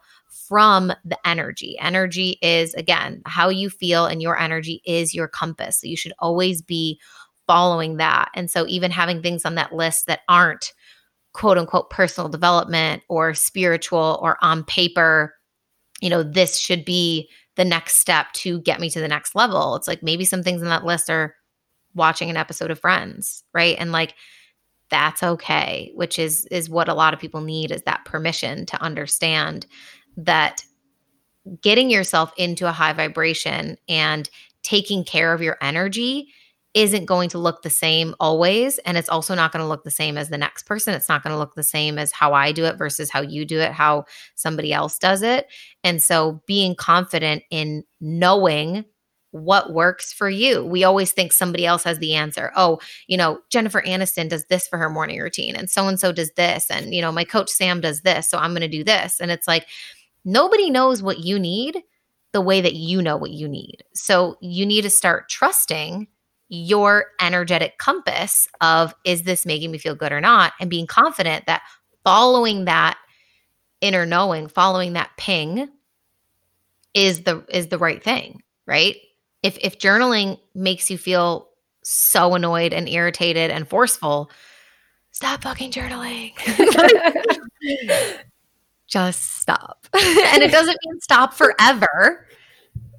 from 0.49 0.93
the 1.05 1.19
energy. 1.27 1.77
Energy 1.81 2.39
is, 2.43 2.75
again, 2.75 3.23
how 3.27 3.49
you 3.49 3.71
feel, 3.71 4.07
and 4.07 4.21
your 4.21 4.39
energy 4.39 4.83
is 4.85 5.15
your 5.15 5.29
compass. 5.29 5.81
So 5.81 5.87
you 5.87 5.97
should 5.97 6.13
always 6.19 6.63
be 6.63 7.01
following 7.47 7.97
that. 7.99 8.31
And 8.35 8.51
so, 8.51 8.67
even 8.67 8.91
having 8.91 9.23
things 9.23 9.45
on 9.45 9.55
that 9.55 9.73
list 9.73 10.07
that 10.07 10.21
aren't 10.29 10.73
quote 11.33 11.59
unquote 11.59 11.91
personal 11.91 12.29
development 12.29 13.03
or 13.09 13.35
spiritual 13.35 14.19
or 14.23 14.37
on 14.41 14.65
paper, 14.65 15.35
you 16.01 16.11
know, 16.11 16.23
this 16.23 16.59
should 16.59 16.85
be 16.85 17.29
the 17.57 17.65
next 17.65 17.99
step 17.99 18.33
to 18.33 18.61
get 18.63 18.81
me 18.81 18.91
to 18.91 19.01
the 19.01 19.09
next 19.09 19.35
level. 19.35 19.77
It's 19.77 19.89
like 19.89 20.03
maybe 20.03 20.25
some 20.25 20.43
things 20.43 20.63
on 20.63 20.69
that 20.69 20.85
list 20.85 21.09
are 21.09 21.35
watching 21.95 22.31
an 22.31 22.37
episode 22.37 22.71
of 22.71 22.81
Friends, 22.81 23.45
right? 23.53 23.77
And 23.79 23.93
like 23.93 24.15
that's 24.91 25.23
okay, 25.23 25.91
which 25.95 26.19
is 26.19 26.47
is 26.47 26.71
what 26.71 26.89
a 26.89 26.95
lot 26.95 27.15
of 27.15 27.21
people 27.21 27.41
need 27.41 27.71
is 27.71 27.83
that 27.83 28.05
permission 28.05 28.67
to 28.67 28.81
understand 28.83 29.67
that 30.17 30.65
getting 31.61 31.91
yourself 31.91 32.33
into 32.37 32.69
a 32.69 32.73
high 32.73 32.93
vibration 32.93 33.77
and 33.89 34.31
taking 34.63 35.05
care 35.05 35.33
of 35.33 35.43
your 35.43 35.59
energy 35.61 36.29
isn't 36.75 37.05
going 37.05 37.29
to 37.29 37.39
look 37.39 37.63
the 37.63 37.71
same 37.71 38.15
always 38.19 38.79
and 38.79 38.97
it's 38.97 39.09
also 39.09 39.35
not 39.35 39.53
going 39.53 39.63
to 39.63 39.69
look 39.69 39.85
the 39.85 39.91
same 39.91 40.19
as 40.19 40.29
the 40.29 40.39
next 40.39 40.65
person 40.65 40.93
it's 40.93 41.09
not 41.09 41.23
going 41.23 41.33
to 41.33 41.39
look 41.39 41.55
the 41.55 41.63
same 41.63 41.99
as 41.99 42.11
how 42.11 42.33
I 42.33 42.51
do 42.51 42.65
it 42.65 42.77
versus 42.77 43.11
how 43.11 43.21
you 43.21 43.45
do 43.45 43.61
it 43.61 43.73
how 43.73 44.07
somebody 44.35 44.73
else 44.73 44.99
does 44.99 45.23
it 45.23 45.47
and 45.85 46.03
so 46.03 46.43
being 46.47 46.75
confident 46.75 47.45
in 47.51 47.85
knowing 48.01 48.85
what 49.35 49.73
works 49.73 50.13
for 50.13 50.31
you. 50.31 50.65
We 50.65 50.85
always 50.85 51.11
think 51.11 51.33
somebody 51.33 51.67
else 51.67 51.83
has 51.83 51.99
the 51.99 52.15
answer. 52.15 52.53
Oh, 52.55 52.79
you 53.09 53.17
know, 53.17 53.41
Jennifer 53.51 53.83
Aniston 53.83 54.29
does 54.29 54.45
this 54.45 54.69
for 54.69 54.79
her 54.79 54.89
morning 54.89 55.19
routine, 55.19 55.57
and 55.57 55.69
so 55.69 55.89
and 55.89 55.99
so 55.99 56.13
does 56.13 56.31
this. 56.37 56.71
And, 56.71 56.95
you 56.95 57.03
know, 57.03 57.11
my 57.11 57.25
coach 57.25 57.51
Sam 57.51 57.81
does 57.81 58.03
this. 58.03 58.31
So 58.31 58.39
I'm 58.39 58.53
going 58.53 58.61
to 58.61 58.69
do 58.69 58.85
this. 58.85 59.21
And 59.21 59.33
it's 59.33 59.49
like, 59.49 59.67
nobody 60.25 60.71
knows 60.71 61.03
what 61.03 61.19
you 61.19 61.41
need 61.41 61.83
the 62.31 62.41
way 62.41 62.61
that 62.61 62.75
you 62.75 63.03
know 63.03 63.17
what 63.17 63.33
you 63.33 63.49
need. 63.49 63.83
So 63.93 64.37
you 64.41 64.65
need 64.65 64.83
to 64.83 64.91
start 64.91 65.29
trusting 65.29 66.07
your 66.49 67.07
energetic 67.21 67.79
compass 67.79 68.47
of 68.61 68.95
is 69.05 69.23
this 69.23 69.45
making 69.45 69.73
me 69.73 69.79
feel 69.79 69.97
good 69.97 70.13
or 70.13 70.21
not 70.21 70.53
and 70.61 70.71
being 70.71 70.87
confident 70.87 71.47
that 71.47 71.63
following 72.05 72.67
that 72.67 72.99
inner 73.81 74.07
knowing 74.07 74.47
following 74.47 74.93
that 74.93 75.11
ping 75.17 75.69
is 76.93 77.23
the 77.23 77.45
is 77.49 77.69
the 77.69 77.79
right 77.79 78.05
thing 78.05 78.43
right 78.67 78.97
if 79.45 79.59
if 79.61 79.79
journaling 79.79 80.41
makes 80.55 80.91
you 80.91 80.99
feel 80.99 81.51
so 81.83 82.35
annoyed 82.35 82.73
and 82.73 82.89
irritated 82.89 83.51
and 83.51 83.69
forceful, 83.69 84.31
stop 85.13 85.43
fucking 85.43 85.71
journaling. 85.71 86.33
Just 88.89 89.37
stop. 89.41 89.87
and 89.95 90.43
it 90.43 90.51
doesn't 90.51 90.79
mean 90.85 91.01
stop 91.01 91.35
forever, 91.35 92.27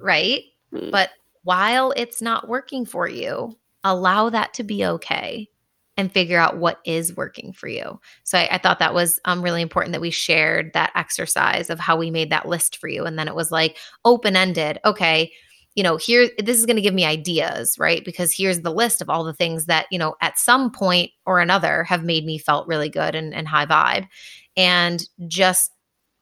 right? 0.00 0.44
Mm. 0.72 0.92
But 0.92 1.10
while 1.42 1.92
it's 1.96 2.22
not 2.22 2.48
working 2.48 2.86
for 2.86 3.08
you, 3.08 3.56
allow 3.82 4.30
that 4.30 4.54
to 4.54 4.62
be 4.62 4.84
okay 4.84 5.48
and 5.96 6.12
figure 6.12 6.38
out 6.38 6.58
what 6.58 6.80
is 6.84 7.16
working 7.16 7.52
for 7.52 7.68
you. 7.68 7.98
So 8.22 8.38
I, 8.38 8.48
I 8.52 8.58
thought 8.58 8.78
that 8.78 8.94
was 8.94 9.18
um, 9.24 9.42
really 9.42 9.62
important 9.62 9.92
that 9.92 10.00
we 10.00 10.10
shared 10.10 10.72
that 10.74 10.92
exercise 10.94 11.70
of 11.70 11.80
how 11.80 11.96
we 11.96 12.10
made 12.10 12.30
that 12.30 12.46
list 12.46 12.76
for 12.76 12.88
you. 12.88 13.04
And 13.04 13.18
then 13.18 13.28
it 13.28 13.34
was 13.34 13.50
like 13.50 13.78
open 14.04 14.36
ended. 14.36 14.78
Okay, 14.84 15.32
you 15.76 15.82
know, 15.82 15.98
here, 15.98 16.30
this 16.38 16.58
is 16.58 16.66
going 16.66 16.76
to 16.76 16.82
give 16.82 16.94
me 16.94 17.04
ideas, 17.04 17.78
right? 17.78 18.02
Because 18.04 18.34
here's 18.34 18.62
the 18.62 18.72
list 18.72 19.02
of 19.02 19.10
all 19.10 19.22
the 19.22 19.34
things 19.34 19.66
that, 19.66 19.86
you 19.90 19.98
know, 19.98 20.16
at 20.22 20.38
some 20.38 20.70
point 20.70 21.10
or 21.26 21.38
another 21.38 21.84
have 21.84 22.02
made 22.02 22.24
me 22.24 22.38
felt 22.38 22.66
really 22.66 22.88
good 22.88 23.14
and, 23.14 23.34
and 23.34 23.46
high 23.46 23.66
vibe. 23.66 24.08
And 24.56 25.06
just 25.28 25.70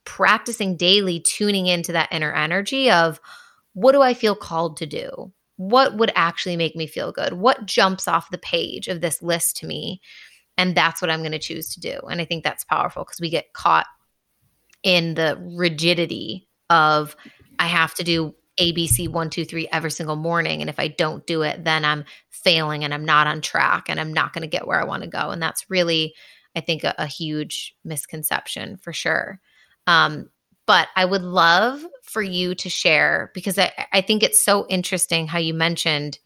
practicing 0.05 0.77
daily, 0.77 1.21
tuning 1.21 1.67
into 1.67 1.93
that 1.93 2.13
inner 2.13 2.33
energy 2.33 2.91
of 2.91 3.21
what 3.75 3.93
do 3.93 4.03
I 4.03 4.13
feel 4.13 4.35
called 4.35 4.77
to 4.79 4.87
do? 4.87 5.33
What 5.57 5.97
would 5.99 6.11
actually 6.17 6.57
make 6.57 6.75
me 6.75 6.89
feel 6.89 7.13
good? 7.13 7.35
What 7.35 7.65
jumps 7.65 8.09
off 8.09 8.31
the 8.31 8.39
page 8.39 8.89
of 8.89 9.01
this 9.01 9.23
list 9.23 9.57
to 9.59 9.67
me? 9.67 10.01
And 10.59 10.77
that's 10.77 11.01
what 11.01 11.13
I'm 11.13 11.21
going 11.21 11.31
to 11.31 11.39
choose 11.39 11.69
to 11.75 11.81
do. 11.81 12.01
And 12.11 12.21
I 12.21 12.25
think 12.25 12.43
that's 12.43 12.65
powerful 12.65 13.05
because 13.05 13.21
we 13.21 13.31
get 13.31 13.53
caught 13.53 13.87
in 14.83 15.15
the 15.15 15.39
rigidity 15.57 16.49
of 16.71 17.15
I 17.61 17.67
have 17.67 17.95
to 17.95 18.05
do 18.05 18.35
ABC 18.59 19.09
one, 19.09 19.31
two, 19.31 19.45
three 19.45 19.69
every 19.73 19.91
single 19.91 20.17
morning. 20.17 20.61
And 20.61 20.71
if 20.71 20.79
I 20.79 20.89
don't 20.89 21.27
do 21.27 21.43
it, 21.43 21.65
then 21.65 21.85
I'm 21.85 22.05
failing 22.31 22.85
and 22.85 22.95
I'm 22.95 23.05
not 23.05 23.27
on 23.27 23.41
track 23.41 23.87
and 23.89 23.99
I'm 23.99 24.13
not 24.13 24.33
going 24.33 24.43
to 24.43 24.49
get 24.49 24.67
where 24.67 24.81
I 24.81 24.85
want 24.85 25.03
to 25.03 25.09
go. 25.09 25.31
And 25.31 25.43
that's 25.43 25.69
really, 25.69 26.15
I 26.55 26.61
think, 26.61 26.85
a, 26.85 26.95
a 26.99 27.07
huge 27.07 27.75
misconception 27.85 28.77
for 28.77 28.93
sure. 28.93 29.41
Um, 29.87 30.31
but 30.67 30.89
I 30.97 31.05
would 31.05 31.23
love 31.23 31.85
for 32.03 32.23
you 32.23 32.55
to 32.57 32.71
share 32.71 33.31
because 33.35 33.59
I, 33.59 33.73
I 33.93 34.01
think 34.01 34.23
it's 34.23 34.43
so 34.43 34.67
interesting 34.69 35.27
how 35.27 35.39
you 35.39 35.53
mentioned 35.53 36.19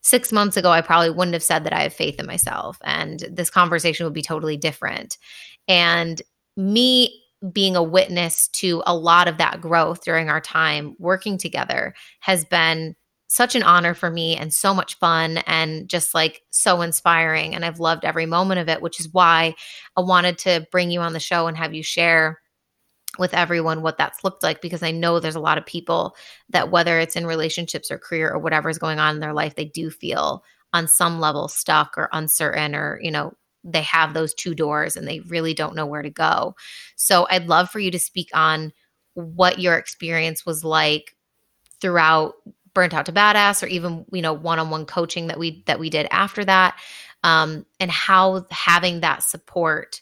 six 0.00 0.32
months 0.32 0.56
ago, 0.56 0.70
I 0.70 0.80
probably 0.80 1.10
wouldn't 1.10 1.34
have 1.34 1.42
said 1.42 1.64
that 1.64 1.72
I 1.72 1.82
have 1.82 1.92
faith 1.92 2.18
in 2.18 2.26
myself 2.26 2.78
and 2.82 3.24
this 3.30 3.50
conversation 3.50 4.04
would 4.04 4.14
be 4.14 4.22
totally 4.22 4.56
different. 4.56 5.18
And 5.66 6.20
me 6.56 7.22
being 7.52 7.76
a 7.76 7.82
witness 7.82 8.48
to 8.48 8.82
a 8.86 8.96
lot 8.96 9.28
of 9.28 9.38
that 9.38 9.60
growth 9.60 10.02
during 10.04 10.28
our 10.28 10.40
time 10.40 10.96
working 10.98 11.38
together 11.38 11.94
has 12.20 12.44
been 12.44 12.96
such 13.28 13.54
an 13.54 13.62
honor 13.62 13.94
for 13.94 14.10
me 14.10 14.36
and 14.36 14.52
so 14.52 14.72
much 14.72 14.98
fun 14.98 15.38
and 15.46 15.88
just 15.88 16.14
like 16.14 16.42
so 16.50 16.80
inspiring. 16.80 17.54
And 17.54 17.64
I've 17.64 17.78
loved 17.78 18.04
every 18.04 18.26
moment 18.26 18.58
of 18.58 18.68
it, 18.68 18.80
which 18.80 18.98
is 19.00 19.12
why 19.12 19.54
I 19.96 20.00
wanted 20.00 20.38
to 20.38 20.66
bring 20.72 20.90
you 20.90 21.00
on 21.00 21.12
the 21.12 21.20
show 21.20 21.46
and 21.46 21.56
have 21.56 21.74
you 21.74 21.82
share 21.82 22.40
with 23.18 23.34
everyone 23.34 23.82
what 23.82 23.98
that's 23.98 24.24
looked 24.24 24.42
like 24.42 24.60
because 24.60 24.82
I 24.82 24.90
know 24.90 25.20
there's 25.20 25.34
a 25.34 25.40
lot 25.40 25.58
of 25.58 25.66
people 25.66 26.16
that 26.50 26.70
whether 26.70 26.98
it's 26.98 27.16
in 27.16 27.26
relationships 27.26 27.90
or 27.90 27.98
career 27.98 28.30
or 28.30 28.38
whatever 28.38 28.68
is 28.68 28.78
going 28.78 28.98
on 28.98 29.14
in 29.14 29.20
their 29.20 29.32
life, 29.32 29.54
they 29.54 29.64
do 29.66 29.90
feel 29.90 30.42
on 30.72 30.88
some 30.88 31.20
level 31.20 31.48
stuck 31.48 31.94
or 31.96 32.08
uncertain 32.12 32.74
or, 32.74 32.98
you 33.02 33.10
know, 33.10 33.32
they 33.72 33.82
have 33.82 34.14
those 34.14 34.34
two 34.34 34.54
doors 34.54 34.96
and 34.96 35.06
they 35.06 35.20
really 35.20 35.54
don't 35.54 35.76
know 35.76 35.86
where 35.86 36.02
to 36.02 36.10
go. 36.10 36.54
So 36.96 37.26
I'd 37.30 37.48
love 37.48 37.70
for 37.70 37.78
you 37.78 37.90
to 37.90 37.98
speak 37.98 38.30
on 38.34 38.72
what 39.14 39.58
your 39.58 39.76
experience 39.76 40.46
was 40.46 40.64
like 40.64 41.16
throughout 41.80 42.34
burnt 42.74 42.94
out 42.94 43.06
to 43.06 43.12
badass 43.12 43.62
or 43.62 43.66
even 43.66 44.04
you 44.12 44.22
know 44.22 44.32
one-on-one 44.32 44.86
coaching 44.86 45.28
that 45.28 45.38
we 45.38 45.62
that 45.66 45.80
we 45.80 45.90
did 45.90 46.06
after 46.10 46.44
that 46.44 46.78
um, 47.24 47.66
and 47.80 47.90
how 47.90 48.46
having 48.50 49.00
that 49.00 49.22
support 49.22 50.00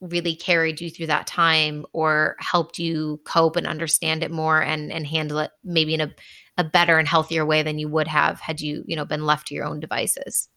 really 0.00 0.36
carried 0.36 0.80
you 0.80 0.90
through 0.90 1.06
that 1.06 1.26
time 1.26 1.86
or 1.92 2.36
helped 2.38 2.78
you 2.78 3.20
cope 3.24 3.56
and 3.56 3.66
understand 3.66 4.22
it 4.22 4.30
more 4.30 4.60
and 4.60 4.92
and 4.92 5.06
handle 5.06 5.38
it 5.38 5.50
maybe 5.64 5.94
in 5.94 6.02
a, 6.02 6.14
a 6.58 6.64
better 6.64 6.98
and 6.98 7.08
healthier 7.08 7.46
way 7.46 7.62
than 7.62 7.78
you 7.78 7.88
would 7.88 8.08
have 8.08 8.38
had 8.40 8.60
you 8.60 8.84
you 8.86 8.94
know 8.94 9.04
been 9.04 9.24
left 9.24 9.46
to 9.48 9.54
your 9.54 9.64
own 9.64 9.80
devices 9.80 10.48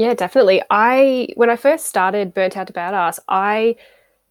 yeah, 0.00 0.14
definitely. 0.14 0.62
I 0.70 1.28
when 1.34 1.50
I 1.50 1.56
first 1.56 1.84
started 1.84 2.32
Burnt 2.32 2.56
Out 2.56 2.68
to 2.68 2.72
Badass, 2.72 3.18
I 3.28 3.76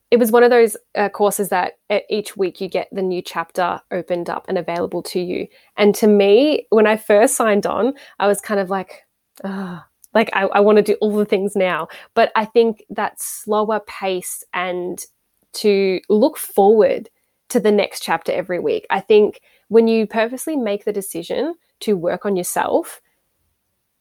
it 0.09 0.17
was 0.17 0.31
one 0.31 0.41
of 0.41 0.49
those 0.49 0.75
uh, 0.95 1.09
courses 1.09 1.49
that 1.49 1.73
each 2.09 2.35
week 2.35 2.59
you 2.59 2.67
get 2.67 2.87
the 2.91 3.03
new 3.03 3.21
chapter 3.21 3.79
opened 3.91 4.31
up 4.31 4.45
and 4.47 4.57
available 4.57 5.03
to 5.03 5.19
you. 5.19 5.47
And 5.77 5.93
to 5.93 6.07
me, 6.07 6.65
when 6.71 6.87
I 6.87 6.97
first 6.97 7.35
signed 7.35 7.67
on, 7.67 7.93
I 8.17 8.25
was 8.25 8.41
kind 8.41 8.59
of 8.59 8.71
like, 8.71 9.03
oh, 9.43 9.83
like 10.15 10.31
I, 10.33 10.45
I 10.45 10.59
want 10.59 10.77
to 10.77 10.81
do 10.81 10.97
all 11.01 11.15
the 11.15 11.23
things 11.23 11.55
now. 11.55 11.87
But 12.15 12.31
I 12.35 12.45
think 12.45 12.83
that 12.89 13.21
slower 13.21 13.79
pace 13.81 14.43
and 14.55 14.99
to 15.53 15.99
look 16.09 16.39
forward 16.39 17.11
to 17.49 17.59
the 17.59 17.71
next 17.71 18.01
chapter 18.01 18.31
every 18.31 18.57
week. 18.57 18.87
I 18.89 19.01
think 19.01 19.41
when 19.67 19.87
you 19.87 20.07
purposely 20.07 20.55
make 20.55 20.85
the 20.85 20.93
decision 20.93 21.53
to 21.81 21.95
work 21.95 22.25
on 22.25 22.35
yourself, 22.35 23.01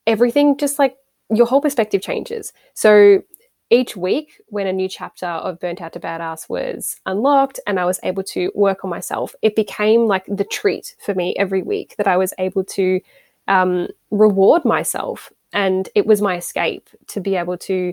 everything 0.06 0.56
just 0.56 0.78
like 0.78 0.96
your 1.30 1.46
whole 1.46 1.60
perspective 1.60 2.02
changes. 2.02 2.52
So 2.74 3.22
each 3.70 3.96
week, 3.96 4.40
when 4.46 4.66
a 4.66 4.72
new 4.72 4.88
chapter 4.88 5.26
of 5.26 5.60
Burnt 5.60 5.82
Out 5.82 5.92
to 5.92 6.00
Badass 6.00 6.48
was 6.48 6.96
unlocked 7.04 7.60
and 7.66 7.78
I 7.78 7.84
was 7.84 8.00
able 8.02 8.22
to 8.24 8.50
work 8.54 8.82
on 8.82 8.90
myself, 8.90 9.34
it 9.42 9.54
became 9.54 10.06
like 10.06 10.24
the 10.26 10.44
treat 10.44 10.94
for 11.04 11.14
me 11.14 11.34
every 11.38 11.62
week 11.62 11.94
that 11.98 12.08
I 12.08 12.16
was 12.16 12.32
able 12.38 12.64
to 12.64 13.00
um, 13.46 13.88
reward 14.10 14.64
myself. 14.64 15.30
And 15.52 15.88
it 15.94 16.06
was 16.06 16.22
my 16.22 16.36
escape 16.36 16.88
to 17.08 17.20
be 17.20 17.36
able 17.36 17.58
to 17.58 17.92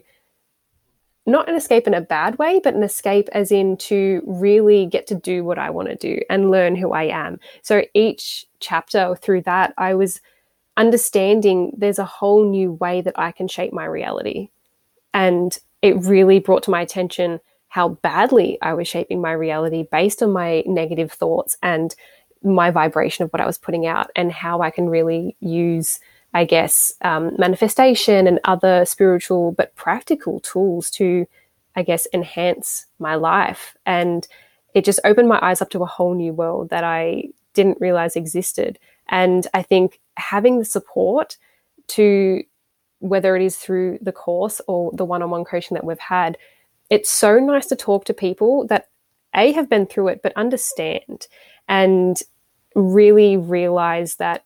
not 1.26 1.49
an 1.49 1.56
escape 1.56 1.88
in 1.88 1.94
a 1.94 2.02
bad 2.02 2.38
way, 2.38 2.62
but 2.64 2.76
an 2.76 2.84
escape 2.84 3.28
as 3.32 3.52
in 3.52 3.78
to 3.78 4.22
really 4.26 4.86
get 4.86 5.07
to 5.07 5.16
do 5.16 5.44
what 5.44 5.57
I 5.57 5.72
want 5.72 5.90
to 5.90 5.95
do 5.95 6.22
and 6.30 6.52
learn 6.52 6.76
who 6.76 6.94
I 6.94 7.06
am. 7.06 7.40
So 7.64 7.84
each 7.94 8.45
chapter 8.60 9.16
through 9.16 9.41
that, 9.41 9.74
I 9.78 9.95
was 9.95 10.22
understanding 10.77 11.72
there's 11.77 11.99
a 11.99 12.06
whole 12.06 12.49
new 12.49 12.73
way 12.73 13.02
that 13.02 13.18
I 13.18 13.31
can 13.31 13.47
shape 13.47 13.73
my 13.73 13.85
reality. 13.85 14.49
And 15.14 15.57
it 15.81 15.95
really 16.03 16.39
brought 16.39 16.64
to 16.64 16.72
my 16.72 16.81
attention 16.81 17.39
how 17.68 17.89
badly 17.89 18.57
I 18.61 18.73
was 18.73 18.88
shaping 18.88 19.22
my 19.22 19.31
reality 19.31 19.85
based 19.91 20.23
on 20.23 20.31
my 20.31 20.64
negative 20.65 21.11
thoughts 21.11 21.57
and 21.61 21.95
my 22.43 22.72
vibration 22.72 23.23
of 23.23 23.31
what 23.31 23.41
I 23.41 23.45
was 23.45 23.57
putting 23.57 23.85
out, 23.85 24.11
and 24.15 24.31
how 24.31 24.61
I 24.61 24.69
can 24.69 24.88
really 24.88 25.35
use, 25.39 25.99
I 26.34 26.45
guess, 26.45 26.93
um, 27.02 27.35
manifestation 27.38 28.27
and 28.27 28.39
other 28.43 28.85
spiritual 28.85 29.52
but 29.53 29.76
practical 29.76 30.39
tools 30.41 30.89
to, 30.91 31.26
I 31.76 31.84
guess, 31.84 32.07
enhance 32.14 32.85
my 32.99 33.15
life. 33.15 33.76
And 33.85 34.27
it 34.73 34.85
just 34.85 34.99
opened 35.03 35.27
my 35.27 35.39
eyes 35.41 35.61
up 35.61 35.69
to 35.72 35.81
a 35.81 35.88
whole 35.88 36.14
new 36.14 36.34
world 36.34 36.69
that 36.69 36.84
I 36.84 37.30
didn't 37.53 37.81
realize 37.81 38.15
existed. 38.15 38.77
And 39.10 39.48
I 39.53 39.61
think 39.61 39.99
having 40.18 40.60
the 40.60 40.65
support 40.65 41.38
to 41.88 42.44
whether 42.99 43.36
it 43.36 43.41
is 43.41 43.57
through 43.57 43.99
the 44.02 44.11
course 44.11 44.61
or 44.68 44.91
the 44.94 45.06
one-on-one 45.06 45.45
coaching 45.45 45.76
that 45.76 45.84
we've 45.84 45.99
had, 45.99 46.38
it's 46.90 47.10
so 47.10 47.40
nice 47.40 47.68
to 47.68 47.76
talk 47.76 48.06
to 48.06 48.14
people 48.14 48.65
that 48.68 48.90
a 49.36 49.52
have 49.52 49.69
been 49.69 49.86
through 49.86 50.07
it 50.07 50.22
but 50.23 50.34
understand 50.36 51.27
and 51.68 52.22
really 52.73 53.38
realize 53.38 54.15
that 54.15 54.45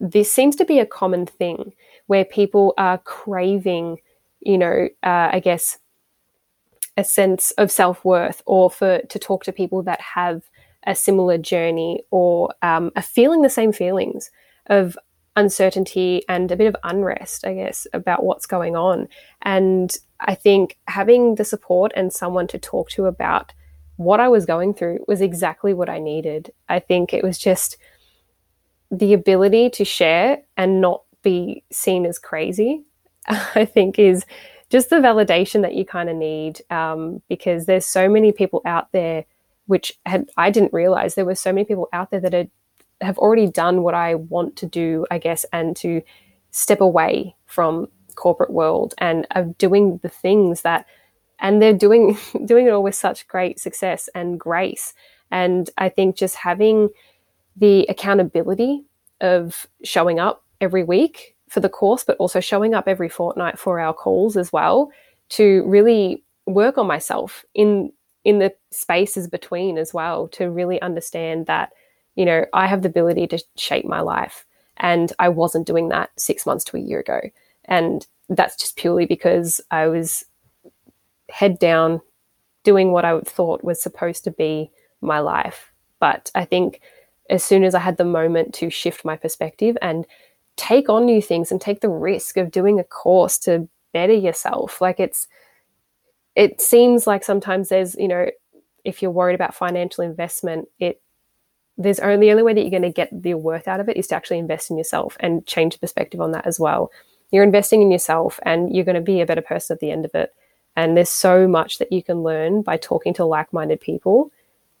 this 0.00 0.32
seems 0.32 0.56
to 0.56 0.64
be 0.64 0.78
a 0.78 0.86
common 0.86 1.26
thing 1.26 1.72
where 2.06 2.24
people 2.24 2.74
are 2.76 2.98
craving, 2.98 3.98
you 4.40 4.58
know, 4.58 4.88
uh, 5.02 5.30
I 5.32 5.40
guess 5.40 5.78
a 6.96 7.04
sense 7.04 7.52
of 7.52 7.70
self-worth 7.70 8.42
or 8.44 8.70
for 8.70 9.00
to 9.00 9.18
talk 9.18 9.44
to 9.44 9.52
people 9.52 9.82
that 9.84 10.00
have 10.00 10.42
a 10.86 10.94
similar 10.94 11.38
journey 11.38 12.02
or 12.10 12.54
um, 12.62 12.90
are 12.96 13.02
feeling 13.02 13.42
the 13.42 13.50
same 13.50 13.72
feelings 13.72 14.30
of 14.66 14.96
uncertainty 15.36 16.22
and 16.28 16.50
a 16.50 16.56
bit 16.56 16.66
of 16.66 16.76
unrest, 16.84 17.46
I 17.46 17.54
guess, 17.54 17.86
about 17.92 18.24
what's 18.24 18.46
going 18.46 18.76
on. 18.76 19.08
And 19.42 19.96
I 20.20 20.34
think 20.34 20.78
having 20.88 21.36
the 21.36 21.44
support 21.44 21.92
and 21.96 22.12
someone 22.12 22.46
to 22.48 22.58
talk 22.58 22.90
to 22.90 23.06
about 23.06 23.52
what 23.96 24.20
I 24.20 24.28
was 24.28 24.46
going 24.46 24.74
through 24.74 25.04
was 25.08 25.20
exactly 25.20 25.74
what 25.74 25.88
I 25.88 25.98
needed. 25.98 26.52
I 26.68 26.80
think 26.80 27.12
it 27.12 27.22
was 27.22 27.38
just 27.38 27.76
the 28.90 29.14
ability 29.14 29.70
to 29.70 29.84
share 29.84 30.42
and 30.56 30.80
not 30.80 31.02
be 31.22 31.62
seen 31.70 32.04
as 32.04 32.18
crazy, 32.18 32.84
I 33.26 33.64
think 33.64 33.98
is 33.98 34.26
just 34.68 34.90
the 34.90 34.96
validation 34.96 35.62
that 35.62 35.74
you 35.74 35.84
kind 35.84 36.08
of 36.08 36.16
need 36.16 36.60
um, 36.70 37.22
because 37.28 37.66
there's 37.66 37.86
so 37.86 38.08
many 38.08 38.32
people 38.32 38.62
out 38.64 38.90
there 38.92 39.24
which 39.66 39.98
had 40.06 40.28
I 40.36 40.50
didn't 40.50 40.72
realize 40.72 41.14
there 41.14 41.24
were 41.24 41.34
so 41.34 41.52
many 41.52 41.64
people 41.64 41.88
out 41.92 42.10
there 42.10 42.20
that 42.20 42.32
had 42.32 42.50
have 43.00 43.18
already 43.18 43.48
done 43.48 43.82
what 43.82 43.94
I 43.94 44.14
want 44.14 44.56
to 44.56 44.66
do, 44.66 45.06
I 45.10 45.18
guess, 45.18 45.44
and 45.52 45.76
to 45.76 46.02
step 46.50 46.80
away 46.80 47.34
from 47.46 47.88
corporate 48.14 48.52
world 48.52 48.94
and 48.98 49.26
of 49.32 49.56
doing 49.58 49.98
the 50.02 50.08
things 50.08 50.62
that 50.62 50.86
and 51.38 51.60
they're 51.60 51.72
doing 51.72 52.16
doing 52.44 52.66
it 52.66 52.70
all 52.70 52.82
with 52.82 52.94
such 52.94 53.26
great 53.28 53.58
success 53.58 54.08
and 54.14 54.38
grace. 54.38 54.94
And 55.30 55.68
I 55.78 55.88
think 55.88 56.16
just 56.16 56.36
having 56.36 56.90
the 57.56 57.86
accountability 57.88 58.84
of 59.20 59.66
showing 59.84 60.18
up 60.18 60.44
every 60.60 60.84
week 60.84 61.36
for 61.48 61.60
the 61.60 61.68
course, 61.68 62.04
but 62.04 62.16
also 62.16 62.40
showing 62.40 62.74
up 62.74 62.88
every 62.88 63.08
fortnight 63.08 63.58
for 63.58 63.78
our 63.78 63.92
calls 63.92 64.36
as 64.36 64.52
well 64.52 64.90
to 65.30 65.64
really 65.66 66.22
work 66.46 66.78
on 66.78 66.86
myself 66.86 67.44
in 67.54 67.92
in 68.24 68.38
the 68.38 68.54
spaces 68.70 69.28
between 69.28 69.78
as 69.78 69.92
well 69.92 70.28
to 70.28 70.50
really 70.50 70.80
understand 70.82 71.46
that 71.46 71.72
you 72.14 72.24
know 72.24 72.44
i 72.52 72.66
have 72.66 72.82
the 72.82 72.88
ability 72.88 73.26
to 73.26 73.42
shape 73.56 73.84
my 73.84 74.00
life 74.00 74.44
and 74.78 75.12
i 75.18 75.28
wasn't 75.28 75.66
doing 75.66 75.88
that 75.88 76.10
six 76.16 76.46
months 76.46 76.64
to 76.64 76.76
a 76.76 76.80
year 76.80 77.00
ago. 77.00 77.20
And 77.66 78.06
that's 78.28 78.56
just 78.56 78.76
purely 78.76 79.06
because 79.06 79.60
i 79.70 79.86
was 79.86 80.24
head 81.30 81.58
down 81.58 82.00
doing 82.64 82.92
what 82.92 83.04
i 83.04 83.20
thought 83.20 83.64
was 83.64 83.82
supposed 83.82 84.24
to 84.24 84.30
be 84.30 84.70
my 85.00 85.18
life. 85.18 85.72
But 86.00 86.30
i 86.34 86.44
think 86.44 86.80
as 87.30 87.42
soon 87.42 87.64
as 87.64 87.74
i 87.74 87.78
had 87.78 87.96
the 87.96 88.04
moment 88.04 88.54
to 88.54 88.70
shift 88.70 89.04
my 89.04 89.16
perspective 89.16 89.76
and 89.82 90.06
take 90.56 90.88
on 90.88 91.06
new 91.06 91.22
things 91.22 91.50
and 91.50 91.60
take 91.60 91.80
the 91.80 91.88
risk 91.88 92.36
of 92.36 92.50
doing 92.50 92.78
a 92.78 92.84
course 92.84 93.38
to 93.38 93.68
better 93.92 94.12
yourself 94.12 94.80
like 94.80 94.98
it's 95.00 95.28
it 96.34 96.60
seems 96.60 97.06
like 97.06 97.24
sometimes 97.24 97.68
there's, 97.68 97.94
you 97.96 98.08
know, 98.08 98.26
if 98.84 99.02
you're 99.02 99.10
worried 99.10 99.34
about 99.34 99.54
financial 99.54 100.04
investment, 100.04 100.68
it 100.78 101.00
there's 101.78 102.00
only 102.00 102.26
the 102.26 102.30
only 102.30 102.42
way 102.42 102.52
that 102.52 102.60
you're 102.60 102.70
going 102.70 102.82
to 102.82 102.90
get 102.90 103.08
the 103.22 103.34
worth 103.34 103.66
out 103.66 103.80
of 103.80 103.88
it 103.88 103.96
is 103.96 104.06
to 104.06 104.14
actually 104.14 104.38
invest 104.38 104.70
in 104.70 104.76
yourself 104.76 105.16
and 105.20 105.46
change 105.46 105.80
perspective 105.80 106.20
on 106.20 106.32
that 106.32 106.46
as 106.46 106.60
well. 106.60 106.90
You're 107.30 107.44
investing 107.44 107.80
in 107.80 107.90
yourself 107.90 108.38
and 108.42 108.74
you're 108.74 108.84
going 108.84 108.94
to 108.94 109.00
be 109.00 109.20
a 109.20 109.26
better 109.26 109.40
person 109.40 109.74
at 109.74 109.80
the 109.80 109.90
end 109.90 110.04
of 110.04 110.14
it. 110.14 110.34
And 110.76 110.96
there's 110.96 111.08
so 111.08 111.48
much 111.48 111.78
that 111.78 111.90
you 111.90 112.02
can 112.02 112.22
learn 112.22 112.60
by 112.62 112.76
talking 112.76 113.14
to 113.14 113.24
like-minded 113.24 113.80
people 113.80 114.30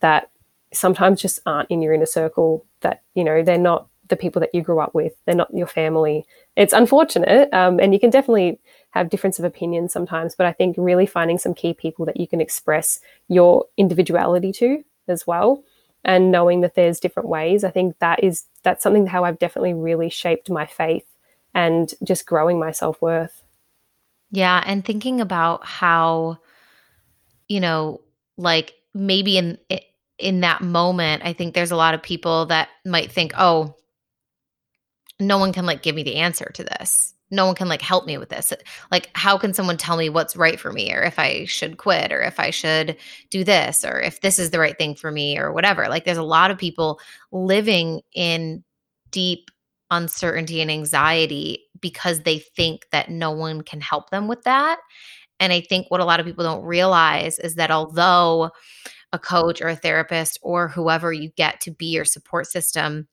that 0.00 0.30
sometimes 0.72 1.20
just 1.20 1.40
aren't 1.46 1.70
in 1.70 1.82
your 1.82 1.94
inner 1.94 2.06
circle 2.06 2.64
that 2.80 3.02
you 3.14 3.24
know 3.24 3.42
they're 3.42 3.58
not 3.58 3.86
the 4.08 4.16
people 4.16 4.40
that 4.40 4.54
you 4.54 4.62
grew 4.62 4.80
up 4.80 4.94
with 4.94 5.12
they're 5.24 5.34
not 5.34 5.52
your 5.54 5.66
family 5.66 6.26
it's 6.56 6.72
unfortunate 6.72 7.52
um, 7.52 7.78
and 7.78 7.92
you 7.92 8.00
can 8.00 8.10
definitely 8.10 8.58
have 8.92 9.10
difference 9.10 9.38
of 9.38 9.44
opinion 9.44 9.88
sometimes 9.88 10.34
but 10.34 10.46
i 10.46 10.52
think 10.52 10.74
really 10.78 11.06
finding 11.06 11.38
some 11.38 11.54
key 11.54 11.74
people 11.74 12.06
that 12.06 12.18
you 12.18 12.26
can 12.26 12.40
express 12.40 13.00
your 13.28 13.66
individuality 13.76 14.52
to 14.52 14.82
as 15.08 15.26
well 15.26 15.62
and 16.04 16.30
knowing 16.30 16.60
that 16.60 16.74
there's 16.74 17.00
different 17.00 17.28
ways 17.28 17.64
i 17.64 17.70
think 17.70 17.98
that 17.98 18.22
is 18.22 18.44
that's 18.62 18.82
something 18.82 19.06
how 19.06 19.24
i've 19.24 19.38
definitely 19.38 19.74
really 19.74 20.08
shaped 20.08 20.48
my 20.50 20.66
faith 20.66 21.04
and 21.54 21.92
just 22.02 22.24
growing 22.24 22.58
my 22.58 22.70
self-worth. 22.70 23.42
Yeah 24.30 24.62
and 24.64 24.82
thinking 24.82 25.20
about 25.20 25.66
how 25.66 26.38
you 27.48 27.60
know 27.60 28.00
like 28.38 28.72
maybe 28.94 29.36
in 29.36 29.58
in 30.18 30.40
that 30.40 30.62
moment 30.62 31.22
i 31.24 31.32
think 31.32 31.54
there's 31.54 31.70
a 31.70 31.76
lot 31.76 31.94
of 31.94 32.02
people 32.02 32.46
that 32.46 32.68
might 32.86 33.12
think 33.12 33.32
oh 33.36 33.74
no 35.20 35.38
one 35.38 35.52
can 35.52 35.66
like 35.66 35.82
give 35.82 35.94
me 35.94 36.02
the 36.02 36.16
answer 36.16 36.50
to 36.54 36.64
this 36.64 37.12
no 37.32 37.46
one 37.46 37.54
can 37.54 37.68
like 37.68 37.82
help 37.82 38.06
me 38.06 38.18
with 38.18 38.28
this. 38.28 38.52
Like 38.92 39.10
how 39.14 39.38
can 39.38 39.54
someone 39.54 39.78
tell 39.78 39.96
me 39.96 40.10
what's 40.10 40.36
right 40.36 40.60
for 40.60 40.72
me 40.72 40.94
or 40.94 41.02
if 41.02 41.18
i 41.18 41.46
should 41.46 41.78
quit 41.78 42.12
or 42.12 42.20
if 42.20 42.38
i 42.38 42.50
should 42.50 42.96
do 43.30 43.42
this 43.42 43.84
or 43.84 44.00
if 44.00 44.20
this 44.20 44.38
is 44.38 44.50
the 44.50 44.58
right 44.58 44.76
thing 44.76 44.94
for 44.94 45.10
me 45.10 45.38
or 45.38 45.52
whatever? 45.52 45.88
Like 45.88 46.04
there's 46.04 46.18
a 46.18 46.22
lot 46.22 46.50
of 46.50 46.58
people 46.58 47.00
living 47.32 48.02
in 48.14 48.62
deep 49.10 49.50
uncertainty 49.90 50.60
and 50.60 50.70
anxiety 50.70 51.64
because 51.80 52.20
they 52.20 52.38
think 52.38 52.86
that 52.92 53.10
no 53.10 53.30
one 53.30 53.62
can 53.62 53.80
help 53.80 54.10
them 54.10 54.28
with 54.28 54.42
that. 54.44 54.78
And 55.40 55.52
i 55.52 55.60
think 55.60 55.90
what 55.90 56.00
a 56.00 56.04
lot 56.04 56.20
of 56.20 56.26
people 56.26 56.44
don't 56.44 56.64
realize 56.64 57.38
is 57.38 57.56
that 57.56 57.70
although 57.70 58.50
a 59.12 59.18
coach 59.18 59.60
or 59.60 59.68
a 59.68 59.76
therapist 59.76 60.38
or 60.42 60.68
whoever 60.68 61.12
you 61.12 61.30
get 61.36 61.60
to 61.62 61.70
be 61.70 61.86
your 61.86 62.04
support 62.04 62.46
system 62.46 63.08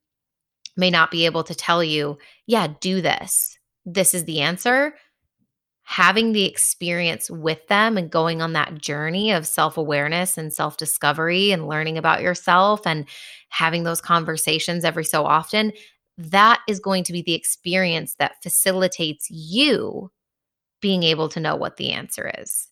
may 0.77 0.89
not 0.89 1.11
be 1.11 1.25
able 1.25 1.43
to 1.43 1.53
tell 1.53 1.83
you, 1.83 2.17
yeah, 2.47 2.67
do 2.79 3.01
this. 3.01 3.58
This 3.93 4.13
is 4.13 4.25
the 4.25 4.41
answer. 4.41 4.93
Having 5.83 6.33
the 6.33 6.45
experience 6.45 7.31
with 7.31 7.67
them 7.67 7.97
and 7.97 8.11
going 8.11 8.41
on 8.43 8.53
that 8.53 8.77
journey 8.77 9.31
of 9.31 9.47
self 9.47 9.77
awareness 9.77 10.37
and 10.37 10.53
self 10.53 10.77
discovery 10.77 11.51
and 11.51 11.67
learning 11.67 11.97
about 11.97 12.21
yourself 12.21 12.85
and 12.85 13.07
having 13.49 13.83
those 13.83 13.99
conversations 13.99 14.85
every 14.85 15.03
so 15.03 15.25
often, 15.25 15.73
that 16.17 16.61
is 16.67 16.79
going 16.79 17.03
to 17.05 17.13
be 17.13 17.23
the 17.23 17.33
experience 17.33 18.13
that 18.19 18.41
facilitates 18.43 19.27
you 19.31 20.11
being 20.79 21.01
able 21.01 21.27
to 21.29 21.39
know 21.39 21.55
what 21.55 21.77
the 21.77 21.91
answer 21.91 22.31
is. 22.37 22.67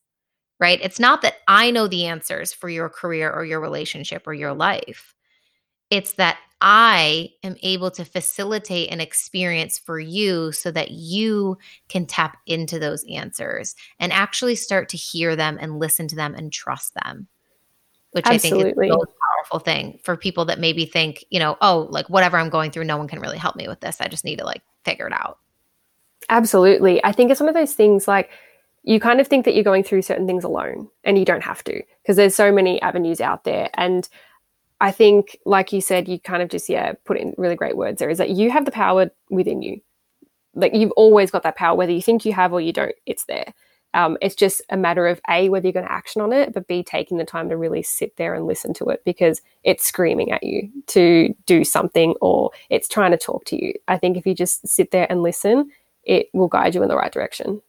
Right? 0.59 0.79
It's 0.83 0.99
not 0.99 1.23
that 1.23 1.37
I 1.47 1.71
know 1.71 1.87
the 1.87 2.05
answers 2.05 2.53
for 2.53 2.69
your 2.69 2.89
career 2.89 3.31
or 3.31 3.45
your 3.45 3.59
relationship 3.59 4.27
or 4.27 4.33
your 4.35 4.53
life. 4.53 5.15
It's 5.89 6.13
that 6.13 6.37
I 6.59 7.29
am 7.43 7.55
able 7.61 7.91
to 7.91 8.03
facilitate 8.03 8.91
an 8.91 8.99
experience 8.99 9.77
for 9.77 9.99
you 9.99 10.51
so 10.51 10.71
that 10.71 10.91
you 10.91 11.57
can 11.87 12.05
tap 12.05 12.37
into 12.47 12.79
those 12.79 13.05
answers 13.09 13.75
and 13.99 14.11
actually 14.11 14.55
start 14.55 14.89
to 14.89 14.97
hear 14.97 15.35
them 15.35 15.57
and 15.61 15.79
listen 15.79 16.07
to 16.07 16.15
them 16.15 16.33
and 16.33 16.51
trust 16.51 16.93
them. 16.95 17.27
Which 18.11 18.25
Absolutely. 18.25 18.59
I 18.59 18.63
think 18.63 18.71
is 18.71 18.75
the 18.75 18.97
most 18.97 19.11
powerful 19.35 19.59
thing 19.59 19.99
for 20.03 20.17
people 20.17 20.45
that 20.45 20.59
maybe 20.59 20.85
think, 20.85 21.23
you 21.29 21.39
know, 21.39 21.57
oh, 21.61 21.87
like 21.91 22.09
whatever 22.09 22.37
I'm 22.37 22.49
going 22.49 22.71
through, 22.71 22.85
no 22.85 22.97
one 22.97 23.07
can 23.07 23.19
really 23.19 23.37
help 23.37 23.55
me 23.55 23.67
with 23.67 23.81
this. 23.81 24.01
I 24.01 24.07
just 24.07 24.25
need 24.25 24.39
to 24.39 24.45
like 24.45 24.63
figure 24.83 25.05
it 25.05 25.13
out. 25.13 25.37
Absolutely. 26.29 27.03
I 27.03 27.11
think 27.11 27.29
it's 27.29 27.39
one 27.39 27.49
of 27.49 27.55
those 27.55 27.73
things 27.73 28.07
like 28.07 28.31
you 28.83 28.99
kind 28.99 29.19
of 29.19 29.27
think 29.27 29.45
that 29.45 29.53
you're 29.53 29.63
going 29.63 29.83
through 29.83 30.01
certain 30.01 30.25
things 30.25 30.43
alone 30.43 30.87
and 31.03 31.19
you 31.19 31.25
don't 31.25 31.43
have 31.43 31.63
to 31.65 31.83
because 32.01 32.15
there's 32.15 32.35
so 32.35 32.51
many 32.51 32.81
avenues 32.81 33.21
out 33.21 33.43
there. 33.43 33.69
And 33.75 34.07
I 34.79 34.91
think, 34.91 35.37
like 35.45 35.73
you 35.73 35.81
said, 35.81 36.07
you 36.07 36.19
kind 36.19 36.43
of 36.43 36.49
just, 36.49 36.69
yeah, 36.69 36.93
put 37.05 37.17
in 37.17 37.33
really 37.37 37.55
great 37.55 37.77
words 37.77 37.99
there 37.99 38.09
is 38.09 38.19
that 38.19 38.31
you 38.31 38.51
have 38.51 38.65
the 38.65 38.71
power 38.71 39.09
within 39.29 39.61
you. 39.61 39.81
Like 40.53 40.73
you've 40.73 40.91
always 40.91 41.31
got 41.31 41.43
that 41.43 41.55
power, 41.55 41.75
whether 41.75 41.91
you 41.91 42.01
think 42.01 42.25
you 42.25 42.33
have 42.33 42.53
or 42.53 42.61
you 42.61 42.73
don't, 42.73 42.95
it's 43.05 43.25
there. 43.25 43.53
Um, 43.93 44.17
it's 44.21 44.35
just 44.35 44.61
a 44.69 44.77
matter 44.77 45.07
of 45.07 45.19
A, 45.29 45.49
whether 45.49 45.65
you're 45.65 45.73
going 45.73 45.85
to 45.85 45.91
action 45.91 46.21
on 46.21 46.33
it, 46.33 46.53
but 46.53 46.67
B, 46.67 46.83
taking 46.83 47.17
the 47.17 47.25
time 47.25 47.49
to 47.49 47.57
really 47.57 47.81
sit 47.81 48.15
there 48.17 48.35
and 48.35 48.45
listen 48.45 48.73
to 48.75 48.85
it 48.89 49.01
because 49.05 49.41
it's 49.63 49.85
screaming 49.85 50.31
at 50.31 50.43
you 50.43 50.69
to 50.87 51.33
do 51.45 51.63
something 51.63 52.13
or 52.21 52.51
it's 52.69 52.87
trying 52.87 53.11
to 53.11 53.17
talk 53.17 53.45
to 53.45 53.63
you. 53.63 53.73
I 53.87 53.97
think 53.97 54.17
if 54.17 54.27
you 54.27 54.35
just 54.35 54.67
sit 54.67 54.91
there 54.91 55.07
and 55.09 55.23
listen, 55.23 55.71
it 56.03 56.27
will 56.33 56.47
guide 56.47 56.75
you 56.75 56.83
in 56.83 56.89
the 56.89 56.95
right 56.95 57.11
direction. 57.11 57.61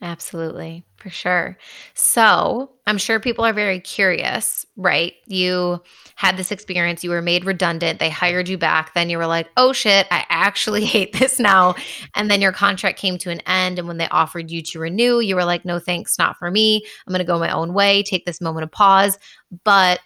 Absolutely, 0.00 0.84
for 0.96 1.10
sure. 1.10 1.58
So, 1.94 2.70
I'm 2.86 2.98
sure 2.98 3.18
people 3.18 3.44
are 3.44 3.52
very 3.52 3.80
curious, 3.80 4.64
right? 4.76 5.14
You 5.26 5.82
had 6.14 6.36
this 6.36 6.52
experience, 6.52 7.02
you 7.02 7.10
were 7.10 7.20
made 7.20 7.44
redundant, 7.44 7.98
they 7.98 8.08
hired 8.08 8.48
you 8.48 8.56
back, 8.56 8.94
then 8.94 9.10
you 9.10 9.18
were 9.18 9.26
like, 9.26 9.48
oh 9.56 9.72
shit, 9.72 10.06
I 10.12 10.24
actually 10.28 10.84
hate 10.84 11.18
this 11.18 11.40
now. 11.40 11.74
And 12.14 12.30
then 12.30 12.40
your 12.40 12.52
contract 12.52 12.96
came 12.96 13.18
to 13.18 13.30
an 13.30 13.40
end. 13.40 13.80
And 13.80 13.88
when 13.88 13.98
they 13.98 14.08
offered 14.10 14.52
you 14.52 14.62
to 14.62 14.78
renew, 14.78 15.18
you 15.18 15.34
were 15.34 15.44
like, 15.44 15.64
no 15.64 15.80
thanks, 15.80 16.16
not 16.16 16.36
for 16.36 16.48
me. 16.48 16.84
I'm 17.06 17.10
going 17.12 17.18
to 17.18 17.24
go 17.24 17.38
my 17.40 17.50
own 17.50 17.74
way, 17.74 18.04
take 18.04 18.24
this 18.24 18.40
moment 18.40 18.62
of 18.62 18.70
pause. 18.70 19.18
But 19.64 19.98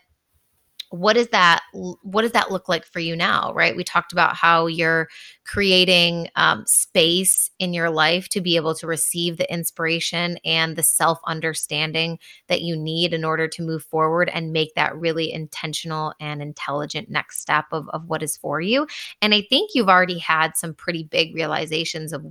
what 0.93 1.14
does 1.14 1.28
that 1.28 1.62
what 2.02 2.20
does 2.20 2.32
that 2.32 2.51
look 2.51 2.69
like 2.69 2.85
for 2.85 3.01
you 3.01 3.16
now 3.16 3.52
right? 3.55 3.74
We 3.74 3.82
talked 3.82 4.12
about 4.12 4.36
how 4.36 4.66
you're 4.66 5.09
creating 5.47 6.28
um, 6.36 6.64
space 6.66 7.51
in 7.59 7.73
your 7.73 7.90
life 7.90 8.28
to 8.28 8.43
be 8.43 8.56
able 8.56 8.74
to 8.74 8.86
receive 8.86 9.39
the 9.39 9.51
inspiration 9.51 10.39
and 10.44 10.77
the 10.77 10.82
self 10.82 11.19
understanding 11.27 12.19
that 12.48 12.60
you 12.60 12.77
need 12.77 13.14
in 13.14 13.24
order 13.24 13.48
to 13.48 13.62
move 13.62 13.82
forward 13.85 14.31
and 14.35 14.52
make 14.52 14.74
that 14.74 14.94
really 14.94 15.32
intentional 15.32 16.12
and 16.20 16.43
intelligent 16.43 17.09
next 17.09 17.40
step 17.40 17.64
of, 17.73 17.89
of 17.90 18.05
what 18.06 18.23
is 18.23 18.36
for 18.36 18.60
you. 18.60 18.86
And 19.23 19.35
i 19.35 19.43
think 19.48 19.70
you've 19.74 19.89
already 19.89 20.19
had 20.19 20.56
some 20.56 20.74
pretty 20.74 21.05
big 21.05 21.35
realizations 21.35 22.12
of 22.12 22.24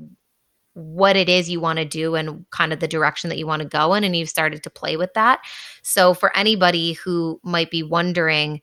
what 0.74 1.16
it 1.16 1.28
is 1.30 1.50
you 1.50 1.60
want 1.60 1.80
to 1.80 1.86
do 1.86 2.16
and 2.16 2.46
kind 2.52 2.72
of 2.72 2.80
the 2.80 2.88
direction 2.88 3.30
that 3.30 3.38
you 3.38 3.46
want 3.46 3.62
to 3.62 3.68
go 3.68 3.94
in 3.94 4.04
and 4.04 4.16
you've 4.16 4.30
started 4.30 4.64
to 4.64 4.70
play 4.70 4.98
with 4.98 5.14
that. 5.14 5.42
So 5.82 6.14
for 6.14 6.36
anybody 6.36 6.94
who 6.94 7.40
might 7.44 7.72
be 7.72 7.84
wondering 7.84 8.62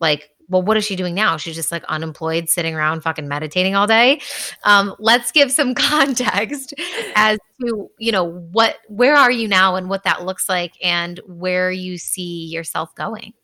like 0.00 0.30
well 0.48 0.62
what 0.62 0.76
is 0.76 0.84
she 0.84 0.96
doing 0.96 1.14
now? 1.14 1.36
She's 1.36 1.54
just 1.54 1.70
like 1.70 1.84
unemployed 1.84 2.48
sitting 2.48 2.74
around 2.74 3.02
fucking 3.02 3.28
meditating 3.28 3.74
all 3.74 3.86
day. 3.86 4.20
Um, 4.64 4.94
let's 4.98 5.30
give 5.30 5.52
some 5.52 5.74
context 5.74 6.74
as 7.14 7.38
to 7.60 7.88
you 7.98 8.12
know 8.12 8.24
what 8.24 8.76
where 8.88 9.14
are 9.14 9.30
you 9.30 9.48
now 9.48 9.76
and 9.76 9.88
what 9.88 10.04
that 10.04 10.24
looks 10.24 10.48
like 10.48 10.72
and 10.82 11.20
where 11.26 11.70
you 11.70 11.98
see 11.98 12.46
yourself 12.46 12.94
going 12.94 13.34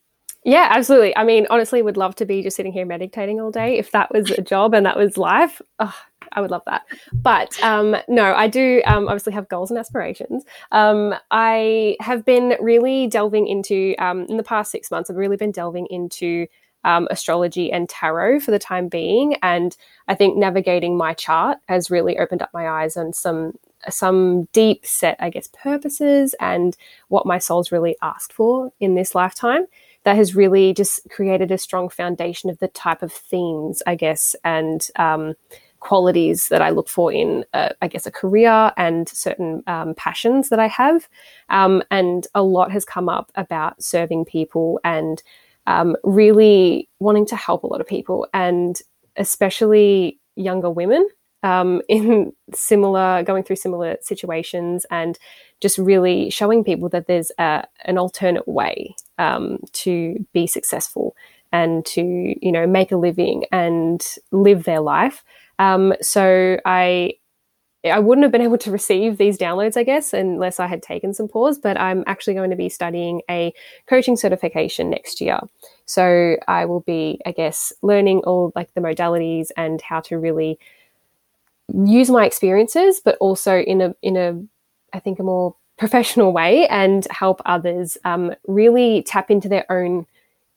yeah, 0.45 0.69
absolutely. 0.71 1.17
I 1.17 1.25
mean, 1.25 1.47
honestly, 1.49 1.81
would 1.81 1.97
love 1.97 2.15
to 2.17 2.27
be 2.27 2.43
just 2.43 2.57
sitting 2.57 2.73
here 2.73 2.85
meditating 2.85 3.41
all 3.41 3.51
day. 3.51 3.79
If 3.79 3.91
that 3.93 4.13
was 4.13 4.31
a 4.31 4.43
job 4.43 4.75
and 4.75 4.85
that 4.85 4.97
was 4.97 5.17
life, 5.17 5.63
oh, 5.79 5.97
I 6.33 6.43
would 6.43 6.51
love 6.51 6.63
that. 6.67 6.83
But 7.15 7.59
um, 7.63 7.97
no, 8.09 8.35
I 8.35 8.47
do 8.49 8.83
um, 8.85 9.09
obviously 9.09 9.33
have 9.33 9.49
goals 9.49 9.71
and 9.71 9.79
aspirations. 9.79 10.45
Um, 10.71 11.15
I 11.31 11.97
have 12.01 12.27
been 12.27 12.57
really 12.61 13.07
delving 13.07 13.47
into, 13.47 13.95
um, 13.99 14.27
in 14.29 14.37
the 14.37 14.43
past 14.43 14.71
six 14.71 14.91
months, 14.91 15.09
I've 15.09 15.17
really 15.17 15.39
been 15.39 15.51
delving 15.51 15.87
into 15.87 16.47
um, 16.85 17.09
astrology 17.11 17.73
and 17.73 17.89
tarot 17.89 18.41
for 18.41 18.51
the 18.51 18.59
time 18.59 18.89
being. 18.89 19.37
And 19.43 19.75
I 20.09 20.15
think 20.15 20.37
navigating 20.37 20.99
my 20.99 21.15
chart 21.15 21.57
has 21.69 21.91
really 21.91 22.19
opened 22.19 22.43
up 22.43 22.51
my 22.53 22.69
eyes 22.69 22.99
on 22.99 23.15
some 23.15 23.55
some 23.91 24.45
deep 24.53 24.87
set, 24.87 25.17
I 25.21 25.29
guess, 25.29 25.49
purposes 25.49 26.35
and 26.41 26.75
what 27.09 27.27
my 27.27 27.39
soul's 27.39 27.71
really 27.71 27.97
asked 28.01 28.33
for 28.33 28.73
in 28.81 28.95
this 28.95 29.15
lifetime 29.15 29.67
that 30.05 30.17
has 30.17 30.35
really 30.35 30.73
just 30.73 31.01
created 31.11 31.51
a 31.51 31.59
strong 31.59 31.89
foundation 31.89 32.51
of 32.51 32.59
the 32.59 32.69
type 32.69 33.03
of 33.03 33.13
themes, 33.13 33.83
I 33.87 33.95
guess, 33.95 34.37
and 34.45 34.87
um, 34.97 35.35
qualities 35.81 36.49
that 36.49 36.63
I 36.63 36.71
look 36.71 36.89
for 36.89 37.13
in, 37.13 37.45
I 37.53 37.89
guess, 37.89 38.07
a 38.07 38.11
career 38.11 38.73
and 38.77 39.09
certain 39.09 39.63
um, 39.67 39.95
passions 39.95 40.49
that 40.49 40.59
I 40.59 40.67
have. 40.69 41.09
Um, 41.51 41.83
and 41.91 42.27
a 42.35 42.43
lot 42.43 42.73
has 42.73 42.85
come 42.85 43.09
up 43.09 43.31
about 43.35 43.83
serving 43.83 44.25
people 44.25 44.81
and 44.83 45.23
um, 45.67 45.97
really 46.03 46.89
wanting 47.01 47.27
to 47.27 47.37
help 47.37 47.63
a 47.63 47.67
lot 47.67 47.81
of 47.81 47.87
people, 47.87 48.27
and 48.33 48.81
especially 49.17 50.19
younger 50.37 50.71
women 50.71 51.09
um, 51.43 51.83
in 51.89 52.33
similar, 52.53 53.23
going 53.23 53.45
through 53.45 53.57
similar 53.57 53.97
situations, 54.01 54.87
and 54.91 55.19
just 55.65 55.79
really 55.79 56.29
showing 56.29 56.63
people 56.63 56.91
that 56.91 57.07
there's 57.07 57.33
a, 57.39 57.65
an 57.87 57.97
alternate 57.97 58.47
way 58.47 58.95
um, 59.17 59.59
to 59.73 60.23
be 60.35 60.47
successful 60.47 61.17
and 61.53 61.87
to 61.87 62.03
you 62.03 62.53
know 62.53 62.67
make 62.67 62.93
a 62.93 62.99
living 62.99 63.45
and 63.51 64.05
live 64.31 64.65
their 64.65 64.81
life. 64.81 65.25
Um, 65.59 65.95
so 66.03 66.59
I 66.67 67.15
I 67.83 67.99
wouldn't 67.99 68.25
have 68.25 68.33
been 68.33 68.43
able 68.43 68.59
to 68.59 68.71
receive 68.71 69.17
these 69.17 69.39
downloads, 69.39 69.75
I 69.79 69.85
guess, 69.85 70.13
unless 70.13 70.61
I 70.61 70.67
had 70.67 70.83
taken 70.83 71.15
some 71.15 71.29
pause. 71.29 71.59
But 71.59 71.81
I'm 71.81 72.05
actually 72.07 72.35
going 72.35 72.51
to 72.51 72.57
be 72.57 72.69
studying 72.69 73.23
a 73.31 73.55
coaching 73.87 74.17
certification 74.19 74.91
next 74.91 75.19
year. 75.23 75.39
So 75.87 76.37
I 76.47 76.67
will 76.67 76.81
be, 76.81 77.23
I 77.25 77.33
guess, 77.33 77.73
learning 77.81 78.19
all 78.27 78.53
like 78.55 78.75
the 78.75 78.83
modalities 78.83 79.49
and 79.57 79.81
how 79.81 80.01
to 80.01 80.19
really 80.19 80.59
use 81.73 82.11
my 82.11 82.27
experiences, 82.27 83.01
but 83.03 83.17
also 83.19 83.61
in 83.61 83.81
a 83.81 83.95
in 84.03 84.19
a 84.19 84.39
I 84.95 85.01
think 85.01 85.19
a 85.19 85.25
more 85.25 85.57
professional 85.77 86.33
way 86.33 86.67
and 86.69 87.07
help 87.11 87.43
others 87.45 87.99
um, 88.05 88.35
really 88.47 89.03
tap 89.03 89.31
into 89.31 89.49
their 89.49 89.71
own 89.71 90.07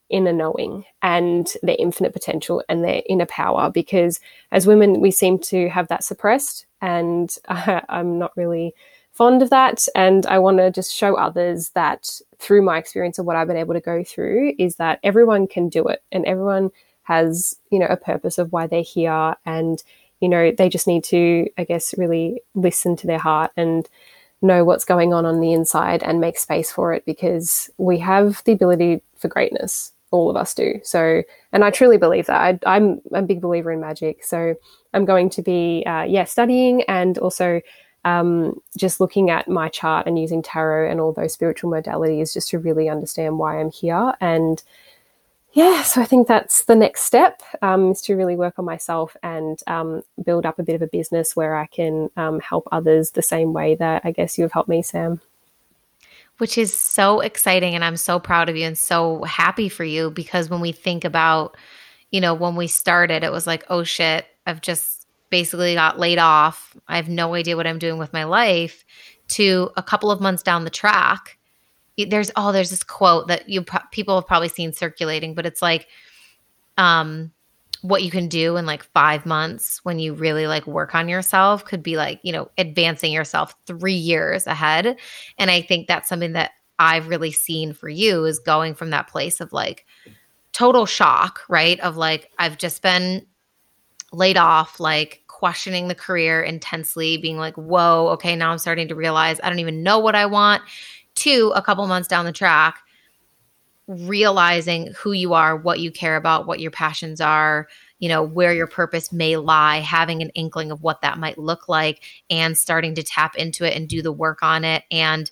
inner 0.10 0.32
knowing 0.32 0.86
and 1.02 1.52
their 1.64 1.76
infinite 1.78 2.14
potential 2.14 2.64
and 2.70 2.84
their 2.84 3.02
inner 3.10 3.26
power. 3.26 3.70
Because 3.70 4.20
as 4.52 4.68
women 4.68 5.02
we 5.02 5.12
seem 5.12 5.38
to 5.40 5.68
have 5.70 5.90
that 5.90 6.04
suppressed 6.04 6.66
and 6.82 7.36
uh, 7.50 7.82
i'm 7.90 8.18
not 8.18 8.32
really 8.38 8.74
fond 9.12 9.42
of 9.42 9.50
that. 9.50 9.86
And 9.96 10.26
i 10.28 10.40
want 10.40 10.60
to 10.60 10.72
just 10.72 10.96
show 10.96 11.16
others 11.16 11.70
that 11.70 12.22
through 12.40 12.62
my 12.62 12.78
experience 12.78 13.20
of 13.20 13.26
what 13.26 13.36
i've 13.36 13.48
been 13.48 13.58
able 13.58 13.74
to 13.74 13.82
go 13.82 14.04
through 14.04 14.54
is 14.58 14.76
that 14.76 15.00
everyone 15.04 15.48
can 15.48 15.68
do 15.68 15.86
it 15.88 16.04
and 16.12 16.24
everyone 16.26 16.70
has 17.04 17.56
you 17.72 17.80
know 17.80 17.88
a 17.88 17.98
purpose 17.98 18.38
of 18.38 18.52
why 18.52 18.68
they're 18.68 18.82
here. 18.82 19.36
And 19.46 19.84
you 20.22 20.30
know 20.30 20.52
they 20.52 20.70
just 20.70 20.88
need 20.88 21.04
to 21.04 21.48
i 21.58 21.64
guess 21.64 21.94
really 21.98 22.42
listen 22.56 22.96
to 22.96 23.08
their 23.08 23.20
heart 23.20 23.52
and 23.56 23.88
know 24.42 24.64
what's 24.64 24.86
going 24.86 25.14
on 25.14 25.26
on 25.26 25.40
the 25.40 25.54
inside 25.54 26.04
and 26.04 26.22
make 26.22 26.38
space 26.38 26.72
for 26.72 26.94
it 26.94 27.06
because 27.06 27.70
we 27.78 27.98
have 28.00 28.44
the 28.46 28.52
ability 28.52 29.02
for 29.18 29.28
greatness 29.28 29.94
all 30.12 30.30
of 30.30 30.38
us 30.38 30.54
do. 30.54 30.80
So, 30.84 31.24
and 31.52 31.64
I 31.64 31.70
truly 31.70 31.98
believe 31.98 32.28
that. 32.28 32.64
I, 32.66 32.78
am 32.78 33.02
a 33.12 33.22
big 33.22 33.42
believer 33.42 33.72
in 33.72 33.82
magic. 33.82 34.24
So, 34.24 34.56
I'm 34.94 35.06
going 35.06 35.30
to 35.32 35.42
be, 35.42 35.84
uh, 35.86 36.04
yeah, 36.04 36.24
studying 36.24 36.84
and 36.84 37.18
also 37.18 37.62
um, 38.06 38.62
just 38.78 39.02
looking 39.02 39.30
at 39.30 39.50
my 39.50 39.68
chart 39.68 40.08
and 40.08 40.18
using 40.18 40.42
tarot 40.42 40.90
and 40.90 41.02
all 41.02 41.12
those 41.12 41.34
spiritual 41.34 41.70
modalities 41.70 42.34
just 42.34 42.50
to 42.50 42.60
really 42.60 42.88
understand 42.88 43.38
why 43.38 43.60
I'm 43.60 43.72
here. 43.72 44.14
And 44.22 44.64
yeah, 45.58 45.82
so 45.82 46.02
I 46.02 46.06
think 46.06 46.28
that's 46.28 46.66
the 46.66 46.76
next 46.76 47.02
step 47.02 47.42
um, 47.64 47.92
is 47.92 48.02
to 48.04 48.16
really 48.16 48.36
work 48.36 48.60
on 48.60 48.66
myself 48.66 49.18
and 49.24 49.60
um, 49.66 50.04
build 50.24 50.46
up 50.46 50.60
a 50.60 50.64
bit 50.64 50.76
of 50.76 50.84
a 50.84 50.88
business 50.88 51.36
where 51.36 51.56
I 51.56 51.66
can 51.66 52.12
um, 52.16 52.40
help 52.40 52.68
others 52.72 53.12
the 53.12 53.24
same 53.24 53.54
way 53.54 53.74
that 53.74 54.04
I 54.06 54.12
guess 54.12 54.38
you 54.38 54.44
have 54.44 54.52
helped 54.52 54.70
me, 54.70 54.84
Sam 54.84 55.20
which 56.38 56.56
is 56.56 56.72
so 56.72 57.20
exciting. 57.20 57.74
And 57.74 57.84
I'm 57.84 57.98
so 57.98 58.20
proud 58.20 58.48
of 58.48 58.56
you 58.56 58.68
and 58.68 58.78
so 58.78 59.24
happy 59.24 59.70
for 59.70 59.84
you 59.84 60.12
because 60.12 60.52
when 60.52 60.62
we 60.62 60.72
think 60.72 61.04
about, 61.04 61.58
you 62.12 62.22
know, 62.22 62.36
when 62.36 62.56
we 62.56 62.68
started, 62.68 63.24
it 63.24 63.32
was 63.32 63.48
like, 63.48 63.66
oh 63.70 63.84
shit, 63.84 64.28
I've 64.46 64.62
just 64.62 65.08
basically 65.32 65.74
got 65.74 65.98
laid 65.98 66.20
off. 66.20 66.76
I 66.88 66.96
have 66.98 67.10
no 67.10 67.34
idea 67.34 67.58
what 67.58 67.66
I'm 67.66 67.80
doing 67.80 67.98
with 67.98 68.14
my 68.14 68.24
life. 68.24 68.86
To 69.30 69.72
a 69.76 69.84
couple 69.84 70.10
of 70.10 70.22
months 70.22 70.44
down 70.44 70.64
the 70.64 70.70
track, 70.70 71.37
there's 72.06 72.32
oh, 72.36 72.52
there's 72.52 72.70
this 72.70 72.84
quote 72.84 73.28
that 73.28 73.50
you 73.50 73.66
people 73.92 74.16
have 74.16 74.28
probably 74.28 74.50
seen 74.50 74.74
circulating, 74.74 75.34
but 75.34 75.46
it's 75.46 75.62
like, 75.62 75.88
um, 76.78 77.32
what 77.82 78.04
you 78.04 78.12
can 78.12 78.28
do 78.28 78.58
in 78.58 78.66
like 78.66 78.84
five 78.84 79.26
months 79.26 79.80
when 79.84 80.00
you 80.00 80.14
really 80.14 80.48
like 80.48 80.66
work 80.68 80.96
on 80.96 81.10
yourself 81.10 81.64
could 81.66 81.84
be 81.84 81.96
like, 81.96 82.20
you 82.24 82.32
know, 82.32 82.50
advancing 82.58 83.12
yourself 83.12 83.56
three 83.66 83.94
years 83.94 84.48
ahead. 84.48 84.98
And 85.38 85.52
I 85.52 85.62
think 85.62 85.88
that's 85.88 86.10
something 86.10 86.34
that 86.34 86.52
I've 86.80 87.08
really 87.08 87.32
seen 87.32 87.74
for 87.74 87.90
you 87.90 88.26
is 88.26 88.40
going 88.40 88.76
from 88.76 88.90
that 88.92 89.08
place 89.08 89.40
of 89.42 89.54
like 89.54 89.86
total 90.54 90.86
shock, 90.86 91.42
right? 91.50 91.80
Of 91.82 91.98
like, 91.98 92.32
I've 92.40 92.58
just 92.58 92.82
been 92.82 93.26
laid 94.12 94.38
off, 94.38 94.80
like 94.80 95.24
questioning 95.28 95.88
the 95.88 95.96
career 95.96 96.42
intensely, 96.42 97.18
being 97.18 97.38
like, 97.38 97.56
whoa, 97.56 98.08
okay, 98.10 98.36
now 98.36 98.52
I'm 98.52 98.58
starting 98.58 98.88
to 98.88 98.96
realize 98.96 99.40
I 99.44 99.50
don't 99.50 99.60
even 99.60 99.84
know 99.84 100.00
what 100.00 100.16
I 100.16 100.26
want. 100.26 100.64
To 101.18 101.52
a 101.56 101.62
couple 101.62 101.86
months 101.88 102.08
down 102.08 102.26
the 102.26 102.32
track, 102.32 102.80
realizing 103.88 104.94
who 104.98 105.14
you 105.14 105.34
are, 105.34 105.56
what 105.56 105.80
you 105.80 105.92
care 105.92 106.16
about, 106.16 106.46
what 106.46 106.60
your 106.60 106.72
passions 106.72 107.22
are, 107.22 107.68
you 108.00 108.10
know, 108.10 108.22
where 108.22 108.54
your 108.54 108.68
purpose 108.68 109.12
may 109.12 109.38
lie, 109.38 109.80
having 109.80 110.22
an 110.22 110.30
inkling 110.32 110.72
of 110.72 110.84
what 110.84 111.02
that 111.02 111.18
might 111.18 111.38
look 111.38 111.68
like 111.68 112.04
and 112.30 112.58
starting 112.58 112.94
to 112.96 113.04
tap 113.04 113.36
into 113.36 113.64
it 113.64 113.76
and 113.76 113.88
do 113.88 114.02
the 114.02 114.12
work 114.12 114.44
on 114.44 114.64
it 114.64 114.84
and 114.92 115.32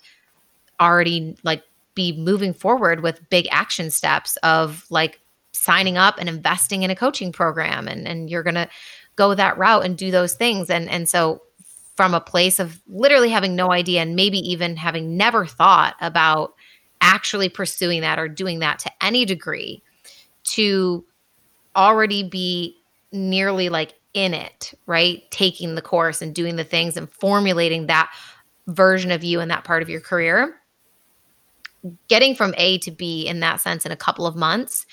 already 0.80 1.36
like 1.42 1.62
be 1.94 2.16
moving 2.16 2.52
forward 2.52 3.00
with 3.02 3.28
big 3.30 3.46
action 3.50 3.90
steps 3.90 4.36
of 4.38 4.86
like 4.90 5.20
signing 5.52 5.96
up 5.96 6.16
and 6.18 6.28
investing 6.28 6.82
in 6.82 6.90
a 6.90 6.96
coaching 6.96 7.32
program 7.32 7.88
and 7.88 8.06
and 8.06 8.28
you're 8.28 8.42
going 8.42 8.54
to 8.54 8.68
go 9.16 9.34
that 9.34 9.56
route 9.58 9.84
and 9.84 9.96
do 9.96 10.10
those 10.10 10.34
things. 10.34 10.70
And 10.70 10.88
and 10.88 11.08
so 11.08 11.42
from 11.96 12.14
a 12.14 12.20
place 12.20 12.58
of 12.58 12.80
literally 12.86 13.30
having 13.30 13.56
no 13.56 13.72
idea 13.72 14.02
and 14.02 14.14
maybe 14.14 14.38
even 14.38 14.76
having 14.76 15.16
never 15.16 15.46
thought 15.46 15.96
about 16.00 16.54
actually 17.00 17.48
pursuing 17.48 18.02
that 18.02 18.18
or 18.18 18.28
doing 18.28 18.58
that 18.60 18.78
to 18.78 18.90
any 19.00 19.24
degree 19.24 19.82
to 20.44 21.04
already 21.74 22.22
be 22.22 22.76
nearly 23.12 23.68
like 23.68 23.94
in 24.14 24.34
it, 24.34 24.74
right? 24.86 25.30
Taking 25.30 25.74
the 25.74 25.82
course 25.82 26.22
and 26.22 26.34
doing 26.34 26.56
the 26.56 26.64
things 26.64 26.96
and 26.96 27.10
formulating 27.10 27.86
that 27.86 28.10
version 28.66 29.10
of 29.10 29.24
you 29.24 29.40
and 29.40 29.50
that 29.50 29.64
part 29.64 29.82
of 29.82 29.88
your 29.88 30.00
career. 30.00 30.56
Getting 32.08 32.34
from 32.34 32.54
A 32.56 32.78
to 32.78 32.90
B 32.90 33.26
in 33.26 33.40
that 33.40 33.60
sense 33.60 33.86
in 33.86 33.92
a 33.92 33.96
couple 33.96 34.26
of 34.26 34.36
months 34.36 34.86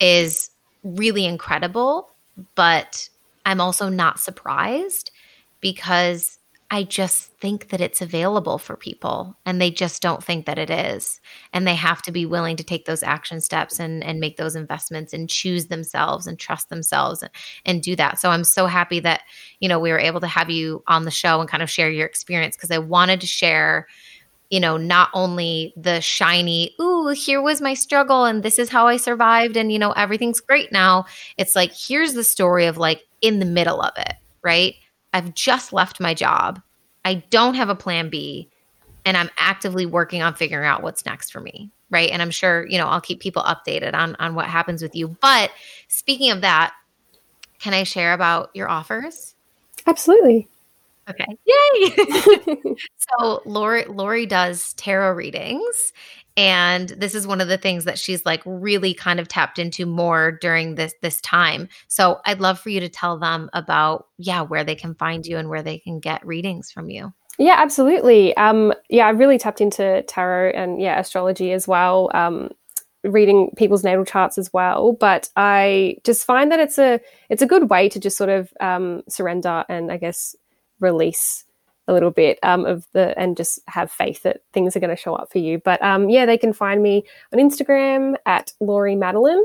is 0.00 0.50
really 0.84 1.24
incredible, 1.24 2.10
but 2.54 3.08
I'm 3.44 3.60
also 3.60 3.88
not 3.88 4.20
surprised 4.20 5.10
because 5.60 6.37
I 6.70 6.82
just 6.82 7.32
think 7.40 7.70
that 7.70 7.80
it's 7.80 8.02
available 8.02 8.58
for 8.58 8.76
people 8.76 9.34
and 9.46 9.58
they 9.58 9.70
just 9.70 10.02
don't 10.02 10.22
think 10.22 10.44
that 10.44 10.58
it 10.58 10.68
is. 10.68 11.18
And 11.54 11.66
they 11.66 11.74
have 11.74 12.02
to 12.02 12.12
be 12.12 12.26
willing 12.26 12.56
to 12.56 12.64
take 12.64 12.84
those 12.84 13.02
action 13.02 13.40
steps 13.40 13.80
and, 13.80 14.04
and 14.04 14.20
make 14.20 14.36
those 14.36 14.54
investments 14.54 15.14
and 15.14 15.30
choose 15.30 15.66
themselves 15.66 16.26
and 16.26 16.38
trust 16.38 16.68
themselves 16.68 17.22
and, 17.22 17.30
and 17.64 17.82
do 17.82 17.96
that. 17.96 18.18
So 18.18 18.28
I'm 18.28 18.44
so 18.44 18.66
happy 18.66 19.00
that, 19.00 19.22
you 19.60 19.68
know, 19.68 19.78
we 19.78 19.90
were 19.90 19.98
able 19.98 20.20
to 20.20 20.26
have 20.26 20.50
you 20.50 20.82
on 20.86 21.04
the 21.06 21.10
show 21.10 21.40
and 21.40 21.48
kind 21.48 21.62
of 21.62 21.70
share 21.70 21.90
your 21.90 22.06
experience 22.06 22.54
because 22.54 22.70
I 22.70 22.78
wanted 22.78 23.22
to 23.22 23.26
share, 23.26 23.86
you 24.50 24.60
know, 24.60 24.76
not 24.76 25.08
only 25.14 25.72
the 25.74 26.02
shiny, 26.02 26.74
ooh, 26.78 27.08
here 27.08 27.40
was 27.40 27.62
my 27.62 27.72
struggle 27.72 28.26
and 28.26 28.42
this 28.42 28.58
is 28.58 28.68
how 28.68 28.86
I 28.86 28.98
survived 28.98 29.56
and, 29.56 29.72
you 29.72 29.78
know, 29.78 29.92
everything's 29.92 30.40
great 30.40 30.70
now. 30.70 31.06
It's 31.38 31.56
like, 31.56 31.72
here's 31.72 32.12
the 32.12 32.24
story 32.24 32.66
of 32.66 32.76
like 32.76 33.06
in 33.22 33.38
the 33.38 33.46
middle 33.46 33.80
of 33.80 33.92
it, 33.96 34.16
right? 34.42 34.74
I've 35.18 35.34
just 35.34 35.72
left 35.72 35.98
my 35.98 36.14
job. 36.14 36.62
I 37.04 37.14
don't 37.30 37.54
have 37.54 37.68
a 37.68 37.74
plan 37.74 38.08
B 38.08 38.48
and 39.04 39.16
I'm 39.16 39.30
actively 39.36 39.84
working 39.84 40.22
on 40.22 40.34
figuring 40.34 40.64
out 40.64 40.84
what's 40.84 41.04
next 41.04 41.32
for 41.32 41.40
me. 41.40 41.72
Right. 41.90 42.10
And 42.10 42.22
I'm 42.22 42.30
sure, 42.30 42.68
you 42.68 42.78
know, 42.78 42.86
I'll 42.86 43.00
keep 43.00 43.18
people 43.18 43.42
updated 43.42 43.94
on 43.94 44.14
on 44.20 44.36
what 44.36 44.46
happens 44.46 44.80
with 44.80 44.94
you. 44.94 45.08
But 45.20 45.50
speaking 45.88 46.30
of 46.30 46.42
that, 46.42 46.72
can 47.58 47.74
I 47.74 47.82
share 47.82 48.12
about 48.12 48.50
your 48.54 48.68
offers? 48.68 49.34
Absolutely. 49.88 50.46
Okay. 51.10 51.26
Yay. 51.46 52.76
so 53.18 53.42
Lori 53.44 53.86
Lori 53.86 54.24
does 54.24 54.72
tarot 54.74 55.14
readings 55.14 55.92
and 56.38 56.90
this 56.90 57.16
is 57.16 57.26
one 57.26 57.40
of 57.40 57.48
the 57.48 57.58
things 57.58 57.84
that 57.84 57.98
she's 57.98 58.24
like 58.24 58.40
really 58.46 58.94
kind 58.94 59.18
of 59.18 59.26
tapped 59.26 59.58
into 59.58 59.84
more 59.84 60.30
during 60.30 60.76
this 60.76 60.94
this 61.02 61.20
time. 61.20 61.68
So 61.88 62.20
i'd 62.26 62.40
love 62.40 62.60
for 62.60 62.70
you 62.70 62.78
to 62.80 62.88
tell 62.88 63.18
them 63.18 63.50
about 63.52 64.06
yeah 64.18 64.42
where 64.42 64.62
they 64.62 64.76
can 64.76 64.94
find 64.94 65.26
you 65.26 65.36
and 65.36 65.48
where 65.48 65.64
they 65.64 65.78
can 65.78 65.98
get 65.98 66.24
readings 66.24 66.70
from 66.70 66.90
you. 66.90 67.12
Yeah 67.38 67.56
absolutely. 67.58 68.36
Um 68.36 68.72
yeah 68.88 69.06
i 69.06 69.10
really 69.10 69.36
tapped 69.36 69.60
into 69.60 70.02
tarot 70.02 70.50
and 70.50 70.80
yeah 70.80 71.00
astrology 71.00 71.52
as 71.52 71.66
well 71.66 72.08
um 72.14 72.50
reading 73.04 73.50
people's 73.56 73.82
natal 73.82 74.04
charts 74.04 74.38
as 74.38 74.52
well. 74.52 74.92
But 74.92 75.28
i 75.34 75.96
just 76.04 76.24
find 76.24 76.52
that 76.52 76.60
it's 76.60 76.78
a 76.78 77.00
it's 77.28 77.42
a 77.42 77.46
good 77.46 77.68
way 77.68 77.88
to 77.88 77.98
just 77.98 78.16
sort 78.16 78.30
of 78.30 78.52
um 78.60 79.02
surrender 79.08 79.64
and 79.68 79.90
i 79.90 79.96
guess 79.96 80.36
release 80.78 81.44
a 81.88 81.92
little 81.92 82.10
bit 82.10 82.38
um, 82.42 82.64
of 82.66 82.86
the 82.92 83.18
and 83.18 83.36
just 83.36 83.60
have 83.66 83.90
faith 83.90 84.22
that 84.22 84.42
things 84.52 84.76
are 84.76 84.80
going 84.80 84.94
to 84.94 85.02
show 85.02 85.14
up 85.14 85.32
for 85.32 85.38
you. 85.38 85.58
But 85.58 85.82
um, 85.82 86.08
yeah, 86.08 86.26
they 86.26 86.38
can 86.38 86.52
find 86.52 86.82
me 86.82 87.04
on 87.32 87.40
Instagram 87.40 88.16
at 88.26 88.52
Lori 88.60 88.94
Maddalene, 88.94 89.42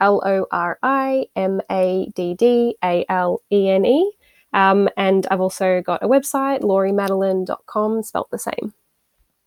L 0.00 0.22
O 0.24 0.46
R 0.52 0.78
I 0.82 1.26
M 1.34 1.60
A 1.70 2.12
D 2.14 2.34
D 2.34 2.76
A 2.84 3.04
L 3.08 3.40
E 3.50 3.70
N 3.70 3.84
E. 3.84 4.12
Um, 4.52 4.88
and 4.96 5.26
I've 5.30 5.40
also 5.40 5.82
got 5.82 6.02
a 6.02 6.08
website, 6.08 6.60
lorimaddalene.com, 6.60 8.02
spelt 8.04 8.30
the 8.30 8.38
same 8.38 8.72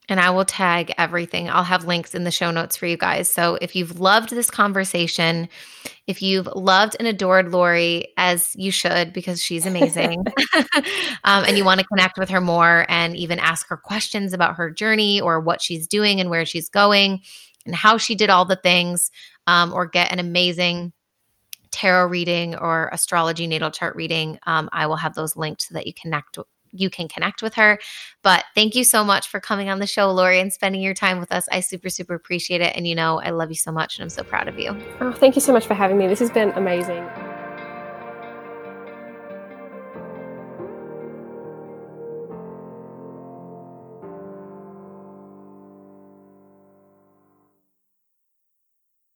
and 0.09 0.19
I 0.19 0.29
will 0.29 0.45
tag 0.45 0.93
everything. 0.97 1.49
I'll 1.49 1.63
have 1.63 1.85
links 1.85 2.15
in 2.15 2.23
the 2.23 2.31
show 2.31 2.51
notes 2.51 2.75
for 2.75 2.85
you 2.85 2.97
guys. 2.97 3.31
So 3.31 3.57
if 3.61 3.75
you've 3.75 3.99
loved 3.99 4.29
this 4.29 4.49
conversation, 4.49 5.49
if 6.07 6.21
you've 6.21 6.47
loved 6.55 6.95
and 6.99 7.07
adored 7.07 7.51
Lori 7.51 8.07
as 8.17 8.55
you 8.55 8.71
should 8.71 9.13
because 9.13 9.41
she's 9.41 9.65
amazing, 9.65 10.23
um, 11.23 11.43
and 11.45 11.57
you 11.57 11.65
want 11.65 11.79
to 11.79 11.87
connect 11.87 12.17
with 12.17 12.29
her 12.29 12.41
more 12.41 12.85
and 12.89 13.15
even 13.15 13.39
ask 13.39 13.67
her 13.69 13.77
questions 13.77 14.33
about 14.33 14.55
her 14.55 14.69
journey 14.69 15.21
or 15.21 15.39
what 15.39 15.61
she's 15.61 15.87
doing 15.87 16.19
and 16.19 16.29
where 16.29 16.45
she's 16.45 16.69
going 16.69 17.21
and 17.65 17.75
how 17.75 17.97
she 17.97 18.15
did 18.15 18.29
all 18.29 18.45
the 18.45 18.55
things, 18.55 19.11
um, 19.47 19.73
or 19.73 19.85
get 19.85 20.11
an 20.11 20.19
amazing 20.19 20.93
tarot 21.71 22.07
reading 22.07 22.55
or 22.55 22.89
astrology 22.91 23.47
natal 23.47 23.71
chart 23.71 23.95
reading, 23.95 24.39
um, 24.45 24.69
I 24.71 24.87
will 24.87 24.95
have 24.95 25.13
those 25.13 25.35
linked 25.35 25.63
so 25.63 25.73
that 25.75 25.87
you 25.87 25.93
connect 25.93 26.37
you 26.71 26.89
can 26.89 27.07
connect 27.07 27.41
with 27.41 27.55
her. 27.55 27.79
But 28.23 28.45
thank 28.55 28.75
you 28.75 28.83
so 28.83 29.03
much 29.03 29.27
for 29.27 29.39
coming 29.39 29.69
on 29.69 29.79
the 29.79 29.87
show, 29.87 30.11
Lori, 30.11 30.39
and 30.39 30.51
spending 30.51 30.81
your 30.81 30.93
time 30.93 31.19
with 31.19 31.31
us. 31.31 31.47
I 31.51 31.59
super, 31.61 31.89
super 31.89 32.13
appreciate 32.13 32.61
it. 32.61 32.75
And 32.75 32.87
you 32.87 32.95
know, 32.95 33.19
I 33.21 33.29
love 33.31 33.49
you 33.49 33.55
so 33.55 33.71
much 33.71 33.97
and 33.97 34.03
I'm 34.03 34.09
so 34.09 34.23
proud 34.23 34.47
of 34.47 34.59
you. 34.59 34.75
Oh, 34.99 35.11
thank 35.11 35.35
you 35.35 35.41
so 35.41 35.53
much 35.53 35.65
for 35.65 35.73
having 35.73 35.97
me. 35.97 36.07
This 36.07 36.19
has 36.19 36.31
been 36.31 36.51
amazing. 36.51 37.07